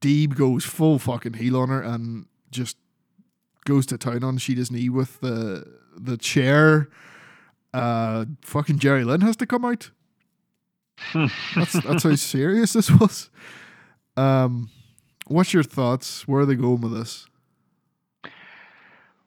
Deeb 0.00 0.34
goes 0.36 0.64
full 0.64 0.98
fucking 0.98 1.34
heel 1.34 1.56
on 1.56 1.68
her 1.68 1.80
and 1.82 2.26
just 2.50 2.76
goes 3.64 3.86
to 3.86 3.98
town 3.98 4.24
on 4.24 4.36
Shida's 4.38 4.70
knee 4.70 4.88
with 4.88 5.20
the 5.20 5.64
the 5.96 6.16
chair. 6.16 6.88
Uh, 7.72 8.24
fucking 8.42 8.80
Jerry 8.80 9.04
Lynn 9.04 9.20
has 9.20 9.36
to 9.36 9.46
come 9.46 9.64
out. 9.64 9.90
That's 11.14 11.72
that's 11.84 12.02
how 12.02 12.14
serious 12.16 12.72
this 12.72 12.90
was. 12.90 13.30
Um, 14.16 14.70
what's 15.30 15.54
your 15.54 15.62
thoughts? 15.62 16.26
Where 16.26 16.42
are 16.42 16.46
they 16.46 16.56
going 16.56 16.80
with 16.80 16.92
this? 16.92 17.26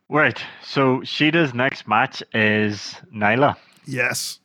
Right. 0.10 0.40
So 0.62 1.00
Shida's 1.00 1.54
next 1.54 1.88
match 1.88 2.22
is 2.34 2.96
Nyla. 3.16 3.56
Yes. 3.86 4.40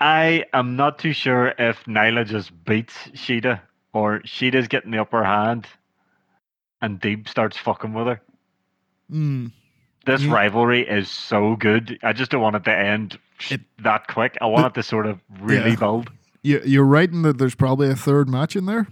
I 0.00 0.44
am 0.52 0.76
not 0.76 0.98
too 0.98 1.12
sure 1.12 1.54
if 1.58 1.82
Nyla 1.84 2.26
just 2.26 2.52
beats 2.64 2.94
Shida 3.14 3.60
or 3.92 4.20
Shida's 4.20 4.68
getting 4.68 4.90
the 4.90 5.00
upper 5.00 5.24
hand 5.24 5.66
and 6.82 7.00
Deeb 7.00 7.26
starts 7.28 7.56
fucking 7.56 7.94
with 7.94 8.06
her. 8.06 8.20
Mm. 9.10 9.52
This 10.04 10.22
Yeah. 10.22 10.32
rivalry 10.34 10.86
is 10.86 11.08
so 11.10 11.56
good. 11.56 11.98
I 12.02 12.12
just 12.12 12.30
don't 12.30 12.42
want 12.42 12.56
it 12.56 12.64
to 12.64 12.76
end 12.76 13.18
It- 13.50 13.62
that 13.78 14.06
quick. 14.08 14.36
I 14.42 14.46
want 14.46 14.66
it 14.66 14.74
to 14.74 14.82
sort 14.82 15.06
of 15.06 15.18
really 15.40 15.70
Yeah. 15.70 15.76
build. 15.76 16.10
You, 16.44 16.60
you're 16.64 16.84
right 16.84 17.10
in 17.10 17.22
that 17.22 17.38
there's 17.38 17.54
probably 17.56 17.88
a 17.90 17.96
third 17.96 18.28
match 18.28 18.54
in 18.54 18.66
there. 18.66 18.86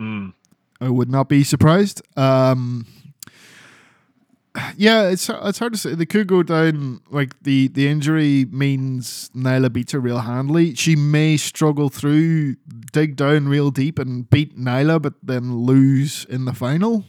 Mm. 0.00 0.34
I 0.80 0.88
would 0.90 1.10
not 1.10 1.28
be 1.28 1.42
surprised. 1.42 2.02
Um, 2.16 2.86
yeah, 4.76 5.08
it's 5.08 5.28
it's 5.30 5.58
hard 5.58 5.72
to 5.72 5.78
say. 5.78 5.94
They 5.94 6.06
could 6.06 6.26
go 6.26 6.42
down 6.42 7.00
like 7.10 7.42
the 7.42 7.68
the 7.68 7.88
injury 7.88 8.46
means 8.50 9.30
Nyla 9.34 9.72
beats 9.72 9.92
her 9.92 10.00
real 10.00 10.18
handily. 10.20 10.74
She 10.74 10.94
may 10.96 11.36
struggle 11.36 11.88
through, 11.88 12.56
dig 12.92 13.16
down 13.16 13.48
real 13.48 13.70
deep, 13.70 13.98
and 13.98 14.28
beat 14.30 14.58
Nyla, 14.58 15.00
but 15.00 15.14
then 15.22 15.56
lose 15.60 16.24
in 16.28 16.44
the 16.46 16.52
final, 16.54 17.04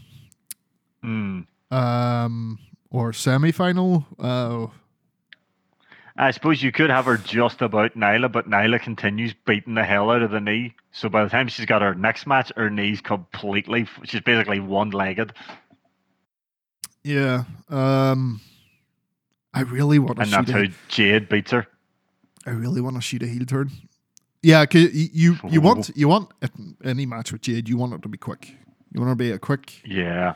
Mm. 1.04 1.45
um, 1.72 2.60
or 2.90 3.12
semi 3.14 3.52
final. 3.52 4.06
Uh, 4.20 4.68
I 6.19 6.31
suppose 6.31 6.64
you 6.64 6.72
could 6.72 6.89
have 6.89 7.06
her 7.06 7.18
just 7.18 7.61
about 7.61 7.94
Nyla, 7.95 8.31
but 8.31 8.49
Nyla 8.49 8.81
continues 8.81 9.34
beating 9.45 9.76
the 9.76 9.84
hell 9.84 10.10
out 10.10 10.23
of 10.23 10.31
the 10.31 10.39
knee. 10.39 10.73
So 10.91 11.10
by 11.10 11.23
the 11.23 11.30
time 11.30 11.48
she's 11.48 11.65
got 11.68 11.81
her 11.84 11.94
next 11.94 12.26
match, 12.26 12.52
her 12.56 12.69
knee's 12.72 13.02
completely, 13.02 13.88
she's 14.03 14.22
basically 14.22 14.60
one 14.60 14.89
legged. 14.89 15.34
yeah. 17.03 17.44
Um, 17.69 18.41
I 19.53 19.61
really 19.61 19.99
want 19.99 20.18
to 20.18 20.23
And 20.23 20.31
that's 20.31 20.49
a- 20.49 20.53
how 20.53 20.64
Jade 20.89 21.30
beats 21.30 21.52
her. 21.52 21.68
I 22.45 22.52
really 22.52 22.81
want 22.81 22.95
to 22.95 23.02
shoot 23.02 23.23
a 23.23 23.27
heel 23.27 23.45
turn. 23.45 23.72
Yeah, 24.44 24.65
'cause 24.65 24.94
you 24.94 25.10
you, 25.14 25.38
you 25.49 25.61
want 25.61 25.91
you 25.95 26.07
want 26.07 26.30
any 26.84 27.06
match 27.06 27.31
with 27.31 27.41
Jade, 27.41 27.68
you 27.68 27.76
want 27.77 27.94
it 27.94 28.02
to 28.03 28.10
be 28.10 28.18
quick. 28.18 28.56
You 28.94 29.02
want 29.02 29.10
it 29.10 29.14
to 29.14 29.15
be 29.18 29.31
a 29.31 29.39
quick 29.39 29.81
Yeah. 29.85 30.35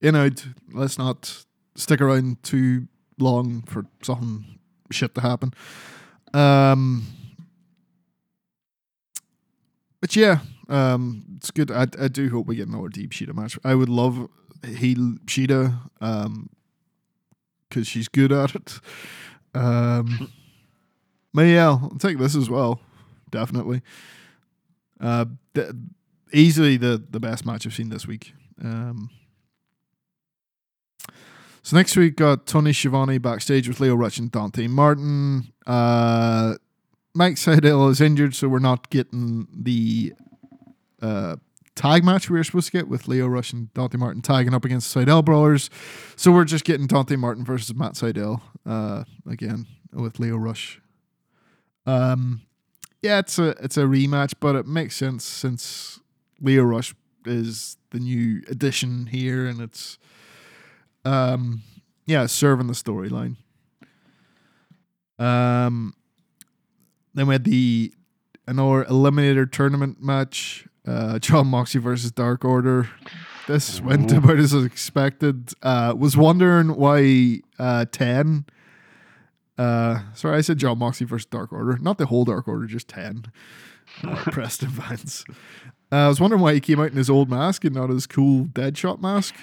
in 0.00 0.14
out. 0.14 0.46
Let's 0.72 0.98
not 0.98 1.44
stick 1.74 2.00
around 2.00 2.42
too 2.42 2.86
long 3.18 3.62
for 3.62 3.86
something 4.02 4.44
shit 4.92 5.14
to 5.14 5.20
happen. 5.20 5.52
Um, 6.32 7.06
but 10.00 10.16
yeah, 10.16 10.40
um, 10.68 11.24
it's 11.36 11.50
good. 11.50 11.70
I, 11.70 11.86
I 12.00 12.08
do 12.08 12.30
hope 12.30 12.46
we 12.46 12.56
get 12.56 12.68
another 12.68 12.88
Deeb 12.88 13.10
Shida 13.10 13.34
match. 13.34 13.58
I 13.64 13.74
would 13.74 13.88
love 13.88 14.28
heel 14.64 15.16
Shida, 15.26 15.78
um, 16.00 16.50
because 17.68 17.86
she's 17.86 18.08
good 18.08 18.32
at 18.32 18.54
it. 18.54 18.80
Um, 19.54 20.30
yeah, 21.34 21.68
I'll 21.68 21.96
take 21.98 22.18
this 22.18 22.36
as 22.36 22.48
well. 22.50 22.80
Definitely. 23.30 23.82
Uh, 25.00 25.26
th- 25.54 25.70
easily 26.32 26.76
the 26.76 27.02
the 27.10 27.20
best 27.20 27.46
match 27.46 27.66
I've 27.66 27.74
seen 27.74 27.88
this 27.88 28.06
week. 28.06 28.34
Um, 28.62 29.10
so 31.70 31.76
next 31.76 31.96
we 31.96 32.10
got 32.10 32.48
Tony 32.48 32.72
Schiavone 32.72 33.18
backstage 33.18 33.68
with 33.68 33.78
Lio 33.78 33.94
Rush 33.94 34.18
and 34.18 34.28
Dante 34.28 34.66
Martin. 34.66 35.52
Uh, 35.64 36.56
Mike 37.14 37.36
Sydal 37.36 37.88
is 37.92 38.00
injured, 38.00 38.34
so 38.34 38.48
we're 38.48 38.58
not 38.58 38.90
getting 38.90 39.46
the 39.56 40.12
uh, 41.00 41.36
tag 41.76 42.02
match 42.02 42.28
we 42.28 42.38
were 42.38 42.42
supposed 42.42 42.66
to 42.66 42.72
get 42.72 42.88
with 42.88 43.06
Lio 43.06 43.28
Rush 43.28 43.52
and 43.52 43.72
Dante 43.72 43.98
Martin 43.98 44.20
tagging 44.20 44.52
up 44.52 44.64
against 44.64 44.92
Sydal 44.92 45.24
Brawlers. 45.24 45.70
So 46.16 46.32
we're 46.32 46.44
just 46.44 46.64
getting 46.64 46.88
Dante 46.88 47.14
Martin 47.14 47.44
versus 47.44 47.72
Matt 47.72 47.92
Sydal 47.92 48.40
uh, 48.66 49.04
again 49.24 49.68
with 49.92 50.18
Lio 50.18 50.38
Rush. 50.38 50.80
Um, 51.86 52.42
yeah, 53.00 53.20
it's 53.20 53.38
a 53.38 53.50
it's 53.62 53.76
a 53.76 53.82
rematch, 53.82 54.32
but 54.40 54.56
it 54.56 54.66
makes 54.66 54.96
sense 54.96 55.22
since 55.22 56.00
Lio 56.40 56.64
Rush 56.64 56.96
is 57.24 57.76
the 57.90 58.00
new 58.00 58.42
addition 58.48 59.06
here, 59.06 59.46
and 59.46 59.60
it's 59.60 59.98
um 61.04 61.62
yeah 62.06 62.26
serving 62.26 62.66
the 62.66 62.74
storyline. 62.74 63.36
Um, 65.18 65.94
then 67.14 67.26
we 67.26 67.34
had 67.34 67.44
the 67.44 67.92
another 68.46 68.84
eliminator 68.84 69.50
tournament 69.50 70.02
match. 70.02 70.66
Uh, 70.86 71.18
Jon 71.20 71.46
Moxley 71.46 71.80
versus 71.80 72.10
Dark 72.10 72.44
Order. 72.44 72.88
This 73.46 73.80
went 73.80 74.12
about 74.16 74.38
as 74.38 74.54
expected. 74.54 75.52
Uh, 75.62 75.94
was 75.96 76.16
wondering 76.16 76.76
why 76.76 77.40
uh, 77.58 77.84
ten. 77.92 78.46
Uh, 79.58 80.00
sorry, 80.14 80.38
I 80.38 80.40
said 80.40 80.56
Jon 80.56 80.78
Moxley 80.78 81.06
versus 81.06 81.26
Dark 81.26 81.52
Order, 81.52 81.76
not 81.78 81.98
the 81.98 82.06
whole 82.06 82.24
Dark 82.24 82.48
Order, 82.48 82.66
just 82.66 82.88
ten. 82.88 83.24
Uh, 84.04 84.14
Preston 84.30 84.68
Vance. 84.68 85.24
Uh, 85.90 85.96
I 85.96 86.08
was 86.08 86.20
wondering 86.20 86.40
why 86.40 86.54
he 86.54 86.60
came 86.60 86.78
out 86.78 86.92
in 86.92 86.96
his 86.96 87.10
old 87.10 87.28
mask 87.28 87.64
and 87.64 87.74
not 87.74 87.90
his 87.90 88.06
cool 88.06 88.44
Deadshot 88.44 89.02
mask, 89.02 89.34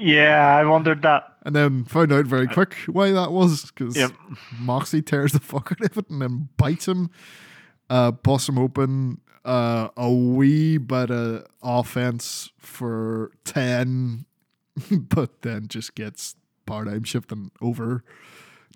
Yeah, 0.00 0.56
I 0.56 0.64
wondered 0.64 1.02
that. 1.02 1.34
and 1.44 1.54
then 1.54 1.84
found 1.84 2.12
out 2.12 2.24
very 2.26 2.46
quick 2.48 2.74
why 2.86 3.10
that 3.12 3.32
was 3.32 3.66
because 3.70 3.96
Yep. 3.96 4.12
Moxley 4.58 5.02
tears 5.02 5.32
the 5.32 5.40
fuck 5.40 5.72
out 5.72 5.80
of 5.90 5.98
it 5.98 6.08
and 6.10 6.22
then 6.22 6.48
bites 6.56 6.88
him, 6.88 7.10
uh, 7.90 8.10
busts 8.12 8.48
him 8.48 8.58
open. 8.58 9.20
Uh, 9.44 9.88
a 9.96 10.10
wee 10.12 10.76
bit 10.78 11.10
of 11.10 11.46
offense 11.62 12.50
for 12.58 13.30
ten, 13.44 14.26
but 14.90 15.42
then 15.42 15.66
just 15.68 15.94
gets 15.94 16.34
paradigm 16.66 17.04
shifting 17.04 17.50
over. 17.62 18.04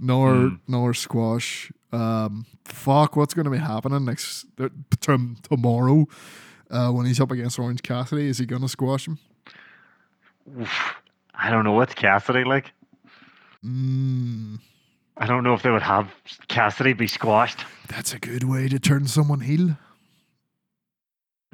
Nor 0.01 0.33
Mm. 0.35 0.61
nor 0.67 0.93
squash. 0.95 1.71
Um, 1.93 2.47
fuck, 2.65 3.15
what's 3.15 3.33
going 3.35 3.45
to 3.45 3.51
be 3.51 3.59
happening 3.59 4.05
next 4.05 4.47
uh, 4.59 4.69
tom- 5.01 5.37
tomorrow? 5.43 6.07
Uh, 6.71 6.91
when 6.91 7.07
he's 7.07 7.21
up 7.21 7.31
against 7.31 7.59
Orange 7.59 7.83
Cassidy, 7.83 8.27
is 8.27 8.39
he 8.39 8.47
going 8.47 8.63
to 8.63 8.69
squash 8.69 9.07
him? 9.07 9.19
Oof. 10.61 10.95
I 11.37 11.51
don't 11.51 11.65
know 11.65 11.73
what's 11.73 11.95
Cassidy 11.95 12.45
like. 12.45 12.73
Mm, 13.65 14.59
I 15.17 15.27
don't 15.27 15.43
know 15.45 15.55
if 15.55 15.63
they 15.63 15.71
would 15.71 15.83
have 15.83 16.11
Cassidy 16.49 16.93
be 16.93 17.07
squashed. 17.07 17.65
that's 17.89 18.13
a 18.13 18.19
good 18.19 18.45
way 18.45 18.69
to 18.69 18.79
turn 18.79 19.07
someone 19.07 19.41
heel. 19.41 19.77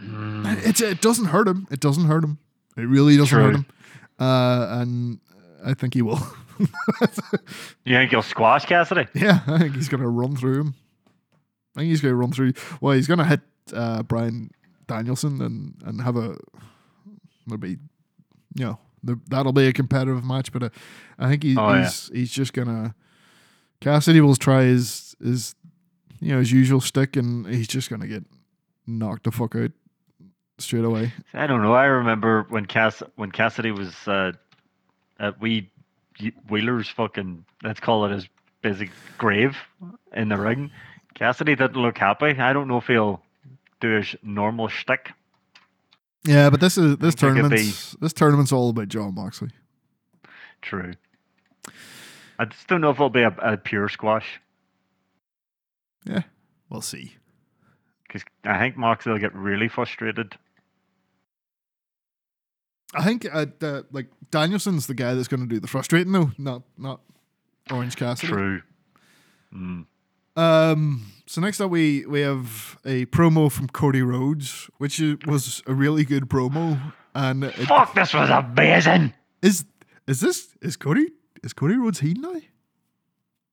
Mm. 0.01 0.67
It's 0.67 0.81
it 0.81 1.01
doesn't 1.01 1.27
hurt 1.27 1.47
him. 1.49 1.67
It 1.71 1.81
doesn't 1.81 2.07
hurt 2.07 2.25
him. 2.25 2.39
It 2.77 2.83
really 2.89 3.17
doesn't 3.17 3.29
True. 3.37 3.45
hurt 3.45 3.55
him. 3.57 3.67
Uh, 4.19 4.67
and 4.81 5.21
I 5.65 5.75
think 5.75 5.95
he 5.95 6.03
will. 6.03 6.21
You 7.87 7.97
think 7.97 8.13
you'll 8.13 8.21
squash 8.21 8.67
Cassidy? 8.67 9.07
yeah, 9.15 9.41
I 9.47 9.57
think 9.59 9.75
he's 9.77 9.89
gonna 9.89 10.09
run 10.11 10.37
through 10.37 10.61
him. 10.61 10.75
I 11.75 11.81
think 11.81 11.89
he's 11.89 12.03
gonna 12.03 12.15
run 12.17 12.33
through. 12.33 12.53
Well, 12.83 12.95
he's 12.95 13.07
gonna 13.07 13.25
hit 13.25 13.41
uh, 13.73 14.03
Bryan 14.03 14.51
Danielson 14.87 15.41
and 15.41 15.75
and 15.87 16.03
have 16.03 16.17
a. 16.17 16.37
It'll 17.47 17.57
be, 17.57 17.79
you 18.55 18.65
know, 18.67 18.79
the, 19.03 19.19
that'll 19.29 19.53
be 19.53 19.67
a 19.67 19.73
competitive 19.73 20.25
match. 20.25 20.53
But 20.53 20.63
uh, 20.65 20.69
I 21.19 21.29
think 21.29 21.43
he, 21.43 21.57
Oh, 21.57 21.73
yeah. 21.75 21.83
he's 21.85 22.11
he's 22.13 22.31
just 22.31 22.53
gonna. 22.53 22.95
Cassidy 23.81 24.21
will 24.21 24.37
try 24.37 24.65
his 24.65 25.17
his, 25.23 25.55
you 26.21 26.33
know, 26.33 26.39
his 26.39 26.53
usual 26.53 26.81
stick, 26.81 27.17
and 27.17 27.47
he's 27.47 27.69
just 27.69 27.89
gonna 27.91 28.07
get 28.07 28.25
knocked 28.87 29.25
the 29.25 29.31
fuck 29.31 29.55
out 29.57 29.71
straight 30.59 30.85
away. 30.85 31.13
I 31.33 31.47
don't 31.47 31.63
know. 31.63 31.73
I 31.73 31.87
remember 31.87 32.45
when 32.51 32.67
Cass 32.67 33.03
when 33.17 33.31
Cassidy 33.33 33.71
was 33.71 33.95
uh, 34.07 34.33
at 35.19 35.41
we 35.41 35.71
Wheeler's 36.51 36.89
fucking 36.89 37.45
let's 37.63 37.81
call 37.81 38.05
it 38.05 38.11
his 38.13 38.29
basic 38.63 38.91
grave 39.17 39.57
in 40.15 40.29
the 40.29 40.37
ring. 40.37 40.71
Cassidy 41.15 41.55
didn't 41.57 41.81
look 41.81 41.97
happy. 41.97 42.27
I 42.39 42.53
don't 42.53 42.69
know 42.69 42.77
if 42.79 42.87
he'll 42.87 43.23
do 43.81 43.97
his 43.97 44.15
normal 44.23 44.69
shtick. 44.69 45.13
Yeah, 46.25 46.51
but 46.51 46.61
this 46.61 46.77
is 46.77 46.99
this 46.99 47.15
tournament's 47.15 47.93
this 48.01 48.13
tournament's 48.13 48.53
all 48.53 48.69
about 48.71 48.89
Jon 48.89 49.15
Moxley. 49.15 49.51
True. 50.63 50.93
I 52.39 52.45
just 52.47 52.67
don't 52.69 52.81
know 52.81 52.91
if 52.91 52.97
it'll 52.97 53.11
be 53.11 53.23
a, 53.23 53.35
a 53.43 53.57
pure 53.57 53.89
squash 53.89 54.41
Yeah, 56.07 56.23
we'll 56.71 56.81
see. 56.81 57.17
because 58.07 58.23
I 58.45 58.59
think 58.59 58.77
Moxley 58.77 59.13
will 59.13 59.19
get 59.19 59.35
really 59.35 59.69
frustrated. 59.69 60.35
I 62.95 63.05
think 63.05 63.27
uh, 63.33 63.47
the, 63.61 63.87
like 63.93 64.09
Danielson's 64.31 64.87
the 64.87 64.95
guy 64.95 65.15
that's 65.15 65.29
going 65.29 65.41
to 65.41 65.47
do 65.47 65.61
the 65.61 65.69
frustrating 65.69 66.13
though, 66.13 66.33
not 66.39 66.63
not 66.77 67.01
Orange 67.71 67.97
Cassidy. 67.97 68.33
True. 68.33 68.63
Mm. 69.55 69.87
Um. 70.37 71.07
So 71.31 71.41
next 71.41 71.61
up, 71.61 71.71
we 71.71 72.05
we 72.07 72.23
have 72.23 72.77
a 72.85 73.07
promo 73.07 73.53
from 73.53 73.69
Cody 73.69 74.03
Rhodes, 74.03 74.69
which 74.79 75.01
i- 75.01 75.17
was 75.29 75.63
a 75.65 75.73
really 75.73 76.05
good 76.05 76.29
promo, 76.29 76.93
and 77.15 77.45
it 77.45 77.53
Fuck! 77.69 77.95
This 77.95 78.13
was 78.13 78.29
amazing. 78.31 79.15
is 79.41 79.65
is 80.09 80.19
this 80.19 80.57
is 80.61 80.77
Cody 80.77 81.07
is 81.45 81.53
Cody 81.53 81.77
Rhodes 81.77 82.01
heel 82.01 82.17
now? 82.19 82.35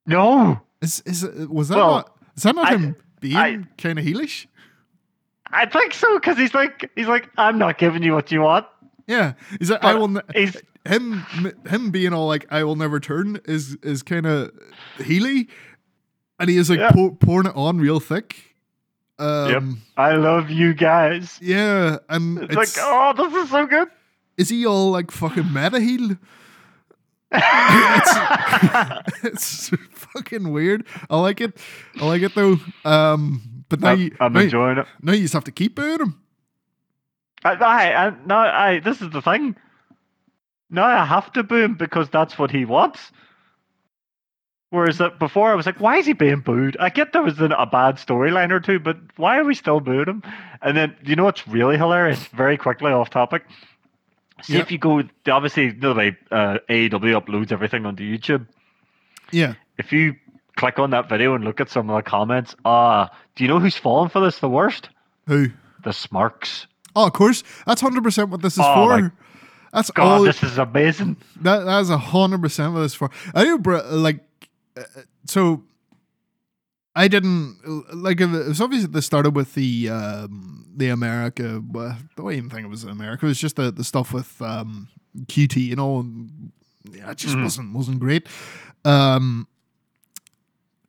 No, 0.07 0.61
Is 0.81 1.01
is 1.05 1.23
was 1.47 1.69
that 1.69 1.77
Well, 1.77 1.91
not 1.97 2.17
is 2.35 2.41
that 2.43 2.55
not 2.55 2.65
I- 2.65 2.77
him 2.77 2.95
being 3.19 3.67
kind 3.77 3.99
of 3.99 4.05
heelish? 4.05 4.47
I 5.51 5.67
think 5.67 5.93
so 5.93 6.15
because 6.17 6.35
he's 6.35 6.55
like 6.55 6.89
he's 6.95 7.07
like 7.07 7.29
I'm 7.37 7.59
not 7.59 7.77
giving 7.77 8.01
you 8.01 8.13
what 8.15 8.31
you 8.31 8.41
want. 8.41 8.65
Yeah, 9.05 9.33
is 9.61 9.67
that 9.67 9.85
I 9.85 9.93
But 9.93 9.99
will. 9.99 10.07
Ne- 10.07 10.21
he's 10.33 10.57
him 10.83 11.23
him 11.69 11.91
being 11.91 12.11
all 12.11 12.25
like 12.27 12.47
I 12.49 12.63
will 12.63 12.75
never 12.75 12.99
turn 12.99 13.39
is 13.45 13.75
is 13.83 14.01
kind 14.01 14.25
of 14.25 14.51
heely, 14.97 15.47
and 16.39 16.49
he 16.49 16.57
is 16.57 16.69
like 16.69 16.80
Yeah. 16.80 16.91
pour, 16.91 17.15
pouring 17.15 17.47
it 17.47 17.55
on 17.55 17.80
real 17.80 17.99
thick. 17.99 18.55
Um, 19.19 19.49
Yep. 19.49 19.64
I 19.97 20.11
love 20.15 20.49
you 20.51 20.73
guys. 20.73 21.39
Yeah, 21.41 21.97
and 22.09 22.38
It's, 22.39 22.55
it's, 22.55 22.77
like, 22.77 22.85
oh, 22.85 23.14
this 23.18 23.34
is 23.45 23.49
so 23.49 23.65
good. 23.65 23.88
is 24.38 24.49
he 24.49 24.65
all 24.65 24.91
like 24.91 25.09
fucking 25.11 25.51
meta 25.51 25.80
heel? 25.80 26.18
it's, 27.31 28.15
it's 29.23 29.69
fucking 29.91 30.51
weird. 30.51 30.85
I 31.09 31.19
like 31.19 31.41
it. 31.41 31.57
I 31.99 32.05
like 32.05 32.22
it 32.22 32.35
though. 32.35 32.57
Um, 32.85 33.41
but 33.69 33.81
now 33.81 33.89
I'm, 33.91 33.99
you 33.99 34.15
I'm 34.19 34.34
now, 34.34 34.39
enjoying 34.39 34.77
it. 34.77 34.85
now 35.01 35.14
you 35.14 35.22
just 35.23 35.34
have 35.34 35.43
to 35.45 35.51
keep 35.51 35.76
booing 35.76 35.99
him. 35.99 36.22
I, 37.43 37.51
I, 37.53 38.07
I, 38.07 38.14
no, 38.26 38.35
I. 38.38 38.80
This 38.80 39.01
is 39.01 39.09
the 39.11 39.22
thing. 39.22 39.55
Now 40.69 40.85
I 40.85 41.05
have 41.05 41.31
to 41.34 41.43
boo 41.43 41.64
him 41.64 41.76
because 41.76 42.09
that's 42.09 42.38
what 42.38 42.51
he 42.51 42.65
wants. 42.65 43.11
Whereas 44.69 44.98
that 44.98 45.18
before 45.18 45.49
I 45.49 45.56
was 45.56 45.65
like, 45.65 45.80
why 45.80 45.98
is 45.98 46.06
he 46.06 46.11
being 46.14 46.41
booed? 46.41 46.76
I 46.77 46.89
get 46.89 47.14
there 47.14 47.22
was 47.23 47.39
a, 47.39 47.45
a 47.45 47.65
bad 47.65 47.95
storyline 47.95 48.52
or 48.52 48.60
two, 48.60 48.80
but 48.80 48.98
why 49.15 49.38
are 49.38 49.45
we 49.45 49.56
still 49.56 49.80
booing 49.80 50.07
him? 50.07 50.23
And 50.61 50.76
then 50.76 50.95
you 51.03 51.15
know 51.15 51.23
what's 51.23 51.48
really 51.48 51.77
hilarious? 51.77 52.26
Very 52.27 52.57
quickly 52.57 52.91
off 52.91 53.10
topic. 53.10 53.45
See 54.44 54.53
Yep. 54.53 54.64
if 54.64 54.72
you 54.72 54.77
go 54.77 55.03
obviously 55.31 55.72
the 55.72 55.94
way 55.94 56.18
uh, 56.31 56.57
AEW 56.69 57.22
uploads 57.22 57.52
everything 57.53 57.85
onto 57.85 58.03
YouTube. 58.03 58.45
Yeah. 59.31 59.53
If 59.77 59.91
you 59.94 60.15
click 60.57 60.80
on 60.80 60.89
that 60.89 61.07
video 61.07 61.34
and 61.34 61.44
look 61.45 61.61
at 61.61 61.69
some 61.69 61.89
of 61.89 61.95
the 61.95 62.02
comments, 62.07 62.53
ah, 62.65 63.10
do 63.35 63.44
you 63.45 63.48
know 63.48 63.60
who's 63.60 63.77
falling 63.77 64.10
for 64.10 64.19
this 64.19 64.39
the 64.39 64.49
worst? 64.49 64.89
Who? 65.27 65.48
The 65.84 65.94
Smarks. 65.94 66.68
Oh, 66.95 67.07
of 67.07 67.14
course. 67.14 67.44
That's 67.65 67.80
hundred 67.80 68.03
percent 68.03 68.30
what 68.31 68.41
this 68.41 68.53
is 68.53 68.60
Oh, 68.64 68.85
for. 68.88 69.14
That's 69.73 69.91
God, 69.91 70.18
all. 70.19 70.23
this 70.23 70.44
is 70.44 70.57
amazing. 70.57 71.18
That 71.41 71.64
that's 71.65 71.89
a 71.89 71.98
hundred 71.98 72.41
percent 72.41 72.73
what 72.73 72.81
it's 72.81 72.95
for. 72.95 73.10
I 73.35 73.56
br- 73.57 73.77
like, 73.91 74.18
uh, 74.18 74.19
so. 75.25 75.63
I 76.95 77.07
didn't 77.07 77.59
like 77.93 78.19
it 78.21 78.25
was 78.25 78.59
obviously 78.59 78.87
this 78.89 79.05
started 79.05 79.35
with 79.35 79.53
the 79.53 79.87
um, 79.87 80.65
the 80.75 80.89
America. 80.89 81.61
Well, 81.71 81.95
I 82.17 82.31
even 82.31 82.49
think 82.49 82.65
it 82.65 82.69
was 82.69 82.85
America 82.85 83.27
it 83.27 83.29
was 83.29 83.39
just 83.39 83.55
the, 83.57 83.69
the 83.71 83.83
stuff 83.83 84.11
with 84.13 84.41
um, 84.41 84.87
QT, 85.27 85.57
you 85.57 85.75
know. 85.75 85.99
And, 85.99 86.51
yeah, 86.91 87.11
it 87.11 87.17
just 87.19 87.35
Mhm. 87.35 87.43
wasn't 87.43 87.73
wasn't 87.75 87.99
great. 87.99 88.27
Um, 88.83 89.47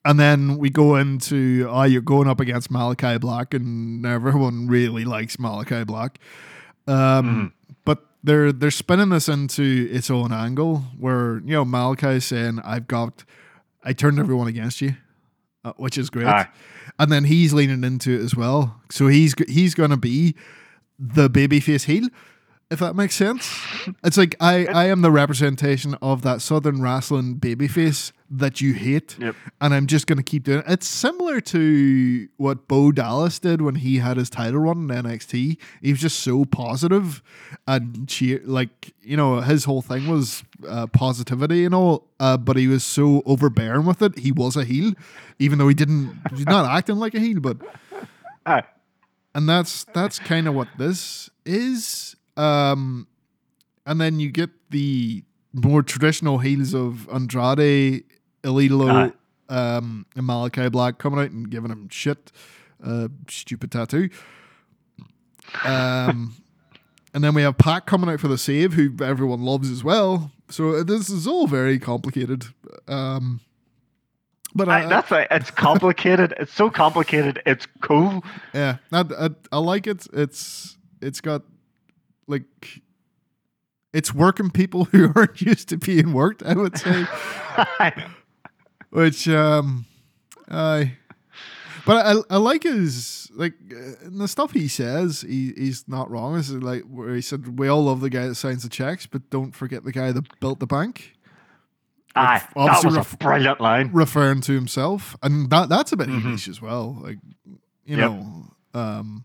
and 0.02 0.19
then 0.19 0.56
we 0.56 0.70
go 0.70 0.97
into 0.97 1.66
oh, 1.69 1.82
you're 1.82 2.01
going 2.01 2.27
up 2.27 2.40
against 2.40 2.73
Malakai 2.73 3.20
Black, 3.20 3.52
and 3.52 4.06
everyone 4.06 4.66
really 4.66 5.05
likes 5.05 5.36
Malakai 5.36 5.86
Black. 5.86 6.19
Um, 6.86 7.52
but 7.85 8.06
they're 8.24 8.51
they're 8.51 8.70
spinning 8.70 9.10
this 9.10 9.28
into 9.28 9.89
its 9.93 10.10
own 10.10 10.32
angle, 10.32 10.85
where 10.98 11.40
you 11.40 11.52
know 11.52 11.66
Malakai 11.66 12.23
saying, 12.23 12.60
"I've 12.65 12.89
got, 12.89 13.24
I 13.89 13.93
turned 13.94 14.19
everyone 14.19 14.48
against 14.48 14.81
you," 14.81 14.94
uh, 15.65 15.73
which 15.77 15.97
is 15.97 16.10
great. 16.10 16.27
Aye. 16.27 16.48
And 16.98 17.10
then 17.10 17.24
he's 17.24 17.52
leaning 17.55 17.85
into 17.85 18.10
it 18.10 18.20
as 18.20 18.35
well, 18.36 18.81
so 18.90 19.06
he's 19.06 19.35
he's 19.48 19.74
gonna 19.74 19.97
be 19.97 20.35
the 20.98 21.31
babyface 21.31 21.85
heel. 21.85 22.09
If 22.70 22.81
that 22.81 22.95
makes 22.95 23.15
sense, 23.15 23.51
it's 24.05 24.19
like 24.19 24.36
I, 24.40 24.66
I 24.66 24.85
am 24.89 25.01
the 25.01 25.11
representation 25.11 25.95
of 26.03 26.20
that 26.20 26.43
southern 26.43 26.82
wrestling 26.82 27.36
babyface 27.36 28.12
that 28.31 28.61
you 28.61 28.74
hate, 28.74 29.16
Yep. 29.19 29.35
and 29.62 29.73
I'm 29.73 29.86
just 29.86 30.07
gonna 30.07 30.23
keep 30.23 30.45
doing 30.45 30.59
it. 30.59 30.65
It's 30.69 30.86
similar 30.86 31.40
to 31.40 32.28
what 32.36 32.69
Bo 32.69 32.93
Dallas 32.93 33.39
did 33.39 33.62
when 33.62 33.77
he 33.77 34.01
had 34.01 34.19
his 34.19 34.28
title 34.28 34.61
run 34.61 34.90
in 34.90 35.03
NXT. 35.03 35.57
He 35.81 35.90
was 35.93 35.99
just 36.03 36.20
so 36.20 36.45
positive 36.45 37.23
and 37.66 38.07
cheer, 38.07 38.43
like 38.45 38.93
you 39.01 39.16
know, 39.16 39.40
his 39.40 39.65
whole 39.65 39.81
thing 39.81 40.07
was 40.07 40.45
uh, 40.69 40.89
positivity 40.89 41.65
and 41.65 41.74
all. 41.74 42.07
Uh, 42.20 42.36
but 42.36 42.59
he 42.59 42.69
was 42.69 42.85
so 42.85 43.23
overbearing 43.24 43.86
with 43.86 44.03
it. 44.03 44.19
He 44.19 44.31
was 44.31 44.57
a 44.57 44.65
heel, 44.65 44.93
even 45.39 45.57
though 45.59 45.69
he 45.69 45.74
didn't. 45.74 46.20
He's 46.36 46.45
not 46.45 46.66
acting 46.70 46.97
like 46.97 47.15
a 47.15 47.19
heel, 47.20 47.40
but 47.40 47.57
Aye. 48.45 48.65
and 49.35 49.49
that's 49.49 49.85
that's 49.95 50.19
kind 50.19 50.47
of 50.47 50.53
what 50.55 50.69
this 50.77 51.31
is. 51.47 52.15
Um, 52.39 53.09
and 53.85 54.01
then 54.01 54.20
you 54.20 54.31
get 54.31 54.51
the 54.70 55.24
more 55.52 55.82
traditional 55.82 56.39
heels 56.39 56.74
of 56.74 57.09
Andrade, 57.09 58.05
Elito, 58.43 59.12
um, 59.48 60.06
and 60.15 60.27
Malakai 60.27 60.70
Black 60.70 60.98
coming 60.98 61.19
out 61.19 61.31
and 61.31 61.51
giving 61.51 61.70
him 61.70 61.89
shit, 61.89 62.31
uh, 62.85 63.09
stupid 63.28 63.73
tattoo. 63.73 64.09
Um, 65.65 66.36
and 67.15 67.24
then 67.24 67.35
we 67.35 67.43
have 67.43 67.59
Pac 67.59 67.86
coming 67.86 68.09
out 68.09 68.20
for 68.20 68.28
the 68.28 68.39
save, 68.39 68.74
who 68.74 68.93
everyone 69.02 69.43
loves 69.43 69.70
as 69.70 69.82
well. 69.82 70.31
So 70.48 70.82
this 70.82 71.10
is 71.10 71.27
all 71.27 71.47
very 71.47 71.78
complicated. 71.78 72.47
Um, 72.86 73.40
but 74.55 74.69
I, 74.69 74.85
I, 74.85 74.86
that's 74.86 75.10
right. 75.10 75.27
It's 75.31 75.51
complicated. 75.51 76.35
it's 76.39 76.52
so 76.52 76.70
complicated. 76.70 77.43
It's 77.47 77.66
cool. 77.81 78.23
Yeah, 78.55 78.77
I, 78.93 79.01
I, 79.19 79.31
I 79.52 79.59
like 79.59 79.86
it. 79.86 80.06
It's 80.12 80.77
it's 81.01 81.20
got 81.20 81.43
like 82.29 82.83
it's 83.93 84.15
working 84.15 84.51
people 84.51 84.85
who 84.93 85.11
aren't 85.17 85.41
used 85.41 85.69
to 85.71 85.77
being 85.79 86.13
worked. 86.13 86.43
I 86.45 86.53
would 86.55 86.79
say, 86.79 87.05
which 88.91 89.29
um, 89.29 89.87
I. 90.51 90.93
But 91.87 92.05
I, 92.07 92.35
I 92.35 92.37
like 92.37 92.65
his 92.65 93.31
like 93.35 93.55
uh, 93.75 93.93
the 94.11 94.29
stuff 94.29 94.53
he 94.53 94.69
says. 94.69 95.23
He, 95.23 95.55
he's 95.57 95.89
not 95.89 96.11
wrong. 96.11 96.35
This 96.37 96.51
is 96.51 96.63
like 96.63 96.83
where 96.83 97.15
he 97.15 97.23
said 97.23 97.59
we 97.59 97.67
all 97.69 97.83
love 97.85 98.03
the 98.03 98.11
guy 98.11 98.27
that 98.29 98.35
signs 98.35 98.63
the 98.63 98.69
checks, 98.69 99.07
but 99.07 99.31
don't 99.31 99.53
forget 99.53 99.85
the 99.85 99.93
guy 99.93 100.13
that 100.13 100.39
built 100.41 100.61
the 100.61 100.67
bank. 100.67 101.15
Aye, 102.15 102.43
that 102.57 102.85
was 102.85 102.95
a 102.95 102.99
ref- 102.99 103.19
brilliant 103.19 103.61
line. 103.61 103.91
referring 103.93 104.41
to 104.43 104.53
himself, 104.53 105.17
and 105.23 105.49
that 105.51 105.69
that's 105.71 105.93
a 105.93 105.97
bit 105.97 106.09
Mhm. 106.09 106.17
English 106.25 106.49
as 106.49 106.61
well. 106.61 106.99
Like 107.01 107.19
you 107.87 107.97
Yep. 107.97 108.11
know, 108.11 108.45
um, 108.75 109.25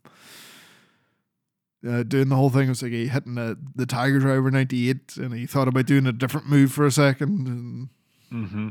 uh, 1.88 2.04
doing 2.04 2.30
the 2.30 2.36
whole 2.36 2.50
thing 2.50 2.66
It 2.66 2.70
was 2.70 2.82
like 2.84 2.92
he 2.92 3.08
hitting 3.08 3.36
the, 3.36 3.58
the 3.76 3.86
Tiger 3.86 4.20
Driver 4.20 4.50
ninety 4.52 4.90
eight, 4.90 5.18
and 5.18 5.34
he 5.34 5.46
thought 5.46 5.68
about 5.68 5.86
doing 5.86 6.08
a 6.08 6.12
different 6.12 6.48
move 6.48 6.72
for 6.72 6.86
a 6.86 6.92
second. 6.92 7.48
And 7.48 7.90
hmm 8.30 8.70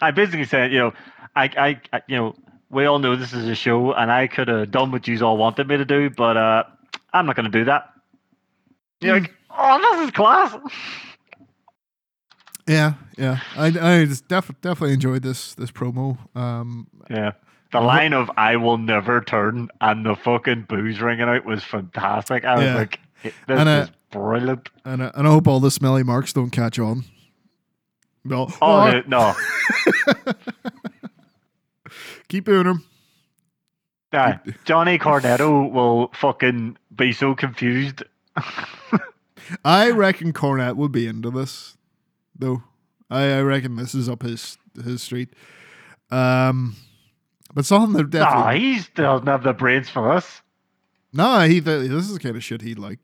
I 0.00 0.10
basically 0.12 0.46
said, 0.46 0.72
you 0.72 0.78
know, 0.78 0.92
I, 1.36 1.44
I, 1.44 1.80
I, 1.96 2.02
you 2.08 2.16
know, 2.16 2.34
we 2.70 2.86
all 2.86 2.98
know 2.98 3.16
this 3.16 3.32
is 3.34 3.46
a 3.46 3.54
show, 3.54 3.92
and 3.92 4.10
I 4.10 4.26
could 4.26 4.48
have 4.48 4.70
done 4.70 4.90
what 4.92 5.06
you 5.06 5.22
all 5.24 5.36
wanted 5.36 5.68
me 5.68 5.76
to 5.76 5.84
do, 5.84 6.08
but 6.08 6.36
uh, 6.36 6.64
I'm 7.12 7.26
not 7.26 7.36
going 7.36 7.50
to 7.50 7.58
do 7.58 7.64
that. 7.66 7.90
You're 9.00 9.20
like, 9.20 9.32
oh, 9.50 9.78
this 9.96 10.06
is 10.06 10.10
class. 10.12 10.56
Yeah, 12.66 12.94
yeah. 13.18 13.40
I 13.56 13.66
I 13.66 14.04
just 14.04 14.28
def- 14.28 14.60
definitely 14.60 14.92
enjoyed 14.94 15.22
this 15.22 15.54
this 15.54 15.70
promo. 15.70 16.18
Um, 16.36 16.86
Yeah. 17.10 17.32
The 17.72 17.80
line 17.80 18.12
of 18.12 18.30
"I 18.36 18.56
will 18.56 18.78
never 18.78 19.20
turn" 19.20 19.68
and 19.80 20.04
the 20.04 20.16
fucking 20.16 20.62
booze 20.68 21.00
ringing 21.00 21.28
out 21.28 21.44
was 21.44 21.62
fantastic. 21.62 22.44
I 22.44 22.54
was 22.56 22.64
Yeah. 22.64 22.74
like, 22.74 23.00
"This 23.22 23.32
And, 23.48 23.68
uh, 23.68 23.72
is 23.72 23.90
brilliant." 24.10 24.68
and 24.84 25.02
I, 25.04 25.10
and 25.14 25.26
I 25.26 25.30
hope 25.30 25.46
all 25.46 25.60
the 25.60 25.70
smelly 25.70 26.02
marks 26.02 26.32
don't 26.32 26.50
catch 26.50 26.78
on. 26.78 27.04
No, 28.24 28.48
Oh 28.60 28.80
oh, 28.80 29.02
no, 29.06 29.34
no. 30.26 30.34
keep 32.28 32.44
doing 32.44 32.64
them. 32.64 32.84
Nah, 34.12 34.34
Johnny 34.64 34.98
Cornetto 35.04 35.70
will 35.70 36.10
fucking 36.14 36.76
be 36.94 37.12
so 37.12 37.34
confused. 37.34 38.02
I 39.64 39.90
reckon 39.90 40.32
Cornette 40.32 40.76
would 40.76 40.92
be 40.92 41.06
into 41.06 41.30
this, 41.30 41.76
though. 42.36 42.62
I, 43.08 43.32
I 43.34 43.42
reckon 43.42 43.76
this 43.76 43.94
is 43.94 44.08
up 44.08 44.22
his 44.22 44.58
his 44.84 45.02
street. 45.02 45.30
Um, 46.10 46.76
but 47.54 47.64
something 47.64 47.92
that 47.94 48.12
Nah, 48.18 48.24
definitely 48.24 48.60
he 48.60 48.80
doesn't 48.94 49.26
have 49.26 49.42
the 49.42 49.52
brains 49.52 49.88
for 49.88 50.14
this. 50.14 50.42
no, 51.12 51.40
he 51.40 51.60
th- 51.60 51.88
this 51.88 52.04
is 52.04 52.12
the 52.14 52.20
kind 52.20 52.36
of 52.36 52.44
shit 52.44 52.62
he'd 52.62 52.78
like. 52.78 53.00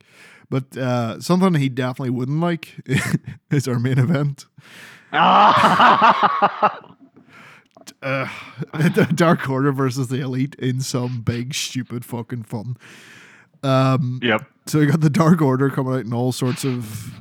But 0.49 0.77
uh, 0.77 1.21
something 1.21 1.55
he 1.55 1.69
definitely 1.69 2.11
wouldn't 2.11 2.41
like 2.41 2.77
is 3.51 3.67
our 3.67 3.79
main 3.79 3.99
event. 3.99 4.47
Uh, 8.03 8.29
the 8.73 9.09
Dark 9.15 9.49
Order 9.49 9.71
versus 9.71 10.09
the 10.09 10.21
Elite 10.21 10.57
in 10.59 10.81
some 10.81 11.21
big 11.21 11.55
stupid 11.55 12.05
fucking 12.05 12.43
fun. 12.43 12.77
Um, 13.63 14.19
yep. 14.23 14.45
so 14.67 14.81
we 14.81 14.87
got 14.87 15.01
the 15.03 15.11
Dark 15.11 15.41
Order 15.41 15.71
coming 15.71 15.95
out 15.95 16.01
in 16.05 16.13
all 16.13 16.33
sorts 16.33 16.65
of 16.65 17.21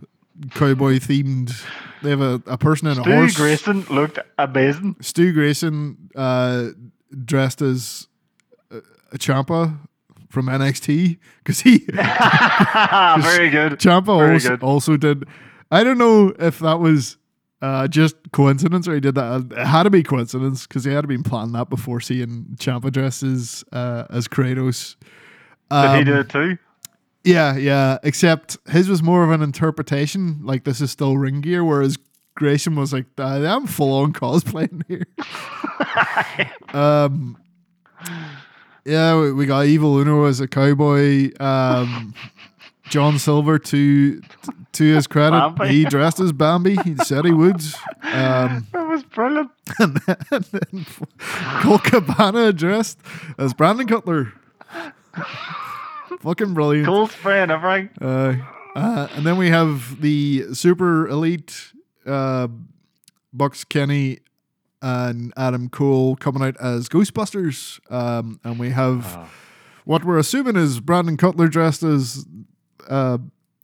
cowboy 0.52 0.96
themed. 0.98 1.54
They 2.02 2.10
have 2.10 2.22
a, 2.22 2.42
a 2.48 2.58
person 2.58 2.88
in 2.88 2.98
a 2.98 3.02
Stu 3.02 3.12
horse. 3.14 3.36
Grayson 3.38 3.82
looked 3.92 4.18
amazing. 4.40 4.96
Stu 5.02 5.34
Grayson 5.34 6.10
uh, 6.16 6.70
dressed 7.24 7.62
as 7.62 8.08
a, 8.72 8.78
a 9.12 9.18
Ciampa 9.18 9.78
from 10.30 10.48
NXT 10.48 11.18
because 11.40 11.62
he 11.62 11.78
Very 11.88 13.50
good. 13.50 13.74
Ciampa 13.80 14.10
also, 14.34 14.50
good. 14.50 14.64
also 14.64 14.98
did. 14.98 15.26
I 15.72 15.84
don't 15.84 15.98
know 15.98 16.34
if 16.40 16.60
that 16.60 16.80
was 16.80 17.18
uh, 17.62 17.88
just 17.88 18.16
coincidence 18.32 18.88
or 18.88 18.94
he 18.96 19.00
did 19.00 19.16
that. 19.16 19.52
It 19.52 19.66
had 19.66 19.84
to 19.84 19.90
be 19.90 20.04
coincidence 20.04 20.68
because 20.68 20.84
he 20.84 20.92
had 20.92 21.02
to 21.02 21.08
been 21.08 21.24
planning 21.24 21.54
that 21.54 21.70
before 21.70 22.00
seeing 22.02 22.46
Ciampa 22.58 22.92
dresses 22.92 23.64
uh, 23.72 24.06
as 24.10 24.28
Kratos. 24.28 24.96
Did 25.72 25.92
he 25.92 25.98
Um, 26.00 26.04
do 26.06 26.20
it 26.20 26.30
too? 26.30 26.58
Yeah, 27.24 27.56
yeah. 27.56 27.98
Except 28.04 28.58
his 28.68 28.88
was 28.88 29.02
more 29.02 29.24
of 29.24 29.32
an 29.32 29.42
interpretation. 29.42 30.42
Like 30.44 30.64
this 30.64 30.80
is 30.82 30.92
still 30.92 31.18
ring 31.18 31.42
gear, 31.42 31.64
whereas 31.64 31.98
Grayson 32.36 32.76
was 32.76 32.94
like, 32.94 33.06
"I'm 33.18 33.66
full 33.68 34.02
on 34.04 34.14
cosplaying 34.14 34.84
here." 34.88 35.06
um, 36.74 37.38
yeah, 38.86 39.20
we, 39.20 39.34
we 39.34 39.46
got 39.46 39.66
Evil 39.66 39.98
Uno 39.98 40.26
as 40.26 40.40
a 40.40 40.48
cowboy. 40.48 41.32
Um, 41.40 42.14
John 42.90 43.18
Silver 43.18 43.58
to 43.58 44.22
to 44.74 44.84
his 44.84 45.08
credit, 45.08 45.40
Bambi. 45.58 45.68
he 45.74 45.86
dressed 45.86 46.20
as 46.20 46.32
Bambi. 46.32 46.76
He 46.84 46.96
said 46.98 47.26
he 47.26 47.32
would. 47.32 47.62
Um, 48.04 48.68
That 48.72 48.88
was 48.88 49.04
brilliant. 49.04 49.50
and 49.80 49.98
then, 50.06 50.18
and 50.32 50.44
then 50.46 50.86
Colt 51.62 51.84
Cabana 51.84 52.54
dressed 52.54 53.00
as 53.38 53.54
Brandon 53.54 53.88
Cutler. 53.88 54.32
Fucking 56.20 56.54
brilliant. 56.54 56.86
Cold 56.88 57.12
friend, 57.12 57.52
everything. 57.52 57.90
Uh, 58.00 58.36
uh, 58.76 59.08
and 59.16 59.26
then 59.26 59.38
we 59.38 59.50
have 59.50 60.02
the 60.02 60.46
super 60.54 61.08
elite 61.08 61.72
uh, 62.06 62.48
Bucks 63.34 63.64
Kenny 63.64 64.20
and 64.82 65.34
Adam 65.38 65.70
Cole 65.70 66.16
coming 66.16 66.44
out 66.44 66.56
as 66.58 66.88
Ghostbusters. 66.90 67.80
Um, 67.92 68.40
and 68.44 68.60
we 68.60 68.70
have 68.72 69.06
Oh. 69.18 69.30
what 69.86 70.04
we're 70.04 70.18
assuming 70.20 70.56
is 70.56 70.80
Brandon 70.80 71.18
Cutler 71.18 71.48
dressed 71.48 71.84
as 71.84 72.26
uh, 72.88 73.18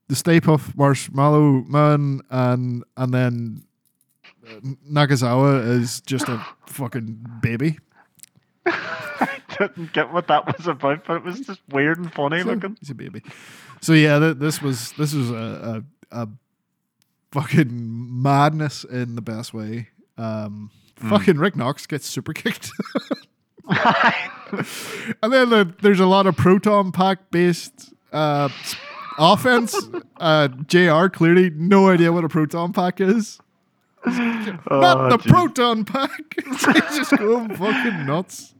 the 0.08 0.16
Stay 0.16 0.40
Puft 0.42 0.76
Marshmallow 0.76 1.64
Man, 1.68 2.22
and 2.30 2.84
and 2.98 3.14
then 3.14 3.64
uh, 4.48 4.60
Nakazawa 4.92 5.66
is 5.68 6.02
just 6.02 6.28
a 6.28 6.44
fucking 6.68 7.26
baby. 7.42 7.78
I 8.66 9.40
didn't 9.58 9.94
get 9.94 10.12
what 10.12 10.28
that 10.28 10.46
was 10.58 10.68
about, 10.68 11.06
but 11.06 11.18
it 11.18 11.24
was 11.24 11.40
just 11.42 11.62
weird 11.70 11.98
and 12.00 12.12
funny 12.14 12.42
So, 12.42 12.48
looking. 12.50 12.78
He's 12.80 12.90
a 12.90 12.96
baby. 12.96 13.22
So 13.82 13.94
yeah, 13.94 14.20
th- 14.20 14.38
this 14.38 14.62
was 14.62 14.92
this 14.94 15.14
was 15.14 15.30
a, 15.32 15.84
a 16.12 16.24
a 16.24 16.28
fucking 17.32 18.22
madness 18.22 18.84
in 18.84 19.16
the 19.16 19.22
best 19.22 19.54
way. 19.54 19.90
Um, 20.18 20.72
Hmm. 21.00 21.10
Fucking 21.10 21.38
Rick 21.40 21.56
Knox 21.56 21.88
gets 21.88 22.06
super 22.06 22.32
kicked, 22.32 22.70
and 23.68 25.34
then 25.34 25.50
the, 25.50 25.74
there's 25.82 26.00
a 26.00 26.06
lot 26.06 26.28
of 26.28 26.36
proton 26.38 26.92
pack 26.92 27.32
based 27.32 27.94
uh, 28.14 28.50
offense. 29.18 29.76
Uh, 30.22 30.50
Jr. 30.68 31.08
clearly 31.08 31.50
no 31.50 31.90
idea 31.90 32.14
what 32.14 32.24
a 32.24 32.30
proton 32.30 32.74
pack 32.74 33.02
is. 33.02 33.40
Not 34.06 34.60
Oh, 34.70 35.10
the 35.10 35.18
geez. 35.18 35.32
proton 35.32 35.84
pack. 35.84 36.12
He's 36.46 36.62
just 36.64 37.18
going 37.18 37.56
fucking 37.56 38.06
nuts. 38.06 38.54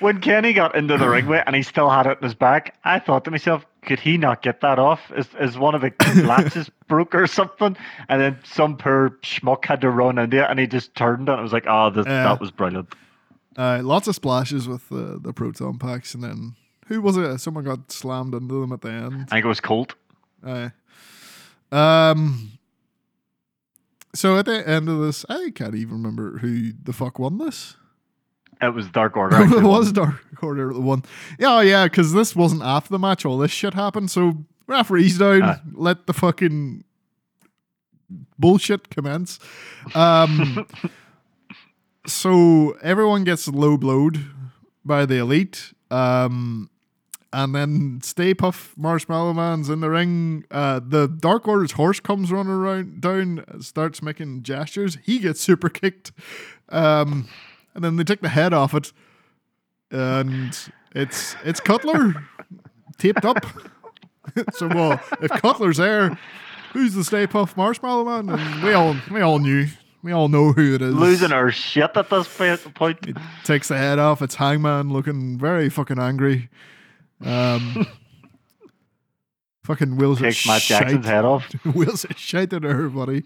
When 0.00 0.20
Kenny 0.20 0.52
got 0.52 0.74
into 0.74 0.98
the 0.98 1.08
ring 1.08 1.24
with 1.24 1.42
and 1.46 1.56
he 1.56 1.62
still 1.62 1.88
had 1.88 2.04
it 2.06 2.18
in 2.20 2.24
his 2.24 2.34
back, 2.34 2.74
I 2.84 2.98
thought 2.98 3.24
to 3.24 3.30
myself, 3.30 3.64
could 3.84 4.00
he 4.00 4.16
not 4.18 4.42
get 4.42 4.60
that 4.62 4.78
off? 4.78 5.00
Is, 5.16 5.28
is 5.40 5.56
one 5.58 5.74
of 5.74 5.80
the 5.82 5.92
latches 6.26 6.70
broke 6.88 7.14
or 7.14 7.26
something? 7.26 7.76
And 8.08 8.20
then 8.20 8.38
some 8.44 8.76
poor 8.76 9.10
schmuck 9.22 9.64
had 9.64 9.80
to 9.82 9.90
run 9.90 10.18
into 10.18 10.42
it 10.42 10.50
and 10.50 10.58
he 10.58 10.66
just 10.66 10.94
turned 10.94 11.28
and 11.28 11.38
it 11.38 11.42
was 11.42 11.52
like, 11.52 11.66
oh, 11.68 11.90
this, 11.90 12.06
Yeah. 12.06 12.24
that 12.24 12.40
was 12.40 12.50
brilliant. 12.50 12.94
Uh, 13.56 13.80
lots 13.82 14.08
of 14.08 14.14
splashes 14.14 14.66
with 14.66 14.88
the, 14.88 15.18
the 15.22 15.32
proton 15.32 15.78
packs, 15.78 16.12
and 16.12 16.24
then 16.24 16.56
who 16.88 17.00
was 17.00 17.16
it? 17.16 17.38
Someone 17.38 17.62
got 17.62 17.92
slammed 17.92 18.34
into 18.34 18.60
them 18.60 18.72
at 18.72 18.80
the 18.80 18.90
end. 18.90 19.26
I 19.30 19.36
think 19.36 19.44
it 19.44 19.48
was 19.48 19.60
Colt. 19.60 19.94
Uh, 20.44 20.70
um. 21.70 22.50
So 24.12 24.36
at 24.38 24.46
the 24.46 24.66
end 24.68 24.88
of 24.88 24.98
this, 25.00 25.24
I 25.28 25.50
can't 25.54 25.74
even 25.74 25.94
remember 26.02 26.38
who 26.38 26.72
the 26.82 26.92
fuck 26.92 27.18
won 27.18 27.38
this. 27.38 27.76
It 28.68 28.74
was 28.74 28.88
Dark 28.88 29.16
Order. 29.16 29.42
it 29.42 29.62
was. 29.62 29.92
Dark 29.92 30.20
Order 30.42 30.72
that 30.72 30.80
won. 30.80 31.02
Yeah, 31.38 31.56
oh, 31.56 31.60
yeah, 31.60 31.84
because 31.84 32.12
this 32.12 32.34
wasn't 32.34 32.62
after 32.62 32.90
the 32.90 32.98
match. 32.98 33.24
All 33.24 33.38
this 33.38 33.50
shit 33.50 33.74
happened. 33.74 34.10
So 34.10 34.44
referees 34.66 35.18
down, 35.18 35.42
Aye. 35.42 35.60
let 35.72 36.06
the 36.06 36.12
fucking 36.12 36.84
bullshit 38.38 38.90
commence. 38.90 39.38
Um. 39.94 40.66
so 42.06 42.76
everyone 42.82 43.24
gets 43.24 43.48
low 43.48 43.76
blowed 43.76 44.24
by 44.84 45.06
the 45.06 45.16
elite. 45.16 45.72
Um. 45.90 46.70
And 47.32 47.52
then 47.52 47.98
Stay 48.00 48.32
Puft 48.32 48.76
Marshmallow 48.76 49.32
Man's 49.32 49.68
in 49.68 49.80
the 49.80 49.90
ring. 49.90 50.44
Uh, 50.52 50.78
the 50.86 51.08
Dark 51.08 51.48
Order's 51.48 51.72
horse 51.72 51.98
comes 51.98 52.30
running 52.30 52.52
around 52.52 53.00
down, 53.00 53.44
starts 53.60 54.00
making 54.02 54.44
gestures. 54.44 54.98
He 55.02 55.18
gets 55.18 55.40
super 55.40 55.68
kicked. 55.68 56.12
Um, 56.68 57.26
and 57.74 57.84
then 57.84 57.96
they 57.96 58.04
take 58.04 58.20
the 58.20 58.28
head 58.28 58.52
off 58.52 58.74
it, 58.74 58.92
and 59.90 60.56
it's 60.94 61.36
it's 61.44 61.60
Cutler 61.60 62.14
taped 62.98 63.24
up. 63.24 63.44
so 64.52 64.68
well, 64.68 65.00
if 65.20 65.30
Cutler's 65.30 65.76
there, 65.78 66.18
who's 66.72 66.94
the 66.94 67.04
Stay 67.04 67.26
Puft 67.26 67.56
Marshmallow 67.56 68.04
Man? 68.04 68.38
And 68.38 68.62
we 68.62 68.72
all 68.72 68.96
we 69.10 69.20
all 69.20 69.38
knew, 69.38 69.66
we 70.02 70.12
all 70.12 70.28
know 70.28 70.52
who 70.52 70.74
it 70.74 70.82
is. 70.82 70.94
Losing 70.94 71.32
our 71.32 71.50
shit 71.50 71.96
at 71.96 72.10
this 72.10 72.28
point. 72.28 72.98
takes 73.44 73.68
the 73.68 73.76
head 73.76 73.98
off. 73.98 74.22
It's 74.22 74.36
Hangman 74.36 74.92
looking 74.92 75.38
very 75.38 75.68
fucking 75.68 75.98
angry. 75.98 76.50
Um, 77.24 77.86
fucking 79.64 79.96
Will's 79.96 80.20
Takes 80.20 80.46
Matt 80.46 80.62
Jackson's 80.62 81.06
head 81.06 81.24
off. 81.24 81.50
Will's 81.64 82.06
shite 82.16 82.52
at 82.52 82.64
everybody, 82.64 83.24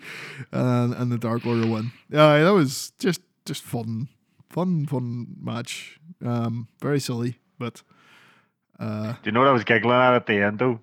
and 0.53 0.95
and 0.95 1.13
the 1.13 1.19
Dark 1.19 1.45
Order 1.47 1.67
won. 1.67 1.93
Yeah, 2.09 2.43
that 2.45 2.55
was 2.55 2.93
just 2.99 3.21
just 3.45 3.63
fun, 3.63 4.09
fun, 4.51 4.87
fun 4.87 5.27
match. 5.41 5.99
Um, 6.25 6.69
very 6.81 7.01
silly, 7.01 7.39
but 7.59 7.83
uh, 8.81 9.13
Do 9.13 9.19
you 9.25 9.33
know 9.33 9.41
what 9.41 9.49
I 9.49 9.53
was 9.53 9.65
giggling 9.65 9.95
at 9.97 10.15
at 10.15 10.27
the 10.27 10.35
end 10.43 10.59
though? 10.59 10.81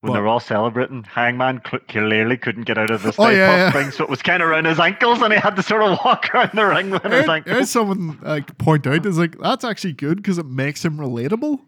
When 0.00 0.12
they're 0.12 0.28
all 0.28 0.38
celebrating, 0.38 1.02
Hangman 1.02 1.60
cl- 1.68 1.80
clearly 1.88 2.36
couldn't 2.36 2.64
get 2.66 2.78
out 2.78 2.90
of 2.90 3.02
the 3.02 3.12
Oh, 3.18 3.28
yeah, 3.30 3.56
yeah. 3.56 3.70
thing, 3.72 3.90
so 3.90 4.04
it 4.04 4.10
was 4.10 4.22
kind 4.22 4.40
of 4.44 4.48
around 4.48 4.66
his 4.66 4.78
ankles, 4.78 5.20
and 5.20 5.32
he 5.32 5.38
had 5.40 5.56
to 5.56 5.62
sort 5.62 5.82
of 5.82 5.98
walk 6.04 6.32
around 6.32 6.50
the 6.54 6.64
ring 6.66 6.90
with 6.90 7.02
his 7.02 7.12
heard, 7.12 7.28
I 7.28 7.32
heard 7.40 7.46
ankles. 7.48 7.70
someone 7.70 8.18
like 8.22 8.56
point 8.58 8.86
out 8.86 9.04
is 9.06 9.18
like 9.18 9.36
that's 9.38 9.64
actually 9.64 9.94
good 9.94 10.18
because 10.18 10.38
it 10.38 10.46
makes 10.46 10.84
him 10.84 10.98
relatable. 10.98 11.58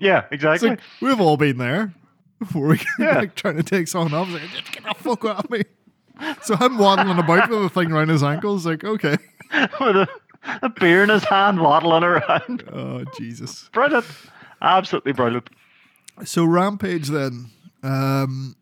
Yeah, 0.00 0.24
exactly. 0.30 0.70
like 0.70 0.80
we've 1.02 1.20
all 1.20 1.36
been 1.36 1.58
there 1.58 1.92
before 2.38 2.68
we 2.68 2.80
Yeah. 2.98 3.18
like 3.18 3.34
trying 3.34 3.56
to 3.56 3.62
take 3.62 3.88
someone 3.88 4.14
off. 4.14 4.30
Like, 4.30 4.42
just 4.50 4.72
get 4.72 4.84
the 4.84 4.94
fuck 4.94 5.24
out 5.26 5.44
of 5.44 5.50
me. 5.50 5.64
So 6.42 6.56
I'm 6.58 6.78
waddling 6.78 7.18
about 7.18 7.50
with 7.50 7.64
a 7.64 7.68
thing 7.68 7.92
around 7.92 8.08
his 8.08 8.22
ankles. 8.22 8.66
Like, 8.66 8.84
okay. 8.84 9.16
with 9.52 9.96
a, 9.96 10.08
a 10.62 10.68
beer 10.68 11.02
in 11.02 11.08
his 11.08 11.24
hand, 11.24 11.60
waddling 11.60 12.04
around. 12.04 12.64
Oh 12.72 13.04
Jesus. 13.16 13.68
Brilliant, 13.72 14.06
absolutely 14.62 15.12
brilliant. 15.12 15.50
So 16.24 16.44
Rampage 16.44 17.08
then. 17.08 17.50
Um, 17.82 18.56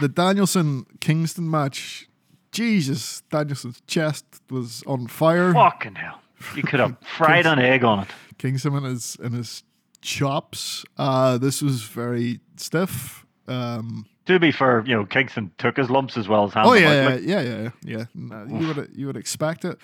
the 0.00 0.08
Danielson 0.08 0.86
Kingston 1.00 1.50
match. 1.50 2.08
Jesus, 2.52 3.22
Danielson's 3.30 3.80
chest 3.86 4.24
was 4.50 4.82
on 4.86 5.06
fire. 5.06 5.52
Fucking 5.52 5.94
hell. 5.94 6.20
You 6.56 6.64
could 6.64 6.80
have 6.80 6.96
fried 7.16 7.46
an 7.46 7.60
egg 7.60 7.84
on 7.84 8.00
it. 8.00 8.08
Kingston 8.38 8.74
in 8.74 8.84
his 8.84 9.16
in 9.22 9.32
his 9.32 9.62
chops. 10.02 10.84
Uh, 10.96 11.38
this 11.38 11.62
was 11.62 11.82
very 11.82 12.40
stiff. 12.56 13.24
Um, 13.46 14.06
To 14.30 14.38
be 14.38 14.52
fair, 14.52 14.84
you 14.86 14.94
know, 14.94 15.04
Kingston 15.04 15.50
took 15.58 15.76
his 15.76 15.90
lumps 15.90 16.16
as 16.16 16.28
well 16.28 16.44
as 16.44 16.54
Ham. 16.54 16.64
oh 16.64 16.74
yeah, 16.74 17.16
yeah, 17.16 17.40
yeah, 17.40 17.70
yeah, 17.84 18.04
yeah. 18.14 18.44
You 18.46 18.68
would 18.68 18.90
you 18.94 19.06
would 19.08 19.16
expect 19.16 19.64
it. 19.64 19.76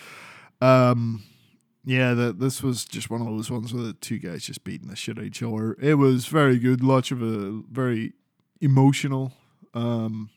Um, 0.60 1.24
yeah, 1.84 2.14
that 2.14 2.38
this 2.38 2.62
was 2.62 2.84
just 2.84 3.10
one 3.10 3.20
of 3.20 3.26
those 3.26 3.50
ones 3.50 3.74
where 3.74 3.82
the 3.82 3.92
two 3.94 4.20
guys 4.20 4.44
just 4.44 4.62
beating 4.62 4.86
the 4.86 4.94
shit 4.94 5.18
out 5.18 5.22
of 5.22 5.26
each 5.26 5.42
other. 5.42 5.76
It 5.80 5.94
was 5.94 6.26
very 6.26 6.60
good. 6.60 6.80
Lots 6.80 7.10
of 7.10 7.22
a 7.22 7.60
very 7.72 8.12
emotional. 8.60 9.32
Um, 9.74 10.30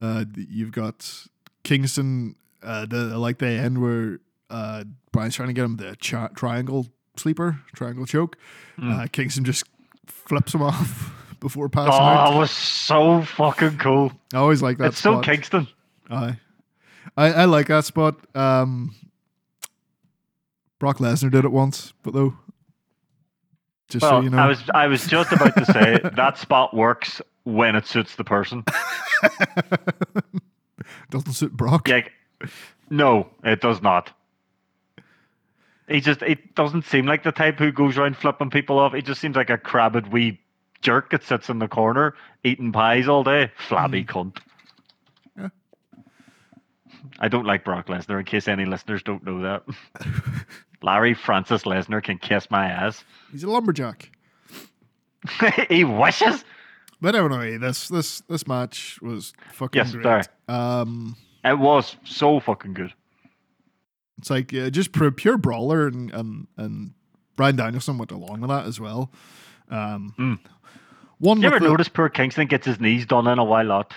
uh, 0.00 0.24
you've 0.36 0.72
got 0.72 1.28
Kingston. 1.62 2.34
Uh, 2.60 2.86
the 2.86 3.16
like 3.18 3.38
the 3.38 3.46
end 3.46 3.80
where 3.80 4.18
uh 4.50 4.82
Bryan's 5.12 5.36
trying 5.36 5.46
to 5.48 5.52
get 5.52 5.64
him 5.64 5.76
the 5.76 5.94
triangle 5.94 6.88
sleeper, 7.16 7.60
triangle 7.72 8.04
choke. 8.04 8.36
Uh, 8.82 9.06
Kingston 9.12 9.44
just 9.44 9.62
flips 10.06 10.52
him 10.56 10.62
off 10.72 11.12
before 11.42 11.68
passing 11.68 11.92
Oh, 11.92 11.96
out. 11.96 12.38
was 12.38 12.50
so 12.50 13.22
fucking 13.22 13.78
cool. 13.78 14.12
I 14.32 14.38
always 14.38 14.62
like 14.62 14.78
that. 14.78 14.88
it's 14.88 14.98
so 14.98 15.14
spot. 15.14 15.24
Kingston. 15.24 15.68
Aye. 16.08 16.38
I, 17.16 17.32
I 17.32 17.44
like 17.46 17.66
that 17.66 17.84
spot. 17.84 18.16
Um, 18.34 18.94
Brock 20.78 20.98
Lesnar 20.98 21.30
did 21.30 21.44
it 21.44 21.52
once, 21.52 21.92
but 22.02 22.14
though, 22.14 22.34
just 23.88 24.02
Well, 24.02 24.12
so 24.12 24.20
you 24.20 24.30
know, 24.30 24.38
I 24.38 24.46
was 24.46 24.62
I 24.72 24.86
was 24.86 25.06
just 25.06 25.32
about 25.32 25.54
to 25.56 25.64
say 25.66 25.98
that 26.16 26.38
spot 26.38 26.74
works 26.74 27.20
when 27.42 27.74
it 27.76 27.86
suits 27.86 28.14
the 28.16 28.24
person. 28.24 28.64
doesn't 31.10 31.32
suit 31.32 31.52
Brock. 31.56 31.88
Like, 31.88 32.12
no, 32.88 33.28
it 33.44 33.60
does 33.60 33.82
not. 33.82 34.12
He 35.88 36.00
just 36.00 36.22
it 36.22 36.54
doesn't 36.54 36.84
seem 36.84 37.06
like 37.06 37.24
the 37.24 37.32
type 37.32 37.58
who 37.58 37.72
goes 37.72 37.98
around 37.98 38.16
flipping 38.16 38.50
people 38.50 38.78
off. 38.78 38.94
He 38.94 39.02
just 39.02 39.20
seems 39.20 39.36
like 39.36 39.50
a 39.50 39.58
crabbed 39.58 40.08
wee 40.12 40.40
jerk 40.82 41.10
that 41.10 41.22
sits 41.24 41.48
in 41.48 41.58
the 41.58 41.68
corner 41.68 42.14
eating 42.44 42.72
pies 42.72 43.08
all 43.08 43.24
day. 43.24 43.50
Flabby 43.68 44.04
cunt. 44.04 44.36
Yeah. 45.38 45.48
I 47.18 47.28
don't 47.28 47.46
like 47.46 47.64
Brock 47.64 47.86
Lesnar. 47.86 48.18
In 48.18 48.24
case 48.24 48.48
any 48.48 48.64
listeners 48.64 49.02
don't 49.02 49.24
know 49.24 49.42
that, 49.42 49.62
Larry 50.82 51.14
Francis 51.14 51.62
Lesnar 51.62 52.02
can 52.02 52.18
kiss 52.18 52.50
my 52.50 52.66
ass. 52.66 53.04
He's 53.30 53.44
a 53.44 53.50
lumberjack. 53.50 54.10
he 55.68 55.84
wishes. 55.84 56.44
But 57.00 57.14
anyway, 57.16 57.56
this 57.56 57.88
this 57.88 58.20
this 58.22 58.46
match 58.46 59.00
was 59.02 59.32
fucking 59.52 59.78
Yes, 59.78 59.92
great. 59.92 60.02
sorry. 60.04 60.22
Um, 60.48 61.16
It 61.44 61.58
was 61.58 61.96
so 62.04 62.38
fucking 62.40 62.74
good. 62.74 62.92
it's 64.18 64.30
like 64.30 64.52
uh, 64.54 64.70
just 64.70 64.92
pure, 64.92 65.10
pure 65.10 65.36
brawler, 65.38 65.86
and, 65.86 66.10
and 66.12 66.46
and 66.56 66.92
Bryan 67.36 67.56
Danielson 67.56 67.98
went 67.98 68.12
along 68.12 68.40
with 68.40 68.50
that 68.50 68.66
as 68.66 68.78
well. 68.80 69.10
Um, 69.68 70.14
Mm. 70.18 70.38
One 71.22 71.40
You 71.40 71.46
ever 71.46 71.60
the- 71.60 71.68
notice 71.68 71.88
poor 71.88 72.08
Kingston 72.08 72.48
gets 72.48 72.66
his 72.66 72.80
knees 72.80 73.06
done 73.06 73.28
in 73.28 73.38
a 73.38 73.44
while 73.44 73.64
lot? 73.66 73.94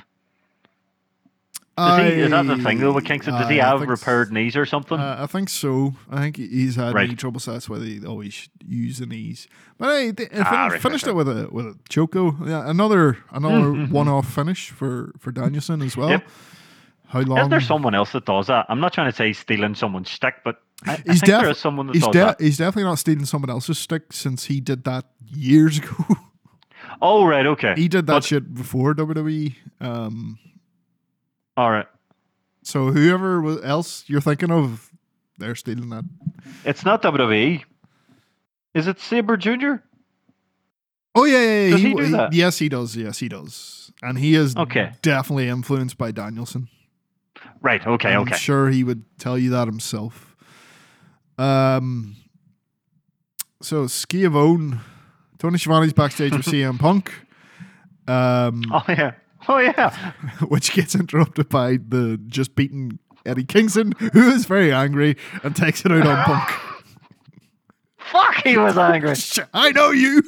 He, 1.78 1.84
is 1.84 2.30
that 2.32 2.46
the 2.48 2.56
thing 2.58 2.80
though 2.80 2.94
with 2.94 3.04
Kingston? 3.04 3.34
Does 3.34 3.50
he 3.50 3.60
I- 3.60 3.74
I 3.74 3.78
have 3.78 3.86
repaired 3.90 4.32
knees 4.32 4.56
or 4.56 4.66
something? 4.66 4.98
Uh, 4.98 5.18
I 5.20 5.26
think 5.26 5.50
so. 5.50 5.94
I 6.10 6.20
think 6.22 6.38
he's 6.38 6.76
had 6.78 6.94
Right. 6.94 7.10
knee 7.10 7.16
trouble, 7.16 7.42
so 7.42 7.52
that's 7.52 7.68
why 7.68 7.80
they 7.80 8.00
always 8.08 8.48
use 8.66 9.00
the 9.00 9.06
knees. 9.06 9.48
But 9.78 9.90
hey, 9.90 10.12
they, 10.12 10.26
they 10.28 10.40
Ah, 10.40 10.44
fin- 10.50 10.72
right, 10.72 10.82
finished 10.82 11.06
right, 11.06 11.12
it 11.12 11.16
with 11.16 11.28
a 11.28 11.50
with 11.52 11.66
a 11.66 11.76
choco. 11.90 12.38
Yeah, 12.46 12.70
another 12.70 13.18
another 13.32 13.72
one 13.92 14.08
off 14.08 14.32
finish 14.34 14.70
for 14.70 15.12
for 15.20 15.32
Danielson 15.34 15.82
as 15.82 15.98
well. 15.98 16.12
Yep. 16.12 16.28
How 17.08 17.20
long? 17.22 17.40
is 17.40 17.50
there 17.50 17.60
someone 17.62 17.94
else 17.94 18.14
that 18.14 18.26
does 18.26 18.48
that? 18.48 18.68
I'm 18.70 18.80
not 18.80 18.94
trying 18.94 19.12
to 19.12 19.16
say 19.18 19.28
he's 19.28 19.40
stealing 19.40 19.76
someone's 19.76 20.10
stick, 20.10 20.36
but 20.46 20.62
I, 20.86 20.94
I 20.94 20.96
He's 20.96 21.04
think 21.20 21.26
there 21.26 21.42
def- 21.42 21.52
is 21.52 21.58
someone 21.58 21.88
that 21.88 21.94
he's 21.96 22.04
does 22.04 22.12
de- 22.14 22.20
that. 22.20 22.40
he's 22.42 22.58
definitely 22.58 22.84
not 22.84 23.00
stealing 23.00 23.26
someone 23.26 23.50
else's 23.50 23.78
stick 23.80 24.14
since 24.14 24.46
he 24.46 24.62
did 24.62 24.86
that 24.86 25.06
years 25.28 25.78
ago. 25.80 26.06
Oh 27.08 27.26
right, 27.28 27.46
okay. 27.46 27.74
he 27.76 27.88
did 27.88 28.08
that 28.08 28.14
But- 28.14 28.24
shit 28.24 28.54
before 28.54 28.96
WWE. 28.96 29.56
Um, 29.80 30.40
All 31.56 31.70
right. 31.70 31.86
so 32.64 32.92
whoever 32.92 33.62
else 33.64 34.04
you're 34.08 34.22
thinking 34.22 34.50
of, 34.52 34.90
they're 35.38 35.54
stealing 35.56 35.90
that. 35.90 36.04
It's 36.64 36.84
not 36.84 37.02
WWE. 37.04 37.64
Is 38.74 38.88
it 38.88 39.00
Sabre 39.00 39.38
Junior? 39.38 39.84
Oh 41.14 41.26
yeah, 41.26 41.42
yeah, 41.44 41.62
yeah. 41.66 41.70
Does 41.72 41.82
he 41.82 41.94
do 41.94 42.04
he- 42.04 42.12
that? 42.12 42.34
yes, 42.34 42.58
he 42.58 42.70
does. 42.70 42.96
Yes, 42.96 43.20
he 43.20 43.30
does. 43.30 43.92
And 44.02 44.18
he 44.18 44.34
is 44.36 44.56
Okay. 44.58 44.92
definitely 45.02 45.48
influenced 45.48 45.98
by 45.98 46.12
Danielson. 46.12 46.68
Right. 47.62 47.86
Okay. 47.86 48.14
I'm 48.14 48.22
okay. 48.22 48.36
sure 48.36 48.70
he 48.70 48.84
would 48.84 49.04
tell 49.20 49.38
you 49.38 49.50
that 49.52 49.68
himself. 49.68 50.36
Um. 51.38 52.16
So 53.62 53.88
Schiavone, 53.88 54.78
Tony 55.40 55.58
Schiavone's 55.58 55.94
backstage 55.94 56.32
with 56.32 56.46
CM 56.46 56.80
Punk, 56.80 57.12
um, 58.08 58.64
Oh 58.72 58.84
yeah. 58.90 59.14
Oh 59.48 59.60
yeah. 59.60 60.12
which 60.48 60.74
gets 60.74 60.96
interrupted 60.96 61.50
by 61.50 61.78
the 61.78 62.20
just 62.28 62.56
beaten 62.56 63.00
Eddie 63.26 63.44
Kingston, 63.44 63.94
who 64.14 64.30
is 64.32 64.46
very 64.46 64.72
angry 64.72 65.18
and 65.44 65.56
takes 65.56 65.86
it 65.86 65.92
out 65.92 66.06
on 66.06 66.24
Punk. 66.26 66.50
Fuck, 67.98 68.44
he 68.44 68.58
was 68.58 68.78
angry. 68.78 69.16
I 69.54 69.72
know 69.72 69.92
you. 69.92 70.22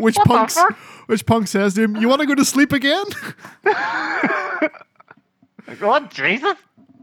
which 0.00 0.16
what 0.16 0.24
the 0.24 0.24
Punk, 0.26 0.76
which 1.06 1.26
Punk 1.26 1.48
says 1.48 1.74
to 1.74 1.82
him, 1.82 1.96
"You 1.96 2.08
want 2.08 2.20
to 2.20 2.26
go 2.26 2.34
to 2.34 2.44
sleep 2.44 2.72
again?" 2.72 3.04
God, 5.80 6.10
Jesus? 6.10 6.56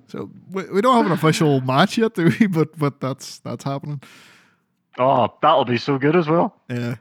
So 0.07 0.29
we, 0.51 0.63
we 0.65 0.81
don't 0.81 0.95
have 0.95 1.05
an 1.05 1.11
official 1.11 1.61
match 1.61 1.97
yet, 1.97 2.13
do 2.15 2.31
we? 2.39 2.47
But 2.47 2.77
but 2.77 2.99
that's 2.99 3.39
that's 3.39 3.63
happening. 3.63 4.01
Oh, 5.01 5.33
that'll 5.41 5.65
be 5.65 5.77
so 5.77 5.97
good 5.97 6.15
as 6.15 6.27
well. 6.27 6.55
Yeah. 6.69 6.95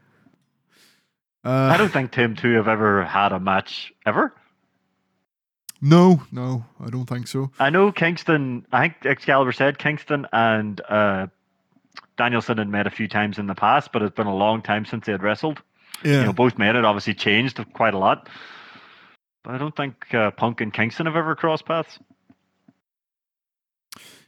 I 1.44 1.48
Uh, 1.74 1.76
don't 1.76 1.92
think 1.92 2.12
Tim 2.12 2.36
two 2.36 2.52
have 2.54 2.68
ever 2.68 3.04
had 3.04 3.32
a 3.32 3.40
match 3.40 3.92
ever. 4.06 4.32
no, 5.80 6.22
no, 6.32 6.64
I 6.78 6.90
don't 6.90 7.06
think 7.06 7.26
so. 7.28 7.50
I 7.58 7.70
know 7.70 7.90
Kingston. 7.92 8.66
I 8.72 8.88
think 8.88 9.06
Excalibur 9.06 9.52
said 9.52 9.78
Kingston 9.78 10.26
and 10.32 10.80
uh, 10.88 11.26
Danielson 12.18 12.58
had 12.58 12.68
met 12.68 12.86
a 12.86 12.90
few 12.90 13.08
times 13.08 13.38
in 13.38 13.46
the 13.46 13.54
past, 13.54 13.90
but 13.92 14.02
it's 14.02 14.14
been 14.14 14.26
a 14.26 14.34
long 14.36 14.60
time 14.62 14.84
since 14.84 15.06
they 15.06 15.12
had 15.12 15.22
wrestled. 15.22 15.62
Yeah, 16.04 16.20
You 16.20 16.24
know, 16.26 16.32
both 16.34 16.58
men 16.58 16.74
had 16.74 16.84
obviously 16.84 17.14
changed 17.14 17.58
quite 17.72 17.94
a 17.94 17.98
lot, 17.98 18.28
but 19.42 19.54
I 19.54 19.58
don't 19.58 19.74
think 19.74 20.14
uh, 20.14 20.30
Punk 20.32 20.60
and 20.60 20.72
Kingston 20.72 21.06
have 21.06 21.16
ever 21.16 21.34
crossed 21.34 21.64
paths. 21.64 21.98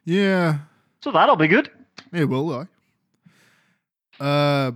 yeah, 0.05 0.59
So 1.03 1.13
that'll 1.13 1.37
be 1.37 1.49
good. 1.49 1.71
it 2.13 2.25
will. 2.29 2.51
I. 2.55 2.67
Uh, 4.23 4.73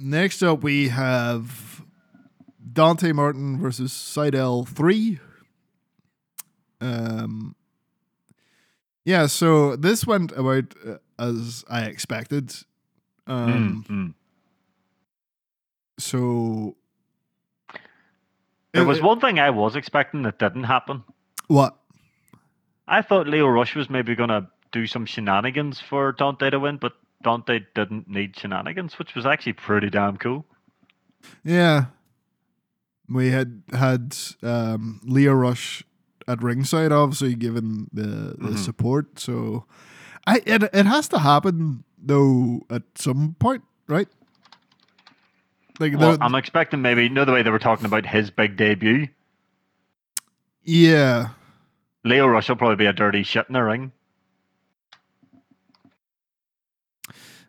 next 0.00 0.42
up 0.42 0.62
we 0.62 0.88
have 0.88 1.82
Dante 2.72 3.12
Martin 3.12 3.58
versus 3.58 3.92
Sydal 3.92 4.66
three. 4.68 5.18
Um. 6.80 7.56
Yeah, 9.04 9.26
so 9.26 9.76
this 9.76 10.06
went 10.06 10.32
about 10.32 10.74
uh, 10.86 10.96
as 11.18 11.64
I 11.68 11.82
expected. 11.86 12.54
Um. 13.26 13.84
Mm, 13.88 13.90
mm. 13.90 14.14
So 15.98 16.76
There 18.72 18.82
It- 18.82 18.86
was 18.86 19.00
one 19.02 19.20
thing 19.20 19.38
I 19.38 19.50
was 19.50 19.76
expecting 19.76 20.22
that 20.22 20.38
didn't 20.38 20.64
happen. 20.64 21.04
what? 21.48 21.76
I 22.86 23.00
thought 23.02 23.26
Lio 23.26 23.46
Rush 23.48 23.74
was 23.74 23.88
maybe 23.88 24.14
going 24.14 24.28
to 24.28 24.46
do 24.72 24.86
some 24.86 25.06
shenanigans 25.06 25.80
for 25.80 26.12
Dante 26.12 26.50
to 26.50 26.58
win, 26.60 26.76
but 26.76 26.92
Dante 27.24 27.60
didn't 27.74 28.08
need 28.08 28.36
shenanigans, 28.38 28.98
which 28.98 29.14
was 29.16 29.26
actually 29.26 29.54
pretty 29.54 29.90
damn 29.90 30.16
cool. 30.16 30.44
Yeah. 31.42 31.86
We 33.08 33.30
had 33.30 33.62
had 33.72 34.16
um, 34.42 35.00
Lio 35.04 35.32
Rush 35.32 35.82
at 36.28 36.42
ringside, 36.42 36.92
obviously 36.92 37.34
given 37.34 37.88
the, 37.92 38.36
the 38.38 38.50
Mhm. 38.54 38.58
support. 38.58 39.18
So, 39.18 39.66
I 40.26 40.40
it 40.46 40.62
it 40.62 40.86
has 40.86 41.08
to 41.08 41.18
happen 41.18 41.84
though 41.98 42.62
at 42.70 42.82
some 42.94 43.34
point, 43.38 43.62
right? 43.88 44.08
Like 45.80 45.98
Well, 45.98 46.16
I'm 46.20 46.34
expecting 46.34 46.80
maybe, 46.82 47.08
the 47.08 47.24
way 47.32 47.42
they 47.42 47.50
were 47.50 47.58
talking 47.58 47.84
about 47.84 48.06
his 48.06 48.30
big 48.30 48.56
debut. 48.56 49.08
yeah, 50.62 51.28
Lio 52.04 52.26
Rush 52.26 52.48
will 52.48 52.56
probably 52.56 52.76
be 52.76 52.86
a 52.86 52.92
dirty 52.92 53.22
shit 53.22 53.46
in 53.48 53.52
the 53.54 53.62
ring. 53.62 53.92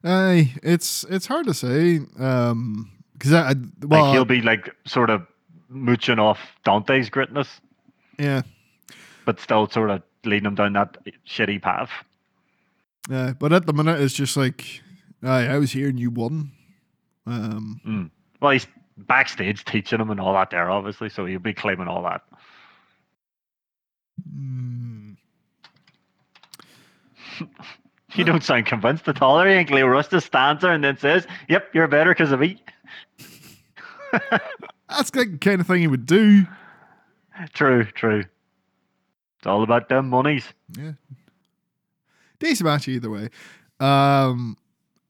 Aye, 0.06 0.54
it's 0.64 1.04
it's 1.10 1.26
hard 1.26 1.48
to 1.48 1.54
say. 1.54 2.00
Um, 2.20 2.92
because 3.14 3.34
I, 3.34 3.52
I 3.52 3.54
well, 3.82 4.04
like 4.06 4.14
he'll 4.14 4.26
be 4.26 4.42
like 4.42 4.70
sort 4.86 5.10
of 5.10 5.26
mooching 5.70 6.20
off 6.20 6.40
Dante's 6.64 7.10
greatness, 7.10 7.60
yeah, 8.20 8.42
but 9.26 9.40
still 9.40 9.68
sort 9.70 9.90
of 9.90 10.02
leading 10.24 10.46
him 10.48 10.56
down 10.56 10.74
that 10.74 10.98
shitty 11.28 11.62
path. 11.62 11.90
yeah. 13.10 13.34
But 13.38 13.54
at 13.54 13.66
the 13.66 13.74
minute, 13.74 14.00
it's 14.02 14.14
just 14.14 14.36
like, 14.38 14.82
aye, 15.24 15.48
I 15.48 15.58
was 15.58 15.72
here 15.72 15.88
and 15.90 16.00
you 16.00 16.10
won. 16.12 16.52
Um, 17.28 17.82
Mm. 17.86 18.10
Well, 18.42 18.52
he's 18.52 18.68
backstage 18.98 19.64
teaching 19.66 20.00
him 20.00 20.12
and 20.12 20.20
all 20.20 20.34
that 20.34 20.50
there, 20.52 20.70
obviously, 20.70 21.10
so 21.10 21.26
he'll 21.26 21.40
be 21.40 21.54
claiming 21.54 21.88
all 21.88 22.04
that. 22.04 22.22
mm, 24.36 25.16
You 28.16 28.24
don't 28.24 28.44
sound 28.44 28.66
convinced 28.66 29.08
at 29.08 29.22
all. 29.22 29.38
There, 29.38 29.66
Lio 29.66 29.88
Rush 29.88 30.08
just 30.08 30.28
stands 30.28 30.62
there 30.62 30.72
and 30.72 30.84
then 30.84 30.98
says, 30.98 31.28
"Yep, 31.50 31.70
you're 31.74 31.88
better 31.88 32.12
because 32.12 32.32
of 32.32 32.40
me." 32.40 32.62
that's 34.90 35.10
the 35.12 35.38
kind 35.42 35.62
of 35.62 35.68
thing 35.68 35.82
he 35.82 35.88
would 35.88 36.06
do. 36.06 36.48
true, 37.54 37.84
true. 37.86 38.24
It's 39.38 39.48
all 39.48 39.64
about 39.64 39.90
them 39.90 40.10
monies. 40.10 40.46
Yeah. 40.78 40.94
Decent 42.40 42.66
match 42.66 42.88
either 42.88 43.10
way. 43.10 43.30
Um, 43.80 44.58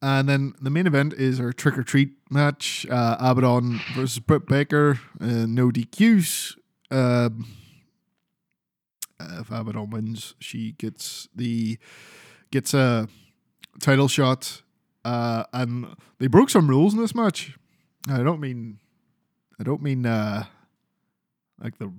and 0.02 0.28
then 0.28 0.54
the 0.62 0.70
main 0.70 0.88
event 0.88 1.14
is 1.14 1.40
our 1.40 1.54
trick 1.54 1.78
or 1.78 1.84
treat 1.84 2.12
match. 2.30 2.86
Uh, 2.90 3.18
Abaddon 3.20 3.80
versus 3.96 4.20
Britt 4.20 4.48
Baker. 4.48 5.00
Uh, 5.20 5.46
no 5.48 5.70
DQs. 5.70 6.58
Um, 6.92 7.48
if 9.20 9.50
Abaddon 9.50 9.90
wins, 9.90 10.36
she 10.40 10.74
gets 10.74 11.30
the 11.36 11.78
gets 12.56 12.74
a 12.74 13.08
title 13.82 14.08
shot. 14.08 14.62
Uh, 15.04 15.44
and 15.54 15.86
they 16.20 16.28
broke 16.28 16.50
some 16.50 16.68
rules 16.68 16.94
in 16.94 17.00
this 17.02 17.14
match. 17.14 17.58
I 18.10 18.24
don't 18.24 18.40
mean, 18.40 18.80
I 19.60 19.64
don't 19.64 19.82
mean 19.82 20.06
uh, 20.06 20.46
like 21.62 21.78
the 21.78 21.92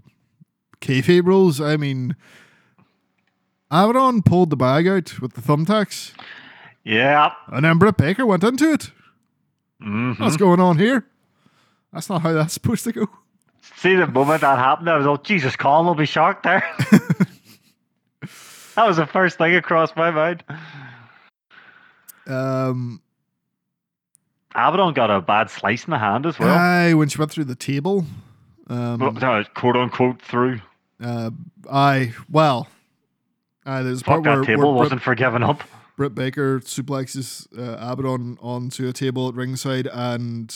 kayfabe 0.81 1.25
rules. 1.27 1.61
I 1.61 1.77
mean, 1.77 2.17
Abaddon 3.71 4.23
pulled 4.23 4.51
the 4.51 4.57
bag 4.57 4.89
out 4.89 5.21
with 5.21 5.35
the 5.35 5.41
thumbtacks, 5.43 6.13
Yeah. 6.85 7.33
and 7.49 7.65
then 7.65 7.79
Britt 7.79 7.97
Baker 7.97 8.25
went 8.27 8.45
into 8.45 8.73
it. 8.73 8.91
Mhm. 9.83 10.19
What's 10.19 10.37
going 10.37 10.61
on 10.61 10.79
here? 10.79 11.05
That's 11.93 12.09
not 12.09 12.23
how 12.23 12.33
that's 12.33 12.55
supposed 12.55 12.85
to 12.85 12.93
go. 12.93 13.09
See 13.77 13.95
the 13.95 14.07
moment 14.07 14.41
that 14.41 14.59
happened, 14.59 14.89
I 14.89 14.97
was 14.97 15.07
like, 15.07 15.23
Jesus, 15.25 15.55
Colin 15.57 15.87
will 15.87 15.95
be 15.95 16.07
shocked 16.07 16.45
there. 16.45 16.65
that 18.77 18.87
was 18.87 18.97
the 18.99 19.07
first 19.07 19.39
thing 19.39 19.55
across 19.57 19.95
my 19.97 20.11
mind. 20.11 20.45
Um, 22.27 23.01
Abaddon 24.55 24.95
got 24.95 25.11
a 25.11 25.21
bad 25.21 25.51
slice 25.51 25.85
in 25.85 25.91
the 25.91 25.99
hand 25.99 26.27
as 26.27 26.39
well. 26.39 26.57
aye, 26.57 26.95
when 26.95 27.09
she 27.09 27.19
went 27.19 27.31
through 27.31 27.45
the 27.45 27.55
table. 27.55 28.05
Um, 28.69 28.99
Well, 28.99 29.13
no, 29.13 29.45
quote 29.55 29.77
unquote 29.77 30.21
through. 30.23 30.61
uh, 31.03 31.31
aye, 31.71 32.13
well, 32.31 32.69
aye, 33.65 33.83
there's 33.83 34.01
a 34.01 34.05
part 34.05 34.25
that 34.25 34.37
where, 34.37 34.45
table 34.45 34.73
where 34.73 34.83
wasn't 34.83 35.03
for 35.03 35.15
giving 35.15 35.43
up. 35.43 35.63
Britt 35.97 36.15
Baker 36.15 36.61
suplexes 36.61 37.47
uh, 37.59 37.77
Abaddon 37.93 38.39
onto 38.43 38.89
a 38.89 38.93
table 38.93 39.29
at 39.29 39.35
ringside, 39.35 39.87
and 39.93 40.55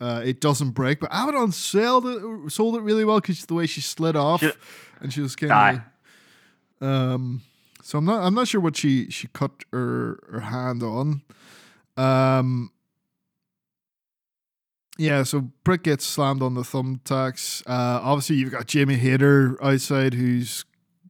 uh, 0.00 0.22
it 0.24 0.40
doesn't 0.40 0.70
break. 0.72 0.98
But 1.00 1.10
Abaddon 1.12 1.52
sold 1.52 2.06
it, 2.06 2.50
sold 2.52 2.76
it 2.76 2.82
really 2.82 3.04
well 3.04 3.20
because 3.20 3.46
the 3.46 3.54
way 3.54 3.66
she 3.66 3.80
slid 3.80 4.16
off, 4.16 4.40
She- 4.40 4.50
and 5.00 5.12
she 5.12 5.20
was 5.20 5.36
kind 5.36 5.82
of. 6.80 6.86
Um, 6.88 7.42
so 7.82 7.98
I'm 7.98 8.04
not. 8.06 8.22
I'm 8.24 8.34
not 8.34 8.48
sure 8.48 8.60
what 8.60 8.76
she 8.76 9.10
she 9.10 9.28
cut 9.28 9.50
her 9.72 10.18
her 10.30 10.40
hand 10.40 10.82
on. 10.82 11.22
Um. 11.96 12.70
Yeah, 14.98 15.22
so 15.22 15.50
Britt 15.64 15.82
gets 15.84 16.04
slammed 16.04 16.42
on 16.42 16.54
the 16.54 16.60
thumbtacks. 16.62 17.62
Uh, 17.66 18.00
obviously, 18.02 18.36
you've 18.36 18.52
got 18.52 18.66
Jamie 18.66 18.96
Hayter 18.96 19.56
outside 19.64 20.14
who's 20.14 20.64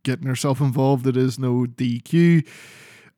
getting 0.05 0.27
herself 0.27 0.61
involved. 0.61 1.07
It 1.07 1.17
is 1.17 1.39
no 1.39 1.67
DQ. 1.67 2.47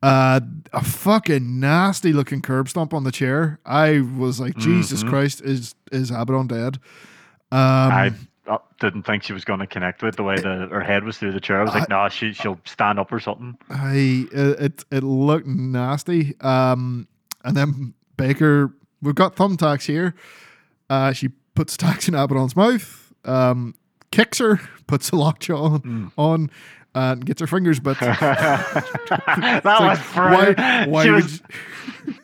Uh, 0.03 0.41
a 0.73 0.83
fucking 0.83 1.61
nasty 1.61 2.13
looking 2.13 2.41
curb 2.43 2.69
stomp 2.69 2.93
on 2.95 3.05
the 3.05 3.13
chair. 3.13 3.59
I 3.65 4.01
was 4.01 4.41
like, 4.41 4.57
Jesus 4.57 5.03
Mhm. 5.03 5.09
Christ, 5.11 5.43
is 5.43 5.75
is 5.93 6.11
Abaddon 6.11 6.47
dead? 6.47 6.77
Um, 7.53 7.61
I 7.93 8.13
uh, 8.47 8.59
didn't 8.81 9.05
think 9.05 9.23
she 9.23 9.33
was 9.33 9.45
going 9.45 9.61
to 9.61 9.67
connect 9.67 10.03
with 10.03 10.17
the 10.17 10.23
way 10.23 10.37
the, 10.37 10.69
her 10.71 10.81
head 10.83 11.05
was 11.05 11.19
through 11.19 11.33
the 11.33 11.41
chair. 11.41 11.61
I 11.61 11.65
was 11.65 11.75
like, 11.75 11.89
nah, 11.89 12.09
she, 12.09 12.33
she'll 12.33 12.61
stand 12.65 12.99
up 12.99 13.13
or 13.13 13.21
something. 13.21 13.57
I 13.71 14.27
it 14.33 14.85
it, 14.91 15.03
looked 15.03 15.47
nasty. 15.47 16.35
Um, 16.41 17.09
and 17.45 17.57
then 17.57 17.95
Baker, 18.17 18.73
we've 19.03 19.15
got 19.15 19.37
thumbtacks 19.37 19.87
here. 19.87 20.15
Uh, 20.91 21.13
she 21.13 21.29
puts 21.55 21.77
tacks 21.77 22.09
in 22.09 22.15
Abaddon's 22.15 22.55
mouth. 22.57 23.13
Um, 23.25 23.75
kicks 24.11 24.39
her, 24.39 24.61
puts 24.87 25.11
a 25.11 25.17
lockjaw 25.17 25.65
on, 25.75 25.81
Mm. 25.81 26.13
on 26.19 26.51
and 26.95 27.25
gets 27.27 27.41
her 27.41 27.47
fingers 27.47 27.81
bit. 27.81 27.99
that 28.01 29.63
was 29.65 30.17
like. 30.17 30.57
Why? 30.57 30.87
Why 30.87 31.03
She 31.05 31.11
would 31.11 31.23
was, 31.25 31.41
you- 32.07 32.15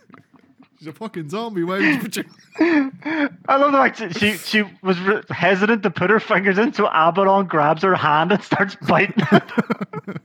She's 0.81 0.89
a 0.89 0.93
fucking 0.94 1.28
zombie. 1.28 1.62
Why 1.62 1.98
would 2.02 2.16
you 2.16 2.24
I 2.59 3.57
love 3.57 3.73
the 3.73 3.78
fact 3.78 3.98
that 3.98 4.16
she, 4.19 4.32
she 4.39 4.62
was 4.82 4.98
re- 5.01 5.20
hesitant 5.28 5.82
to 5.82 5.90
put 5.90 6.09
her 6.09 6.19
fingers 6.19 6.57
in, 6.57 6.73
so 6.73 6.86
Abaddon 6.86 7.48
grabs 7.48 7.82
her 7.82 7.94
hand 7.94 8.32
and 8.32 8.43
starts 8.43 8.77
biting 8.89 9.23
it. 9.31 9.43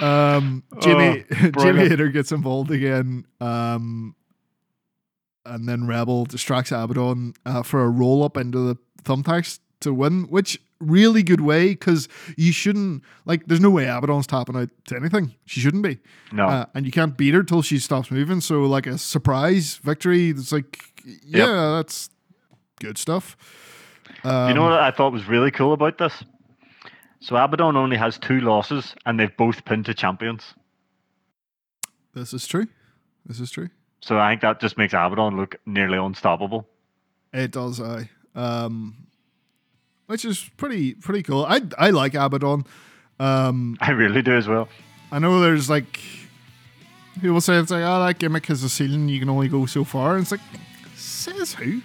Um, 0.00 0.64
Jimmy 0.80 1.24
Oh, 1.30 1.50
Jimmy. 1.60 1.88
Hayter 1.88 2.08
gets 2.08 2.32
involved 2.32 2.70
again. 2.70 3.26
Um, 3.40 4.16
and 5.46 5.68
then 5.68 5.86
Rebel 5.86 6.24
distracts 6.24 6.72
Abaddon 6.72 7.34
uh, 7.46 7.62
for 7.62 7.84
a 7.84 7.88
roll 7.88 8.24
up 8.24 8.36
into 8.36 8.58
the 8.58 8.76
thumbtacks 9.04 9.60
to 9.84 9.94
win, 9.94 10.24
which 10.24 10.60
really 10.80 11.22
good 11.22 11.40
way 11.40 11.68
because 11.68 12.08
you 12.36 12.52
shouldn't 12.52 13.02
like. 13.24 13.46
There's 13.46 13.60
no 13.60 13.70
way 13.70 13.86
Abaddon's 13.86 14.26
tapping 14.26 14.56
out 14.56 14.68
to 14.86 14.96
anything. 14.96 15.34
She 15.46 15.60
shouldn't 15.60 15.82
be, 15.82 15.98
No. 16.32 16.46
uh, 16.46 16.66
and 16.74 16.84
you 16.84 16.92
can't 16.92 17.16
beat 17.16 17.32
her 17.34 17.42
till 17.42 17.62
she 17.62 17.78
stops 17.78 18.10
moving. 18.10 18.40
So 18.40 18.62
like 18.62 18.86
a 18.86 18.98
surprise 18.98 19.76
victory. 19.76 20.30
It's 20.30 20.52
like 20.52 20.78
yeah, 21.24 21.76
that's 21.76 22.10
good 22.80 22.98
stuff. 22.98 23.36
Um, 24.24 24.48
you 24.48 24.54
know 24.54 24.62
what 24.62 24.72
I 24.72 24.90
thought 24.90 25.12
was 25.12 25.26
really 25.28 25.50
cool 25.50 25.72
about 25.72 25.98
this? 25.98 26.24
So 27.20 27.36
Abaddon 27.36 27.76
only 27.76 27.96
has 27.96 28.18
two 28.18 28.40
losses, 28.40 28.94
and 29.06 29.18
they've 29.18 29.34
both 29.36 29.64
pinned 29.64 29.86
to 29.86 29.94
champions. 29.94 30.54
this 32.14 32.32
is 32.34 32.46
true. 32.46 32.66
This 33.26 33.40
is 33.40 33.50
true. 33.50 33.70
So 34.00 34.18
I 34.18 34.32
think 34.32 34.42
that 34.42 34.60
just 34.60 34.76
makes 34.76 34.92
Abaddon 34.92 35.36
look 35.36 35.56
nearly 35.66 35.96
unstoppable. 35.98 36.68
It 37.32 37.50
does, 37.52 37.80
I. 37.80 38.10
Um, 38.34 39.06
which 40.06 40.24
is 40.24 40.50
pretty 40.56 40.94
pretty 40.94 41.22
cool. 41.22 41.44
I 41.44 41.60
I 41.78 41.90
like 41.90 42.14
Abaddon. 42.14 42.64
Um, 43.20 43.76
I 43.80 43.90
really 43.92 44.22
do 44.22 44.34
as 44.36 44.48
well. 44.48 44.68
I 45.12 45.18
know 45.18 45.40
there's 45.40 45.70
like 45.70 46.00
people 47.20 47.40
say 47.40 47.56
it's 47.56 47.70
like, 47.70 47.82
oh, 47.84 48.04
that 48.04 48.18
gimmick 48.18 48.46
has 48.46 48.62
a 48.64 48.68
ceiling. 48.68 49.08
You 49.08 49.20
can 49.20 49.28
only 49.28 49.48
go 49.48 49.66
so 49.66 49.84
far. 49.84 50.14
And 50.14 50.22
it's 50.22 50.32
like, 50.32 50.40
says 50.96 51.54
who? 51.54 51.80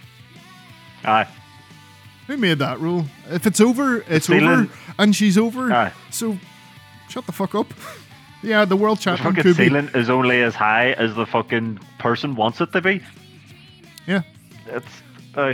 Aye. 1.06 1.28
Who 2.28 2.38
made 2.38 2.60
that 2.60 2.80
rule? 2.80 3.06
If 3.30 3.46
it's 3.48 3.62
over, 3.62 4.02
it's 4.08 4.28
ceiling- 4.28 4.44
over, 4.48 4.70
and 4.98 5.16
she's 5.16 5.38
over. 5.38 5.72
Aye. 5.72 5.92
So 6.12 6.38
shut 7.10 7.26
the 7.26 7.32
fuck 7.32 7.56
up. 7.56 7.68
yeah, 8.44 8.66
the 8.66 8.76
world 8.76 9.00
champion. 9.00 9.34
The 9.36 9.42
fucking 9.42 9.44
could 9.54 9.58
be. 9.58 9.66
ceiling 9.70 9.90
is 9.96 10.10
only 10.10 10.42
as 10.42 10.56
high 10.56 10.92
as 10.94 11.14
the 11.16 11.26
fucking 11.26 11.80
person 12.00 12.36
wants 12.36 12.60
it 12.62 12.72
to 12.74 12.82
be. 12.82 13.02
Yeah. 14.08 14.22
It's 14.68 15.02
uh, 15.36 15.54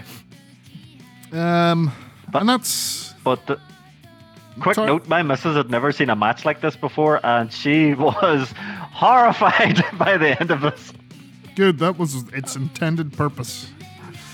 Um, 1.37 1.91
But- 2.31 2.39
and 2.41 2.49
that's 2.49 3.13
but 3.23 3.45
the, 3.47 3.59
quick 4.59 4.75
Sorry. 4.75 4.87
note: 4.87 5.07
my 5.07 5.21
missus 5.23 5.55
had 5.55 5.69
never 5.69 5.91
seen 5.91 6.09
a 6.09 6.15
match 6.15 6.45
like 6.45 6.61
this 6.61 6.75
before, 6.75 7.25
and 7.25 7.51
she 7.51 7.93
was 8.07 8.51
horrified 8.91 9.83
by 9.97 10.17
the 10.17 10.39
end 10.39 10.51
of 10.51 10.61
this. 10.61 10.93
good. 11.55 11.79
That 11.79 11.97
was 11.97 12.15
its 12.33 12.55
intended 12.55 13.13
purpose. 13.13 13.69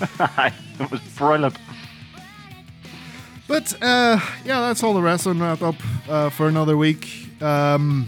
it 0.20 0.90
was 0.90 1.00
brilliant. 1.16 1.56
But 3.48 3.74
uh, 3.82 4.18
yeah, 4.44 4.60
that's 4.60 4.82
all 4.82 4.94
the 4.94 5.02
wrestling 5.02 5.38
wrap 5.40 5.62
up 5.62 5.74
uh, 6.08 6.30
for 6.30 6.48
another 6.48 6.76
week. 6.76 7.28
Um, 7.42 8.06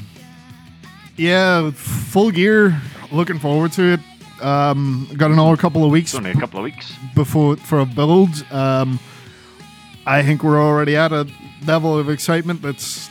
yeah, 1.17 1.71
full 1.73 2.31
gear. 2.31 2.81
Looking 3.13 3.39
forward 3.39 3.73
to 3.73 3.95
it. 3.95 4.01
Um, 4.43 5.09
got 5.17 5.31
another 5.31 5.57
couple 5.57 5.85
of 5.85 5.91
weeks 5.91 6.11
It's 6.11 6.19
only 6.19 6.31
a 6.33 6.35
couple 6.35 6.59
of 6.59 6.65
weeks. 6.65 6.93
before 7.15 7.57
for 7.57 7.81
a 7.81 7.87
build. 7.87 8.45
Um, 8.51 8.99
I 10.07 10.23
think 10.23 10.43
we're 10.43 10.61
already 10.61 10.97
at 10.97 11.13
a 11.13 11.27
level 11.67 11.99
of 11.99 12.09
excitement 12.11 12.63
that's 12.63 13.09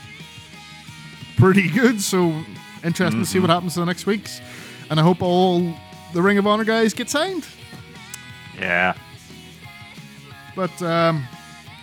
pretty 1.38 1.70
good. 1.70 2.02
So 2.02 2.44
interesting 2.84 3.22
to 3.22 3.26
see 3.26 3.40
what 3.40 3.50
happens 3.50 3.76
in 3.78 3.82
the 3.82 3.86
next 3.86 4.06
weeks. 4.06 4.42
And 4.90 5.00
I 5.00 5.04
hope 5.04 5.22
all 5.22 5.74
the 6.14 6.22
Ring 6.22 6.38
of 6.38 6.46
Honor 6.46 6.64
guys 6.64 6.94
get 6.94 7.10
signed. 7.10 7.48
Yeah. 8.60 8.94
But 10.56 10.82
um, 10.82 11.28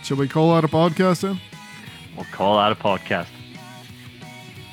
shall 0.03 0.17
we 0.17 0.27
call 0.27 0.53
out 0.53 0.63
a 0.63 0.67
podcast 0.67 1.21
then? 1.21 1.39
We'll 2.15 2.25
call 2.25 2.57
out 2.57 2.71
a 2.71 2.75
podcast. 2.75 3.27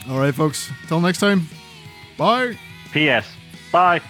All 0.08 0.18
right, 0.18 0.34
folks. 0.34 0.70
Till 0.86 1.00
next 1.00 1.18
time. 1.18 1.48
Bye. 2.16 2.56
P.S. 2.92 3.26
Bye. 3.70 4.00